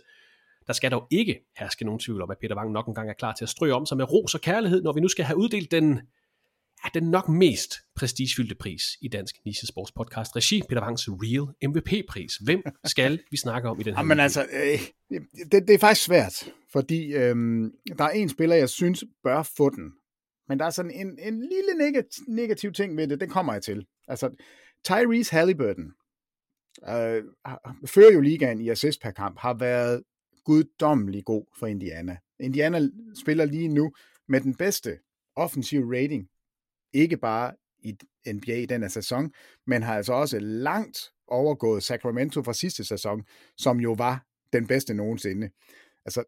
Der 0.68 0.74
skal 0.74 0.92
dog 0.92 1.08
ikke 1.12 1.40
herske 1.60 1.86
nogen 1.86 2.00
tvivl 2.00 2.22
om, 2.22 2.32
at 2.32 2.38
Peter 2.42 2.56
Wang 2.56 2.72
nok 2.72 2.88
engang 2.88 3.10
er 3.10 3.14
klar 3.14 3.34
til 3.34 3.46
at 3.46 3.50
strø 3.50 3.72
om 3.72 3.86
sig 3.86 3.98
med 3.98 4.12
ros 4.12 4.36
og 4.36 4.42
kærlighed, 4.42 4.82
når 4.84 4.94
vi 4.94 5.00
nu 5.00 5.08
skal 5.08 5.26
have 5.26 5.38
uddelt 5.38 5.72
den 5.72 6.02
ja, 6.84 7.00
den 7.00 7.10
nok 7.10 7.30
mest 7.30 7.74
prestigefyldte 7.96 8.56
pris 8.56 8.84
i 9.02 9.08
dansk 9.08 9.36
nichesports 9.46 9.92
podcast 9.92 10.36
regi, 10.36 10.62
Peter 10.70 10.82
Wangs 10.82 11.10
Real 11.10 11.72
MVP-pris. 11.72 12.36
Hvem 12.36 12.64
skal 12.86 13.20
vi 13.32 13.38
snakke 13.38 13.70
om 13.70 13.80
i 13.80 13.84
den 13.84 13.96
her 13.96 14.04
Men 14.04 14.20
altså, 14.20 14.42
øh, 14.42 14.80
det, 15.52 15.68
det 15.68 15.74
er 15.74 15.80
faktisk 15.80 16.06
svært, 16.06 16.52
fordi 16.72 17.14
øh, 17.14 17.36
der 17.98 18.04
er 18.04 18.10
en 18.10 18.30
spiller, 18.30 18.56
jeg 18.56 18.70
synes 18.70 19.04
bør 19.24 19.44
få 19.44 19.70
den. 19.70 19.92
Men 20.48 20.60
der 20.60 20.66
er 20.66 20.70
sådan 20.70 20.92
en, 20.92 21.08
en 21.08 21.40
lille 21.40 21.74
negativ, 21.78 22.24
negativ 22.28 22.74
ting 22.74 22.98
ved 22.98 23.08
det, 23.08 23.22
den 23.22 23.30
kommer 23.30 23.54
jeg 23.54 23.64
til. 23.64 23.86
Altså, 24.08 24.30
Tyrese 24.84 25.36
Halliburton 25.36 25.92
øh, 26.90 27.24
fører 27.86 28.14
jo 28.14 28.22
ligaen 28.22 28.62
i 28.62 28.70
assist 28.70 29.02
per 29.02 29.12
kamp, 29.12 29.40
har 29.40 29.54
været 29.54 30.04
guddommelig 30.46 31.26
god 31.26 31.46
for 31.60 31.68
Indiana. 31.68 32.18
Indiana 32.40 32.80
spiller 33.20 33.46
lige 33.46 33.68
nu 33.68 33.92
med 34.28 34.42
den 34.42 34.56
bedste 34.56 34.98
offensive 35.36 35.96
rating 35.98 36.28
ikke 36.94 37.18
bare 37.18 37.54
i 37.84 37.98
NBA 38.28 38.56
i 38.56 38.66
den 38.66 38.82
her 38.82 38.90
sæson, 38.90 39.32
men 39.68 39.84
har 39.84 39.96
altså 39.96 40.14
også 40.14 40.40
langt 40.40 41.00
overgået 41.28 41.84
Sacramento 41.84 42.44
fra 42.44 42.54
sidste 42.54 42.84
sæson, 42.84 43.24
som 43.58 43.80
jo 43.80 43.94
var 43.94 44.26
den 44.54 44.68
bedste 44.68 44.94
nogensinde. 44.94 45.50
Altså, 46.06 46.24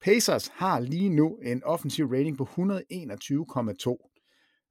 Pacers 0.00 0.48
har 0.48 0.80
lige 0.80 1.08
nu 1.08 1.38
en 1.42 1.64
offensiv 1.64 2.06
rating 2.06 2.38
på 2.38 2.44
121,2. 2.44 4.12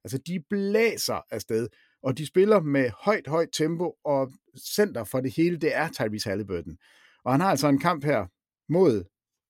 Altså, 0.04 0.18
de 0.26 0.44
blæser 0.50 1.20
afsted, 1.30 1.68
og 2.02 2.18
de 2.18 2.26
spiller 2.26 2.60
med 2.60 2.90
højt, 2.90 3.26
højt 3.26 3.48
tempo, 3.52 3.94
og 4.04 4.32
center 4.58 5.04
for 5.04 5.20
det 5.20 5.36
hele, 5.36 5.56
det 5.56 5.76
er 5.76 5.88
Tyrese 5.88 6.28
Halliburton. 6.28 6.76
Og 7.24 7.32
han 7.32 7.40
har 7.40 7.50
altså 7.50 7.68
en 7.68 7.78
kamp 7.78 8.04
her 8.04 8.26
mod, 8.72 9.04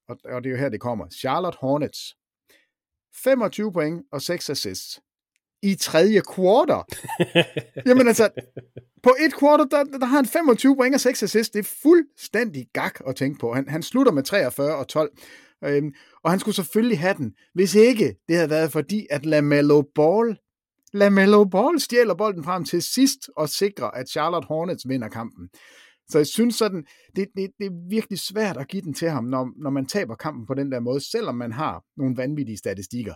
og, 0.08 0.18
og 0.24 0.44
det 0.44 0.50
er 0.50 0.54
jo 0.54 0.60
her, 0.60 0.68
det 0.68 0.80
kommer, 0.80 1.08
Charlotte 1.10 1.58
Hornets. 1.60 2.16
25 3.14 3.72
point 3.72 4.06
og 4.12 4.22
6 4.22 4.50
assists 4.50 5.00
i 5.62 5.74
tredje 5.74 6.20
kvartal. 6.20 6.84
Jamen 7.86 8.08
altså, 8.08 8.28
på 9.02 9.14
et 9.26 9.34
kvartal, 9.34 9.66
der, 9.70 9.98
der 9.98 10.06
har 10.06 10.16
han 10.16 10.26
25 10.26 10.76
point 10.76 10.94
og 10.94 11.00
6 11.00 11.22
assists. 11.22 11.50
Det 11.50 11.58
er 11.58 11.74
fuldstændig 11.82 12.66
gak 12.72 13.00
at 13.06 13.16
tænke 13.16 13.38
på. 13.38 13.54
Han, 13.54 13.68
han 13.68 13.82
slutter 13.82 14.12
med 14.12 14.22
43 14.22 14.76
og 14.76 14.88
12. 14.88 15.10
Øhm, 15.64 15.92
og 16.24 16.30
han 16.30 16.40
skulle 16.40 16.54
selvfølgelig 16.54 16.98
have 16.98 17.14
den, 17.14 17.32
hvis 17.54 17.74
ikke 17.74 18.14
det 18.28 18.36
havde 18.36 18.50
været 18.50 18.72
fordi, 18.72 19.06
at 19.10 19.26
LaMelo 19.26 19.82
Ball, 19.94 20.38
LaMelo 20.92 21.44
Ball 21.44 21.80
stjæler 21.80 22.14
bolden 22.14 22.44
frem 22.44 22.64
til 22.64 22.82
sidst 22.82 23.30
og 23.36 23.48
sikrer, 23.48 23.86
at 23.86 24.08
Charlotte 24.08 24.46
Hornets 24.46 24.88
vinder 24.88 25.08
kampen. 25.08 25.48
Så 26.08 26.18
jeg 26.18 26.26
synes 26.26 26.54
sådan, 26.54 26.84
det, 27.16 27.28
det, 27.36 27.50
det 27.58 27.66
er 27.66 27.88
virkelig 27.90 28.18
svært 28.18 28.56
at 28.56 28.68
give 28.68 28.82
den 28.82 28.94
til 28.94 29.10
ham, 29.10 29.24
når, 29.24 29.48
når 29.62 29.70
man 29.70 29.86
taber 29.86 30.14
kampen 30.14 30.46
på 30.46 30.54
den 30.54 30.72
der 30.72 30.80
måde, 30.80 31.10
selvom 31.10 31.34
man 31.34 31.52
har 31.52 31.84
nogle 31.96 32.16
vanvittige 32.16 32.58
statistikker. 32.58 33.14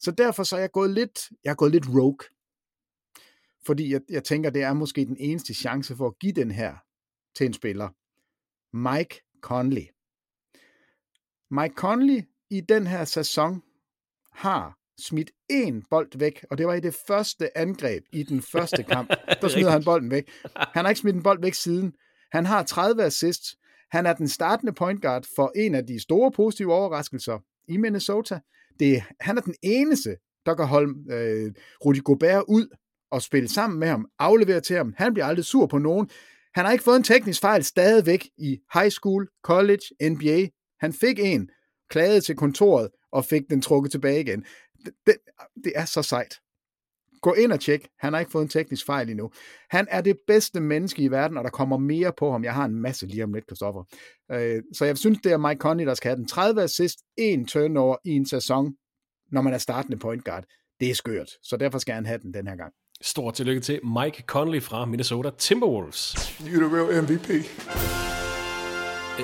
Så 0.00 0.10
derfor 0.10 0.42
så 0.42 0.56
er 0.56 0.60
jeg 0.60 0.70
gået 0.70 0.90
lidt, 0.90 1.28
jeg 1.44 1.50
er 1.50 1.54
gået 1.54 1.72
lidt 1.72 1.88
rogue. 1.88 2.28
Fordi 3.66 3.92
jeg, 3.92 4.00
jeg 4.08 4.24
tænker, 4.24 4.50
det 4.50 4.62
er 4.62 4.72
måske 4.72 5.04
den 5.04 5.16
eneste 5.18 5.54
chance 5.54 5.96
for 5.96 6.06
at 6.06 6.18
give 6.18 6.32
den 6.32 6.50
her 6.50 6.76
til 7.36 7.46
en 7.46 7.52
spiller. 7.52 7.88
Mike 8.76 9.20
Conley. 9.40 9.86
Mike 11.50 11.74
Conley 11.74 12.22
i 12.50 12.60
den 12.60 12.86
her 12.86 13.04
sæson 13.04 13.62
har 14.32 14.78
smidt 14.98 15.30
en 15.50 15.84
bold 15.90 16.18
væk, 16.18 16.44
og 16.50 16.58
det 16.58 16.66
var 16.66 16.74
i 16.74 16.80
det 16.80 16.96
første 17.06 17.58
angreb 17.58 18.04
i 18.12 18.22
den 18.22 18.42
første 18.42 18.82
kamp. 18.92 19.08
Der 19.40 19.48
smider 19.48 19.70
han 19.70 19.84
bolden 19.84 20.10
væk. 20.10 20.30
Han 20.74 20.84
har 20.84 20.88
ikke 20.88 21.00
smidt 21.00 21.16
en 21.16 21.22
bold 21.22 21.40
væk 21.40 21.54
siden. 21.54 21.92
Han 22.32 22.46
har 22.46 22.62
30 22.62 23.04
assists. 23.04 23.56
Han 23.90 24.06
er 24.06 24.12
den 24.12 24.28
startende 24.28 24.72
point 24.72 25.02
guard 25.02 25.26
for 25.36 25.52
en 25.56 25.74
af 25.74 25.86
de 25.86 26.00
store 26.00 26.32
positive 26.32 26.74
overraskelser 26.74 27.38
i 27.68 27.76
Minnesota. 27.76 28.40
Det, 28.80 29.02
han 29.20 29.38
er 29.38 29.42
den 29.42 29.54
eneste, 29.62 30.16
der 30.46 30.54
kan 30.54 30.66
holde 30.66 31.12
øh, 31.12 31.52
Rudy 31.84 32.02
Gobert 32.02 32.44
ud 32.48 32.76
og 33.10 33.22
spille 33.22 33.48
sammen 33.48 33.78
med 33.78 33.88
ham, 33.88 34.08
aflevere 34.18 34.60
til 34.60 34.76
ham. 34.76 34.94
Han 34.96 35.14
bliver 35.14 35.26
aldrig 35.26 35.44
sur 35.44 35.66
på 35.66 35.78
nogen. 35.78 36.10
Han 36.54 36.64
har 36.64 36.72
ikke 36.72 36.84
fået 36.84 36.96
en 36.96 37.02
teknisk 37.02 37.40
fejl 37.40 37.64
stadigvæk 37.64 38.28
i 38.38 38.58
high 38.74 38.90
school, 38.90 39.28
college, 39.44 40.10
NBA. 40.10 40.48
Han 40.80 40.92
fik 40.92 41.18
en, 41.18 41.50
klagede 41.90 42.20
til 42.20 42.36
kontoret 42.36 42.88
og 43.12 43.24
fik 43.24 43.42
den 43.50 43.62
trukket 43.62 43.90
tilbage 43.90 44.20
igen. 44.20 44.44
Det, 44.84 44.94
det, 45.06 45.16
det 45.64 45.72
er 45.76 45.84
så 45.84 46.02
sejt. 46.02 46.34
Gå 47.22 47.32
ind 47.32 47.52
og 47.52 47.60
tjek. 47.60 47.88
Han 47.98 48.12
har 48.12 48.20
ikke 48.20 48.32
fået 48.32 48.42
en 48.42 48.48
teknisk 48.48 48.86
fejl 48.86 49.10
endnu. 49.10 49.30
Han 49.70 49.86
er 49.90 50.00
det 50.00 50.16
bedste 50.26 50.60
menneske 50.60 51.02
i 51.02 51.08
verden, 51.10 51.36
og 51.36 51.44
der 51.44 51.50
kommer 51.50 51.76
mere 51.76 52.12
på 52.18 52.32
ham. 52.32 52.44
Jeg 52.44 52.54
har 52.54 52.64
en 52.64 52.74
masse 52.74 53.06
lige 53.06 53.24
om 53.24 53.32
lidt, 53.34 53.46
Kristoffer. 53.46 53.84
Øh, 54.32 54.62
så 54.74 54.84
jeg 54.84 54.98
synes, 54.98 55.18
det 55.24 55.32
er 55.32 55.36
Mike 55.36 55.58
Conley, 55.58 55.86
der 55.86 55.94
skal 55.94 56.08
have 56.08 56.16
den 56.16 56.28
30 56.28 56.62
assist, 56.62 56.98
en 57.16 57.46
turnover 57.46 57.96
i 58.04 58.10
en 58.10 58.26
sæson, 58.26 58.74
når 59.32 59.42
man 59.42 59.54
er 59.54 59.58
startende 59.58 59.98
point 59.98 60.24
guard. 60.24 60.44
Det 60.80 60.90
er 60.90 60.94
skørt, 60.94 61.30
så 61.42 61.56
derfor 61.56 61.78
skal 61.78 61.94
han 61.94 62.06
have 62.06 62.18
den 62.18 62.34
den 62.34 62.46
her 62.46 62.56
gang. 62.56 62.72
Stort 63.00 63.34
tillykke 63.34 63.60
til 63.60 63.80
Mike 63.84 64.24
Conley 64.26 64.62
fra 64.62 64.86
Minnesota 64.86 65.30
Timberwolves. 65.38 66.14
You're 66.40 66.64
the 66.64 66.76
real 66.76 67.02
MVP. 67.02 67.28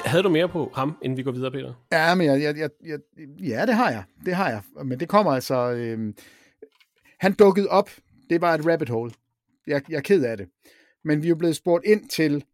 Havde 0.05 0.23
du 0.23 0.29
mere 0.29 0.49
på 0.49 0.73
ham, 0.75 0.97
inden 1.03 1.17
vi 1.17 1.23
går 1.23 1.33
videre, 1.33 1.51
Peter? 1.51 1.75
Ja, 1.93 2.15
men 2.15 2.27
jeg, 2.27 2.43
jeg, 2.43 2.57
jeg, 2.59 2.71
jeg, 2.87 2.99
ja, 3.41 3.67
det 3.67 3.75
har 3.75 3.91
jeg. 3.91 4.05
Det 4.27 4.35
har 4.35 4.49
jeg. 4.49 4.63
Men 4.85 5.01
det 5.01 5.09
kommer 5.09 5.33
altså... 5.33 5.71
Øh, 5.71 6.15
han 7.21 7.33
dukkede 7.33 7.69
op. 7.69 7.91
Det 8.31 8.41
var 8.41 8.55
et 8.55 8.67
rabbit 8.67 8.89
hole. 8.89 9.13
Jeg, 9.67 9.83
jeg 9.91 9.97
er 9.97 10.01
ked 10.01 10.25
af 10.25 10.37
det. 10.37 10.49
Men 11.05 11.23
vi 11.23 11.27
er 11.27 11.29
jo 11.29 11.37
blevet 11.37 11.57
spurgt 11.57 11.85
ind 11.85 12.09
til, 12.09 12.45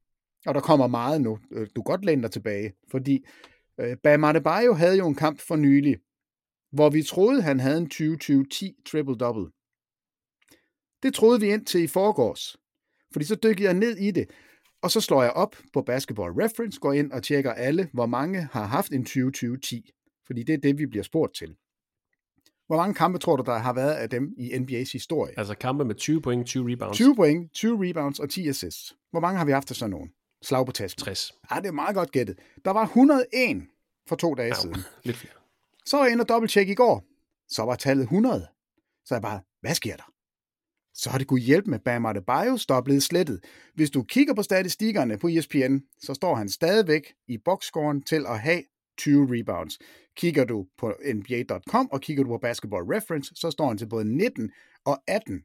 og 0.47 0.55
der 0.55 0.61
kommer 0.61 0.87
meget 0.87 1.21
nu. 1.21 1.39
Øh, 1.53 1.67
du 1.77 1.83
kan 1.83 1.93
godt 1.93 2.05
læne 2.05 2.23
dig 2.23 2.31
tilbage, 2.31 2.73
fordi 2.91 3.27
øh, 3.81 3.97
Bam 3.97 4.25
Adebayo 4.25 4.73
havde 4.73 4.97
jo 4.97 5.09
en 5.09 5.15
kamp 5.15 5.41
for 5.41 5.57
nylig, 5.57 5.97
hvor 6.73 6.91
vi 6.91 7.03
troede, 7.03 7.43
han 7.43 7.61
havde 7.61 7.79
en 7.79 7.91
20-20-10 7.95 8.83
triple-double. 8.89 9.51
Det 11.03 11.15
troede 11.15 11.41
vi 11.41 11.53
ind 11.53 11.67
til 11.67 11.83
i 11.83 11.87
forgårs. 11.87 12.57
Fordi 13.13 13.25
så 13.25 13.35
dykkede 13.35 13.65
jeg 13.65 13.75
ned 13.75 13.97
i 13.97 14.11
det, 14.11 14.31
og 14.83 14.91
så 14.91 15.01
slår 15.01 15.23
jeg 15.23 15.33
op 15.33 15.57
på 15.73 15.83
Basketball 15.83 16.33
Reference, 16.33 16.81
går 16.81 16.93
ind 16.93 17.13
og 17.13 17.23
tjekker 17.23 17.53
alle, 17.53 17.91
hvor 17.93 18.07
mange 18.07 18.49
har 18.53 18.65
haft 18.65 18.93
en 18.93 19.07
20-20-10. 19.09 20.23
Fordi 20.27 20.43
det 20.43 20.53
er 20.53 20.59
det, 20.59 20.79
vi 20.79 20.87
bliver 20.87 21.03
spurgt 21.03 21.35
til. 21.35 21.57
Hvor 22.71 22.77
mange 22.77 22.95
kampe 22.95 23.19
tror 23.19 23.37
du, 23.37 23.43
der 23.47 23.59
har 23.59 23.73
været 23.73 23.95
af 23.95 24.11
dem 24.11 24.35
i 24.39 24.51
NBA's 24.51 24.93
historie? 24.93 25.39
Altså 25.39 25.55
kampe 25.55 25.85
med 25.85 25.95
20 25.95 26.23
point, 26.23 26.47
20 26.47 26.73
rebounds. 26.73 26.97
20 26.97 27.17
point, 27.17 27.53
20 27.53 27.89
rebounds 27.89 28.21
og 28.21 28.31
10 28.31 28.49
assists. 28.49 28.97
Hvor 29.11 29.21
mange 29.21 29.39
har 29.39 29.45
vi 29.45 29.53
haft 29.53 29.71
af 29.71 29.77
sådan 29.77 29.91
nogen? 29.91 30.11
Slag 30.43 30.67
på 30.67 30.73
tasken. 30.73 31.05
60. 31.05 31.33
Ja, 31.51 31.57
det 31.57 31.67
er 31.67 31.73
meget 31.73 31.95
godt 31.95 32.11
gættet. 32.11 32.39
Der 32.65 32.71
var 32.71 32.83
101 32.83 33.63
for 34.09 34.17
to 34.17 34.35
dage 34.35 34.49
Ja, 34.49 34.55
siden. 34.55 34.77
lidt 35.05 35.17
flere. 35.17 35.33
Så 35.87 35.97
var 35.97 36.05
jeg 36.05 36.13
inde 36.13 36.23
og 36.23 36.29
dobbelttjekke 36.29 36.73
i 36.73 36.75
går. 36.75 37.05
Så 37.49 37.63
var 37.63 37.75
tallet 37.75 38.03
100. 38.03 38.47
Så 39.05 39.15
jeg 39.15 39.23
bare, 39.23 39.41
hvad 39.61 39.75
sker 39.75 39.97
der? 39.97 40.13
Så 40.95 41.11
har 41.11 41.19
det 41.19 41.27
kunne 41.27 41.41
hjælpe 41.41 41.71
med 41.71 41.79
Bam 41.79 42.07
Adebayos, 42.07 42.67
der 42.67 42.75
er 42.75 42.83
blevet 42.83 43.03
slettet. 43.03 43.45
Hvis 43.75 43.91
du 43.91 44.03
kigger 44.03 44.35
på 44.35 44.43
statistikkerne 44.43 45.19
på 45.19 45.29
ESPN, 45.29 45.77
så 46.03 46.15
står 46.15 46.35
han 46.35 46.49
stadigvæk 46.49 47.13
i 47.29 47.39
boxscoren 47.45 48.03
til 48.03 48.25
at 48.29 48.41
have 48.41 48.63
20 48.99 49.29
rebounds. 49.31 49.79
Kigger 50.17 50.45
du 50.45 50.67
på 50.79 50.95
NBA.com 51.15 51.91
og 51.93 52.01
kigger 52.01 52.25
du 52.25 52.29
på 52.29 52.39
Basketball 52.39 52.85
Reference, 52.95 53.33
så 53.35 53.51
står 53.51 53.69
han 53.69 53.79
til 53.79 53.89
både 53.89 54.05
19 54.05 54.51
og 54.85 55.03
18 55.09 55.43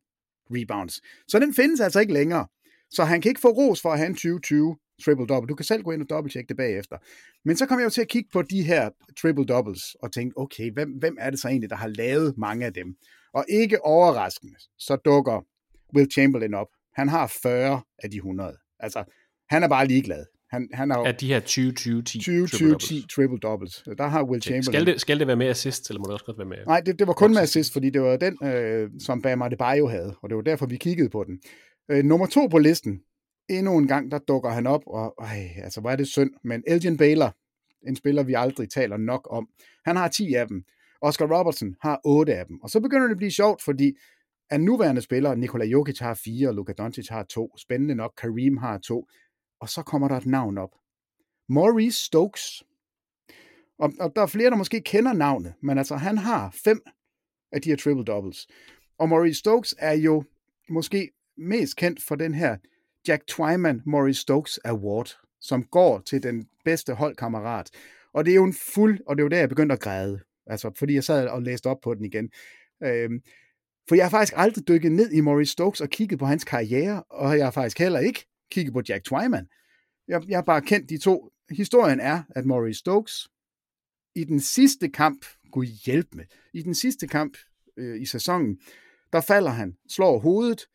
rebounds. 0.52 1.02
Så 1.28 1.39
den 1.39 1.54
findes 1.54 1.80
altså 1.80 2.00
ikke 2.00 2.14
længere. 2.14 2.48
Så 2.89 3.04
han 3.04 3.22
kan 3.22 3.30
ikke 3.30 3.41
få 3.41 3.50
ros 3.50 3.82
for 3.82 3.89
at 3.89 3.98
have 3.98 4.08
en 4.08 4.16
2020 4.16 4.76
triple-double. 5.02 5.48
Du 5.48 5.56
kan 5.56 5.66
selv 5.66 5.84
gå 5.84 5.91
ind 5.91 6.02
og 6.02 6.10
dobbelttjekke 6.10 6.48
det 6.48 6.58
bagefter. 6.58 6.98
Men 7.46 7.58
så 7.58 7.66
kom 7.66 7.80
jeg 7.80 7.86
jo 7.86 7.89
til 7.89 8.02
at 8.02 8.08
kigge 8.08 8.30
på 8.34 8.41
de 8.41 8.64
her 8.64 8.89
triple-doubles 9.20 9.96
og 10.04 10.12
tænke, 10.12 10.38
okay, 10.38 10.72
hvem, 10.72 10.89
hvem 10.91 11.18
er 11.20 11.30
det 11.30 11.39
så 11.39 11.48
egentlig, 11.48 11.70
der 11.70 11.76
har 11.76 11.88
lavet 11.88 12.38
mange 12.38 12.66
af 12.66 12.74
dem? 12.74 12.96
Og 13.34 13.46
ikke 13.50 13.86
overraskende, 13.86 14.56
så 14.78 14.96
dukker 14.96 15.46
Will 15.96 16.12
Chamberlain 16.12 16.54
op. 16.54 16.68
Han 16.93 17.10
har 17.10 17.28
40 17.43 17.82
af 18.04 18.12
de 18.12 18.18
100. 18.18 18.58
Altså, 18.80 19.04
han 19.50 19.64
er 19.64 19.68
bare 19.68 19.88
ligeglad. 19.88 20.26
Han, 20.56 20.70
han 20.74 20.89
har 20.91 20.97
Af 20.97 21.16
de 21.16 21.28
her 21.28 21.39
20-20-10 21.39 21.45
20-20-10 22.93 23.06
triple-doubles. 23.14 23.95
Der 23.97 24.08
har 24.08 24.24
Will 24.24 24.41
Chamberlain. 24.41 24.64
Skal 24.64 24.86
det, 24.86 25.01
skal 25.01 25.20
det 25.20 25.28
være 25.28 25.36
med 25.36 25.47
assist, 25.47 25.89
eller 25.89 25.99
må 25.99 26.06
det 26.06 26.14
også 26.14 26.26
godt 26.26 26.38
være 26.38 26.47
med? 26.47 26.58
Nej, 26.68 26.82
det, 26.82 26.99
det 26.99 27.08
var 27.08 27.14
kun 27.14 27.34
med 27.34 27.41
assist, 27.41 27.74
fordi 27.74 27.89
det 27.89 28.01
var 28.01 28.18
den, 28.18 28.38
øh, 28.43 28.89
som 28.99 29.22
Bam 29.22 29.41
Adebayo 29.41 29.88
havde, 29.88 30.16
og 30.22 30.30
det 30.30 30.36
var 30.36 30.41
derfor, 30.41 30.66
vi 30.66 30.78
kiggede 30.78 31.10
på 31.10 31.24
den. 31.24 31.39
Øh, 31.91 32.03
nummer 32.03 32.26
to 32.26 32.47
på 32.47 32.58
listen, 32.58 32.99
endnu 33.49 33.78
en 33.78 33.88
gang, 33.88 34.12
der 34.12 34.20
dukker 34.28 34.49
han 34.49 34.68
op, 34.68 34.82
og 34.88 35.16
ej, 35.22 35.49
altså, 35.64 35.82
hvor 35.82 35.89
er 35.91 35.95
det 35.95 36.08
synd, 36.08 36.32
men 36.43 36.64
Elgin 36.68 36.97
Baylor, 36.97 37.36
en 37.88 37.95
spiller, 37.95 38.24
vi 38.24 38.34
aldrig 38.34 38.70
taler 38.70 38.97
nok 38.97 39.28
om, 39.32 39.47
han 39.86 39.95
har 39.95 40.08
10 40.08 40.34
af 40.34 40.47
dem. 40.47 40.64
Oscar 41.01 41.38
Robertson 41.38 41.76
har 41.82 42.01
8 42.06 42.36
af 42.36 42.45
dem. 42.45 42.62
Og 42.64 42.70
så 42.70 42.80
begynder 42.80 43.03
det 43.08 43.12
at 43.12 43.18
blive 43.18 43.32
sjovt, 43.32 43.64
fordi 43.64 43.93
af 44.49 44.62
nuværende 44.62 45.01
spillere, 45.01 45.38
Nikola 45.38 45.66
Jokic 45.66 45.99
har 45.99 46.20
4, 46.24 46.47
og 46.47 46.56
Luka 46.56 46.74
Doncic 46.74 47.08
har 47.10 47.24
2. 47.24 47.58
Spændende 47.58 47.95
nok, 47.95 48.14
Kareem 48.18 48.58
har 48.58 48.78
2. 48.78 49.08
Og 49.60 49.70
så 49.70 49.84
kommer 49.84 50.08
der 50.08 50.18
et 50.18 50.26
navn 50.26 50.58
op. 50.58 50.72
Maurice 51.49 52.06
Stokes. 52.06 52.64
Og, 53.80 53.93
og 53.99 54.12
der 54.16 54.22
er 54.22 54.28
flere, 54.28 54.49
der 54.49 54.56
måske 54.56 54.82
kender 54.82 55.14
navnet, 55.14 55.53
men 55.62 55.78
altså 55.78 55.95
han 55.95 56.18
har 56.18 56.51
fem 56.64 56.82
af 57.51 57.62
de 57.62 57.70
her 57.70 57.78
triple 57.78 58.03
doubles. 58.03 58.47
Og 58.97 59.10
Maurice 59.10 59.39
Stokes 59.39 59.76
er 59.80 59.93
jo 59.93 60.24
måske 60.70 61.12
mest 61.38 61.76
kendt 61.76 62.03
for 62.03 62.16
den 62.16 62.34
her 62.34 62.58
Jack 63.08 63.28
Twyman 63.28 63.82
Maurice 63.86 64.22
Stokes 64.22 64.60
Award, 64.66 65.18
som 65.41 65.64
går 65.64 65.99
til 65.99 66.24
den 66.24 66.47
bedste 66.66 66.93
holdkammerat. 66.93 67.70
Og 68.14 68.26
det 68.26 68.32
er 68.32 68.36
jo 68.36 68.43
en 68.43 68.53
fuld, 68.53 68.99
og 69.08 69.16
det 69.16 69.22
er 69.22 69.26
jo 69.26 69.30
der, 69.30 69.38
jeg 69.38 69.49
begyndte 69.49 69.74
at 69.74 69.80
græde. 69.80 70.20
Altså, 70.47 70.72
fordi 70.78 70.93
jeg 70.93 71.03
sad 71.03 71.28
og 71.28 71.41
læste 71.41 71.68
op 71.68 71.78
på 71.84 71.93
den 71.93 72.06
igen. 72.06 72.30
Øhm, 72.84 73.22
for 73.88 73.95
jeg 73.95 74.06
har 74.06 74.10
faktisk 74.10 74.34
aldrig 74.36 74.68
dykket 74.68 74.91
ned 74.91 75.12
i 75.12 75.22
Maurice 75.22 75.51
Stokes 75.51 75.82
og 75.82 75.89
kigget 75.89 76.20
på 76.20 76.26
hans 76.26 76.43
karriere, 76.43 77.03
og 77.03 77.38
jeg 77.38 77.45
har 77.45 77.51
faktisk 77.51 77.80
heller 77.80 77.99
ikke 77.99 78.26
kigge 78.52 78.72
på 78.72 78.82
Jack 78.89 79.04
Twyman. 79.04 79.48
Jeg, 80.08 80.22
jeg 80.28 80.38
har 80.38 80.43
bare 80.43 80.62
kendt 80.62 80.89
de 80.89 80.98
to. 80.98 81.32
Historien 81.50 82.00
er, 82.00 82.24
at 82.30 82.46
Maurice 82.46 82.80
Stokes 82.80 83.28
i 84.16 84.24
den 84.24 84.39
sidste 84.39 84.89
kamp, 84.89 85.26
kunne 85.52 85.68
hjælp 85.86 86.08
med, 86.14 86.26
i 86.54 86.62
den 86.62 86.76
sidste 86.76 87.08
kamp 87.08 87.38
øh, 87.78 88.02
i 88.02 88.06
sæsonen, 88.06 88.60
der 89.14 89.22
falder 89.22 89.52
han, 89.52 89.78
slår 89.89 90.20
hovedet, 90.20 90.68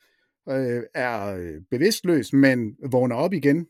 øh, 0.48 0.82
er 0.94 1.36
øh, 1.36 1.62
bevidstløs, 1.70 2.32
men 2.32 2.76
vågner 2.90 3.16
op 3.16 3.32
igen. 3.32 3.66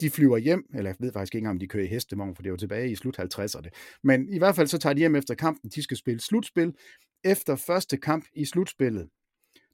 De 0.00 0.10
flyver 0.10 0.38
hjem, 0.38 0.66
eller 0.74 0.90
jeg 0.90 0.96
ved 1.00 1.12
faktisk 1.12 1.34
ikke 1.34 1.42
engang, 1.42 1.54
om 1.54 1.58
de 1.58 1.68
kører 1.68 1.84
i 1.84 1.88
hestevogn, 1.88 2.34
for 2.34 2.42
det 2.42 2.52
var 2.52 2.58
tilbage 2.58 2.90
i 2.90 2.94
slut 2.94 3.18
50'erne. 3.18 3.68
Men 4.02 4.28
i 4.28 4.38
hvert 4.38 4.56
fald 4.56 4.68
så 4.68 4.78
tager 4.78 4.94
de 4.94 4.98
hjem 4.98 5.16
efter 5.16 5.34
kampen. 5.34 5.70
De 5.70 5.82
skal 5.82 5.96
spille 5.96 6.20
slutspil. 6.20 6.74
Efter 7.24 7.56
første 7.56 7.96
kamp 7.96 8.24
i 8.34 8.44
slutspillet, 8.44 9.08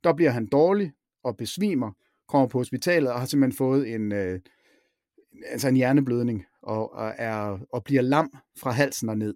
der 0.05 0.15
bliver 0.15 0.31
han 0.31 0.47
dårlig 0.47 0.93
og 1.25 1.37
besvimer, 1.37 1.93
kommer 2.29 2.49
på 2.49 2.59
hospitalet 2.59 3.13
og 3.13 3.19
har 3.19 3.27
simpelthen 3.27 3.57
fået 3.57 3.95
en, 3.95 4.13
øh, 4.13 4.41
altså 5.47 5.69
en 5.69 5.77
hjerneblødning 5.77 6.45
og, 6.63 6.93
og, 6.93 7.15
er, 7.19 7.59
og 7.73 7.85
bliver 7.85 8.03
lam 8.03 8.33
fra 8.61 8.71
halsen 8.71 9.09
og 9.09 9.19
ned. 9.19 9.35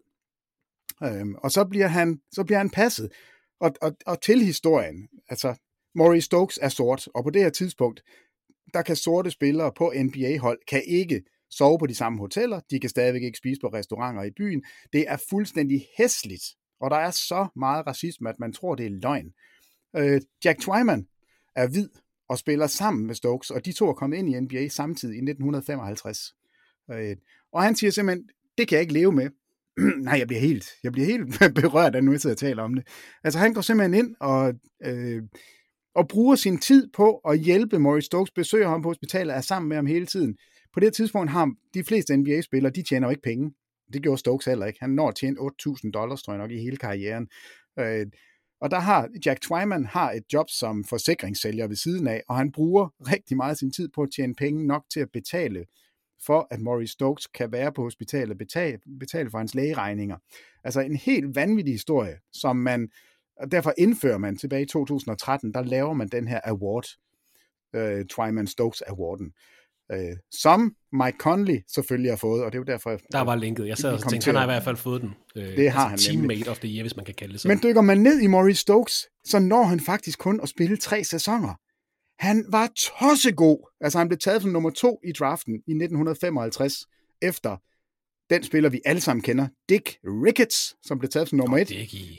Øhm, 1.02 1.34
og 1.34 1.50
så 1.50 1.64
bliver 1.64 1.86
han, 1.86 2.20
så 2.32 2.44
bliver 2.44 2.58
han 2.58 2.70
passet. 2.70 3.12
Og, 3.60 3.72
og, 3.82 3.92
og 4.06 4.22
til 4.22 4.44
historien, 4.44 5.08
altså 5.28 5.54
Maurice 5.94 6.24
Stokes 6.24 6.58
er 6.62 6.68
sort, 6.68 7.08
og 7.14 7.24
på 7.24 7.30
det 7.30 7.42
her 7.42 7.50
tidspunkt, 7.50 8.02
der 8.74 8.82
kan 8.82 8.96
sorte 8.96 9.30
spillere 9.30 9.72
på 9.76 9.92
NBA-hold, 9.96 10.58
kan 10.68 10.82
ikke 10.86 11.22
sove 11.50 11.78
på 11.78 11.86
de 11.86 11.94
samme 11.94 12.18
hoteller, 12.18 12.60
de 12.70 12.80
kan 12.80 12.90
stadigvæk 12.90 13.22
ikke 13.22 13.38
spise 13.38 13.60
på 13.60 13.66
restauranter 13.66 14.22
i 14.22 14.30
byen. 14.30 14.64
Det 14.92 15.04
er 15.08 15.16
fuldstændig 15.30 15.86
hæsligt, 15.98 16.44
og 16.80 16.90
der 16.90 16.96
er 16.96 17.10
så 17.10 17.46
meget 17.56 17.86
racisme, 17.86 18.28
at 18.28 18.38
man 18.38 18.52
tror, 18.52 18.74
det 18.74 18.86
er 18.86 18.90
løgn. 18.90 19.32
Øh, 19.96 20.20
Jack 20.44 20.60
Twyman 20.60 21.06
er 21.56 21.68
hvid 21.68 21.88
og 22.32 22.38
spiller 22.38 22.66
sammen 22.66 23.06
med 23.06 23.14
Stokes, 23.14 23.50
og 23.50 23.64
de 23.64 23.72
to 23.72 23.88
er 23.88 23.92
kommet 23.92 24.16
ind 24.16 24.28
i 24.28 24.40
NBA 24.40 24.68
samtidig 24.68 25.14
i 25.14 25.18
1955. 25.18 26.34
Øh, 26.92 27.16
og 27.52 27.62
han 27.62 27.76
siger 27.76 27.90
simpelthen, 27.90 28.28
det 28.58 28.68
kan 28.68 28.76
jeg 28.76 28.82
ikke 28.82 28.92
leve 28.92 29.12
med. 29.12 29.30
Nej, 30.06 30.18
jeg 30.18 30.26
bliver 30.26 30.40
helt, 30.40 30.66
jeg 30.82 30.92
bliver 30.92 31.06
helt 31.06 31.38
berørt 31.62 31.94
af 31.94 32.04
nu, 32.04 32.10
jeg 32.12 32.20
sidder 32.20 32.34
og 32.34 32.38
taler 32.38 32.62
om 32.62 32.74
det. 32.74 32.86
Altså 33.24 33.38
han 33.38 33.54
går 33.54 33.60
simpelthen 33.60 34.04
ind 34.04 34.16
og, 34.20 34.54
øh, 34.84 35.22
og 35.94 36.08
bruger 36.08 36.36
sin 36.36 36.58
tid 36.58 36.88
på 36.94 37.16
at 37.16 37.38
hjælpe 37.38 37.78
Maurice 37.78 38.06
Stokes, 38.06 38.30
besøger 38.30 38.68
ham 38.68 38.82
på 38.82 38.88
hospitalet, 38.88 39.36
er 39.36 39.40
sammen 39.40 39.68
med 39.68 39.76
ham 39.76 39.86
hele 39.86 40.06
tiden. 40.06 40.36
På 40.74 40.80
det 40.80 40.94
tidspunkt 40.94 41.30
har 41.30 41.52
de 41.74 41.84
fleste 41.84 42.16
NBA-spillere, 42.16 42.72
de 42.72 42.82
tjener 42.82 43.06
jo 43.06 43.10
ikke 43.10 43.22
penge. 43.22 43.54
Det 43.92 44.02
gjorde 44.02 44.18
Stokes 44.18 44.46
heller 44.46 44.66
ikke. 44.66 44.80
Han 44.80 44.90
når 44.90 45.08
at 45.08 45.14
tjene 45.14 45.36
8.000 45.40 45.90
dollars, 45.90 46.22
tror 46.22 46.32
jeg 46.32 46.42
nok, 46.42 46.50
i 46.50 46.58
hele 46.58 46.76
karrieren. 46.76 47.28
Øh, 47.78 48.06
og 48.62 48.70
der 48.70 48.78
har 48.78 49.08
Jack 49.26 49.40
Twyman 49.40 49.86
har 49.86 50.10
et 50.12 50.22
job 50.32 50.50
som 50.50 50.84
forsikringssælger 50.84 51.66
ved 51.66 51.76
siden 51.76 52.06
af, 52.06 52.22
og 52.28 52.36
han 52.36 52.52
bruger 52.52 52.88
rigtig 53.00 53.36
meget 53.36 53.50
af 53.50 53.56
sin 53.56 53.70
tid 53.70 53.88
på 53.88 54.02
at 54.02 54.08
tjene 54.16 54.34
penge 54.34 54.66
nok 54.66 54.84
til 54.92 55.00
at 55.00 55.10
betale 55.12 55.64
for, 56.26 56.46
at 56.50 56.60
Maurice 56.60 56.92
Stokes 56.92 57.26
kan 57.26 57.52
være 57.52 57.72
på 57.72 57.82
hospitalet 57.82 58.30
og 58.30 58.38
betale, 58.38 58.78
betale 59.00 59.30
for 59.30 59.38
hans 59.38 59.54
lægeregninger. 59.54 60.16
Altså 60.64 60.80
en 60.80 60.96
helt 60.96 61.36
vanvittig 61.36 61.74
historie, 61.74 62.18
som 62.32 62.56
man, 62.56 62.88
og 63.36 63.52
derfor 63.52 63.74
indfører 63.78 64.18
man 64.18 64.36
tilbage 64.36 64.62
i 64.62 64.66
2013, 64.66 65.54
der 65.54 65.62
laver 65.62 65.92
man 65.92 66.08
den 66.08 66.28
her 66.28 66.40
award, 66.44 66.86
øh, 67.74 68.04
Twyman 68.04 68.46
Stokes 68.46 68.82
Awarden 68.82 69.32
øh, 69.92 70.16
som 70.30 70.74
Mike 70.92 71.18
Conley 71.18 71.58
selvfølgelig 71.74 72.10
har 72.10 72.16
fået, 72.16 72.44
og 72.44 72.52
det 72.52 72.58
er 72.58 72.60
jo 72.60 72.64
derfor... 72.64 73.00
Der 73.12 73.20
var 73.20 73.36
linket. 73.36 73.68
Jeg 73.68 73.78
sad 73.78 73.92
og 73.92 74.10
tænkte, 74.10 74.26
han 74.26 74.34
har 74.34 74.42
i 74.42 74.46
hvert 74.46 74.62
fald 74.62 74.76
fået 74.76 75.02
den. 75.02 75.14
Øh, 75.36 75.56
det 75.56 75.70
har 75.70 75.88
altså 75.90 76.10
han 76.10 76.16
Teammate 76.16 76.38
nemlig. 76.38 76.48
of 76.48 76.58
the 76.58 76.68
year, 76.68 76.82
hvis 76.82 76.96
man 76.96 77.04
kan 77.04 77.14
kalde 77.14 77.32
det 77.32 77.40
sådan. 77.40 77.56
Men 77.56 77.62
dykker 77.62 77.80
man 77.80 77.98
ned 77.98 78.20
i 78.20 78.26
Maurice 78.26 78.60
Stokes, 78.60 79.06
så 79.24 79.38
når 79.38 79.62
han 79.62 79.80
faktisk 79.80 80.18
kun 80.18 80.40
at 80.42 80.48
spille 80.48 80.76
tre 80.76 81.04
sæsoner. 81.04 81.54
Han 82.18 82.44
var 82.48 82.70
tossegod. 82.76 83.70
Altså 83.80 83.98
han 83.98 84.08
blev 84.08 84.18
taget 84.18 84.42
som 84.42 84.50
nummer 84.50 84.70
to 84.70 85.00
i 85.04 85.12
draften 85.12 85.54
i 85.54 85.72
1955, 85.72 86.74
efter 87.22 87.56
den 88.32 88.42
spiller, 88.42 88.70
vi 88.70 88.80
alle 88.84 89.00
sammen 89.00 89.22
kender, 89.22 89.46
Dick 89.68 89.98
Ricketts, 90.04 90.76
som 90.86 90.98
blev 90.98 91.10
taget 91.10 91.28
som 91.28 91.38
nummer 91.38 91.58
et. 91.58 91.68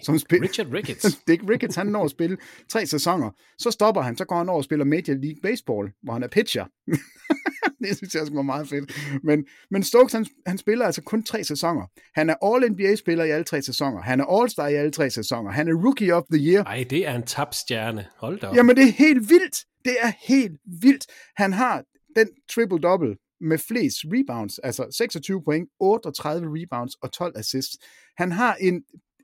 Som 0.03 0.16
spil- 0.16 0.41
Richard 0.41 0.74
Ricketts. 0.74 1.16
Dick 1.28 1.41
Ricketts, 1.49 1.76
han 1.76 1.88
når 1.88 2.03
at 2.05 2.11
spille 2.11 2.38
tre 2.70 2.86
sæsoner. 2.86 3.32
Så 3.57 3.72
stopper 3.72 4.01
han, 4.01 4.18
så 4.18 4.26
går 4.26 4.38
han 4.38 4.49
over 4.49 4.57
og 4.57 4.64
spiller 4.64 4.86
Major 4.86 5.14
League 5.14 5.41
Baseball, 5.43 5.91
hvor 6.03 6.14
han 6.14 6.24
er 6.24 6.28
pitcher. 6.28 6.66
det 7.84 7.97
synes 7.97 8.16
jeg 8.16 8.22
var 8.32 8.41
meget 8.41 8.70
fedt. 8.70 8.91
Men, 9.24 9.45
men 9.72 9.84
Stokes, 9.84 10.14
han, 10.14 10.26
han 10.47 10.57
spiller 10.57 10.86
altså 10.86 11.01
kun 11.01 11.24
tre 11.24 11.43
sæsoner. 11.43 11.86
Han 12.16 12.30
er 12.30 12.36
All-NBA-spiller 12.41 13.24
i 13.24 13.30
alle 13.30 13.43
tre 13.43 13.61
sæsoner. 13.61 14.01
Han 14.01 14.20
er 14.20 14.26
All-Star 14.26 14.68
i 14.68 14.74
alle 14.74 14.91
tre 14.91 15.09
sæsoner. 15.09 15.51
Han 15.51 15.68
er 15.68 15.74
Rookie 15.74 16.14
of 16.16 16.24
the 16.32 16.41
Year. 16.41 16.64
Ej, 16.64 16.86
det 16.89 17.07
er 17.07 17.16
en 17.16 17.24
tabstjerne. 17.24 18.05
Hold 18.18 18.39
da 18.39 18.47
op. 18.47 18.55
Jamen, 18.55 18.76
det 18.76 18.84
er 18.84 18.91
helt 18.91 19.30
vildt. 19.30 19.57
Det 19.86 19.95
er 20.01 20.11
helt 20.28 20.59
vildt. 20.82 21.05
Han 21.36 21.53
har 21.53 21.84
den 22.16 22.28
triple-double 22.51 23.22
med 23.43 23.57
flest 23.57 23.97
rebounds, 24.05 24.59
altså 24.59 24.87
26 24.91 25.43
point, 25.43 25.69
38 25.79 26.47
rebounds 26.47 26.95
og 26.95 27.11
12 27.11 27.37
assists. 27.37 27.77
Han 28.17 28.31
har 28.31 28.55
en 28.55 28.83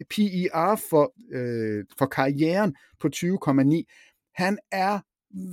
PER 0.09 0.81
for, 0.89 1.13
øh, 1.31 1.85
for 1.97 2.05
karrieren 2.05 2.75
på 2.99 3.09
20,9. 3.15 3.83
Han 4.35 4.57
er 4.71 4.99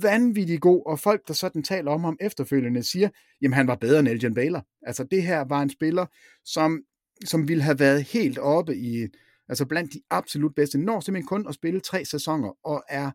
vanvittig 0.01 0.61
god, 0.61 0.83
og 0.85 0.99
folk, 0.99 1.27
der 1.27 1.33
sådan 1.33 1.63
taler 1.63 1.91
om 1.91 2.03
ham 2.03 2.17
efterfølgende, 2.21 2.83
siger, 2.83 3.09
jamen 3.41 3.53
han 3.53 3.67
var 3.67 3.75
bedre 3.75 3.99
end 3.99 4.07
Elgin 4.07 4.33
Baylor. 4.33 4.65
Altså 4.81 5.03
det 5.03 5.23
her 5.23 5.41
var 5.41 5.61
en 5.61 5.69
spiller, 5.69 6.05
som, 6.45 6.81
som 7.25 7.47
ville 7.47 7.63
have 7.63 7.79
været 7.79 8.03
helt 8.03 8.37
oppe 8.37 8.77
i, 8.77 9.07
altså 9.49 9.65
blandt 9.65 9.93
de 9.93 10.01
absolut 10.09 10.55
bedste, 10.55 10.77
når 10.77 10.99
simpelthen 10.99 11.27
kun 11.27 11.47
at 11.47 11.55
spille 11.55 11.79
tre 11.79 12.05
sæsoner, 12.05 12.57
og 12.63 12.83
er 12.89 13.11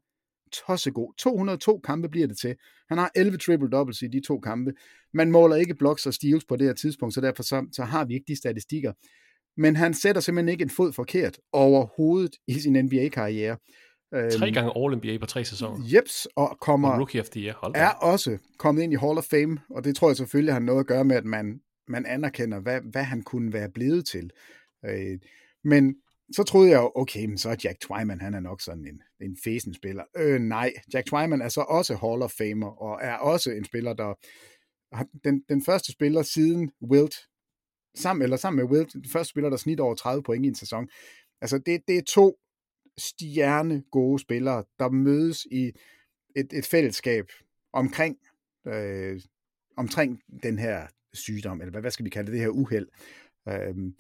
tossegod. 0.52 1.14
202 1.18 1.80
kampe 1.84 2.08
bliver 2.08 2.26
det 2.26 2.38
til. 2.38 2.54
Han 2.88 2.98
har 2.98 3.10
11 3.16 3.38
triple-doubles 3.38 4.04
i 4.04 4.08
de 4.08 4.20
to 4.26 4.40
kampe. 4.40 4.72
Man 5.14 5.30
måler 5.30 5.56
ikke 5.56 5.74
blocks 5.74 6.06
og 6.06 6.14
steals 6.14 6.44
på 6.44 6.56
det 6.56 6.66
her 6.66 6.74
tidspunkt, 6.74 7.14
så 7.14 7.20
derfor 7.20 7.42
så, 7.42 7.66
så 7.72 7.84
har 7.84 8.04
vi 8.04 8.14
ikke 8.14 8.24
de 8.28 8.36
statistikker. 8.36 8.92
Men 9.56 9.76
han 9.76 9.94
sætter 9.94 10.20
simpelthen 10.20 10.48
ikke 10.48 10.62
en 10.62 10.70
fod 10.70 10.92
forkert 10.92 11.38
overhovedet 11.52 12.36
i 12.46 12.52
sin 12.52 12.84
NBA-karriere. 12.84 13.56
Tre 14.12 14.52
gange 14.52 14.72
All-NBA 14.76 15.18
på 15.18 15.26
tre 15.26 15.44
sæsoner. 15.44 15.84
Jeps, 15.94 16.28
og 16.36 16.58
kommer, 16.60 16.88
og 16.88 16.98
Rookie 16.98 17.20
of 17.20 17.28
the 17.28 17.40
Year. 17.40 17.54
Hold 17.60 17.72
er 17.76 17.88
også 17.88 18.38
kommet 18.58 18.82
ind 18.82 18.92
i 18.92 18.96
Hall 18.96 19.18
of 19.18 19.24
Fame, 19.24 19.58
og 19.70 19.84
det 19.84 19.96
tror 19.96 20.08
jeg 20.08 20.16
selvfølgelig 20.16 20.54
har 20.54 20.60
noget 20.60 20.80
at 20.80 20.86
gøre 20.86 21.04
med, 21.04 21.16
at 21.16 21.24
man, 21.24 21.60
man 21.88 22.06
anerkender, 22.06 22.60
hvad, 22.60 22.80
hvad 22.92 23.02
han 23.02 23.22
kunne 23.22 23.52
være 23.52 23.70
blevet 23.74 24.06
til. 24.06 24.30
Øh, 24.84 25.18
men 25.64 25.94
så 26.36 26.42
troede 26.42 26.70
jeg 26.70 26.76
jo, 26.76 26.92
okay, 26.94 27.24
men 27.24 27.38
så 27.38 27.50
er 27.50 27.56
Jack 27.64 27.80
Twyman, 27.80 28.20
han 28.20 28.34
er 28.34 28.40
nok 28.40 28.60
sådan 28.60 28.86
en, 28.86 29.02
en 29.20 29.36
fesen 29.44 29.74
spiller. 29.74 30.04
Øh, 30.16 30.40
nej, 30.40 30.72
Jack 30.94 31.06
Twyman 31.06 31.42
er 31.42 31.48
så 31.48 31.60
også 31.60 31.94
Hall 31.94 32.22
of 32.22 32.32
Famer, 32.38 32.82
og 32.82 32.98
er 33.02 33.14
også 33.14 33.50
en 33.50 33.64
spiller, 33.64 33.92
der 33.92 34.14
den, 35.24 35.44
den 35.48 35.64
første 35.64 35.92
spiller 35.92 36.22
siden 36.22 36.70
Wilt, 36.90 37.14
sammen, 37.96 38.22
eller 38.22 38.36
sammen 38.36 38.64
med 38.64 38.76
Wilt, 38.76 38.92
den 38.92 39.08
første 39.12 39.30
spiller, 39.30 39.50
der 39.50 39.56
snit 39.56 39.80
over 39.80 39.94
30 39.94 40.22
point 40.22 40.44
i 40.44 40.48
en 40.48 40.54
sæson. 40.54 40.88
Altså, 41.40 41.58
det, 41.58 41.82
det 41.88 41.98
er 41.98 42.02
to 42.02 42.38
stjerne 42.98 43.82
gode 43.90 44.18
spillere, 44.18 44.64
der 44.78 44.90
mødes 44.90 45.46
i 45.50 45.72
et, 46.36 46.52
et 46.52 46.66
fællesskab 46.66 47.26
omkring, 47.72 48.18
øh, 48.66 49.20
omkring 49.76 50.20
den 50.42 50.58
her 50.58 50.86
sygdom, 51.12 51.60
eller 51.60 51.70
hvad, 51.70 51.80
hvad 51.80 51.90
skal 51.90 52.04
vi 52.04 52.10
kalde 52.10 52.26
det, 52.26 52.32
det 52.32 52.40
her 52.40 52.48
uheld. 52.48 52.88
Øh, 53.48 53.92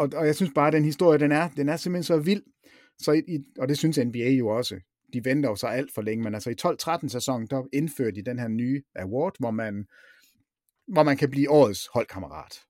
og, 0.00 0.08
og 0.14 0.26
jeg 0.26 0.34
synes 0.34 0.52
bare, 0.54 0.66
at 0.66 0.72
den 0.72 0.84
historie, 0.84 1.18
den 1.18 1.32
er, 1.32 1.48
den 1.48 1.68
er 1.68 1.76
simpelthen 1.76 2.02
så 2.02 2.18
vild, 2.18 2.42
så 2.98 3.12
i, 3.12 3.38
og 3.58 3.68
det 3.68 3.78
synes 3.78 3.98
NBA 3.98 4.30
jo 4.30 4.48
også. 4.48 4.80
De 5.12 5.24
venter 5.24 5.48
jo 5.48 5.56
så 5.56 5.66
alt 5.66 5.94
for 5.94 6.02
længe, 6.02 6.24
men 6.24 6.34
altså 6.34 6.50
i 6.50 6.54
12-13 7.04 7.08
sæsonen, 7.08 7.46
der 7.46 7.62
indførte 7.72 8.16
de 8.16 8.22
den 8.22 8.38
her 8.38 8.48
nye 8.48 8.82
award, 8.96 9.34
hvor 9.38 9.50
man, 9.50 9.86
hvor 10.88 11.02
man 11.02 11.16
kan 11.16 11.30
blive 11.30 11.50
årets 11.50 11.88
holdkammerat. 11.94 12.60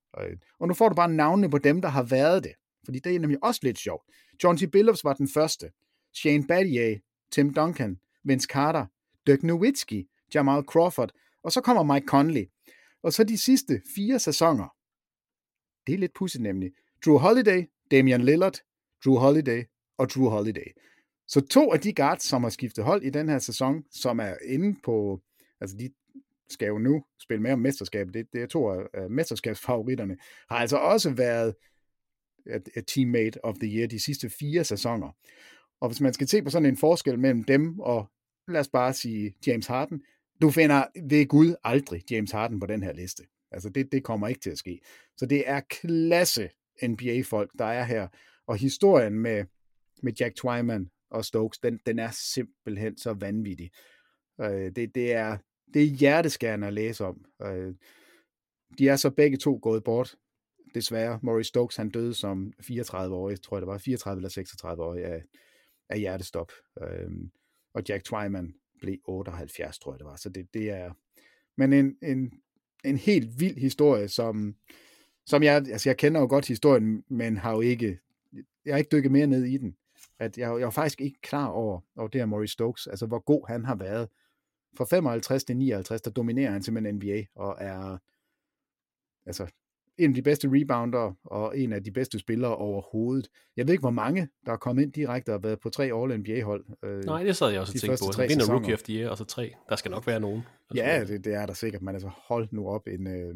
Og 0.60 0.68
nu 0.68 0.74
får 0.74 0.88
du 0.88 0.94
bare 0.94 1.12
navnene 1.12 1.50
på 1.50 1.58
dem, 1.58 1.82
der 1.82 1.88
har 1.88 2.02
været 2.02 2.44
det. 2.44 2.52
Fordi 2.84 2.98
det 2.98 3.14
er 3.14 3.18
nemlig 3.18 3.44
også 3.44 3.60
lidt 3.62 3.78
sjovt. 3.78 4.04
John 4.44 4.58
T. 4.58 4.70
Billups 4.72 5.04
var 5.04 5.12
den 5.12 5.28
første. 5.34 5.70
Shane 6.14 6.46
Battier, 6.46 6.98
Tim 7.32 7.54
Duncan, 7.54 7.96
Vince 8.24 8.46
Carter, 8.50 8.86
Dirk 9.26 9.42
Nowitzki, 9.42 10.06
Jamal 10.34 10.62
Crawford, 10.62 11.10
og 11.42 11.52
så 11.52 11.60
kommer 11.60 11.94
Mike 11.94 12.06
Conley. 12.06 12.44
Og 13.02 13.12
så 13.12 13.24
de 13.24 13.38
sidste 13.38 13.82
fire 13.94 14.18
sæsoner. 14.18 14.68
Det 15.86 15.94
er 15.94 15.98
lidt 15.98 16.14
pudsigt 16.14 16.42
nemlig. 16.42 16.72
Drew 17.04 17.18
Holiday, 17.18 17.64
Damian 17.90 18.20
Lillard, 18.20 18.56
Drew 19.04 19.16
Holiday 19.16 19.64
og 19.98 20.10
Drew 20.10 20.28
Holiday. 20.28 20.72
Så 21.28 21.40
to 21.40 21.72
af 21.72 21.80
de 21.80 21.92
guards, 21.92 22.22
som 22.22 22.42
har 22.42 22.50
skiftet 22.50 22.84
hold 22.84 23.02
i 23.02 23.10
den 23.10 23.28
her 23.28 23.38
sæson, 23.38 23.84
som 23.90 24.20
er 24.20 24.34
inde 24.44 24.80
på, 24.84 25.20
altså 25.60 25.76
de 25.76 25.90
skal 26.48 26.68
jo 26.68 26.78
nu 26.78 27.04
spille 27.22 27.42
med 27.42 27.52
om 27.52 27.58
mesterskabet, 27.58 28.14
det, 28.14 28.26
det 28.32 28.42
er 28.42 28.46
to 28.46 28.70
af 28.70 29.10
mesterskabsfavoritterne, 29.10 30.16
har 30.50 30.56
altså 30.56 30.76
også 30.76 31.10
været 31.10 31.54
et 32.76 32.86
teammate 32.86 33.44
of 33.44 33.54
the 33.54 33.76
year 33.76 33.86
de 33.86 34.00
sidste 34.00 34.30
fire 34.30 34.64
sæsoner. 34.64 35.16
Og 35.80 35.88
hvis 35.88 36.00
man 36.00 36.12
skal 36.12 36.28
se 36.28 36.42
på 36.42 36.50
sådan 36.50 36.68
en 36.68 36.76
forskel 36.76 37.18
mellem 37.18 37.44
dem 37.44 37.80
og, 37.80 38.10
lad 38.48 38.60
os 38.60 38.68
bare 38.68 38.92
sige, 38.92 39.34
James 39.46 39.66
Harden, 39.66 40.02
du 40.42 40.50
finder 40.50 40.84
ved 41.08 41.26
Gud 41.26 41.54
aldrig 41.64 42.02
James 42.10 42.30
Harden 42.30 42.60
på 42.60 42.66
den 42.66 42.82
her 42.82 42.92
liste. 42.92 43.22
Altså 43.50 43.68
det, 43.68 43.92
det 43.92 44.04
kommer 44.04 44.28
ikke 44.28 44.40
til 44.40 44.50
at 44.50 44.58
ske. 44.58 44.80
Så 45.16 45.26
det 45.26 45.48
er 45.48 45.60
klasse 45.60 46.48
NBA-folk, 46.88 47.50
der 47.58 47.64
er 47.64 47.84
her. 47.84 48.08
Og 48.46 48.56
historien 48.56 49.14
med, 49.14 49.44
med 50.02 50.12
Jack 50.20 50.36
Twyman 50.36 50.90
og 51.10 51.24
Stokes, 51.24 51.58
den, 51.58 51.80
den 51.86 51.98
er 51.98 52.10
simpelthen 52.10 52.98
så 52.98 53.12
vanvittig. 53.12 53.70
Øh, 54.40 54.72
det, 54.76 54.94
det, 54.94 55.12
er, 55.12 55.38
det 55.74 55.82
er 55.82 55.86
hjerteskærende 55.86 56.66
at 56.66 56.72
læse 56.72 57.04
om. 57.04 57.24
Øh, 57.42 57.74
de 58.78 58.88
er 58.88 58.96
så 58.96 59.10
begge 59.10 59.36
to 59.36 59.58
gået 59.62 59.84
bort 59.84 60.16
desværre. 60.74 61.20
Maurice 61.22 61.48
Stokes, 61.48 61.76
han 61.76 61.90
døde 61.90 62.14
som 62.14 62.52
34-årig, 62.62 63.42
tror 63.42 63.56
jeg 63.56 63.60
det 63.60 63.68
var, 63.68 63.78
34 63.78 64.18
eller 64.18 64.28
36 64.28 64.82
årig 64.82 65.04
af, 65.04 65.22
af 65.88 65.98
hjertestop. 65.98 66.52
Øhm, 66.82 67.30
og 67.74 67.82
Jack 67.88 68.04
Twyman 68.04 68.54
blev 68.80 68.98
78, 69.04 69.78
tror 69.78 69.92
jeg 69.92 69.98
det 69.98 70.06
var. 70.06 70.16
Så 70.16 70.28
det, 70.28 70.54
det 70.54 70.70
er, 70.70 70.92
men 71.56 71.72
en, 71.72 71.96
en, 72.02 72.32
en 72.84 72.96
helt 72.96 73.40
vild 73.40 73.58
historie, 73.58 74.08
som, 74.08 74.54
som 75.26 75.42
jeg, 75.42 75.54
altså 75.56 75.88
jeg 75.88 75.96
kender 75.96 76.20
jo 76.20 76.26
godt 76.26 76.48
historien, 76.48 77.04
men 77.08 77.36
har 77.36 77.54
jo 77.54 77.60
ikke, 77.60 77.98
jeg 78.64 78.74
har 78.74 78.78
ikke 78.78 78.96
dykket 78.96 79.12
mere 79.12 79.26
ned 79.26 79.44
i 79.44 79.56
den. 79.56 79.76
At 80.18 80.38
jeg, 80.38 80.58
jeg 80.58 80.64
var 80.64 80.70
faktisk 80.70 81.00
ikke 81.00 81.20
klar 81.20 81.46
over, 81.46 81.80
over 81.96 82.08
det 82.08 82.20
her 82.20 82.26
Maurice 82.26 82.52
Stokes, 82.52 82.86
altså 82.86 83.06
hvor 83.06 83.18
god 83.18 83.46
han 83.48 83.64
har 83.64 83.74
været 83.74 84.08
fra 84.76 84.84
55 84.84 85.44
til 85.44 85.56
59, 85.56 86.02
der 86.02 86.10
dominerer 86.10 86.50
han 86.50 86.62
simpelthen 86.62 86.94
NBA, 86.94 87.24
og 87.34 87.56
er 87.58 87.98
altså 89.26 89.46
en 89.98 90.10
af 90.10 90.14
de 90.14 90.22
bedste 90.22 90.48
rebounder, 90.52 91.12
og 91.24 91.58
en 91.58 91.72
af 91.72 91.84
de 91.84 91.90
bedste 91.90 92.18
spillere 92.18 92.56
overhovedet. 92.56 93.28
Jeg 93.56 93.66
ved 93.66 93.72
ikke, 93.72 93.82
hvor 93.82 93.90
mange, 93.90 94.28
der 94.46 94.52
er 94.52 94.56
kommet 94.56 94.82
ind 94.82 94.92
direkte 94.92 95.30
og 95.30 95.32
har 95.32 95.38
været 95.38 95.60
på 95.60 95.70
tre 95.70 95.84
All-NBA-hold. 95.84 96.64
Øh, 96.84 97.04
Nej, 97.04 97.22
det 97.22 97.36
sad 97.36 97.50
jeg 97.50 97.60
også 97.60 97.72
og 97.76 97.80
tænkte 97.80 98.04
på. 98.06 98.12
Så 98.12 98.20
vinder 98.20 98.34
sæsoner. 98.34 98.58
Rookie 98.58 98.74
of 98.74 98.82
the 98.82 98.94
Year, 98.94 99.10
og 99.10 99.18
så 99.18 99.24
tre. 99.24 99.54
Der 99.68 99.76
skal 99.76 99.90
nok 99.90 100.06
være 100.06 100.20
nogen. 100.20 100.42
Ja, 100.74 101.04
det, 101.04 101.24
det 101.24 101.34
er 101.34 101.46
der 101.46 101.54
sikkert, 101.54 101.82
men 101.82 101.94
altså 101.94 102.10
hold 102.16 102.48
nu 102.50 102.68
op 102.68 102.86
en, 102.86 103.06
øh, 103.06 103.34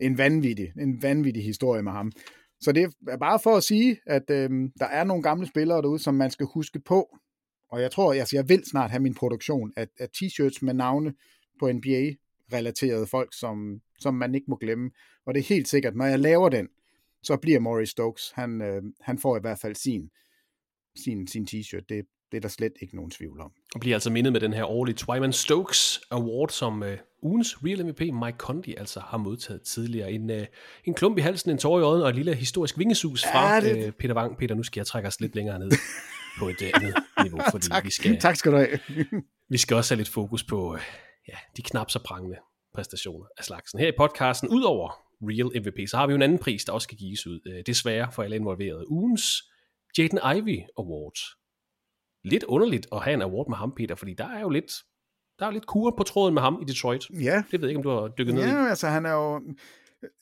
en 0.00 0.18
vanvittig, 0.18 0.72
en 0.80 1.02
vanvittig 1.02 1.44
historie 1.44 1.82
med 1.82 1.92
ham. 1.92 2.12
Så 2.60 2.72
det 2.72 2.94
er 3.08 3.16
bare 3.16 3.38
for 3.42 3.56
at 3.56 3.64
sige, 3.64 3.98
at 4.06 4.30
øh, 4.30 4.50
der 4.80 4.86
er 4.86 5.04
nogle 5.04 5.22
gamle 5.22 5.46
spillere 5.46 5.82
derude, 5.82 5.98
som 5.98 6.14
man 6.14 6.30
skal 6.30 6.46
huske 6.46 6.80
på. 6.80 7.16
Og 7.70 7.82
jeg 7.82 7.90
tror, 7.90 8.12
altså, 8.14 8.36
jeg 8.36 8.48
vil 8.48 8.64
snart 8.64 8.90
have 8.90 9.02
min 9.02 9.14
produktion 9.14 9.72
af, 9.76 9.88
af 9.98 10.08
t-shirts 10.16 10.58
med 10.62 10.74
navne 10.74 11.14
på 11.60 11.72
NBA-relaterede 11.72 13.06
folk, 13.06 13.38
som, 13.38 13.80
som 13.98 14.14
man 14.14 14.34
ikke 14.34 14.46
må 14.48 14.56
glemme. 14.56 14.90
Og 15.26 15.34
det 15.34 15.40
er 15.40 15.44
helt 15.44 15.68
sikkert, 15.68 15.96
når 15.96 16.04
jeg 16.04 16.18
laver 16.18 16.48
den, 16.48 16.68
så 17.22 17.36
bliver 17.36 17.60
Maurice 17.60 17.90
Stokes, 17.90 18.32
han, 18.34 18.62
øh, 18.62 18.82
han 19.00 19.18
får 19.18 19.36
i 19.36 19.40
hvert 19.40 19.58
fald 19.58 19.74
sin, 19.74 20.10
sin, 21.04 21.26
sin 21.26 21.46
t-shirt. 21.50 21.84
Det, 21.88 22.04
det 22.34 22.38
er 22.38 22.48
der 22.48 22.48
slet 22.48 22.72
ikke 22.80 22.96
nogen 22.96 23.10
tvivl 23.10 23.40
om. 23.40 23.50
Og 23.74 23.80
bliver 23.80 23.96
altså 23.96 24.10
mindet 24.10 24.32
med 24.32 24.40
den 24.40 24.52
her 24.52 24.64
årlige 24.64 24.94
Twyman 24.94 25.32
Stokes 25.32 26.00
Award, 26.10 26.48
som 26.48 26.82
uh, 26.82 26.88
ugens 27.22 27.56
Real 27.64 27.86
MVP 27.86 28.00
Mike 28.00 28.36
Conti 28.38 28.74
altså 28.74 29.00
har 29.00 29.18
modtaget 29.18 29.62
tidligere. 29.62 30.12
En, 30.12 30.30
uh, 30.30 30.36
en 30.84 30.94
klump 30.94 31.18
i 31.18 31.20
halsen, 31.20 31.50
en 31.50 31.58
tår 31.58 31.78
i 31.78 31.82
øjet 31.82 32.02
og 32.02 32.08
et 32.08 32.14
lille 32.14 32.34
historisk 32.34 32.78
vingesus 32.78 33.24
fra 33.24 33.60
det... 33.60 33.86
uh, 33.86 33.92
Peter 33.92 34.14
Wang. 34.14 34.38
Peter, 34.38 34.54
nu 34.54 34.62
skal 34.62 34.80
jeg 34.80 34.86
trække 34.86 35.08
os 35.08 35.20
lidt 35.20 35.34
længere 35.34 35.58
ned 35.58 35.70
på 36.38 36.48
et 36.48 36.62
uh, 36.62 36.68
andet 36.74 36.94
niveau, 37.22 37.40
fordi 37.50 37.68
tak. 37.68 37.84
vi 37.84 37.90
skal, 37.90 38.20
tak 38.20 38.36
skal 38.36 38.52
du 38.52 38.56
have. 38.56 38.78
vi 39.50 39.58
skal 39.58 39.76
også 39.76 39.94
have 39.94 40.00
lidt 40.00 40.08
fokus 40.08 40.44
på 40.44 40.72
uh, 40.72 40.80
ja, 41.28 41.36
de 41.56 41.62
knap 41.62 41.90
så 41.90 41.98
prangende 42.04 42.36
præstationer 42.74 43.26
af 43.38 43.44
slagsen. 43.44 43.78
Her 43.78 43.88
i 43.88 43.96
podcasten, 43.96 44.48
udover 44.48 44.90
Real 45.22 45.62
MVP, 45.62 45.88
så 45.88 45.96
har 45.96 46.06
vi 46.06 46.10
jo 46.10 46.16
en 46.16 46.22
anden 46.22 46.38
pris, 46.38 46.64
der 46.64 46.72
også 46.72 46.84
skal 46.84 46.98
gives 46.98 47.26
ud. 47.26 47.40
Uh, 47.46 47.60
desværre 47.66 48.12
for 48.12 48.22
alle 48.22 48.36
involverede. 48.36 48.90
Ugens 48.90 49.42
Jaden 49.98 50.18
Ivey 50.36 50.60
Award 50.78 51.18
lidt 52.24 52.44
underligt 52.44 52.86
at 52.92 53.02
have 53.02 53.14
en 53.14 53.22
award 53.22 53.48
med 53.48 53.56
ham, 53.56 53.72
Peter, 53.76 53.94
fordi 53.94 54.14
der 54.14 54.28
er 54.28 54.40
jo 54.40 54.48
lidt, 54.48 54.72
der 55.38 55.46
er 55.46 55.50
lidt 55.50 55.66
kur 55.66 55.94
på 55.96 56.02
tråden 56.02 56.34
med 56.34 56.42
ham 56.42 56.58
i 56.62 56.64
Detroit. 56.64 57.10
Ja. 57.10 57.42
Det 57.50 57.60
ved 57.60 57.68
jeg 57.68 57.68
ikke, 57.68 57.78
om 57.78 57.82
du 57.82 57.90
har 57.90 58.08
dykket 58.08 58.32
ja, 58.32 58.38
ned 58.38 58.46
i. 58.46 58.50
Ja, 58.50 58.68
altså 58.68 58.88
han 58.88 59.06
er 59.06 59.12
jo... 59.12 59.42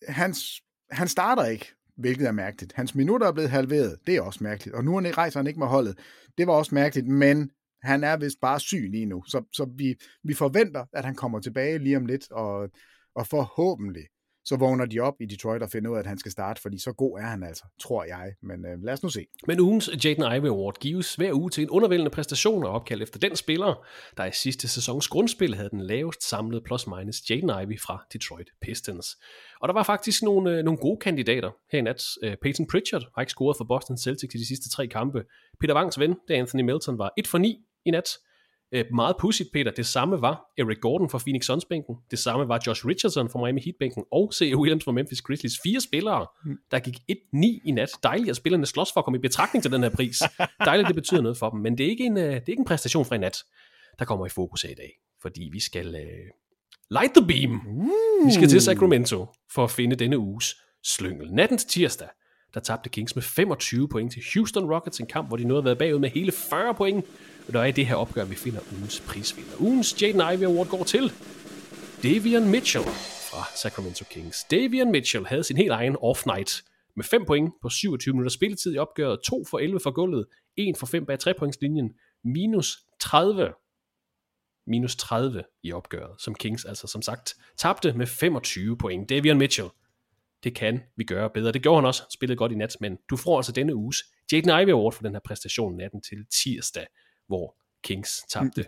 Hans, 0.08 0.62
han 0.90 1.08
starter 1.08 1.44
ikke, 1.44 1.66
hvilket 1.96 2.26
er 2.26 2.32
mærkeligt. 2.32 2.72
Hans 2.72 2.94
minutter 2.94 3.26
er 3.26 3.32
blevet 3.32 3.50
halveret, 3.50 3.98
det 4.06 4.16
er 4.16 4.22
også 4.22 4.44
mærkeligt. 4.44 4.76
Og 4.76 4.84
nu 4.84 4.98
rejser 4.98 5.38
han 5.38 5.46
ikke 5.46 5.58
med 5.58 5.66
holdet. 5.66 5.98
Det 6.38 6.46
var 6.46 6.52
også 6.52 6.74
mærkeligt, 6.74 7.08
men 7.08 7.50
han 7.82 8.04
er 8.04 8.16
vist 8.16 8.40
bare 8.40 8.60
syg 8.60 8.88
lige 8.90 9.06
nu. 9.06 9.22
Så, 9.26 9.44
så 9.52 9.64
vi, 9.76 9.94
vi 10.24 10.34
forventer, 10.34 10.84
at 10.92 11.04
han 11.04 11.14
kommer 11.14 11.40
tilbage 11.40 11.78
lige 11.78 11.96
om 11.96 12.06
lidt, 12.06 12.30
og, 12.30 12.68
og 13.14 13.26
forhåbentlig 13.26 14.02
så 14.44 14.56
vågner 14.56 14.84
de 14.86 15.00
op 15.00 15.14
i 15.20 15.26
Detroit 15.26 15.62
og 15.62 15.70
finder 15.70 15.90
ud 15.90 15.96
af, 15.96 16.00
at 16.00 16.06
han 16.06 16.18
skal 16.18 16.32
starte, 16.32 16.62
fordi 16.62 16.78
så 16.78 16.92
god 16.92 17.18
er 17.18 17.26
han 17.26 17.42
altså, 17.42 17.64
tror 17.80 18.04
jeg. 18.04 18.32
Men 18.42 18.66
øh, 18.66 18.84
lad 18.84 18.92
os 18.92 19.02
nu 19.02 19.08
se. 19.08 19.26
Men 19.46 19.60
ugens 19.60 19.90
Jaden 20.04 20.36
Ivey 20.36 20.48
Award 20.48 20.80
gives 20.80 21.14
hver 21.14 21.32
uge 21.32 21.50
til 21.50 21.62
en 21.62 21.70
undervældende 21.70 22.10
præstation 22.10 22.64
og 22.64 22.70
opkald 22.70 23.02
efter 23.02 23.18
den 23.18 23.36
spiller, 23.36 23.86
der 24.16 24.24
i 24.24 24.32
sidste 24.32 24.68
sæsons 24.68 25.08
grundspil 25.08 25.54
havde 25.54 25.70
den 25.70 25.80
lavest 25.80 26.28
samlede 26.28 26.62
plus-minus 26.64 27.30
Jaden 27.30 27.50
Ivey 27.62 27.80
fra 27.80 28.06
Detroit 28.12 28.50
Pistons. 28.62 29.06
Og 29.60 29.68
der 29.68 29.74
var 29.74 29.82
faktisk 29.82 30.22
nogle, 30.22 30.50
øh, 30.50 30.64
nogle 30.64 30.78
gode 30.78 30.98
kandidater 31.00 31.50
her 31.72 31.78
i 31.78 31.82
nat. 31.82 32.02
Øh, 32.22 32.36
Peyton 32.42 32.66
Pritchard 32.66 33.04
har 33.14 33.22
ikke 33.22 33.30
scoret 33.30 33.56
for 33.56 33.64
Boston 33.64 33.98
Celtics 33.98 34.34
i 34.34 34.38
de 34.38 34.46
sidste 34.46 34.70
tre 34.70 34.86
kampe. 34.86 35.24
Peter 35.60 35.74
Wangs 35.74 35.98
ven, 35.98 36.16
det 36.28 36.34
Anthony 36.34 36.62
Melton, 36.62 36.98
var 36.98 37.12
1 37.18 37.26
for 37.26 37.38
9 37.38 37.58
i 37.84 37.90
nat. 37.90 38.08
Øh, 38.74 38.84
meget 38.94 39.16
pudsigt, 39.20 39.48
Peter. 39.52 39.70
Det 39.70 39.86
samme 39.86 40.20
var 40.20 40.52
Eric 40.58 40.78
Gordon 40.80 41.10
fra 41.10 41.18
Phoenix 41.18 41.44
Suns-bænken. 41.44 41.96
Det 42.10 42.18
samme 42.18 42.48
var 42.48 42.62
Josh 42.66 42.86
Richardson 42.86 43.30
fra 43.30 43.38
Miami 43.38 43.60
Heat-bænken. 43.60 44.04
Og 44.12 44.32
C.A. 44.34 44.56
Williams 44.56 44.84
fra 44.84 44.92
Memphis 44.92 45.22
Grizzlies. 45.22 45.58
Fire 45.64 45.80
spillere, 45.80 46.26
mm. 46.44 46.56
der 46.70 46.78
gik 46.78 46.96
1-9 46.96 47.68
i 47.68 47.70
nat. 47.70 47.90
Dejligt, 48.02 48.30
at 48.30 48.36
spillerne 48.36 48.66
slås 48.66 48.92
for 48.92 49.00
at 49.00 49.04
komme 49.04 49.18
i 49.18 49.20
betragtning 49.20 49.62
til 49.62 49.72
den 49.72 49.82
her 49.82 49.90
pris. 49.90 50.22
Dejligt, 50.64 50.88
det 50.88 50.94
betyder 50.94 51.20
noget 51.20 51.38
for 51.38 51.50
dem. 51.50 51.60
Men 51.60 51.78
det 51.78 51.86
er 51.86 51.90
ikke 51.90 52.04
en, 52.04 52.16
øh, 52.16 52.24
det 52.24 52.32
er 52.32 52.36
ikke 52.36 52.60
en 52.60 52.64
præstation 52.64 53.04
fra 53.04 53.14
i 53.14 53.18
nat, 53.18 53.38
der 53.98 54.04
kommer 54.04 54.26
i 54.26 54.28
fokus 54.28 54.64
af 54.64 54.70
i 54.70 54.74
dag. 54.74 54.92
Fordi 55.22 55.48
vi 55.52 55.60
skal 55.60 55.86
uh, 55.86 56.26
light 56.90 57.14
the 57.14 57.26
beam. 57.26 57.60
Uh. 57.66 58.26
Vi 58.26 58.32
skal 58.32 58.48
til 58.48 58.60
Sacramento 58.60 59.26
for 59.54 59.64
at 59.64 59.70
finde 59.70 59.96
denne 59.96 60.18
uges 60.18 60.56
slyngel. 60.84 61.32
Natten 61.32 61.58
til 61.58 61.68
tirsdag, 61.68 62.08
der 62.54 62.60
tabte 62.60 62.90
Kings 62.90 63.14
med 63.14 63.22
25 63.22 63.88
point 63.88 64.12
til 64.12 64.22
Houston 64.34 64.70
Rockets, 64.72 65.00
en 65.00 65.06
kamp, 65.06 65.28
hvor 65.28 65.36
de 65.36 65.44
nåede 65.44 65.58
at 65.58 65.64
være 65.64 65.76
bagud 65.76 65.98
med 65.98 66.10
hele 66.10 66.32
40 66.32 66.74
point. 66.74 67.04
Og 67.46 67.52
der 67.52 67.60
er 67.60 67.64
i 67.64 67.72
det 67.72 67.86
her 67.86 67.94
opgør, 67.94 68.24
vi 68.24 68.34
finder 68.34 68.60
ugens 68.72 69.00
prisvinder. 69.00 69.52
Ugens 69.60 70.02
Jaden 70.02 70.34
Ivey 70.34 70.46
Award 70.46 70.68
går 70.68 70.84
til 70.84 71.12
Davian 72.02 72.48
Mitchell 72.48 72.84
fra 73.30 73.56
Sacramento 73.56 74.04
Kings. 74.10 74.44
Davian 74.44 74.90
Mitchell 74.90 75.26
havde 75.26 75.44
sin 75.44 75.56
helt 75.56 75.70
egen 75.70 75.96
off-night 75.96 76.62
med 76.96 77.04
5 77.04 77.24
point 77.26 77.52
på 77.62 77.68
27 77.68 78.12
minutter 78.12 78.30
spilletid 78.30 78.74
i 78.74 78.78
opgøret, 78.78 79.20
2 79.26 79.44
for 79.50 79.58
11 79.58 79.80
for 79.80 79.90
gulvet, 79.90 80.26
1 80.56 80.76
for 80.78 80.86
5 80.86 81.06
bag 81.06 81.18
3-pointslinjen, 81.28 82.20
minus 82.24 82.78
30 83.00 83.52
minus 84.66 84.96
30 84.96 85.44
i 85.62 85.72
opgøret, 85.72 86.20
som 86.20 86.34
Kings 86.34 86.64
altså 86.64 86.86
som 86.86 87.02
sagt 87.02 87.34
tabte 87.56 87.92
med 87.92 88.06
25 88.06 88.78
point. 88.78 89.08
Davian 89.08 89.38
Mitchell, 89.38 89.68
det 90.44 90.54
kan 90.54 90.80
vi 90.96 91.04
gøre 91.04 91.30
bedre. 91.30 91.52
Det 91.52 91.62
gjorde 91.62 91.80
han 91.80 91.86
også, 91.86 92.02
spillede 92.10 92.36
godt 92.36 92.52
i 92.52 92.54
nat, 92.54 92.76
men 92.80 92.98
du 93.10 93.16
får 93.16 93.36
altså 93.36 93.52
denne 93.52 93.74
uges 93.74 93.96
Jaden 94.32 94.62
Ivey 94.62 94.72
Award 94.72 94.92
for 94.92 95.02
den 95.02 95.12
her 95.12 95.20
præstation 95.24 95.76
natten 95.76 96.02
til 96.02 96.26
tirsdag 96.42 96.86
hvor 97.26 97.56
Kings 97.84 98.22
tabte 98.28 98.66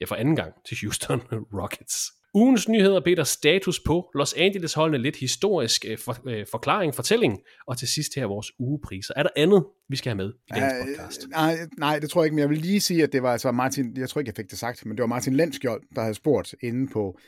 ja, 0.00 0.06
for 0.06 0.14
anden 0.14 0.36
gang 0.36 0.52
til 0.66 0.76
Houston 0.82 1.20
Rockets. 1.60 2.12
Ugens 2.34 2.68
nyheder, 2.68 3.00
Peter, 3.00 3.24
status 3.24 3.80
på 3.80 4.10
Los 4.14 4.32
Angeles-holdene, 4.32 5.02
lidt 5.02 5.16
historisk 5.16 5.84
øh, 5.88 5.98
for, 5.98 6.16
øh, 6.28 6.46
forklaring, 6.50 6.94
fortælling, 6.94 7.40
og 7.66 7.78
til 7.78 7.88
sidst 7.88 8.14
her 8.14 8.26
vores 8.26 8.52
ugepriser. 8.58 9.14
Er 9.16 9.22
der 9.22 9.30
andet, 9.36 9.64
vi 9.88 9.96
skal 9.96 10.10
have 10.10 10.16
med 10.16 10.32
i 10.48 10.52
dagens 10.52 10.72
uh, 10.80 10.86
podcast? 10.86 11.28
Nej, 11.28 11.58
nej, 11.78 11.98
det 11.98 12.10
tror 12.10 12.22
jeg 12.22 12.26
ikke, 12.26 12.34
men 12.34 12.40
jeg 12.40 12.50
vil 12.50 12.58
lige 12.58 12.80
sige, 12.80 13.02
at 13.02 13.12
det 13.12 13.22
var 13.22 13.32
altså 13.32 13.52
Martin, 13.52 13.96
jeg 13.96 14.08
tror 14.08 14.18
ikke, 14.20 14.28
jeg 14.28 14.36
fik 14.36 14.50
det 14.50 14.58
sagt, 14.58 14.86
men 14.86 14.96
det 14.96 15.00
var 15.00 15.06
Martin 15.06 15.36
Lenskjold, 15.36 15.82
der 15.94 16.00
havde 16.00 16.14
spurgt 16.14 16.54
inde 16.62 16.92
på, 16.92 17.18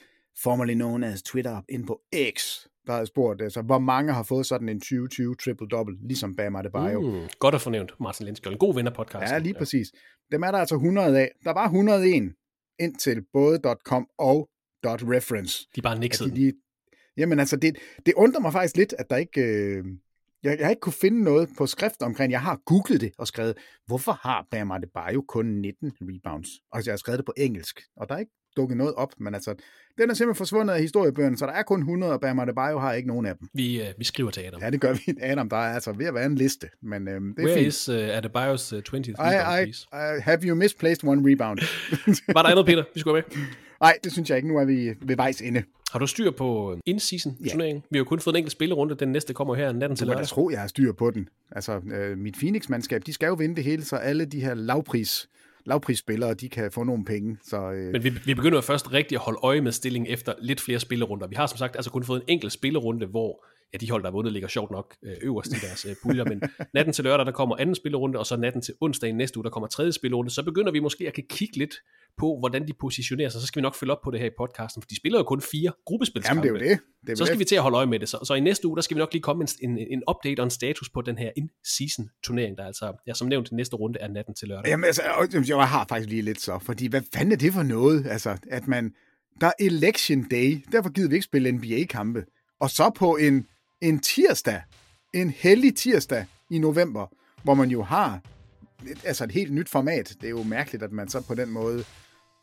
formerly 0.42 0.74
known 0.74 1.04
as 1.04 1.22
Twitter, 1.22 1.62
inde 1.68 1.86
på 1.86 2.00
X, 2.36 2.66
der 2.86 2.92
havde 2.92 3.06
spurgt, 3.06 3.42
altså, 3.42 3.62
hvor 3.62 3.78
mange 3.78 4.12
har 4.12 4.22
fået 4.22 4.46
sådan 4.46 4.68
en 4.68 4.80
2020 4.80 5.36
triple-double, 5.42 6.06
ligesom 6.08 6.36
Bam 6.36 6.56
Adebayo. 6.56 7.00
Mm, 7.00 7.28
godt 7.38 7.54
at 7.54 7.60
fornævnt, 7.60 7.92
Martin 8.00 8.26
Lenskjold. 8.26 8.54
En 8.54 8.58
god 8.58 8.74
ven 8.74 8.86
af 8.86 8.94
podcasten. 8.94 9.32
Ja, 9.32 9.38
lige 9.38 9.54
præcis. 9.54 9.92
Dem 10.32 10.42
er 10.42 10.50
der 10.50 10.58
altså 10.58 10.74
100 10.74 11.18
af. 11.18 11.30
Der 11.44 11.52
var 11.52 11.64
101 11.64 12.32
indtil 12.78 13.24
både 13.32 13.60
.com 13.84 14.08
og 14.18 14.48
.reference. 14.84 15.68
De 15.76 15.82
bare 15.82 15.98
nikset. 15.98 16.36
De, 16.36 16.46
de, 16.46 16.52
jamen 17.16 17.38
altså, 17.40 17.56
det, 17.56 17.76
det 18.06 18.14
undrer 18.16 18.40
mig 18.40 18.52
faktisk 18.52 18.76
lidt, 18.76 18.94
at 18.98 19.10
der 19.10 19.16
ikke... 19.16 19.40
Øh, 19.40 19.84
jeg, 20.42 20.58
jeg 20.58 20.66
har 20.66 20.70
ikke 20.70 20.80
kunne 20.80 20.92
finde 20.92 21.24
noget 21.24 21.48
på 21.58 21.66
skrift 21.66 22.02
omkring, 22.02 22.32
jeg 22.32 22.40
har 22.40 22.60
googlet 22.66 23.00
det 23.00 23.12
og 23.18 23.26
skrevet, 23.26 23.58
hvorfor 23.86 24.12
har 24.12 24.46
Bam 24.50 24.70
Adebayo 24.70 25.24
kun 25.28 25.46
19 25.46 25.92
rebounds? 26.00 26.48
Og 26.72 26.86
jeg 26.86 26.92
har 26.92 26.96
skrevet 26.96 27.18
det 27.18 27.26
på 27.26 27.34
engelsk, 27.36 27.80
og 27.96 28.08
der 28.08 28.14
er 28.14 28.18
ikke 28.18 28.32
dukket 28.56 28.76
noget 28.76 28.94
op, 28.94 29.12
men 29.18 29.34
altså, 29.34 29.54
den 29.98 30.10
er 30.10 30.14
simpelthen 30.14 30.34
forsvundet 30.34 30.74
af 30.74 30.80
historiebøgerne, 30.80 31.36
så 31.36 31.46
der 31.46 31.52
er 31.52 31.62
kun 31.62 31.80
100, 31.80 32.12
og 32.12 32.20
Bam 32.20 32.38
Adebayo 32.38 32.78
har 32.78 32.92
ikke 32.92 33.08
nogen 33.08 33.26
af 33.26 33.36
dem. 33.36 33.48
Vi, 33.54 33.80
uh, 33.80 33.86
vi 33.98 34.04
skriver 34.04 34.30
til 34.30 34.40
Adam. 34.40 34.60
Ja, 34.60 34.70
det 34.70 34.80
gør 34.80 34.92
vi. 34.92 35.14
Adam, 35.20 35.48
der 35.48 35.56
er 35.56 35.74
altså 35.74 35.92
ved 35.92 36.06
at 36.06 36.14
være 36.14 36.26
en 36.26 36.34
liste, 36.34 36.68
men 36.82 37.08
uh, 37.08 37.14
det 37.14 37.20
er 37.38 37.44
Where 37.44 37.54
fint. 37.54 37.66
is 37.66 37.88
uh, 37.88 37.94
Adebayo's 37.94 38.74
uh, 38.74 38.78
20th 38.78 39.14
rebound, 39.18 39.66
I, 39.66 39.70
I, 39.70 40.16
I, 40.16 40.20
have 40.22 40.40
you 40.42 40.54
misplaced 40.54 41.08
one 41.08 41.32
rebound? 41.32 41.58
Var 42.34 42.42
der 42.42 42.48
andet, 42.50 42.66
Peter, 42.66 42.84
vi 42.94 43.00
skulle 43.00 43.14
med? 43.30 43.38
Nej, 43.80 43.98
det 44.04 44.12
synes 44.12 44.30
jeg 44.30 44.36
ikke. 44.36 44.48
Nu 44.48 44.58
er 44.58 44.64
vi 44.64 44.94
ved 45.02 45.16
vejs 45.16 45.40
ende. 45.40 45.62
Har 45.92 45.98
du 45.98 46.06
styr 46.06 46.30
på 46.30 46.78
in-season 46.86 47.50
turneringen? 47.50 47.82
Ja. 47.82 47.88
Vi 47.90 47.98
har 47.98 48.00
jo 48.00 48.04
kun 48.04 48.20
fået 48.20 48.34
en 48.34 48.36
enkelt 48.36 48.52
spillerunde. 48.52 48.94
Den 48.94 49.08
næste 49.08 49.34
kommer 49.34 49.54
her 49.54 49.72
natten 49.72 49.96
til 49.96 50.06
lørdag. 50.06 50.20
Jeg 50.20 50.28
tror, 50.28 50.50
jeg 50.50 50.60
har 50.60 50.66
styr 50.66 50.92
på 50.92 51.10
den. 51.10 51.28
Altså, 51.52 51.80
øh, 51.94 52.18
mit 52.18 52.34
Phoenix-mandskab, 52.34 53.02
de 53.06 53.12
skal 53.12 53.26
jo 53.26 53.34
vinde 53.34 53.56
det 53.56 53.64
hele, 53.64 53.84
så 53.84 53.96
alle 53.96 54.24
de 54.24 54.40
her 54.40 54.54
lavpris 54.54 55.28
lavprisspillere, 55.70 56.34
de 56.34 56.48
kan 56.48 56.70
få 56.72 56.84
nogle 56.84 57.04
penge. 57.04 57.36
Så, 57.42 57.70
øh... 57.70 57.92
Men 57.92 58.04
vi, 58.04 58.10
vi 58.24 58.34
begynder 58.34 58.60
først 58.60 58.92
rigtig 58.92 59.16
at 59.16 59.22
holde 59.22 59.38
øje 59.42 59.60
med 59.60 59.72
stillingen 59.72 60.12
efter 60.12 60.32
lidt 60.38 60.60
flere 60.60 60.80
spillerunder. 60.80 61.26
Vi 61.26 61.34
har 61.34 61.46
som 61.46 61.58
sagt 61.58 61.76
altså 61.76 61.90
kun 61.90 62.04
fået 62.04 62.20
en 62.20 62.24
enkelt 62.28 62.52
spillerunde, 62.52 63.06
hvor 63.06 63.44
ja, 63.72 63.78
de 63.78 63.90
hold, 63.90 64.02
der 64.02 64.08
har 64.08 64.12
vundet, 64.12 64.32
ligger 64.32 64.48
sjovt 64.48 64.70
nok 64.70 64.96
øh, 65.04 65.16
øverst 65.22 65.52
i 65.52 65.66
deres 65.66 65.84
øh, 65.84 65.96
puljer, 66.02 66.24
men 66.24 66.42
natten 66.74 66.92
til 66.92 67.04
lørdag, 67.04 67.26
der 67.26 67.32
kommer 67.32 67.56
anden 67.56 67.74
spillerunde, 67.74 68.18
og 68.18 68.26
så 68.26 68.36
natten 68.36 68.62
til 68.62 68.74
onsdag 68.80 69.12
næste 69.12 69.38
uge, 69.38 69.44
der 69.44 69.50
kommer 69.50 69.66
tredje 69.66 69.92
spillerunde, 69.92 70.30
så 70.30 70.42
begynder 70.42 70.72
vi 70.72 70.80
måske 70.80 71.06
at 71.06 71.14
kan 71.14 71.24
kigge 71.30 71.56
lidt 71.56 71.74
på, 72.16 72.36
hvordan 72.38 72.66
de 72.68 72.72
positionerer 72.80 73.28
sig. 73.28 73.40
Så 73.40 73.46
skal 73.46 73.60
vi 73.60 73.62
nok 73.62 73.74
følge 73.74 73.92
op 73.92 74.00
på 74.04 74.10
det 74.10 74.20
her 74.20 74.26
i 74.26 74.30
podcasten, 74.38 74.82
for 74.82 74.86
de 74.86 74.96
spiller 74.96 75.18
jo 75.18 75.22
kun 75.22 75.40
fire 75.40 75.72
gruppespilskampe. 75.86 76.46
Jamen, 76.46 76.60
det 76.60 76.66
er 76.66 76.68
jo 76.68 76.76
det. 76.76 76.80
det 77.06 77.12
er 77.12 77.16
så 77.16 77.24
skal 77.24 77.34
det. 77.34 77.38
vi 77.38 77.44
til 77.44 77.56
at 77.56 77.62
holde 77.62 77.76
øje 77.76 77.86
med 77.86 77.98
det. 78.00 78.08
Så, 78.08 78.18
så 78.24 78.34
i 78.34 78.40
næste 78.40 78.68
uge, 78.68 78.76
der 78.76 78.82
skal 78.82 78.94
vi 78.94 78.98
nok 78.98 79.12
lige 79.12 79.22
komme 79.22 79.44
en, 79.44 79.70
en, 79.70 79.78
en 79.78 80.02
update 80.10 80.40
og 80.40 80.44
en 80.44 80.50
status 80.50 80.90
på 80.90 81.00
den 81.00 81.18
her 81.18 81.30
in-season 81.36 82.08
turnering, 82.22 82.56
der 82.58 82.64
altså, 82.64 82.92
ja, 83.06 83.14
som 83.14 83.28
nævnt, 83.28 83.52
næste 83.52 83.76
runde 83.76 83.98
er 83.98 84.08
natten 84.08 84.34
til 84.34 84.48
lørdag. 84.48 84.70
Jamen, 84.70 84.84
altså, 84.84 85.02
jeg 85.48 85.68
har 85.68 85.86
faktisk 85.88 86.10
lige 86.10 86.22
lidt 86.22 86.40
så, 86.40 86.58
fordi 86.58 86.86
hvad 86.86 87.02
fanden 87.14 87.32
er 87.32 87.36
det 87.36 87.52
for 87.52 87.62
noget? 87.62 88.06
Altså, 88.06 88.36
at 88.50 88.68
man, 88.68 88.94
der 89.40 89.46
er 89.46 89.52
election 89.60 90.22
day, 90.30 90.64
derfor 90.72 90.92
gider 90.92 91.08
vi 91.08 91.14
ikke 91.14 91.24
spille 91.24 91.52
NBA-kampe. 91.52 92.24
Og 92.60 92.70
så 92.70 92.90
på 92.96 93.16
en, 93.16 93.46
en 93.80 94.00
tirsdag, 94.00 94.62
en 95.14 95.30
hellig 95.30 95.76
tirsdag 95.76 96.26
i 96.50 96.58
november, 96.58 97.06
hvor 97.42 97.54
man 97.54 97.70
jo 97.70 97.82
har 97.82 98.20
altså 99.04 99.24
et 99.24 99.32
helt 99.32 99.52
nyt 99.52 99.68
format. 99.68 100.16
Det 100.20 100.26
er 100.26 100.30
jo 100.30 100.42
mærkeligt, 100.42 100.82
at 100.82 100.92
man 100.92 101.08
så 101.08 101.20
på 101.20 101.34
den 101.34 101.50
måde 101.50 101.84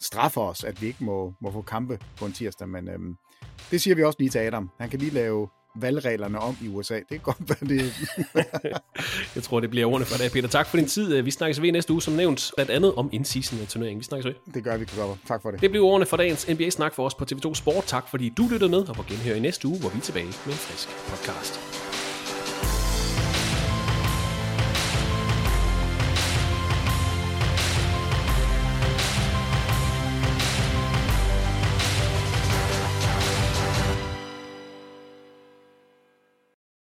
straffer 0.01 0.41
os, 0.41 0.63
at 0.63 0.81
vi 0.81 0.87
ikke 0.87 1.03
må, 1.03 1.33
må 1.41 1.51
få 1.51 1.61
kampe 1.61 1.99
på 2.17 2.25
en 2.25 2.33
tirsdag, 2.33 2.69
men 2.69 2.89
øhm, 2.89 3.15
det 3.71 3.81
siger 3.81 3.95
vi 3.95 4.03
også 4.03 4.19
lige 4.19 4.29
til 4.29 4.39
Adam. 4.39 4.69
Han 4.79 4.89
kan 4.89 4.99
lige 4.99 5.11
lave 5.11 5.47
valgreglerne 5.81 6.39
om 6.39 6.57
i 6.61 6.67
USA. 6.67 6.95
Det 6.95 7.07
kan 7.09 7.19
godt 7.19 7.37
være 7.39 7.69
det. 7.69 7.93
jeg 9.35 9.43
tror, 9.43 9.59
det 9.59 9.69
bliver 9.69 9.85
ordene 9.85 10.05
for 10.05 10.17
dig, 10.17 10.31
Peter. 10.31 10.47
Tak 10.47 10.67
for 10.67 10.77
din 10.77 10.87
tid. 10.87 11.21
Vi 11.21 11.31
snakkes 11.31 11.61
ved 11.61 11.71
næste 11.71 11.93
uge, 11.93 12.01
som 12.01 12.13
nævnt, 12.13 12.51
blandt 12.55 12.71
andet 12.71 12.93
om 12.95 13.09
indseason 13.11 13.65
turneringen. 13.67 13.99
Vi 13.99 14.03
snakkes 14.03 14.25
ved. 14.25 14.53
Det 14.53 14.63
gør 14.63 14.77
vi, 14.77 14.85
Kristoffer. 14.85 15.15
Tak 15.27 15.41
for 15.41 15.51
det. 15.51 15.61
Det 15.61 15.69
bliver 15.69 15.85
ordene 15.85 16.05
for 16.05 16.17
dagens 16.17 16.47
NBA-snak 16.49 16.93
for 16.93 17.05
os 17.05 17.13
på 17.13 17.25
TV2 17.31 17.53
Sport. 17.53 17.83
Tak 17.83 18.07
fordi 18.09 18.29
du 18.29 18.47
lyttede 18.51 18.69
med, 18.69 18.79
og 18.89 18.95
på 18.95 19.03
genhør 19.03 19.35
i 19.35 19.39
næste 19.39 19.67
uge, 19.67 19.79
hvor 19.79 19.89
vi 19.89 19.97
er 19.97 20.01
tilbage 20.01 20.25
med 20.25 20.53
en 20.53 20.59
frisk 20.59 20.89
podcast. 21.09 21.86